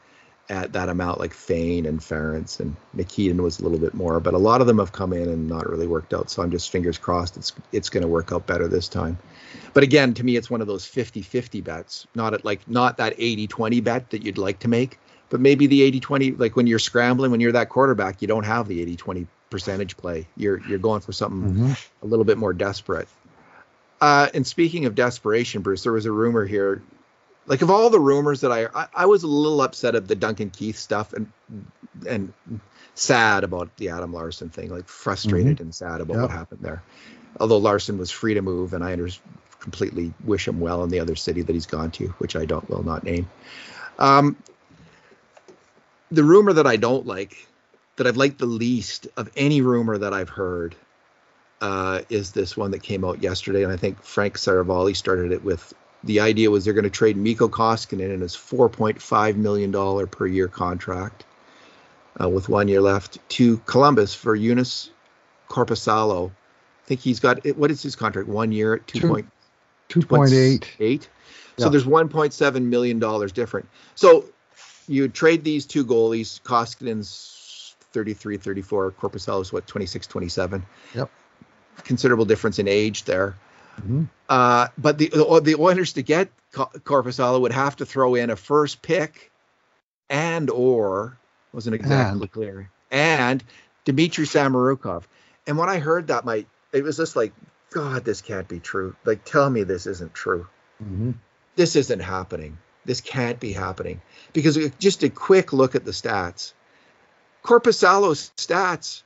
at 0.50 0.72
that 0.72 0.88
amount, 0.88 1.20
like 1.20 1.32
Fayne 1.32 1.86
and 1.86 2.00
Ference 2.00 2.58
and 2.58 2.74
McKeon 2.96 3.40
was 3.40 3.60
a 3.60 3.62
little 3.62 3.78
bit 3.78 3.94
more, 3.94 4.18
but 4.18 4.34
a 4.34 4.38
lot 4.38 4.60
of 4.60 4.66
them 4.66 4.78
have 4.78 4.90
come 4.90 5.12
in 5.12 5.28
and 5.28 5.48
not 5.48 5.68
really 5.68 5.86
worked 5.86 6.12
out. 6.12 6.28
So 6.28 6.42
I'm 6.42 6.50
just 6.50 6.70
fingers 6.70 6.98
crossed 6.98 7.36
it's 7.36 7.52
it's 7.72 7.88
going 7.88 8.02
to 8.02 8.08
work 8.08 8.32
out 8.32 8.46
better 8.46 8.66
this 8.66 8.88
time. 8.88 9.16
But 9.72 9.84
again, 9.84 10.12
to 10.14 10.24
me, 10.24 10.36
it's 10.36 10.50
one 10.50 10.60
of 10.60 10.66
those 10.66 10.84
50-50 10.84 11.62
bets, 11.62 12.06
not 12.14 12.34
at 12.34 12.44
like 12.44 12.68
not 12.68 12.96
that 12.96 13.16
80-20 13.16 13.82
bet 13.84 14.10
that 14.10 14.24
you'd 14.24 14.38
like 14.38 14.58
to 14.60 14.68
make, 14.68 14.98
but 15.28 15.40
maybe 15.40 15.68
the 15.68 15.88
80-20, 16.00 16.38
like 16.38 16.56
when 16.56 16.66
you're 16.66 16.80
scrambling, 16.80 17.30
when 17.30 17.40
you're 17.40 17.52
that 17.52 17.68
quarterback, 17.68 18.20
you 18.20 18.26
don't 18.28 18.44
have 18.44 18.66
the 18.66 18.84
80-20 18.84 19.28
percentage 19.50 19.96
play. 19.96 20.26
You're 20.36 20.60
you're 20.66 20.78
going 20.78 21.00
for 21.00 21.12
something 21.12 21.54
mm-hmm. 21.54 21.72
a 22.02 22.06
little 22.06 22.24
bit 22.24 22.38
more 22.38 22.52
desperate. 22.52 23.08
Uh, 24.00 24.28
and 24.34 24.46
speaking 24.46 24.86
of 24.86 24.94
desperation, 24.94 25.62
Bruce, 25.62 25.84
there 25.84 25.92
was 25.92 26.06
a 26.06 26.12
rumor 26.12 26.44
here 26.44 26.82
like 27.50 27.62
of 27.62 27.70
all 27.70 27.90
the 27.90 28.00
rumors 28.00 28.42
that 28.42 28.52
I, 28.52 28.66
I, 28.72 28.86
I 28.94 29.06
was 29.06 29.24
a 29.24 29.26
little 29.26 29.60
upset 29.60 29.96
at 29.96 30.06
the 30.06 30.14
Duncan 30.14 30.50
Keith 30.50 30.76
stuff 30.76 31.12
and 31.12 31.30
and 32.08 32.32
sad 32.94 33.42
about 33.42 33.76
the 33.76 33.88
Adam 33.88 34.12
Larsson 34.12 34.50
thing, 34.50 34.70
like 34.70 34.86
frustrated 34.86 35.56
mm-hmm. 35.56 35.64
and 35.64 35.74
sad 35.74 36.00
about 36.00 36.14
yep. 36.14 36.22
what 36.22 36.30
happened 36.30 36.60
there. 36.62 36.82
Although 37.40 37.58
Larsson 37.58 37.98
was 37.98 38.10
free 38.10 38.34
to 38.34 38.42
move, 38.42 38.72
and 38.72 38.84
I 38.84 38.96
completely 39.58 40.14
wish 40.24 40.46
him 40.46 40.60
well 40.60 40.84
in 40.84 40.90
the 40.90 41.00
other 41.00 41.16
city 41.16 41.42
that 41.42 41.52
he's 41.52 41.66
gone 41.66 41.90
to, 41.92 42.08
which 42.18 42.36
I 42.36 42.44
don't 42.44 42.68
will 42.70 42.84
not 42.84 43.02
name. 43.02 43.28
Um, 43.98 44.36
the 46.10 46.24
rumor 46.24 46.52
that 46.52 46.68
I 46.68 46.76
don't 46.76 47.04
like, 47.04 47.48
that 47.96 48.06
I've 48.06 48.16
liked 48.16 48.38
the 48.38 48.46
least 48.46 49.08
of 49.16 49.28
any 49.36 49.60
rumor 49.60 49.98
that 49.98 50.14
I've 50.14 50.28
heard, 50.28 50.76
uh, 51.60 52.02
is 52.08 52.30
this 52.30 52.56
one 52.56 52.70
that 52.70 52.82
came 52.82 53.04
out 53.04 53.22
yesterday, 53.22 53.64
and 53.64 53.72
I 53.72 53.76
think 53.76 54.02
Frank 54.02 54.36
Seravalli 54.36 54.96
started 54.96 55.32
it 55.32 55.44
with 55.44 55.74
the 56.04 56.20
idea 56.20 56.50
was 56.50 56.64
they're 56.64 56.74
going 56.74 56.84
to 56.84 56.90
trade 56.90 57.16
Mikko 57.16 57.48
Koskinen 57.48 58.12
in 58.12 58.20
his 58.20 58.34
$4.5 58.34 59.36
million 59.36 60.06
per 60.08 60.26
year 60.26 60.48
contract 60.48 61.24
uh, 62.20 62.28
with 62.28 62.48
one 62.48 62.68
year 62.68 62.80
left 62.80 63.18
to 63.30 63.58
Columbus 63.58 64.14
for 64.14 64.36
Joonas 64.36 64.90
Korpisalo. 65.48 66.30
I 66.30 66.86
think 66.86 67.00
he's 67.00 67.20
got, 67.20 67.46
what 67.56 67.70
is 67.70 67.82
his 67.82 67.96
contract? 67.96 68.28
One 68.28 68.52
year 68.52 68.74
at 68.74 68.86
2.8. 68.86 69.26
2.8. 69.90 70.64
Eight. 70.78 71.08
So 71.58 71.68
there's 71.68 71.84
1.7 71.84 72.62
million 72.62 72.98
dollars 72.98 73.32
different. 73.32 73.68
So 73.94 74.24
you 74.88 75.08
trade 75.08 75.44
these 75.44 75.66
two 75.66 75.84
goalies. 75.84 76.40
Koskinen's 76.40 77.76
33, 77.92 78.38
34. 78.38 78.92
Korpisalo's 78.92 79.52
what 79.52 79.66
26, 79.66 80.06
27. 80.06 80.64
Yep. 80.94 81.10
Considerable 81.84 82.24
difference 82.24 82.58
in 82.58 82.66
age 82.66 83.04
there. 83.04 83.36
Mm-hmm. 83.80 84.04
Uh, 84.28 84.68
but 84.78 84.98
the 84.98 85.08
the 85.42 85.56
Oilers 85.58 85.94
to 85.94 86.02
get 86.02 86.30
Korpisalo 86.52 87.40
would 87.40 87.52
have 87.52 87.76
to 87.76 87.86
throw 87.86 88.14
in 88.14 88.30
a 88.30 88.36
first 88.36 88.82
pick 88.82 89.30
and 90.08 90.50
or 90.50 91.18
wasn't 91.52 91.74
exactly 91.74 92.22
and. 92.22 92.32
clear 92.32 92.70
and 92.90 93.42
Dmitry 93.84 94.26
Samorukov. 94.26 95.04
And 95.46 95.56
when 95.56 95.68
I 95.68 95.78
heard 95.78 96.08
that, 96.08 96.24
my 96.24 96.44
it 96.72 96.82
was 96.82 96.96
just 96.96 97.16
like, 97.16 97.32
God, 97.70 98.04
this 98.04 98.20
can't 98.20 98.48
be 98.48 98.60
true. 98.60 98.94
Like, 99.04 99.24
tell 99.24 99.48
me 99.48 99.62
this 99.62 99.86
isn't 99.86 100.14
true. 100.14 100.46
Mm-hmm. 100.82 101.12
This 101.56 101.76
isn't 101.76 102.00
happening. 102.00 102.58
This 102.84 103.00
can't 103.00 103.38
be 103.38 103.52
happening 103.52 104.00
because 104.32 104.58
just 104.78 105.02
a 105.02 105.10
quick 105.10 105.52
look 105.52 105.74
at 105.74 105.84
the 105.84 105.90
stats. 105.90 106.52
Korpisalo's 107.44 108.32
stats 108.36 109.02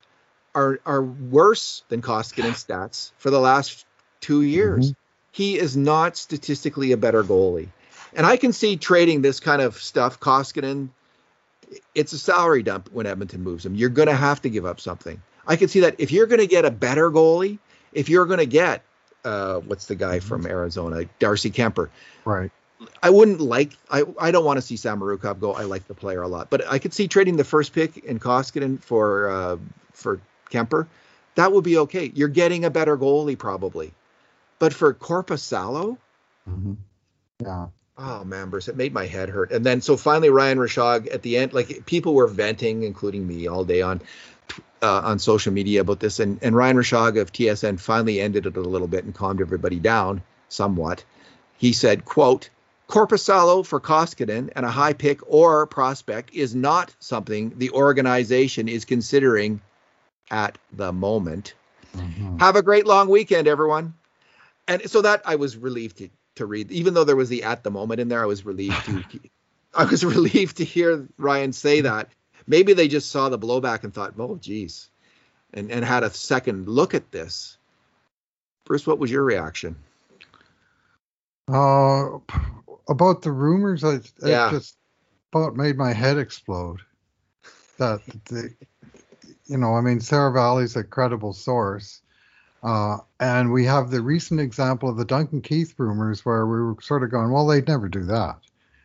are 0.54 0.80
are 0.86 1.02
worse 1.02 1.82
than 1.88 2.02
Koskinen's 2.02 2.64
stats 2.66 3.12
for 3.18 3.30
the 3.30 3.40
last 3.40 3.84
two 4.24 4.42
years. 4.42 4.90
Mm-hmm. 4.90 5.00
He 5.32 5.58
is 5.58 5.76
not 5.76 6.16
statistically 6.16 6.92
a 6.92 6.96
better 6.96 7.22
goalie. 7.22 7.68
And 8.14 8.24
I 8.24 8.36
can 8.36 8.52
see 8.52 8.76
trading 8.76 9.20
this 9.20 9.40
kind 9.40 9.60
of 9.60 9.76
stuff, 9.76 10.20
Koskinen, 10.20 10.88
it's 11.94 12.12
a 12.12 12.18
salary 12.18 12.62
dump 12.62 12.88
when 12.92 13.06
Edmonton 13.06 13.42
moves 13.42 13.66
him. 13.66 13.74
You're 13.74 13.90
going 13.90 14.08
to 14.08 14.14
have 14.14 14.40
to 14.42 14.48
give 14.48 14.64
up 14.64 14.80
something. 14.80 15.20
I 15.46 15.56
can 15.56 15.68
see 15.68 15.80
that 15.80 15.96
if 15.98 16.12
you're 16.12 16.26
going 16.26 16.40
to 16.40 16.46
get 16.46 16.64
a 16.64 16.70
better 16.70 17.10
goalie, 17.10 17.58
if 17.92 18.08
you're 18.08 18.24
going 18.26 18.38
to 18.38 18.46
get, 18.46 18.82
uh, 19.24 19.58
what's 19.60 19.86
the 19.86 19.94
guy 19.94 20.20
from 20.20 20.46
Arizona, 20.46 21.04
Darcy 21.18 21.50
Kuemper, 21.50 21.90
Right. 22.24 22.50
I 23.02 23.10
wouldn't 23.10 23.40
like, 23.40 23.72
I, 23.90 24.04
I 24.18 24.30
don't 24.30 24.44
want 24.44 24.58
to 24.58 24.62
see 24.62 24.74
Samorukov 24.74 25.40
go. 25.40 25.54
I 25.54 25.62
like 25.62 25.86
the 25.86 25.94
player 25.94 26.22
a 26.22 26.28
lot, 26.28 26.50
but 26.50 26.66
I 26.66 26.78
could 26.78 26.92
see 26.92 27.08
trading 27.08 27.36
the 27.36 27.44
first 27.44 27.72
pick 27.72 27.98
in 27.98 28.18
Koskinen 28.18 28.82
for, 28.82 29.28
uh, 29.28 29.56
for 29.92 30.20
Kuemper. 30.50 30.86
That 31.36 31.52
would 31.52 31.64
be 31.64 31.78
okay. 31.78 32.12
You're 32.14 32.28
getting 32.28 32.64
a 32.64 32.70
better 32.70 32.96
goalie 32.96 33.38
probably. 33.38 33.92
But 34.64 34.72
for 34.72 34.94
Korpisalo, 34.94 35.98
mm-hmm. 36.48 36.72
yeah. 37.42 37.66
Oh 37.98 38.24
man, 38.24 38.48
Bruce, 38.48 38.66
it 38.68 38.78
made 38.78 38.94
my 38.94 39.04
head 39.04 39.28
hurt. 39.28 39.52
And 39.52 39.62
then 39.62 39.82
so 39.82 39.98
finally 39.98 40.30
Ryan 40.30 40.56
Rishaug 40.56 41.12
at 41.12 41.20
the 41.20 41.36
end, 41.36 41.52
like 41.52 41.84
people 41.84 42.14
were 42.14 42.26
venting, 42.26 42.82
including 42.82 43.26
me, 43.26 43.46
all 43.46 43.62
day 43.66 43.82
on 43.82 44.00
uh, 44.80 45.02
on 45.04 45.18
social 45.18 45.52
media 45.52 45.82
about 45.82 46.00
this, 46.00 46.18
and 46.18 46.38
and 46.40 46.56
Ryan 46.56 46.78
Rishaug 46.78 47.20
of 47.20 47.30
TSN 47.30 47.78
finally 47.78 48.22
ended 48.22 48.46
it 48.46 48.56
a 48.56 48.60
little 48.60 48.88
bit 48.88 49.04
and 49.04 49.14
calmed 49.14 49.42
everybody 49.42 49.78
down 49.78 50.22
somewhat. 50.48 51.04
He 51.58 51.74
said, 51.74 52.06
"quote 52.06 52.48
Korpisalo 52.88 53.66
for 53.66 53.80
Koskinen 53.80 54.48
and 54.56 54.64
a 54.64 54.70
high 54.70 54.94
pick 54.94 55.20
or 55.26 55.66
prospect 55.66 56.32
is 56.32 56.54
not 56.54 56.90
something 57.00 57.52
the 57.58 57.72
organization 57.72 58.68
is 58.68 58.86
considering 58.86 59.60
at 60.30 60.56
the 60.72 60.90
moment. 60.90 61.52
Mm-hmm. 61.94 62.38
Have 62.38 62.56
a 62.56 62.62
great 62.62 62.86
long 62.86 63.10
weekend, 63.10 63.46
everyone." 63.46 63.92
And 64.66 64.88
so 64.90 65.02
that 65.02 65.22
I 65.24 65.36
was 65.36 65.56
relieved 65.56 65.98
to, 65.98 66.08
to 66.36 66.46
read, 66.46 66.70
even 66.70 66.94
though 66.94 67.04
there 67.04 67.16
was 67.16 67.28
the 67.28 67.42
at 67.42 67.62
the 67.64 67.70
moment 67.70 68.00
in 68.00 68.08
there, 68.08 68.22
I 68.22 68.26
was 68.26 68.44
relieved 68.44 68.84
to 68.86 69.04
I 69.74 69.84
was 69.84 70.04
relieved 70.04 70.58
to 70.58 70.64
hear 70.64 71.08
Ryan 71.18 71.52
say 71.52 71.80
that. 71.82 72.08
Maybe 72.46 72.72
they 72.74 72.88
just 72.88 73.10
saw 73.10 73.28
the 73.28 73.38
blowback 73.38 73.84
and 73.84 73.92
thought, 73.92 74.14
"Oh, 74.18 74.36
geez," 74.36 74.88
and 75.52 75.70
and 75.70 75.84
had 75.84 76.02
a 76.02 76.10
second 76.10 76.68
look 76.68 76.94
at 76.94 77.10
this. 77.10 77.58
Bruce, 78.64 78.86
what 78.86 78.98
was 78.98 79.10
your 79.10 79.24
reaction? 79.24 79.76
Uh, 81.48 82.18
about 82.88 83.22
the 83.22 83.32
rumors, 83.32 83.84
I 83.84 84.00
yeah. 84.22 84.48
it 84.48 84.52
just 84.52 84.76
about 85.32 85.56
made 85.56 85.76
my 85.76 85.92
head 85.92 86.18
explode. 86.18 86.80
That 87.78 88.00
the, 88.26 88.54
you 89.46 89.58
know, 89.58 89.74
I 89.74 89.80
mean, 89.80 89.98
Seravalli's 89.98 90.76
a 90.76 90.84
credible 90.84 91.32
source. 91.32 92.00
Uh, 92.64 92.96
and 93.20 93.52
we 93.52 93.66
have 93.66 93.90
the 93.90 94.00
recent 94.00 94.40
example 94.40 94.88
of 94.88 94.96
the 94.96 95.04
Duncan 95.04 95.42
Keith 95.42 95.74
rumors 95.76 96.24
where 96.24 96.46
we 96.46 96.60
were 96.62 96.76
sort 96.80 97.02
of 97.02 97.10
going, 97.10 97.30
well, 97.30 97.46
they'd 97.46 97.68
never 97.68 97.88
do 97.88 98.04
that. 98.04 98.38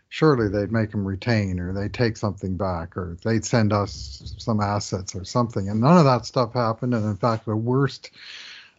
Surely 0.10 0.50
they'd 0.50 0.72
make 0.72 0.94
him 0.94 1.06
retain 1.06 1.60
or 1.60 1.72
they'd 1.72 1.94
take 1.94 2.18
something 2.18 2.58
back 2.58 2.98
or 2.98 3.18
they'd 3.24 3.46
send 3.46 3.72
us 3.72 4.36
some 4.38 4.60
assets 4.60 5.16
or 5.16 5.24
something. 5.24 5.70
And 5.70 5.80
none 5.80 5.98
of 5.98 6.04
that 6.04 6.26
stuff 6.26 6.54
happened. 6.54 6.94
And 6.94 7.06
in 7.06 7.16
fact, 7.16 7.46
the 7.46 7.56
worst 7.56 8.12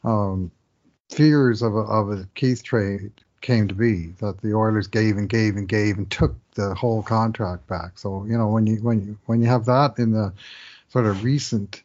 um, 0.04 0.50
fears 1.08 1.62
of 1.62 1.74
a, 1.74 1.80
of 1.80 2.10
a 2.10 2.28
Keith 2.34 2.62
trade 2.62 3.12
came 3.40 3.68
to 3.68 3.74
be 3.74 4.08
that 4.20 4.40
the 4.42 4.54
Oilers 4.54 4.86
gave 4.86 5.16
and 5.16 5.28
gave 5.28 5.56
and 5.56 5.68
gave 5.68 5.96
and 5.96 6.10
took 6.10 6.34
the 6.54 6.74
whole 6.74 7.02
contract 7.02 7.66
back. 7.66 7.98
So 7.98 8.24
you 8.26 8.36
know 8.36 8.48
when 8.48 8.66
you 8.66 8.76
when 8.76 9.00
you 9.00 9.18
when 9.26 9.40
you 9.40 9.48
have 9.48 9.64
that 9.66 9.98
in 9.98 10.12
the 10.12 10.32
sort 10.88 11.06
of 11.06 11.24
recent 11.24 11.82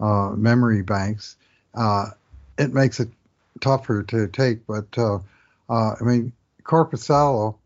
uh, 0.00 0.30
memory 0.30 0.82
banks, 0.82 1.36
uh, 1.74 2.10
it 2.58 2.74
makes 2.74 3.00
it 3.00 3.08
tougher 3.60 4.02
to 4.04 4.28
take. 4.28 4.66
But 4.66 4.86
uh, 4.96 5.18
uh 5.68 5.94
I 6.00 6.02
mean, 6.02 6.32
Korpisalo, 6.64 7.56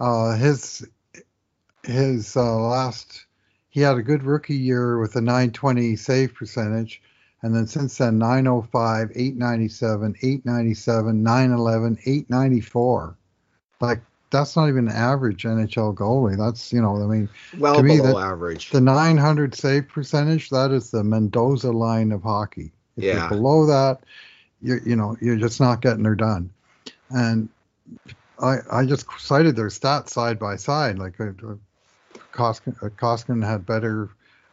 uh, 0.00 0.36
his 0.36 0.86
his 1.84 2.36
uh, 2.36 2.56
last 2.56 3.26
he 3.70 3.80
had 3.80 3.96
a 3.96 4.02
good 4.02 4.22
rookie 4.22 4.54
year 4.56 4.98
with 4.98 5.16
a 5.16 5.20
920 5.20 5.96
save 5.96 6.34
percentage 6.34 7.02
and 7.42 7.54
then 7.54 7.66
since 7.66 7.98
then, 7.98 8.18
905, 8.18 9.10
897, 9.14 10.14
897, 10.22 11.22
911, 11.22 11.98
894. 12.06 13.16
Like, 13.80 14.00
that's 14.30 14.54
not 14.54 14.68
even 14.68 14.88
an 14.88 14.94
average 14.94 15.42
NHL 15.42 15.94
goalie. 15.94 16.38
That's, 16.38 16.72
you 16.72 16.80
know, 16.80 17.02
I 17.02 17.06
mean, 17.06 17.28
well 17.58 17.76
to 17.76 17.82
me, 17.82 17.96
below 17.96 18.20
that, 18.20 18.26
average. 18.26 18.70
The 18.70 18.80
900 18.80 19.54
save 19.56 19.88
percentage, 19.88 20.50
that 20.50 20.70
is 20.70 20.92
the 20.92 21.02
Mendoza 21.02 21.72
line 21.72 22.12
of 22.12 22.22
hockey. 22.22 22.72
If 22.96 23.04
yeah. 23.04 23.14
you're 23.14 23.28
below 23.28 23.66
that, 23.66 24.04
you 24.62 24.80
you 24.84 24.96
know, 24.96 25.16
you're 25.20 25.36
just 25.36 25.60
not 25.60 25.82
getting 25.82 26.04
her 26.04 26.14
done. 26.14 26.50
And 27.10 27.48
I 28.40 28.58
I 28.70 28.84
just 28.86 29.06
cited 29.18 29.56
their 29.56 29.68
stats 29.68 30.10
side 30.10 30.38
by 30.38 30.56
side. 30.56 30.98
Like, 30.98 31.20
uh, 31.20 31.24
uh 31.24 31.54
Koskinen, 32.32 33.44
uh, 33.44 33.46
had 33.46 33.66
better 33.66 34.10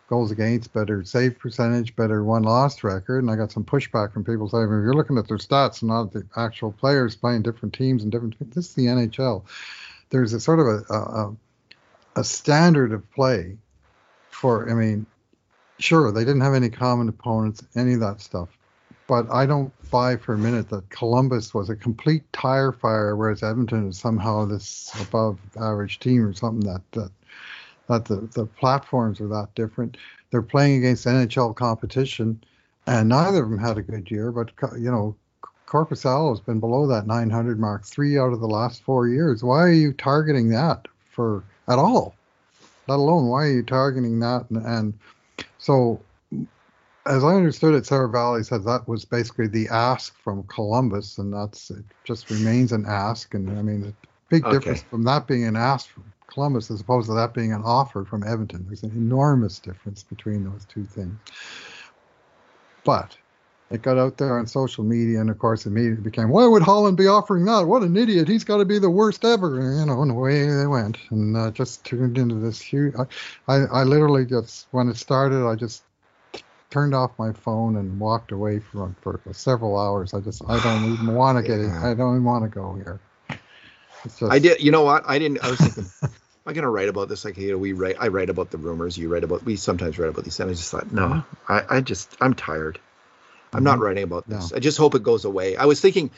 goals 0.10 0.32
against, 0.32 0.74
better 0.74 1.03
save 1.03 1.38
percentage, 1.38 1.95
better 1.95 2.24
one 2.24 2.43
loss 2.43 2.84
record. 2.84 3.20
And 3.24 3.32
I 3.32 3.36
got 3.36 3.51
some 3.51 3.64
pushback 3.64 4.12
from 4.12 4.26
people 4.26 4.49
saying, 4.49 4.64
if 4.64 4.70
you're 4.70 4.93
looking 4.93 5.18
at 5.18 5.28
their 5.28 5.38
stats 5.38 5.82
and 5.82 5.89
not 5.89 6.12
the 6.12 6.26
actual 6.36 6.72
players 6.72 7.16
playing 7.16 7.43
different 7.43 7.76
teams 7.76 8.03
and 8.03 8.12
different, 8.12 8.38
this 8.53 8.70
is 8.70 8.74
the 8.74 8.88
NHL. 8.88 9.43
There's 10.10 10.34
a 10.34 10.39
sort 10.39 10.60
of 10.60 10.66
a, 10.68 10.93
a, 10.93 11.36
a 12.18 12.24
standard 12.24 12.91
of 12.91 13.10
play 13.12 13.57
for, 14.32 14.70
I 14.70 14.74
mean, 14.74 15.05
sure, 15.78 16.12
they 16.12 16.26
didn't 16.26 16.41
have 16.41 16.55
any 16.55 16.70
common 16.70 17.07
opponents, 17.07 17.64
any 17.76 17.93
of 17.93 17.99
that 17.99 18.20
stuff. 18.20 18.49
But 19.10 19.26
I 19.32 19.47
don't 19.47 19.74
buy 19.89 20.18
for 20.18 20.36
a 20.36 20.38
minute 20.38 20.70
that 20.70 20.88
Columbus 20.91 21.51
was 21.51 21.68
a 21.72 21.76
complete 21.76 22.32
tire 22.32 22.72
fire, 22.72 23.16
whereas 23.16 23.41
Edmonton 23.41 23.89
is 23.89 23.97
somehow 23.97 24.45
this 24.45 24.91
above 25.01 25.39
average 25.60 25.99
team 25.99 26.24
or 26.24 26.34
something 26.34 26.72
that, 26.72 26.84
that 26.91 27.12
that 27.88 28.05
the, 28.05 28.30
the 28.36 28.45
platforms 28.45 29.20
are 29.20 29.28
that 29.28 29.47
different. 29.55 29.97
They're 30.30 30.43
playing 30.43 30.78
against 30.78 31.07
NHL 31.07 31.55
competition, 31.55 32.39
and 32.86 33.10
neither 33.10 33.41
of 33.41 33.49
them 33.49 33.57
had 33.57 33.80
a 33.80 33.82
good 33.82 34.12
year. 34.12 34.32
But 34.32 34.51
you 34.78 34.91
know, 34.91 35.16
Korpisalo 35.66 36.30
has 36.30 36.39
been 36.39 36.60
below 36.60 36.86
that 36.86 37.07
900 37.07 37.60
mark 37.60 37.86
three 37.86 38.20
out 38.20 38.32
of 38.32 38.41
the 38.41 38.47
last 38.47 38.84
four 38.84 39.07
years. 39.07 39.43
Why 39.43 39.64
are 39.64 39.72
you 39.72 39.91
targeting 39.91 40.49
that 40.49 40.88
for 41.10 41.43
at 41.68 41.80
all? 41.80 42.14
Let 42.88 42.99
alone 42.99 43.26
why 43.26 43.45
are 43.45 43.51
you 43.51 43.64
targeting 43.64 44.20
that? 44.20 44.45
And, 44.51 44.64
and 44.64 44.93
so, 45.57 45.99
as 47.10 47.24
I 47.24 47.34
understood 47.34 47.74
it, 47.74 47.86
Seravalli 47.86 48.45
said 48.45 48.64
that 48.66 48.88
was 48.88 49.03
basically 49.03 49.47
the 49.47 49.68
ask 49.70 50.16
from 50.24 50.43
Columbus, 50.43 51.18
and 51.18 51.34
that's 51.34 51.72
it. 51.72 51.84
Just 52.03 52.30
remains 52.30 52.72
an 52.72 52.86
ask. 52.88 53.34
And 53.34 53.49
I 53.57 53.64
mean, 53.64 53.82
the 53.82 53.93
big 54.30 54.45
okay. 54.45 54.53
difference 54.53 54.84
from 54.84 55.03
that 55.03 55.26
being 55.26 55.45
an 55.45 55.55
ask 55.55 55.89
from 55.89 56.03
Columbus 56.28 56.70
as 56.70 56.82
opposed 56.82 57.07
to 57.07 57.16
that 57.16 57.34
being 57.34 57.51
an 57.51 57.64
offer 57.66 58.05
from 58.05 58.24
Edmonton. 58.24 58.64
There's 58.68 58.84
an 58.84 58.91
enormous 58.91 59.57
difference 59.57 60.03
between 60.03 60.43
those 60.43 60.66
two 60.66 60.86
things. 60.86 61.18
But 62.84 63.18
it 63.72 63.82
got 63.82 63.97
out 63.97 64.18
there 64.18 64.38
on 64.38 64.45
social 64.45 64.84
media, 64.84 65.20
and 65.20 65.32
of 65.32 65.39
course, 65.39 65.66
immediately 65.66 66.03
became, 66.03 66.30
why 66.30 66.45
would 66.45 66.62
Holland 66.62 66.95
be 66.95 67.07
offering 67.07 67.45
that? 67.45 67.66
What 67.66 67.82
an 67.82 67.97
idiot! 67.97 68.28
He's 68.28 68.43
got 68.43 68.57
to 68.57 68.66
be 68.66 68.78
the 68.78 68.89
worst 68.89 69.26
ever. 69.26 69.60
And, 69.60 69.80
you 69.80 69.86
know, 69.88 70.03
and 70.03 70.12
away 70.12 70.45
they 70.47 70.68
went, 70.68 70.99
and 71.10 71.36
uh, 71.36 71.49
just 71.49 71.86
turned 71.86 72.20
into 72.20 72.36
this 72.36 72.62
huge. 72.62 72.93
I, 72.95 73.05
I, 73.51 73.55
I 73.66 73.84
literally 73.84 74.28
just 74.28 74.68
when 74.70 74.89
it 74.89 74.97
started, 74.97 75.47
I 75.47 75.55
just 75.55 75.84
turned 76.70 76.93
off 76.93 77.11
my 77.17 77.34
phone 77.34 77.76
and 77.76 77.99
walked 77.99 78.32
away 78.32 78.59
from 78.59 78.95
for 79.01 79.20
several 79.32 79.78
hours. 79.78 80.13
I 80.13 80.20
just 80.20 80.41
I 80.47 80.61
don't 80.61 80.93
even 80.93 81.13
want 81.15 81.38
to 81.38 81.43
get 81.43 81.59
it. 81.59 81.72
I 81.72 81.93
don't 81.93 82.15
even 82.15 82.24
want 82.24 82.43
to 82.43 82.49
go 82.49 82.74
here. 82.76 82.99
Just, 84.03 84.24
I 84.24 84.39
did. 84.39 84.61
You 84.61 84.72
know 84.72 84.84
what? 84.84 85.03
I 85.07 85.20
didn't. 85.20 85.43
I 85.43 85.49
was 85.49 85.59
thinking, 85.59 85.86
am 86.03 86.09
I 86.45 86.53
going 86.53 86.63
to 86.63 86.70
write 86.70 86.89
about 86.89 87.09
this? 87.09 87.26
Like, 87.26 87.38
you 87.38 87.51
know, 87.51 87.57
we 87.57 87.74
write. 87.74 87.97
I 87.99 88.07
write 88.07 88.30
about 88.30 88.51
the 88.51 88.57
rumors. 88.57 88.97
You 88.97 89.09
write 89.09 89.24
about. 89.24 89.43
We 89.43 89.55
sometimes 89.55 89.99
write 89.99 90.09
about 90.09 90.24
these. 90.24 90.39
And 90.39 90.49
I 90.49 90.53
just 90.53 90.72
thought, 90.72 90.91
no, 90.91 91.24
I, 91.47 91.63
I 91.70 91.82
just, 91.82 92.15
I'm 92.22 92.34
tired. 92.34 92.80
I'm 93.51 93.57
mm-hmm. 93.57 93.65
not 93.65 93.80
writing 93.80 94.03
about 94.03 94.30
this. 94.30 94.51
No. 94.51 94.57
I 94.57 94.59
just 94.59 94.78
hope 94.78 94.95
it 94.95 95.03
goes 95.03 95.26
away. 95.26 95.57
I 95.57 95.65
was 95.65 95.82
thinking, 95.82 96.11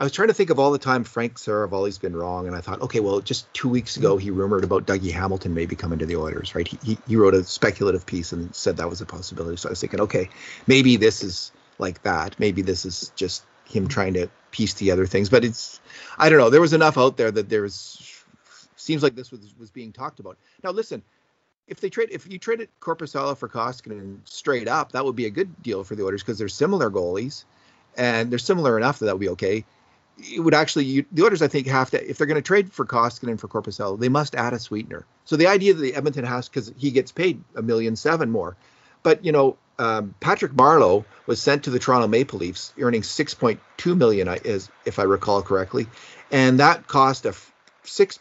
I 0.00 0.04
was 0.04 0.12
trying 0.12 0.28
to 0.28 0.34
think 0.34 0.50
of 0.50 0.60
all 0.60 0.70
the 0.70 0.78
time 0.78 1.02
Frank 1.02 1.38
Seravalli's 1.38 1.98
been 1.98 2.14
wrong, 2.14 2.46
and 2.46 2.54
I 2.54 2.60
thought, 2.60 2.80
okay, 2.82 3.00
well, 3.00 3.20
just 3.20 3.52
two 3.52 3.68
weeks 3.68 3.96
ago 3.96 4.16
he 4.16 4.30
rumored 4.30 4.62
about 4.62 4.86
Dougie 4.86 5.10
Hamilton 5.10 5.54
maybe 5.54 5.74
coming 5.74 5.98
to 5.98 6.06
the 6.06 6.14
Oilers, 6.14 6.54
right? 6.54 6.68
He, 6.68 6.78
he, 6.84 6.98
he 7.08 7.16
wrote 7.16 7.34
a 7.34 7.42
speculative 7.42 8.06
piece 8.06 8.30
and 8.30 8.54
said 8.54 8.76
that 8.76 8.88
was 8.88 9.00
a 9.00 9.06
possibility. 9.06 9.56
So 9.56 9.68
I 9.68 9.70
was 9.70 9.80
thinking, 9.80 10.00
okay, 10.02 10.30
maybe 10.68 10.96
this 10.96 11.24
is 11.24 11.50
like 11.80 12.00
that. 12.04 12.38
Maybe 12.38 12.62
this 12.62 12.86
is 12.86 13.10
just 13.16 13.42
him 13.64 13.88
trying 13.88 14.14
to 14.14 14.28
piece 14.52 14.72
together 14.72 15.04
things. 15.04 15.30
But 15.30 15.44
it's 15.44 15.80
I 16.16 16.28
don't 16.28 16.38
know. 16.38 16.50
There 16.50 16.60
was 16.60 16.74
enough 16.74 16.96
out 16.96 17.16
there 17.16 17.32
that 17.32 17.48
there's 17.48 18.24
seems 18.76 19.02
like 19.02 19.16
this 19.16 19.32
was 19.32 19.52
was 19.58 19.72
being 19.72 19.90
talked 19.90 20.20
about. 20.20 20.38
Now 20.62 20.70
listen, 20.70 21.02
if 21.66 21.80
they 21.80 21.90
trade 21.90 22.10
if 22.12 22.30
you 22.30 22.38
traded 22.38 22.68
Korpisalo 22.80 23.36
for 23.36 23.48
Koskinen 23.48 24.20
straight 24.28 24.68
up, 24.68 24.92
that 24.92 25.04
would 25.04 25.16
be 25.16 25.26
a 25.26 25.30
good 25.30 25.60
deal 25.60 25.82
for 25.82 25.96
the 25.96 26.04
Oilers 26.04 26.22
because 26.22 26.38
they're 26.38 26.48
similar 26.48 26.88
goalies 26.88 27.44
and 27.96 28.30
they're 28.30 28.38
similar 28.38 28.76
enough 28.76 29.00
that 29.00 29.06
that 29.06 29.14
would 29.14 29.20
be 29.20 29.30
okay. 29.30 29.64
It 30.18 30.40
would 30.40 30.54
actually 30.54 30.84
you, 30.84 31.04
the 31.12 31.24
Oilers 31.24 31.42
I 31.42 31.48
think 31.48 31.66
have 31.68 31.90
to 31.90 32.10
if 32.10 32.18
they're 32.18 32.26
going 32.26 32.36
to 32.36 32.42
trade 32.42 32.72
for 32.72 32.84
Koskinen 32.84 33.38
for 33.38 33.48
Korpisalo, 33.48 33.98
they 33.98 34.08
must 34.08 34.34
add 34.34 34.52
a 34.52 34.58
sweetener. 34.58 35.06
So 35.24 35.36
the 35.36 35.46
idea 35.46 35.74
that 35.74 35.80
the 35.80 35.94
Edmonton 35.94 36.24
has 36.24 36.48
because 36.48 36.72
he 36.76 36.90
gets 36.90 37.12
paid 37.12 37.42
a 37.54 37.62
million 37.62 37.96
seven 37.96 38.30
more, 38.30 38.56
but 39.02 39.24
you 39.24 39.32
know 39.32 39.56
um, 39.78 40.14
Patrick 40.20 40.52
Marleau 40.52 41.04
was 41.26 41.40
sent 41.40 41.64
to 41.64 41.70
the 41.70 41.78
Toronto 41.78 42.08
Maple 42.08 42.40
Leafs, 42.40 42.72
earning 42.80 43.02
6.2 43.02 43.96
million, 43.96 44.28
is 44.44 44.68
if 44.84 44.98
I 44.98 45.04
recall 45.04 45.40
correctly, 45.42 45.86
and 46.32 46.58
that 46.58 46.88
cost 46.88 47.26
a 47.26 47.34
six 47.84 48.18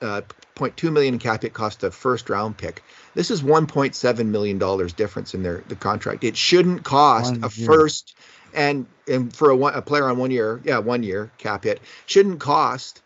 uh, 0.00 0.22
0.2 0.54 0.92
million 0.92 1.14
in 1.14 1.20
cap 1.20 1.42
hit 1.42 1.52
cost 1.52 1.82
a 1.82 1.90
first 1.90 2.30
round 2.30 2.56
pick. 2.56 2.82
This 3.14 3.30
is 3.30 3.42
1.7 3.42 4.26
million 4.26 4.58
dollars 4.58 4.92
difference 4.92 5.34
in 5.34 5.42
their 5.42 5.64
the 5.68 5.76
contract. 5.76 6.24
It 6.24 6.36
shouldn't 6.36 6.84
cost 6.84 7.32
one 7.32 7.44
a 7.44 7.50
first 7.50 8.16
and 8.54 8.86
and 9.06 9.34
for 9.34 9.50
a, 9.50 9.56
one, 9.56 9.74
a 9.74 9.82
player 9.82 10.08
on 10.08 10.18
one 10.18 10.30
year, 10.30 10.60
yeah, 10.64 10.78
one 10.78 11.02
year 11.02 11.30
cap 11.38 11.64
hit 11.64 11.80
shouldn't 12.06 12.40
cost. 12.40 13.02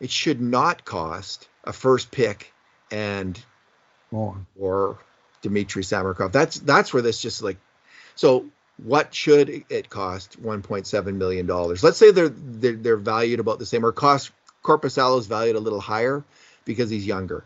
It 0.00 0.10
should 0.10 0.40
not 0.40 0.84
cost 0.84 1.48
a 1.64 1.72
first 1.72 2.10
pick 2.10 2.52
and 2.90 3.38
more. 4.10 4.36
or 4.58 4.98
Dmitry 5.42 5.82
Samorukov. 5.82 6.32
That's 6.32 6.58
that's 6.60 6.92
where 6.92 7.02
this 7.02 7.20
just 7.20 7.42
like 7.42 7.58
so 8.14 8.46
what 8.82 9.14
should 9.14 9.64
it 9.70 9.88
cost? 9.88 10.42
1.7 10.42 11.14
million 11.14 11.46
dollars. 11.46 11.82
Let's 11.82 11.96
say 11.96 12.10
they're, 12.10 12.28
they're 12.28 12.76
they're 12.76 12.96
valued 12.96 13.40
about 13.40 13.58
the 13.58 13.66
same 13.66 13.84
or 13.84 13.92
cost 13.92 14.30
Korpisalo 14.62 15.18
is 15.18 15.26
valued 15.26 15.56
a 15.56 15.60
little 15.60 15.80
higher 15.80 16.24
because 16.64 16.90
he's 16.90 17.06
younger. 17.06 17.44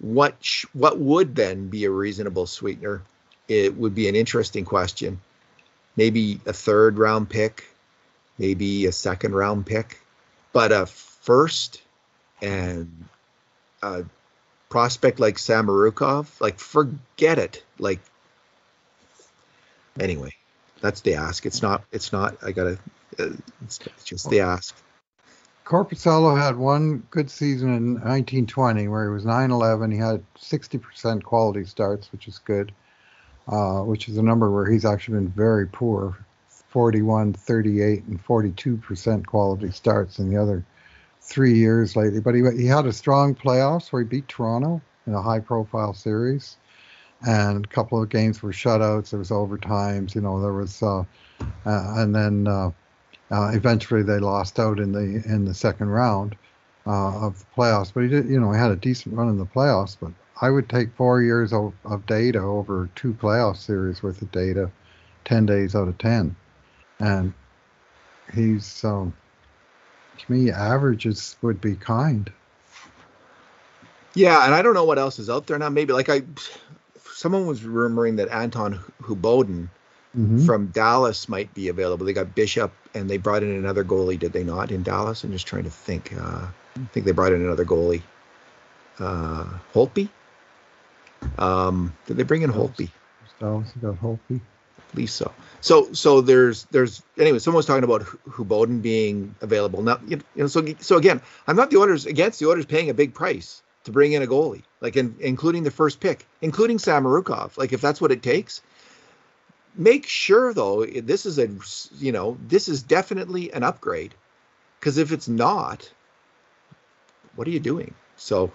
What 0.00 0.36
sh- 0.40 0.66
what 0.72 0.98
would 0.98 1.34
then 1.36 1.68
be 1.68 1.84
a 1.84 1.90
reasonable 1.90 2.46
sweetener? 2.46 3.02
It 3.48 3.76
would 3.76 3.94
be 3.94 4.08
an 4.08 4.16
interesting 4.16 4.64
question 4.64 5.20
maybe 5.96 6.40
a 6.46 6.52
third 6.52 6.98
round 6.98 7.28
pick 7.28 7.64
maybe 8.38 8.86
a 8.86 8.92
second 8.92 9.34
round 9.34 9.66
pick 9.66 10.00
but 10.52 10.72
a 10.72 10.86
first 10.86 11.82
and 12.40 13.04
a 13.82 14.04
prospect 14.68 15.20
like 15.20 15.36
Samorukov, 15.36 16.40
like 16.40 16.58
forget 16.58 17.38
it. 17.38 17.64
Like 17.78 18.00
anyway, 19.98 20.32
that's 20.80 21.00
the 21.00 21.14
ask. 21.14 21.46
It's 21.46 21.62
not. 21.62 21.84
It's 21.92 22.12
not. 22.12 22.36
I 22.42 22.52
gotta. 22.52 22.78
It's, 23.18 23.80
just 24.04 24.28
the 24.30 24.40
ask. 24.40 24.74
Korpisalo 25.64 26.40
had 26.40 26.56
one 26.56 26.98
good 27.10 27.30
season 27.30 27.74
in 27.74 27.94
1920 27.94 28.86
where 28.86 29.04
he 29.04 29.10
was 29.10 29.24
9-11. 29.24 29.92
He 29.92 29.98
had 29.98 30.22
60% 30.38 31.24
quality 31.24 31.64
starts, 31.64 32.12
which 32.12 32.28
is 32.28 32.38
good, 32.38 32.70
uh, 33.48 33.80
which 33.80 34.08
is 34.08 34.16
a 34.16 34.22
number 34.22 34.50
where 34.50 34.70
he's 34.70 34.84
actually 34.84 35.14
been 35.14 35.28
very 35.28 35.66
poor, 35.66 36.16
41, 36.68 37.32
38, 37.32 38.04
and 38.04 38.24
42% 38.24 39.26
quality 39.26 39.70
starts 39.70 40.18
in 40.18 40.30
the 40.30 40.40
other 40.40 40.64
three 41.20 41.54
years 41.54 41.96
lately. 41.96 42.20
But 42.20 42.34
he, 42.34 42.42
he 42.56 42.66
had 42.66 42.86
a 42.86 42.92
strong 42.92 43.34
playoffs 43.34 43.92
where 43.92 44.02
he 44.02 44.08
beat 44.08 44.28
Toronto 44.28 44.80
in 45.06 45.14
a 45.14 45.22
high-profile 45.22 45.94
series, 45.94 46.56
and 47.26 47.64
a 47.64 47.68
couple 47.68 48.02
of 48.02 48.08
games 48.08 48.42
were 48.42 48.52
shutouts. 48.52 49.10
There 49.10 49.18
was 49.18 49.30
overtimes. 49.30 50.14
You 50.14 50.20
know, 50.20 50.40
there 50.40 50.52
was, 50.52 50.82
uh, 50.82 51.00
uh, 51.00 51.04
and 51.64 52.14
then 52.14 52.46
uh, 52.46 52.70
uh, 53.30 53.50
eventually, 53.54 54.02
they 54.02 54.18
lost 54.18 54.58
out 54.58 54.78
in 54.78 54.92
the 54.92 55.22
in 55.24 55.44
the 55.44 55.54
second 55.54 55.88
round 55.88 56.36
uh, 56.86 57.26
of 57.26 57.38
the 57.38 57.46
playoffs. 57.56 57.92
But 57.92 58.02
he 58.02 58.08
did, 58.08 58.28
you 58.28 58.40
know, 58.40 58.52
he 58.52 58.58
had 58.58 58.70
a 58.70 58.76
decent 58.76 59.14
run 59.14 59.28
in 59.28 59.38
the 59.38 59.46
playoffs. 59.46 59.96
But 59.98 60.12
I 60.40 60.50
would 60.50 60.68
take 60.68 60.94
four 60.96 61.22
years 61.22 61.52
of, 61.52 61.72
of 61.84 62.06
data 62.06 62.40
over 62.40 62.88
two 62.94 63.14
playoff 63.14 63.56
series 63.56 64.02
worth 64.02 64.20
of 64.20 64.30
data, 64.32 64.70
ten 65.24 65.46
days 65.46 65.74
out 65.74 65.88
of 65.88 65.96
ten, 65.98 66.36
and 66.98 67.32
he's 68.34 68.84
um, 68.84 69.14
to 70.18 70.32
me 70.32 70.50
averages 70.50 71.36
would 71.42 71.60
be 71.60 71.74
kind. 71.74 72.30
Yeah, 74.14 74.44
and 74.44 74.54
I 74.54 74.62
don't 74.62 74.74
know 74.74 74.84
what 74.84 74.98
else 74.98 75.18
is 75.18 75.28
out 75.28 75.46
there 75.46 75.58
now. 75.58 75.68
Maybe 75.68 75.92
like 75.92 76.08
I, 76.08 76.22
someone 77.12 77.46
was 77.46 77.60
rumoring 77.60 78.16
that 78.16 78.28
Anton 78.28 78.80
Khudobin 79.02 79.68
mm-hmm. 80.16 80.44
from 80.46 80.68
Dallas 80.68 81.28
might 81.28 81.52
be 81.54 81.68
available. 81.68 82.06
They 82.06 82.14
got 82.14 82.34
Bishop 82.34 82.72
and 82.94 83.10
they 83.10 83.18
brought 83.18 83.42
in 83.42 83.50
another 83.50 83.84
goalie, 83.84 84.18
did 84.18 84.32
they 84.32 84.42
not, 84.42 84.70
in 84.70 84.82
Dallas? 84.82 85.22
I'm 85.22 85.32
just 85.32 85.46
trying 85.46 85.64
to 85.64 85.70
think. 85.70 86.14
Uh, 86.14 86.46
I 86.76 86.86
think 86.92 87.04
they 87.04 87.12
brought 87.12 87.32
in 87.32 87.42
another 87.42 87.64
goalie. 87.64 88.02
Uh, 88.98 89.44
Holtby? 89.74 90.08
Um, 91.38 91.94
did 92.06 92.16
they 92.16 92.22
bring 92.22 92.42
in 92.42 92.50
Holtby? 92.50 92.90
Dallas 93.40 93.72
got 93.80 93.96
Holtby. 93.96 94.40
I 94.40 94.94
believe 94.94 95.10
so. 95.10 95.32
So 95.60 95.92
so 95.92 96.20
there's 96.20 96.64
there's 96.70 97.02
anyway. 97.18 97.38
Someone 97.38 97.58
was 97.58 97.66
talking 97.66 97.84
about 97.84 98.02
Khudobin 98.02 98.82
being 98.82 99.34
available 99.40 99.82
now. 99.82 100.00
You 100.06 100.20
know, 100.36 100.46
so 100.46 100.64
so 100.80 100.96
again, 100.96 101.20
I'm 101.46 101.56
not 101.56 101.70
the 101.70 101.76
orders 101.76 102.06
against 102.06 102.38
the 102.38 102.46
orders 102.46 102.66
paying 102.66 102.90
a 102.90 102.94
big 102.94 103.14
price 103.14 103.62
to 103.84 103.92
bring 103.92 104.12
in 104.12 104.22
a 104.22 104.26
goalie, 104.26 104.62
like 104.80 104.96
in, 104.96 105.16
including 105.20 105.62
the 105.62 105.70
first 105.70 106.00
pick, 106.00 106.26
including 106.40 106.78
Samorukov. 106.78 107.56
Like 107.56 107.72
if 107.72 107.80
that's 107.80 108.00
what 108.00 108.12
it 108.12 108.22
takes, 108.22 108.62
make 109.76 110.06
sure 110.06 110.54
though 110.54 110.84
this 110.84 111.26
is 111.26 111.38
a 111.38 111.48
you 111.98 112.12
know 112.12 112.36
this 112.48 112.68
is 112.68 112.82
definitely 112.82 113.52
an 113.52 113.62
upgrade 113.62 114.14
because 114.80 114.98
if 114.98 115.12
it's 115.12 115.28
not 115.28 115.90
what 117.34 117.46
are 117.46 117.50
you 117.50 117.60
doing 117.60 117.94
so 118.16 118.50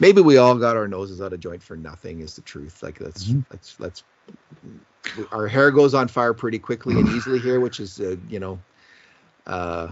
maybe 0.00 0.22
we 0.22 0.38
all 0.38 0.56
got 0.56 0.76
our 0.76 0.88
noses 0.88 1.20
out 1.20 1.32
of 1.32 1.40
joint 1.40 1.62
for 1.62 1.76
nothing 1.76 2.20
is 2.20 2.34
the 2.34 2.42
truth 2.42 2.82
like 2.82 2.98
that's 2.98 3.26
mm-hmm. 3.26 3.40
that's 3.50 3.76
that's 3.76 4.02
our 5.32 5.46
hair 5.46 5.70
goes 5.70 5.94
on 5.94 6.08
fire 6.08 6.34
pretty 6.34 6.58
quickly 6.58 6.98
and 6.98 7.08
easily 7.10 7.38
here 7.38 7.60
which 7.60 7.78
is 7.78 8.00
uh, 8.00 8.16
you 8.28 8.40
know 8.40 8.58
uh, 9.46 9.90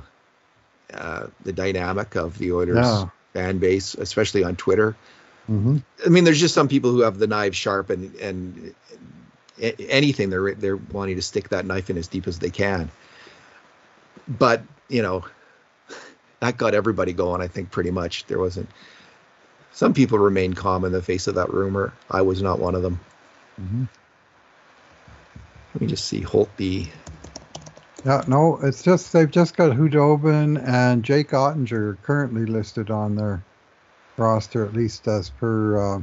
uh, 0.92 1.26
the 1.44 1.52
dynamic 1.52 2.16
of 2.16 2.36
the 2.38 2.52
Oilers 2.52 2.86
yeah. 2.86 3.08
fan 3.34 3.58
base 3.58 3.94
especially 3.94 4.42
on 4.42 4.56
Twitter 4.56 4.96
mm-hmm. 5.48 5.78
I 6.04 6.08
mean 6.08 6.24
there's 6.24 6.40
just 6.40 6.54
some 6.54 6.68
people 6.68 6.90
who 6.90 7.02
have 7.02 7.18
the 7.18 7.26
knife 7.26 7.54
sharp 7.54 7.90
and 7.90 8.14
and 8.16 8.74
anything 9.60 10.30
they're 10.30 10.54
they're 10.54 10.76
wanting 10.76 11.16
to 11.16 11.22
stick 11.22 11.50
that 11.50 11.66
knife 11.66 11.90
in 11.90 11.98
as 11.98 12.08
deep 12.08 12.26
as 12.26 12.38
they 12.38 12.50
can 12.50 12.90
but 14.26 14.62
you 14.88 15.02
know 15.02 15.24
that 16.40 16.56
got 16.56 16.74
everybody 16.74 17.12
going 17.12 17.42
i 17.42 17.48
think 17.48 17.70
pretty 17.70 17.90
much 17.90 18.24
there 18.26 18.38
wasn't 18.38 18.68
some 19.78 19.94
people 19.94 20.18
remained 20.18 20.56
calm 20.56 20.84
in 20.84 20.90
the 20.90 21.02
face 21.02 21.26
of 21.26 21.36
that 21.36 21.52
rumor 21.52 21.92
i 22.10 22.20
was 22.20 22.42
not 22.42 22.58
one 22.58 22.74
of 22.74 22.82
them 22.82 22.98
mm-hmm. 23.60 23.84
let 25.74 25.80
me 25.80 25.86
just 25.86 26.06
see 26.06 26.20
holtby 26.20 26.88
yeah 28.04 28.22
no 28.26 28.58
it's 28.62 28.82
just 28.82 29.12
they've 29.12 29.30
just 29.30 29.56
got 29.56 29.76
Khudobin 29.76 30.60
and 30.66 31.04
jake 31.04 31.30
Oettinger 31.30 31.96
currently 32.02 32.44
listed 32.44 32.90
on 32.90 33.14
their 33.14 33.44
roster 34.16 34.66
at 34.66 34.74
least 34.74 35.06
as 35.06 35.30
per 35.30 35.78
uh, 35.78 36.00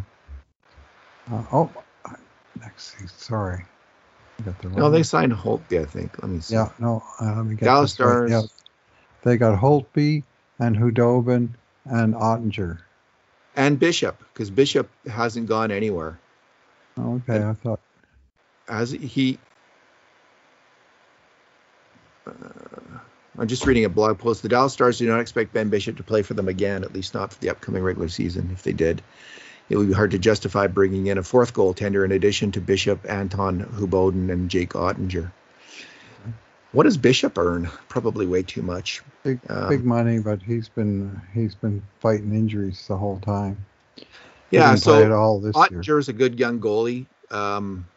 uh, 1.32 1.44
oh 1.52 1.70
next 2.62 2.94
season. 2.94 3.10
Sorry. 3.18 3.66
The 4.44 4.54
no, 4.70 4.90
they 4.90 5.04
signed 5.04 5.32
Holtby, 5.32 5.82
I 5.82 5.86
think. 5.86 6.22
Let 6.22 6.30
me 6.30 6.42
see. 6.42 6.56
Yeah, 6.56 6.70
no, 6.78 7.02
uh, 7.22 7.36
let 7.38 7.46
me 7.46 7.56
get 7.56 7.66
Dallas 7.66 7.94
Stars. 7.94 8.32
Right. 8.32 8.42
Yeah. 8.42 8.48
They 9.24 9.38
got 9.38 9.58
Holtby 9.58 10.24
and 10.60 10.76
Khudobin 10.76 11.50
and 11.86 12.14
Oettinger. 12.14 12.80
And 13.56 13.80
Bishop, 13.80 14.22
because 14.34 14.50
Bishop 14.50 14.90
hasn't 15.08 15.48
gone 15.48 15.72
anywhere. 15.72 16.20
Oh, 16.98 17.16
okay, 17.16 17.38
and 17.38 17.46
I 17.46 17.54
thought. 17.54 17.80
As 18.68 18.92
he. 18.92 19.40
Uh, 22.28 22.32
I'm 23.38 23.48
just 23.48 23.66
reading 23.66 23.86
a 23.86 23.90
blog 23.90 24.18
post. 24.18 24.42
The 24.42 24.50
Dallas 24.50 24.74
Stars 24.74 24.98
do 24.98 25.08
not 25.08 25.20
expect 25.20 25.54
Ben 25.54 25.70
Bishop 25.70 25.98
to 25.98 26.04
play 26.04 26.22
for 26.22 26.34
them 26.34 26.48
again, 26.48 26.84
at 26.84 26.94
least 26.94 27.14
not 27.14 27.34
for 27.34 27.40
the 27.40 27.50
upcoming 27.50 27.84
regular 27.84 28.08
season. 28.08 28.50
If 28.52 28.64
they 28.64 28.74
did, 28.74 29.02
it 29.70 29.78
would 29.78 29.88
be 29.88 29.94
hard 29.94 30.12
to 30.12 30.20
justify 30.20 30.68
bringing 30.68 31.08
in 31.08 31.18
a 31.18 31.24
fourth 31.24 31.54
goaltender 31.54 32.06
in 32.06 32.12
addition 32.12 32.52
to 32.54 32.62
Bishop, 32.62 33.10
Anton 33.10 33.66
Khudobin, 33.76 34.32
and 34.32 34.50
Jake 34.50 34.72
Oettinger. 34.72 35.32
What 36.76 36.84
does 36.84 36.98
Bishop 36.98 37.38
earn? 37.38 37.70
Probably 37.88 38.28
way 38.28 38.44
too 38.44 38.62
much. 38.62 39.02
Big, 39.24 39.40
um, 39.50 39.70
big 39.70 39.86
money, 39.86 40.20
but 40.20 40.42
he's 40.42 40.68
been 40.68 41.22
he's 41.34 41.56
been 41.56 41.82
fighting 42.02 42.34
injuries 42.34 42.86
the 42.90 42.98
whole 42.98 43.18
time. 43.22 43.66
Yeah, 44.52 44.76
so 44.76 45.14
all 45.14 45.40
this 45.40 45.56
a 46.10 46.14
good 46.14 46.38
young 46.38 46.60
goalie. 46.60 47.06
Um, 47.32 47.88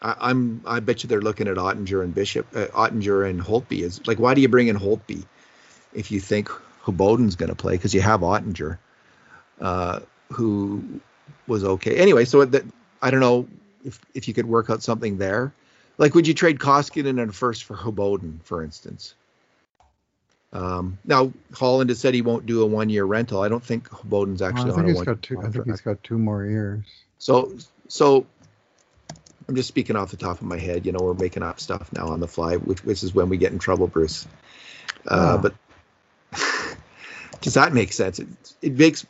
I, 0.00 0.30
am 0.30 0.62
I 0.64 0.80
bet 0.80 1.02
you 1.02 1.08
they're 1.08 1.20
looking 1.20 1.48
at 1.48 1.56
Oettinger 1.56 2.02
and 2.02 2.14
Bishop, 2.14 2.46
uh, 2.56 2.66
Oettinger 2.68 3.28
and 3.28 3.42
Holtby. 3.42 3.80
Is 3.80 4.06
like, 4.06 4.18
why 4.18 4.32
do 4.32 4.40
you 4.40 4.48
bring 4.48 4.68
in 4.68 4.76
Holtby 4.76 5.26
if 5.92 6.10
you 6.10 6.18
think 6.18 6.48
Khudobin's 6.82 7.36
going 7.36 7.50
to 7.50 7.54
play? 7.54 7.74
Because 7.74 7.92
you 7.94 8.00
have 8.00 8.20
Oettinger, 8.20 8.78
Uh, 9.60 10.00
who 10.32 10.82
was 11.46 11.62
okay. 11.62 11.96
Anyway, 11.96 12.24
so 12.24 12.42
that 12.46 12.64
I 13.02 13.10
don't 13.10 13.20
know 13.20 13.46
if 13.84 14.00
if 14.14 14.28
you 14.28 14.32
could 14.32 14.46
work 14.46 14.70
out 14.70 14.82
something 14.82 15.18
there. 15.18 15.52
Like, 15.96 16.14
would 16.14 16.26
you 16.26 16.34
trade 16.34 16.58
Koskinen 16.58 17.22
and 17.22 17.34
first 17.34 17.64
for 17.64 17.76
Khudobin, 17.76 18.42
for 18.42 18.62
instance? 18.62 19.14
Um, 20.52 20.98
now 21.04 21.32
Holland 21.52 21.90
has 21.90 21.98
said 21.98 22.14
he 22.14 22.22
won't 22.22 22.46
do 22.46 22.62
a 22.62 22.66
one-year 22.66 23.04
rental. 23.04 23.42
I 23.42 23.48
don't 23.48 23.62
think 23.62 23.88
Khudobin's 23.88 24.40
actually 24.40 24.70
well, 24.70 24.72
I 24.72 24.76
think 24.76 24.78
on 24.78 24.86
he's 24.86 24.96
one. 24.96 25.04
Got 25.04 25.22
two, 25.22 25.40
I 25.40 25.50
think 25.50 25.66
he's 25.66 25.80
got 25.80 26.02
two 26.02 26.18
more 26.18 26.44
years. 26.44 26.84
So, 27.18 27.56
so 27.88 28.26
I'm 29.48 29.56
just 29.56 29.68
speaking 29.68 29.96
off 29.96 30.10
the 30.10 30.16
top 30.16 30.40
of 30.40 30.46
my 30.46 30.58
head. 30.58 30.86
You 30.86 30.92
know, 30.92 31.00
we're 31.00 31.14
making 31.14 31.42
up 31.42 31.58
stuff 31.58 31.92
now 31.92 32.08
on 32.08 32.20
the 32.20 32.28
fly, 32.28 32.56
which, 32.56 32.84
which 32.84 33.02
is 33.02 33.14
when 33.14 33.28
we 33.28 33.36
get 33.36 33.52
in 33.52 33.58
trouble, 33.58 33.88
Bruce. 33.88 34.26
Uh, 35.06 35.38
oh. 35.38 35.42
But 35.42 35.54
does 37.40 37.54
that 37.54 37.72
make 37.72 37.92
sense? 37.92 38.20
It, 38.20 38.28
it 38.62 38.78
makes 38.78 39.04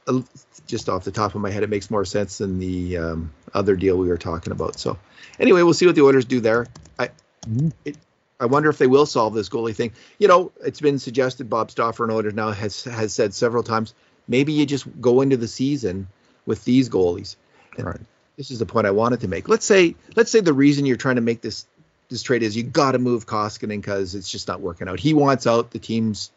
just 0.67 0.89
off 0.89 1.05
the 1.05 1.11
top 1.11 1.35
of 1.35 1.41
my 1.41 1.51
head, 1.51 1.63
it 1.63 1.71
makes 1.71 1.91
more 1.91 2.05
sense 2.05 2.39
than 2.39 2.59
the 2.59 2.97
um, 2.97 3.33
other 3.53 3.77
deal 3.77 3.97
we 3.97 4.09
were 4.09 4.19
talking 4.19 4.53
about. 4.53 4.79
So 4.79 4.99
anyway, 5.39 5.63
we'll 5.63 5.75
see 5.75 5.87
what 5.87 5.95
the 5.95 6.03
Oilers 6.03 6.25
do 6.25 6.41
there. 6.41 6.67
I 6.99 7.09
mm-hmm. 7.47 7.69
it, 7.85 7.97
I 8.41 8.47
wonder 8.47 8.69
if 8.69 8.79
they 8.79 8.87
will 8.87 9.07
solve 9.07 9.35
this 9.35 9.49
goalie 9.49 9.75
thing. 9.75 9.93
You 10.19 10.29
know, 10.29 10.53
it's 10.65 10.81
been 10.81 10.99
suggested 10.99 11.49
Bob 11.49 11.71
Stauffer 11.71 12.05
and 12.05 12.13
Oilers 12.13 12.35
now 12.35 12.51
has 12.51 12.85
has 12.85 13.15
said 13.15 13.35
several 13.35 13.63
times 13.63 13.95
maybe 14.27 14.53
you 14.53 14.67
just 14.67 14.87
go 15.01 15.21
into 15.21 15.37
the 15.37 15.49
season 15.49 16.09
with 16.47 16.65
these 16.65 16.89
goalies. 16.89 17.37
And 17.77 17.87
right. 17.87 18.01
This 18.37 18.51
is 18.51 18.59
the 18.59 18.67
point 18.67 18.87
I 18.87 18.91
wanted 18.91 19.21
to 19.21 19.29
make. 19.29 19.49
Let's 19.49 19.65
say 19.65 19.95
let's 20.17 20.31
say 20.31 20.41
the 20.41 20.53
reason 20.53 20.87
you're 20.87 20.97
trying 20.97 21.17
to 21.17 21.23
make 21.23 21.41
this 21.41 21.67
this 22.09 22.23
trade 22.23 22.43
is 22.43 22.57
you 22.57 22.63
got 22.63 22.93
to 22.93 22.99
move 22.99 23.27
Koskinen 23.27 23.81
because 23.81 24.15
it's 24.15 24.31
just 24.31 24.49
not 24.49 24.61
working 24.61 24.89
out. 24.89 25.01
He 25.01 25.15
wants 25.15 25.47
out. 25.47 25.71
The 25.71 25.79
team's 25.79 26.31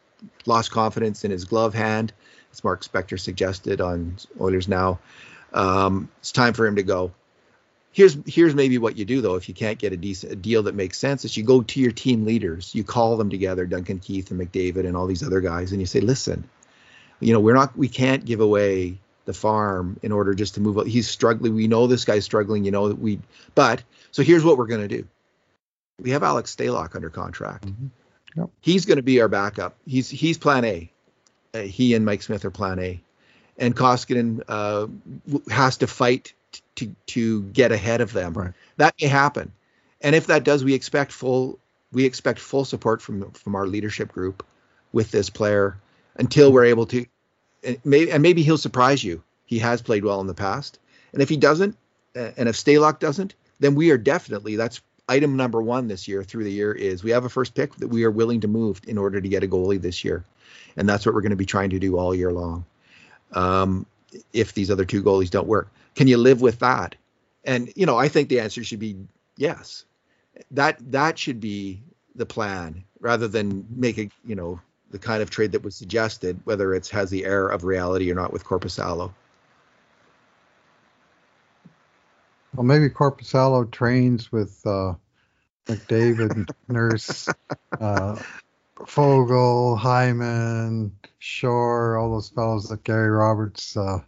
lost 0.46 0.72
confidence 0.72 1.26
in 1.26 1.32
his 1.32 1.46
glove 1.46 1.74
hand 1.74 2.14
as 2.58 2.64
Mark 2.64 2.84
Spector 2.84 3.20
suggested 3.20 3.82
on 3.82 4.18
Oilers 4.40 4.68
Now. 4.68 5.00
Um, 5.54 6.10
it's 6.20 6.32
time 6.32 6.54
for 6.54 6.66
him 6.66 6.76
to 6.76 6.84
go. 6.84 7.14
Here's 7.92 8.18
here's 8.28 8.54
maybe 8.54 8.78
what 8.78 8.98
you 8.98 9.06
do 9.06 9.22
though 9.22 9.36
if 9.36 9.50
you 9.50 9.56
can't 9.56 9.80
get 9.80 9.92
a 9.92 9.98
decent 9.98 10.34
a 10.34 10.36
deal 10.36 10.64
that 10.64 10.76
makes 10.76 11.00
sense 11.00 11.26
is 11.26 11.36
you 11.36 11.44
go 11.44 11.62
to 11.64 11.80
your 11.80 11.92
team 11.92 12.26
leaders, 12.26 12.76
you 12.76 12.84
call 12.84 13.18
them 13.18 13.30
together, 13.30 13.66
Duncan 13.66 14.00
Keith 14.00 14.30
and 14.30 14.40
McDavid 14.40 14.86
and 14.86 14.96
all 14.96 15.08
these 15.08 15.24
other 15.24 15.42
guys, 15.42 15.72
and 15.72 15.82
you 15.82 15.88
say, 15.88 16.00
listen, 16.00 16.48
you 17.20 17.34
know 17.34 17.40
we're 17.40 17.56
not 17.56 17.76
we 17.78 17.88
can't 17.88 18.24
give 18.24 18.40
away 18.40 19.00
the 19.26 19.34
farm 19.34 20.00
in 20.04 20.12
order 20.12 20.34
just 20.36 20.56
to 20.56 20.62
move. 20.62 20.86
He's 20.86 21.10
struggling. 21.10 21.56
We 21.56 21.68
know 21.68 21.88
this 21.88 22.06
guy's 22.06 22.24
struggling. 22.24 22.66
You 22.66 22.72
know 22.72 22.90
that 22.90 23.00
we, 23.00 23.20
but 23.56 23.84
so 24.12 24.22
here's 24.22 24.44
what 24.44 24.58
we're 24.58 24.68
going 24.68 24.88
to 24.88 24.88
do. 24.88 25.08
We 26.00 26.12
have 26.12 26.24
Alex 26.24 26.56
Stalock 26.56 26.96
under 26.96 27.10
contract. 27.10 27.66
Mm-hmm. 27.66 27.88
Yep. 28.38 28.50
He's 28.62 28.86
going 28.86 28.98
to 28.98 29.04
be 29.04 29.22
our 29.22 29.28
backup. 29.28 29.76
He's 29.86 30.10
he's 30.10 30.38
Plan 30.38 30.66
A. 30.66 30.92
Uh, 31.58 31.62
he 31.64 31.96
and 31.96 32.06
Mike 32.06 32.22
Smith 32.22 32.46
are 32.46 32.52
Plan 32.52 32.80
A, 32.80 33.02
and 33.58 33.76
Koskinen 33.76 34.44
uh, 34.48 34.88
has 35.52 35.78
to 35.78 35.88
fight 35.88 36.34
t- 36.52 36.62
to 36.76 36.96
to 37.08 37.44
get 37.44 37.72
ahead 37.72 38.02
of 38.02 38.14
them. 38.14 38.34
Right. 38.34 38.54
That 38.78 38.96
may 39.02 39.08
happen, 39.08 39.52
and 40.02 40.16
if 40.16 40.28
that 40.28 40.44
does, 40.44 40.64
we 40.64 40.74
expect 40.74 41.12
full 41.12 41.60
we 41.92 42.06
expect 42.06 42.40
full 42.40 42.66
support 42.66 43.02
from 43.02 43.32
from 43.32 43.56
our 43.56 43.68
leadership 43.68 44.12
group 44.12 44.46
with 44.94 45.12
this 45.12 45.30
player. 45.30 45.78
until 46.18 46.52
we're 46.52 46.66
able 46.66 46.86
to. 46.88 47.06
And 47.64 47.80
maybe, 47.84 48.12
and 48.12 48.22
maybe 48.22 48.44
he'll 48.44 48.58
surprise 48.58 49.04
you. 49.04 49.24
He 49.46 49.60
has 49.60 49.82
played 49.82 50.04
well 50.04 50.22
in 50.22 50.28
the 50.28 50.34
past, 50.34 50.80
and 51.14 51.22
if 51.22 51.30
he 51.30 51.38
doesn't, 51.38 51.78
and 52.16 52.50
if 52.50 52.56
Stalock 52.56 53.00
doesn't, 53.00 53.36
then 53.60 53.76
we 53.76 53.92
are 53.92 53.98
definitely 53.98 54.56
that's 54.56 54.82
item 55.10 55.38
number 55.38 55.62
one 55.62 55.88
this 55.88 56.08
year 56.08 56.24
through 56.24 56.44
the 56.44 56.52
year 56.52 56.72
is 56.72 57.04
we 57.04 57.12
have 57.12 57.26
a 57.26 57.30
first 57.30 57.56
pick 57.56 57.76
that 57.76 57.88
we 57.88 58.04
are 58.04 58.12
willing 58.12 58.42
to 58.42 58.48
move 58.48 58.82
in 58.88 58.98
order 58.98 59.22
to 59.22 59.30
get 59.30 59.44
a 59.44 59.48
goalie 59.48 59.82
this 59.82 60.04
year, 60.04 60.24
and 60.76 60.88
that's 60.88 61.06
what 61.06 61.16
we're 61.16 61.22
going 61.22 61.32
to 61.32 61.36
be 61.36 61.46
trying 61.46 61.70
to 61.72 61.80
do 61.80 61.98
all 61.98 62.14
year 62.14 62.32
long. 62.32 62.66
Um, 63.34 63.86
if 64.34 64.54
these 64.54 64.72
other 64.72 64.86
two 64.86 65.04
goalies 65.04 65.30
don't 65.30 65.48
work, 65.48 65.70
can 65.96 66.08
you 66.08 66.18
live 66.18 66.42
with 66.42 66.60
that? 66.60 66.96
And 67.44 67.72
you 67.76 67.86
know, 67.86 67.98
I 67.98 68.08
think 68.08 68.30
the 68.30 68.40
answer 68.40 68.64
should 68.64 68.80
be 68.80 68.98
yes. 69.38 69.86
That 70.52 70.78
that 70.92 71.18
should 71.18 71.40
be 71.40 71.82
the 72.16 72.26
plan 72.26 72.84
rather 73.00 73.28
than 73.28 73.66
make 73.70 73.98
you 73.98 74.36
know 74.36 74.60
the 74.92 75.00
kind 75.00 75.22
of 75.22 75.30
trade 75.30 75.52
that 75.52 75.64
was 75.64 75.76
suggested, 75.76 76.40
whether 76.46 76.74
it 76.74 76.88
has 76.90 77.10
the 77.10 77.26
air 77.26 77.48
of 77.50 77.64
reality 77.64 78.12
or 78.12 78.16
not 78.16 78.32
with 78.32 78.46
Korpisalo. 78.46 79.12
Well, 82.58 82.66
maybe 82.66 82.90
Korpisalo 82.90 83.70
trains 83.70 84.32
with 84.32 84.60
uh, 84.66 84.96
McDavid, 85.68 86.50
Nurse, 86.68 87.30
uh, 87.80 88.20
Foegele, 88.78 89.78
Hyman, 89.78 90.92
Shore, 91.20 91.98
all 91.98 92.14
those 92.14 92.30
fellows 92.30 92.70
that 92.70 92.84
Gary 92.84 93.12
Roberts 93.12 93.78
uh, 93.78 94.00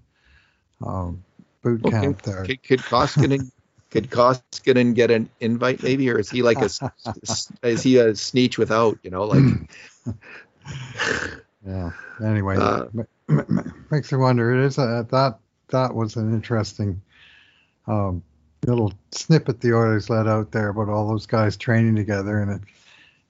um, 0.84 1.24
boot 1.62 1.84
camp 1.92 2.24
there. 2.24 2.44
Could, 2.44 2.64
could 2.64 2.80
Koskinen 2.80 3.52
could 3.92 4.10
Koskinen 4.10 4.96
get 4.96 5.12
an 5.12 5.30
invite 5.40 5.84
maybe, 5.84 6.10
or 6.10 6.18
is 6.18 6.32
he 6.32 6.42
like 6.42 6.58
a 6.58 6.70
is 7.62 7.84
he 7.84 7.98
a 8.00 8.14
Sneetch 8.14 8.58
without 8.58 8.98
you 9.04 9.12
know 9.12 9.26
like? 9.26 9.44
yeah. 11.68 11.92
Anyway, 12.24 12.58
uh, 12.58 12.86
makes 13.92 14.12
me 14.12 14.18
wonder. 14.18 14.60
It 14.60 14.66
is 14.66 14.80
a, 14.80 15.06
that 15.12 15.38
that 15.68 15.94
was 15.94 16.16
an 16.16 16.34
interesting 16.34 17.04
um, 17.86 18.24
little 18.66 18.94
snippet 19.12 19.62
the 19.62 19.74
Oilers 19.74 20.10
let 20.10 20.28
out 20.28 20.52
there 20.52 20.70
about 20.70 20.90
all 20.90 21.08
those 21.08 21.26
guys 21.26 21.58
training 21.58 21.96
together, 21.96 22.42
and 22.42 22.52
it 22.52 22.62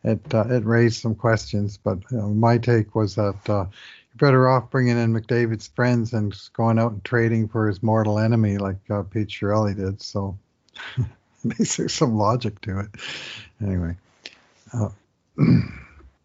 it 0.04 0.34
uh, 0.34 0.48
it 0.50 0.66
raised 0.66 1.02
some 1.02 1.16
questions. 1.16 1.78
But 1.78 2.00
you 2.12 2.18
know, 2.18 2.30
my 2.30 2.58
take 2.58 2.96
was 2.96 3.16
that 3.16 3.38
uh, 3.48 3.66
you're 3.66 4.18
better 4.18 4.50
off 4.50 4.70
bringing 4.70 4.98
in 4.98 5.14
McDavid's 5.14 5.68
friends 5.68 6.14
and 6.14 6.36
going 6.54 6.80
out 6.80 6.94
and 6.94 7.04
trading 7.04 7.48
for 7.48 7.68
his 7.68 7.84
mortal 7.84 8.20
enemy 8.20 8.58
like 8.58 8.78
uh, 8.90 9.04
Pete 9.04 9.30
Chiarelli 9.30 9.76
did. 9.76 10.02
So 10.02 10.38
there's 11.44 11.94
some 11.94 12.16
logic 12.16 12.62
to 12.62 12.80
it. 12.80 12.90
Anyway. 13.62 13.96
Uh, 14.74 14.90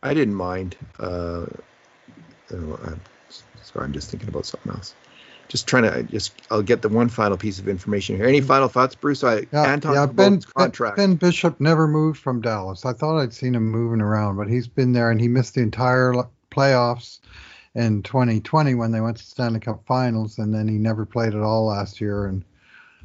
I 0.03 0.13
didn't 0.13 0.35
mind. 0.35 0.77
Uh, 0.99 1.47
I'm 2.51 3.01
sorry, 3.63 3.87
I'm 3.87 3.93
just 3.93 4.11
thinking 4.11 4.29
about 4.29 4.45
something 4.45 4.73
else 4.73 4.95
just 5.49 5.67
trying 5.67 5.85
to 5.85 6.03
just 6.05 6.33
I'll 6.51 6.63
get 6.63 6.83
the 6.83 6.89
one 6.89 7.09
final 7.09 7.37
piece 7.37 7.59
of 7.59 7.69
information 7.69 8.17
here. 8.17 8.27
Any 8.27 8.41
final 8.41 8.69
thoughts, 8.69 8.95
Bruce? 8.95 9.23
I 9.23 9.47
yeah, 9.53 9.63
Anton 9.63 9.95
yeah, 9.95 10.07
ben, 10.07 10.41
contract. 10.41 10.97
Ben 10.97 11.17
Bishop 11.17 11.61
never 11.61 11.87
moved 11.87 12.19
from 12.19 12.41
Dallas. 12.41 12.85
I 12.85 12.93
thought 12.93 13.19
I'd 13.19 13.35
seen 13.35 13.55
him 13.55 13.71
moving 13.71 14.01
around, 14.01 14.37
but 14.37 14.49
he's 14.49 14.69
been 14.69 14.93
there 14.93 15.11
and 15.11 15.21
he 15.21 15.29
missed 15.29 15.55
the 15.55 15.61
entire 15.61 16.15
playoffs 16.51 17.21
in 17.75 18.03
2020 18.03 18.75
when 18.75 18.93
they 18.93 19.01
went 19.01 19.17
to 19.17 19.25
Stanley 19.25 19.61
Cup 19.61 19.85
Finals, 19.87 20.39
and 20.39 20.55
then 20.55 20.69
he 20.69 20.75
never 20.75 21.05
played 21.05 21.35
at 21.35 21.41
all 21.41 21.67
last 21.67 22.01
year. 22.01 22.27
And 22.27 22.45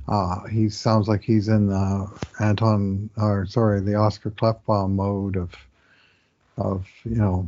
uh, 0.07 0.45
he 0.48 0.70
sounds 0.70 1.07
like 1.07 1.24
he's 1.24 1.48
in 1.48 1.68
the 1.68 2.07
Anton, 2.40 3.10
or 3.18 3.45
sorry, 3.45 3.82
the 3.82 3.95
Oscar 3.95 4.32
Klefbom 4.32 4.91
mode 4.91 5.36
of 5.36 5.53
of 6.57 6.88
you 7.03 7.16
know 7.16 7.48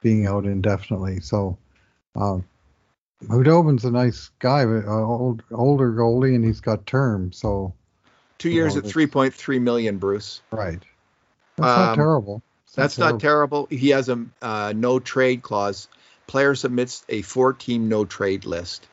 being 0.00 0.26
out 0.26 0.44
indefinitely. 0.44 1.20
So. 1.20 1.56
Uh, 2.14 2.40
Khudobin's 3.28 3.84
a 3.84 3.90
nice 3.90 4.30
guy, 4.38 4.64
but 4.64 4.84
uh, 4.86 5.04
old 5.04 5.42
older 5.50 5.92
goalie, 5.92 6.34
and 6.34 6.44
he's 6.44 6.60
got 6.60 6.86
term. 6.86 7.32
So 7.32 7.74
two 8.38 8.50
years 8.50 8.74
know, 8.74 8.80
at 8.80 8.86
three 8.86 9.06
point 9.06 9.34
three 9.34 9.58
million, 9.58 9.98
Bruce. 9.98 10.42
Right. 10.50 10.82
That's 11.56 11.78
um, 11.78 11.86
not 11.86 11.94
terrible. 11.94 12.42
that's 12.74 12.98
not 12.98 13.20
terrible. 13.20 13.66
He 13.70 13.90
has 13.90 14.08
a 14.08 14.24
uh, 14.40 14.72
no 14.74 14.98
trade 14.98 15.42
clause. 15.42 15.88
Player 16.26 16.54
submits 16.54 17.04
a 17.08 17.22
four 17.22 17.52
team 17.52 17.88
no 17.88 18.04
trade 18.04 18.44
list. 18.44 18.86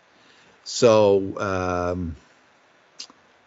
So 0.64 1.40
um, 1.40 2.16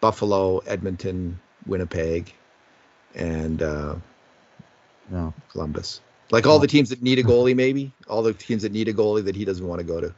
Buffalo, 0.01 0.59
Edmonton, 0.59 1.39
Winnipeg, 1.65 2.33
and 3.15 3.61
uh, 3.61 3.95
no. 5.09 5.33
Columbus. 5.49 6.01
Like 6.31 6.47
all 6.47 6.57
the 6.57 6.67
teams 6.67 6.89
that 6.89 7.01
need 7.03 7.19
a 7.19 7.23
goalie, 7.23 7.55
maybe 7.55 7.91
all 8.09 8.23
the 8.23 8.33
teams 8.33 8.63
that 8.63 8.71
need 8.71 8.87
a 8.87 8.93
goalie 8.93 9.25
that 9.25 9.35
he 9.35 9.45
doesn't 9.45 9.65
want 9.67 9.79
to 9.79 9.85
go 9.85 10.01
to 10.01 10.13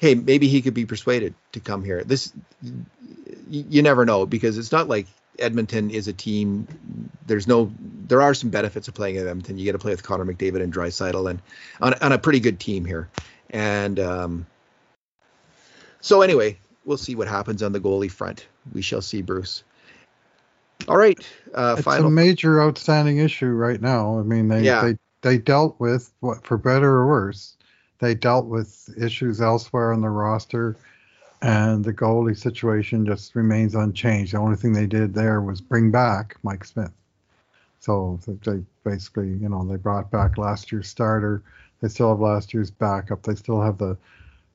hey, 0.00 0.14
maybe 0.14 0.48
he 0.48 0.62
could 0.62 0.72
be 0.72 0.86
persuaded 0.86 1.34
to 1.52 1.60
come 1.60 1.84
here. 1.84 2.02
This 2.02 2.32
you 3.50 3.82
never 3.82 4.06
know 4.06 4.24
because 4.24 4.56
it's 4.56 4.72
not 4.72 4.88
like 4.88 5.06
Edmonton 5.38 5.90
is 5.90 6.08
a 6.08 6.12
team. 6.14 6.66
There's 7.26 7.46
no, 7.46 7.70
there 8.06 8.22
are 8.22 8.32
some 8.32 8.48
benefits 8.48 8.88
of 8.88 8.94
playing 8.94 9.18
at 9.18 9.26
Edmonton. 9.26 9.58
You 9.58 9.66
get 9.66 9.72
to 9.72 9.78
play 9.78 9.92
with 9.92 10.02
Connor 10.02 10.24
McDavid 10.24 10.62
and 10.62 10.72
Draisaitl 10.72 11.28
and 11.28 11.42
on, 11.82 11.94
on 11.94 12.12
a 12.12 12.18
pretty 12.18 12.40
good 12.40 12.58
team 12.58 12.86
here. 12.86 13.10
And 13.50 14.00
um, 14.00 14.46
so 16.00 16.22
anyway, 16.22 16.58
we'll 16.86 16.96
see 16.96 17.14
what 17.14 17.28
happens 17.28 17.62
on 17.62 17.72
the 17.72 17.80
goalie 17.80 18.10
front. 18.10 18.46
We 18.72 18.80
shall 18.80 19.02
see, 19.02 19.20
Bruce. 19.20 19.64
All 20.88 20.96
right. 20.96 21.18
Uh, 21.54 21.74
it's 21.76 21.84
final. 21.84 22.06
a 22.06 22.10
major 22.10 22.62
outstanding 22.62 23.18
issue 23.18 23.48
right 23.48 23.80
now. 23.80 24.18
I 24.18 24.22
mean, 24.22 24.48
they 24.48 24.62
yeah. 24.62 24.82
they 24.82 24.96
they 25.20 25.36
dealt 25.36 25.78
with 25.78 26.10
what 26.20 26.46
for 26.46 26.56
better 26.56 26.88
or 26.88 27.06
worse 27.06 27.56
they 28.00 28.14
dealt 28.14 28.46
with 28.46 28.88
issues 28.98 29.40
elsewhere 29.40 29.92
on 29.92 30.00
the 30.00 30.08
roster, 30.08 30.76
and 31.42 31.84
the 31.84 31.92
goalie 31.92 32.36
situation 32.36 33.06
just 33.06 33.34
remains 33.34 33.74
unchanged. 33.74 34.32
The 34.32 34.38
only 34.38 34.56
thing 34.56 34.72
they 34.72 34.86
did 34.86 35.14
there 35.14 35.40
was 35.40 35.60
bring 35.60 35.90
back 35.90 36.36
Mike 36.42 36.64
Smith. 36.64 36.92
So 37.80 38.18
they 38.26 38.62
basically, 38.84 39.28
you 39.28 39.48
know, 39.48 39.64
they 39.64 39.76
brought 39.76 40.10
back 40.10 40.36
last 40.36 40.70
year's 40.72 40.88
starter. 40.88 41.42
They 41.80 41.88
still 41.88 42.10
have 42.10 42.20
last 42.20 42.52
year's 42.52 42.70
backup. 42.70 43.22
They 43.22 43.34
still 43.34 43.60
have 43.60 43.78
the 43.78 43.96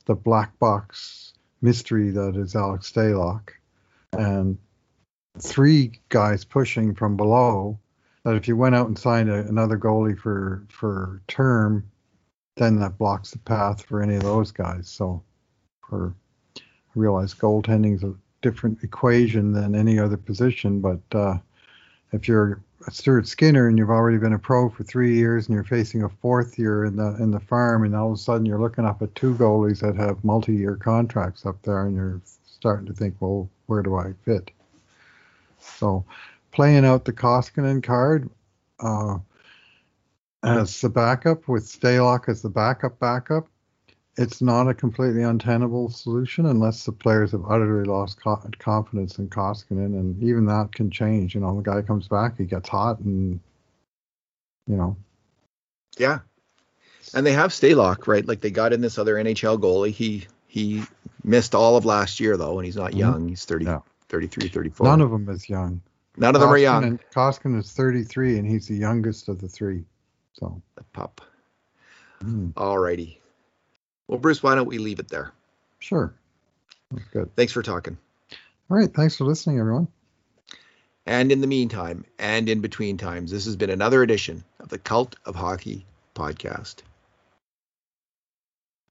the 0.06 0.16
black 0.16 0.58
box 0.60 1.34
mystery 1.62 2.12
that 2.12 2.36
is 2.36 2.56
Alex 2.56 2.92
Stalock, 2.92 3.50
and 4.14 4.58
three 5.40 6.00
guys 6.10 6.46
pushing 6.46 6.94
from 6.94 7.18
below. 7.18 7.80
That 8.24 8.36
if 8.36 8.48
you 8.48 8.58
went 8.58 8.76
out 8.76 8.88
and 8.88 8.98
signed 8.98 9.30
a, 9.30 9.48
another 9.48 9.78
goalie 9.78 10.18
for 10.18 10.64
for 10.70 11.22
term, 11.28 11.90
then 12.56 12.80
that 12.80 12.98
blocks 12.98 13.32
the 13.32 13.40
path 13.40 13.84
for 13.86 14.02
any 14.02 14.16
of 14.16 14.24
those 14.24 14.52
guys. 14.52 14.88
So 14.88 15.22
for 15.88 16.14
I 16.58 16.62
realize 16.96 17.34
goaltending 17.34 17.96
is 17.96 18.04
a 18.04 18.14
different 18.42 18.84
equation 18.84 19.52
than 19.52 19.76
any 19.76 20.00
other 20.00 20.18
position, 20.18 20.80
but 20.80 21.02
uh, 21.12 21.38
if 22.14 22.28
you're 22.28 22.62
a 22.88 22.92
Stuart 22.92 23.28
Skinner 23.28 23.68
and 23.68 23.78
you've 23.78 23.90
already 23.90 24.18
been 24.18 24.34
a 24.34 24.40
pro 24.40 24.70
for 24.70 24.84
three 24.84 25.16
years 25.16 25.48
and 25.48 25.56
you're 25.56 25.64
facing 25.64 26.04
a 26.04 26.10
fourth 26.10 26.58
year 26.58 26.86
in 26.86 26.96
the 26.96 27.16
in 27.20 27.32
the 27.32 27.40
farm, 27.40 27.84
and 27.84 27.96
all 27.96 28.12
of 28.12 28.14
a 28.14 28.18
sudden 28.18 28.46
you're 28.46 28.62
looking 28.62 28.86
up 28.86 29.02
at 29.02 29.14
two 29.16 29.36
goalies 29.36 29.80
that 29.80 29.96
have 29.96 30.24
multi-year 30.24 30.76
contracts 30.76 31.46
up 31.46 31.62
there, 31.64 31.86
and 31.86 31.96
you're 31.96 32.22
starting 32.46 32.86
to 32.86 32.94
think, 32.94 33.16
well, 33.20 33.50
where 33.66 33.82
do 33.82 33.96
I 33.96 34.14
fit? 34.24 34.52
So 35.60 36.06
playing 36.52 36.86
out 36.86 37.06
the 37.06 37.14
Koskinen 37.14 37.82
card. 37.82 38.30
Uh, 38.80 39.18
as 40.46 40.82
the 40.82 40.90
backup 40.90 41.48
with 41.48 41.66
Stalock 41.66 42.30
as 42.30 42.42
the 42.42 42.50
backup 42.50 43.00
backup, 43.00 43.48
it's 44.18 44.42
not 44.42 44.70
a 44.70 44.74
completely 44.74 45.24
untenable 45.24 45.90
solution 45.90 46.46
unless 46.46 46.86
the 46.86 46.92
players 46.92 47.32
have 47.32 47.44
utterly 47.50 47.86
lost 47.86 48.22
co- 48.22 48.42
confidence 48.60 49.18
in 49.18 49.30
Koskinen, 49.30 49.98
and 49.98 50.22
even 50.24 50.46
that 50.46 50.74
can 50.74 50.90
change. 50.90 51.36
You 51.36 51.42
know, 51.42 51.56
the 51.56 51.62
guy 51.62 51.82
comes 51.82 52.08
back, 52.08 52.38
he 52.38 52.46
gets 52.46 52.70
hot, 52.70 53.00
and 53.00 53.40
you 54.68 54.76
know. 54.78 54.96
Yeah, 55.98 56.20
and 57.14 57.26
they 57.26 57.34
have 57.34 57.52
Stalock, 57.52 58.08
right? 58.08 58.26
Like 58.26 58.42
they 58.42 58.52
got 58.52 58.74
in 58.74 58.82
this 58.82 58.98
other 58.98 59.16
NHL 59.16 59.60
goalie. 59.60 59.92
He 59.92 60.26
he 60.48 60.84
missed 61.24 61.56
all 61.56 61.76
of 61.76 61.86
last 61.86 62.20
year 62.20 62.38
though, 62.38 62.58
and 62.60 62.66
he's 62.66 62.76
not 62.76 62.92
mm-hmm. 62.92 63.00
young. 63.00 63.28
He's 63.30 63.46
30, 63.46 63.66
yeah. 63.66 63.80
33, 64.10 64.48
34. 64.50 64.88
None 64.88 65.02
of 65.02 65.12
them 65.12 65.30
is 65.30 65.50
young. 65.50 65.82
None 66.18 66.36
of 66.36 66.42
them 66.42 66.50
are 66.50 66.58
young. 66.58 67.00
Koskinen 67.14 67.60
is 67.60 67.74
33, 67.74 68.38
and 68.38 68.48
he's 68.48 68.68
the 68.68 68.76
youngest 68.76 69.28
of 69.28 69.42
the 69.42 69.50
three. 69.50 69.84
So 70.40 70.62
the 70.76 70.84
pup. 70.84 71.22
Mm. 72.24 72.54
All 72.58 72.78
righty. 72.78 73.20
Well, 74.08 74.20
Bruce, 74.20 74.44
why 74.44 74.56
don't 74.56 74.68
we 74.68 74.78
leave 74.78 75.00
it 75.00 75.10
there? 75.10 75.32
Sure. 75.80 76.14
That's 76.92 77.08
good. 77.10 77.36
Thanks 77.36 77.54
for 77.54 77.64
talking. 77.64 77.98
All 78.70 78.78
right. 78.78 78.94
Thanks 78.94 79.16
for 79.16 79.26
listening, 79.26 79.60
everyone. 79.60 79.88
And 81.06 81.32
in 81.32 81.42
the 81.42 81.48
meantime, 81.48 82.04
and 82.18 82.50
in 82.50 82.62
between 82.62 82.98
times, 82.98 83.32
this 83.32 83.46
has 83.46 83.56
been 83.56 83.70
another 83.70 84.02
edition 84.02 84.44
of 84.60 84.70
the 84.70 84.80
Cult 84.80 85.16
of 85.26 85.36
Hockey 85.36 85.86
podcast. 86.16 86.78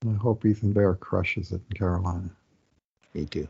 I 0.07 0.13
hope 0.15 0.45
Ethan 0.45 0.73
Bear 0.73 0.95
crushes 0.95 1.51
it 1.51 1.61
in 1.71 1.77
Carolina. 1.77 2.31
Me 3.15 3.25
too. 3.27 3.49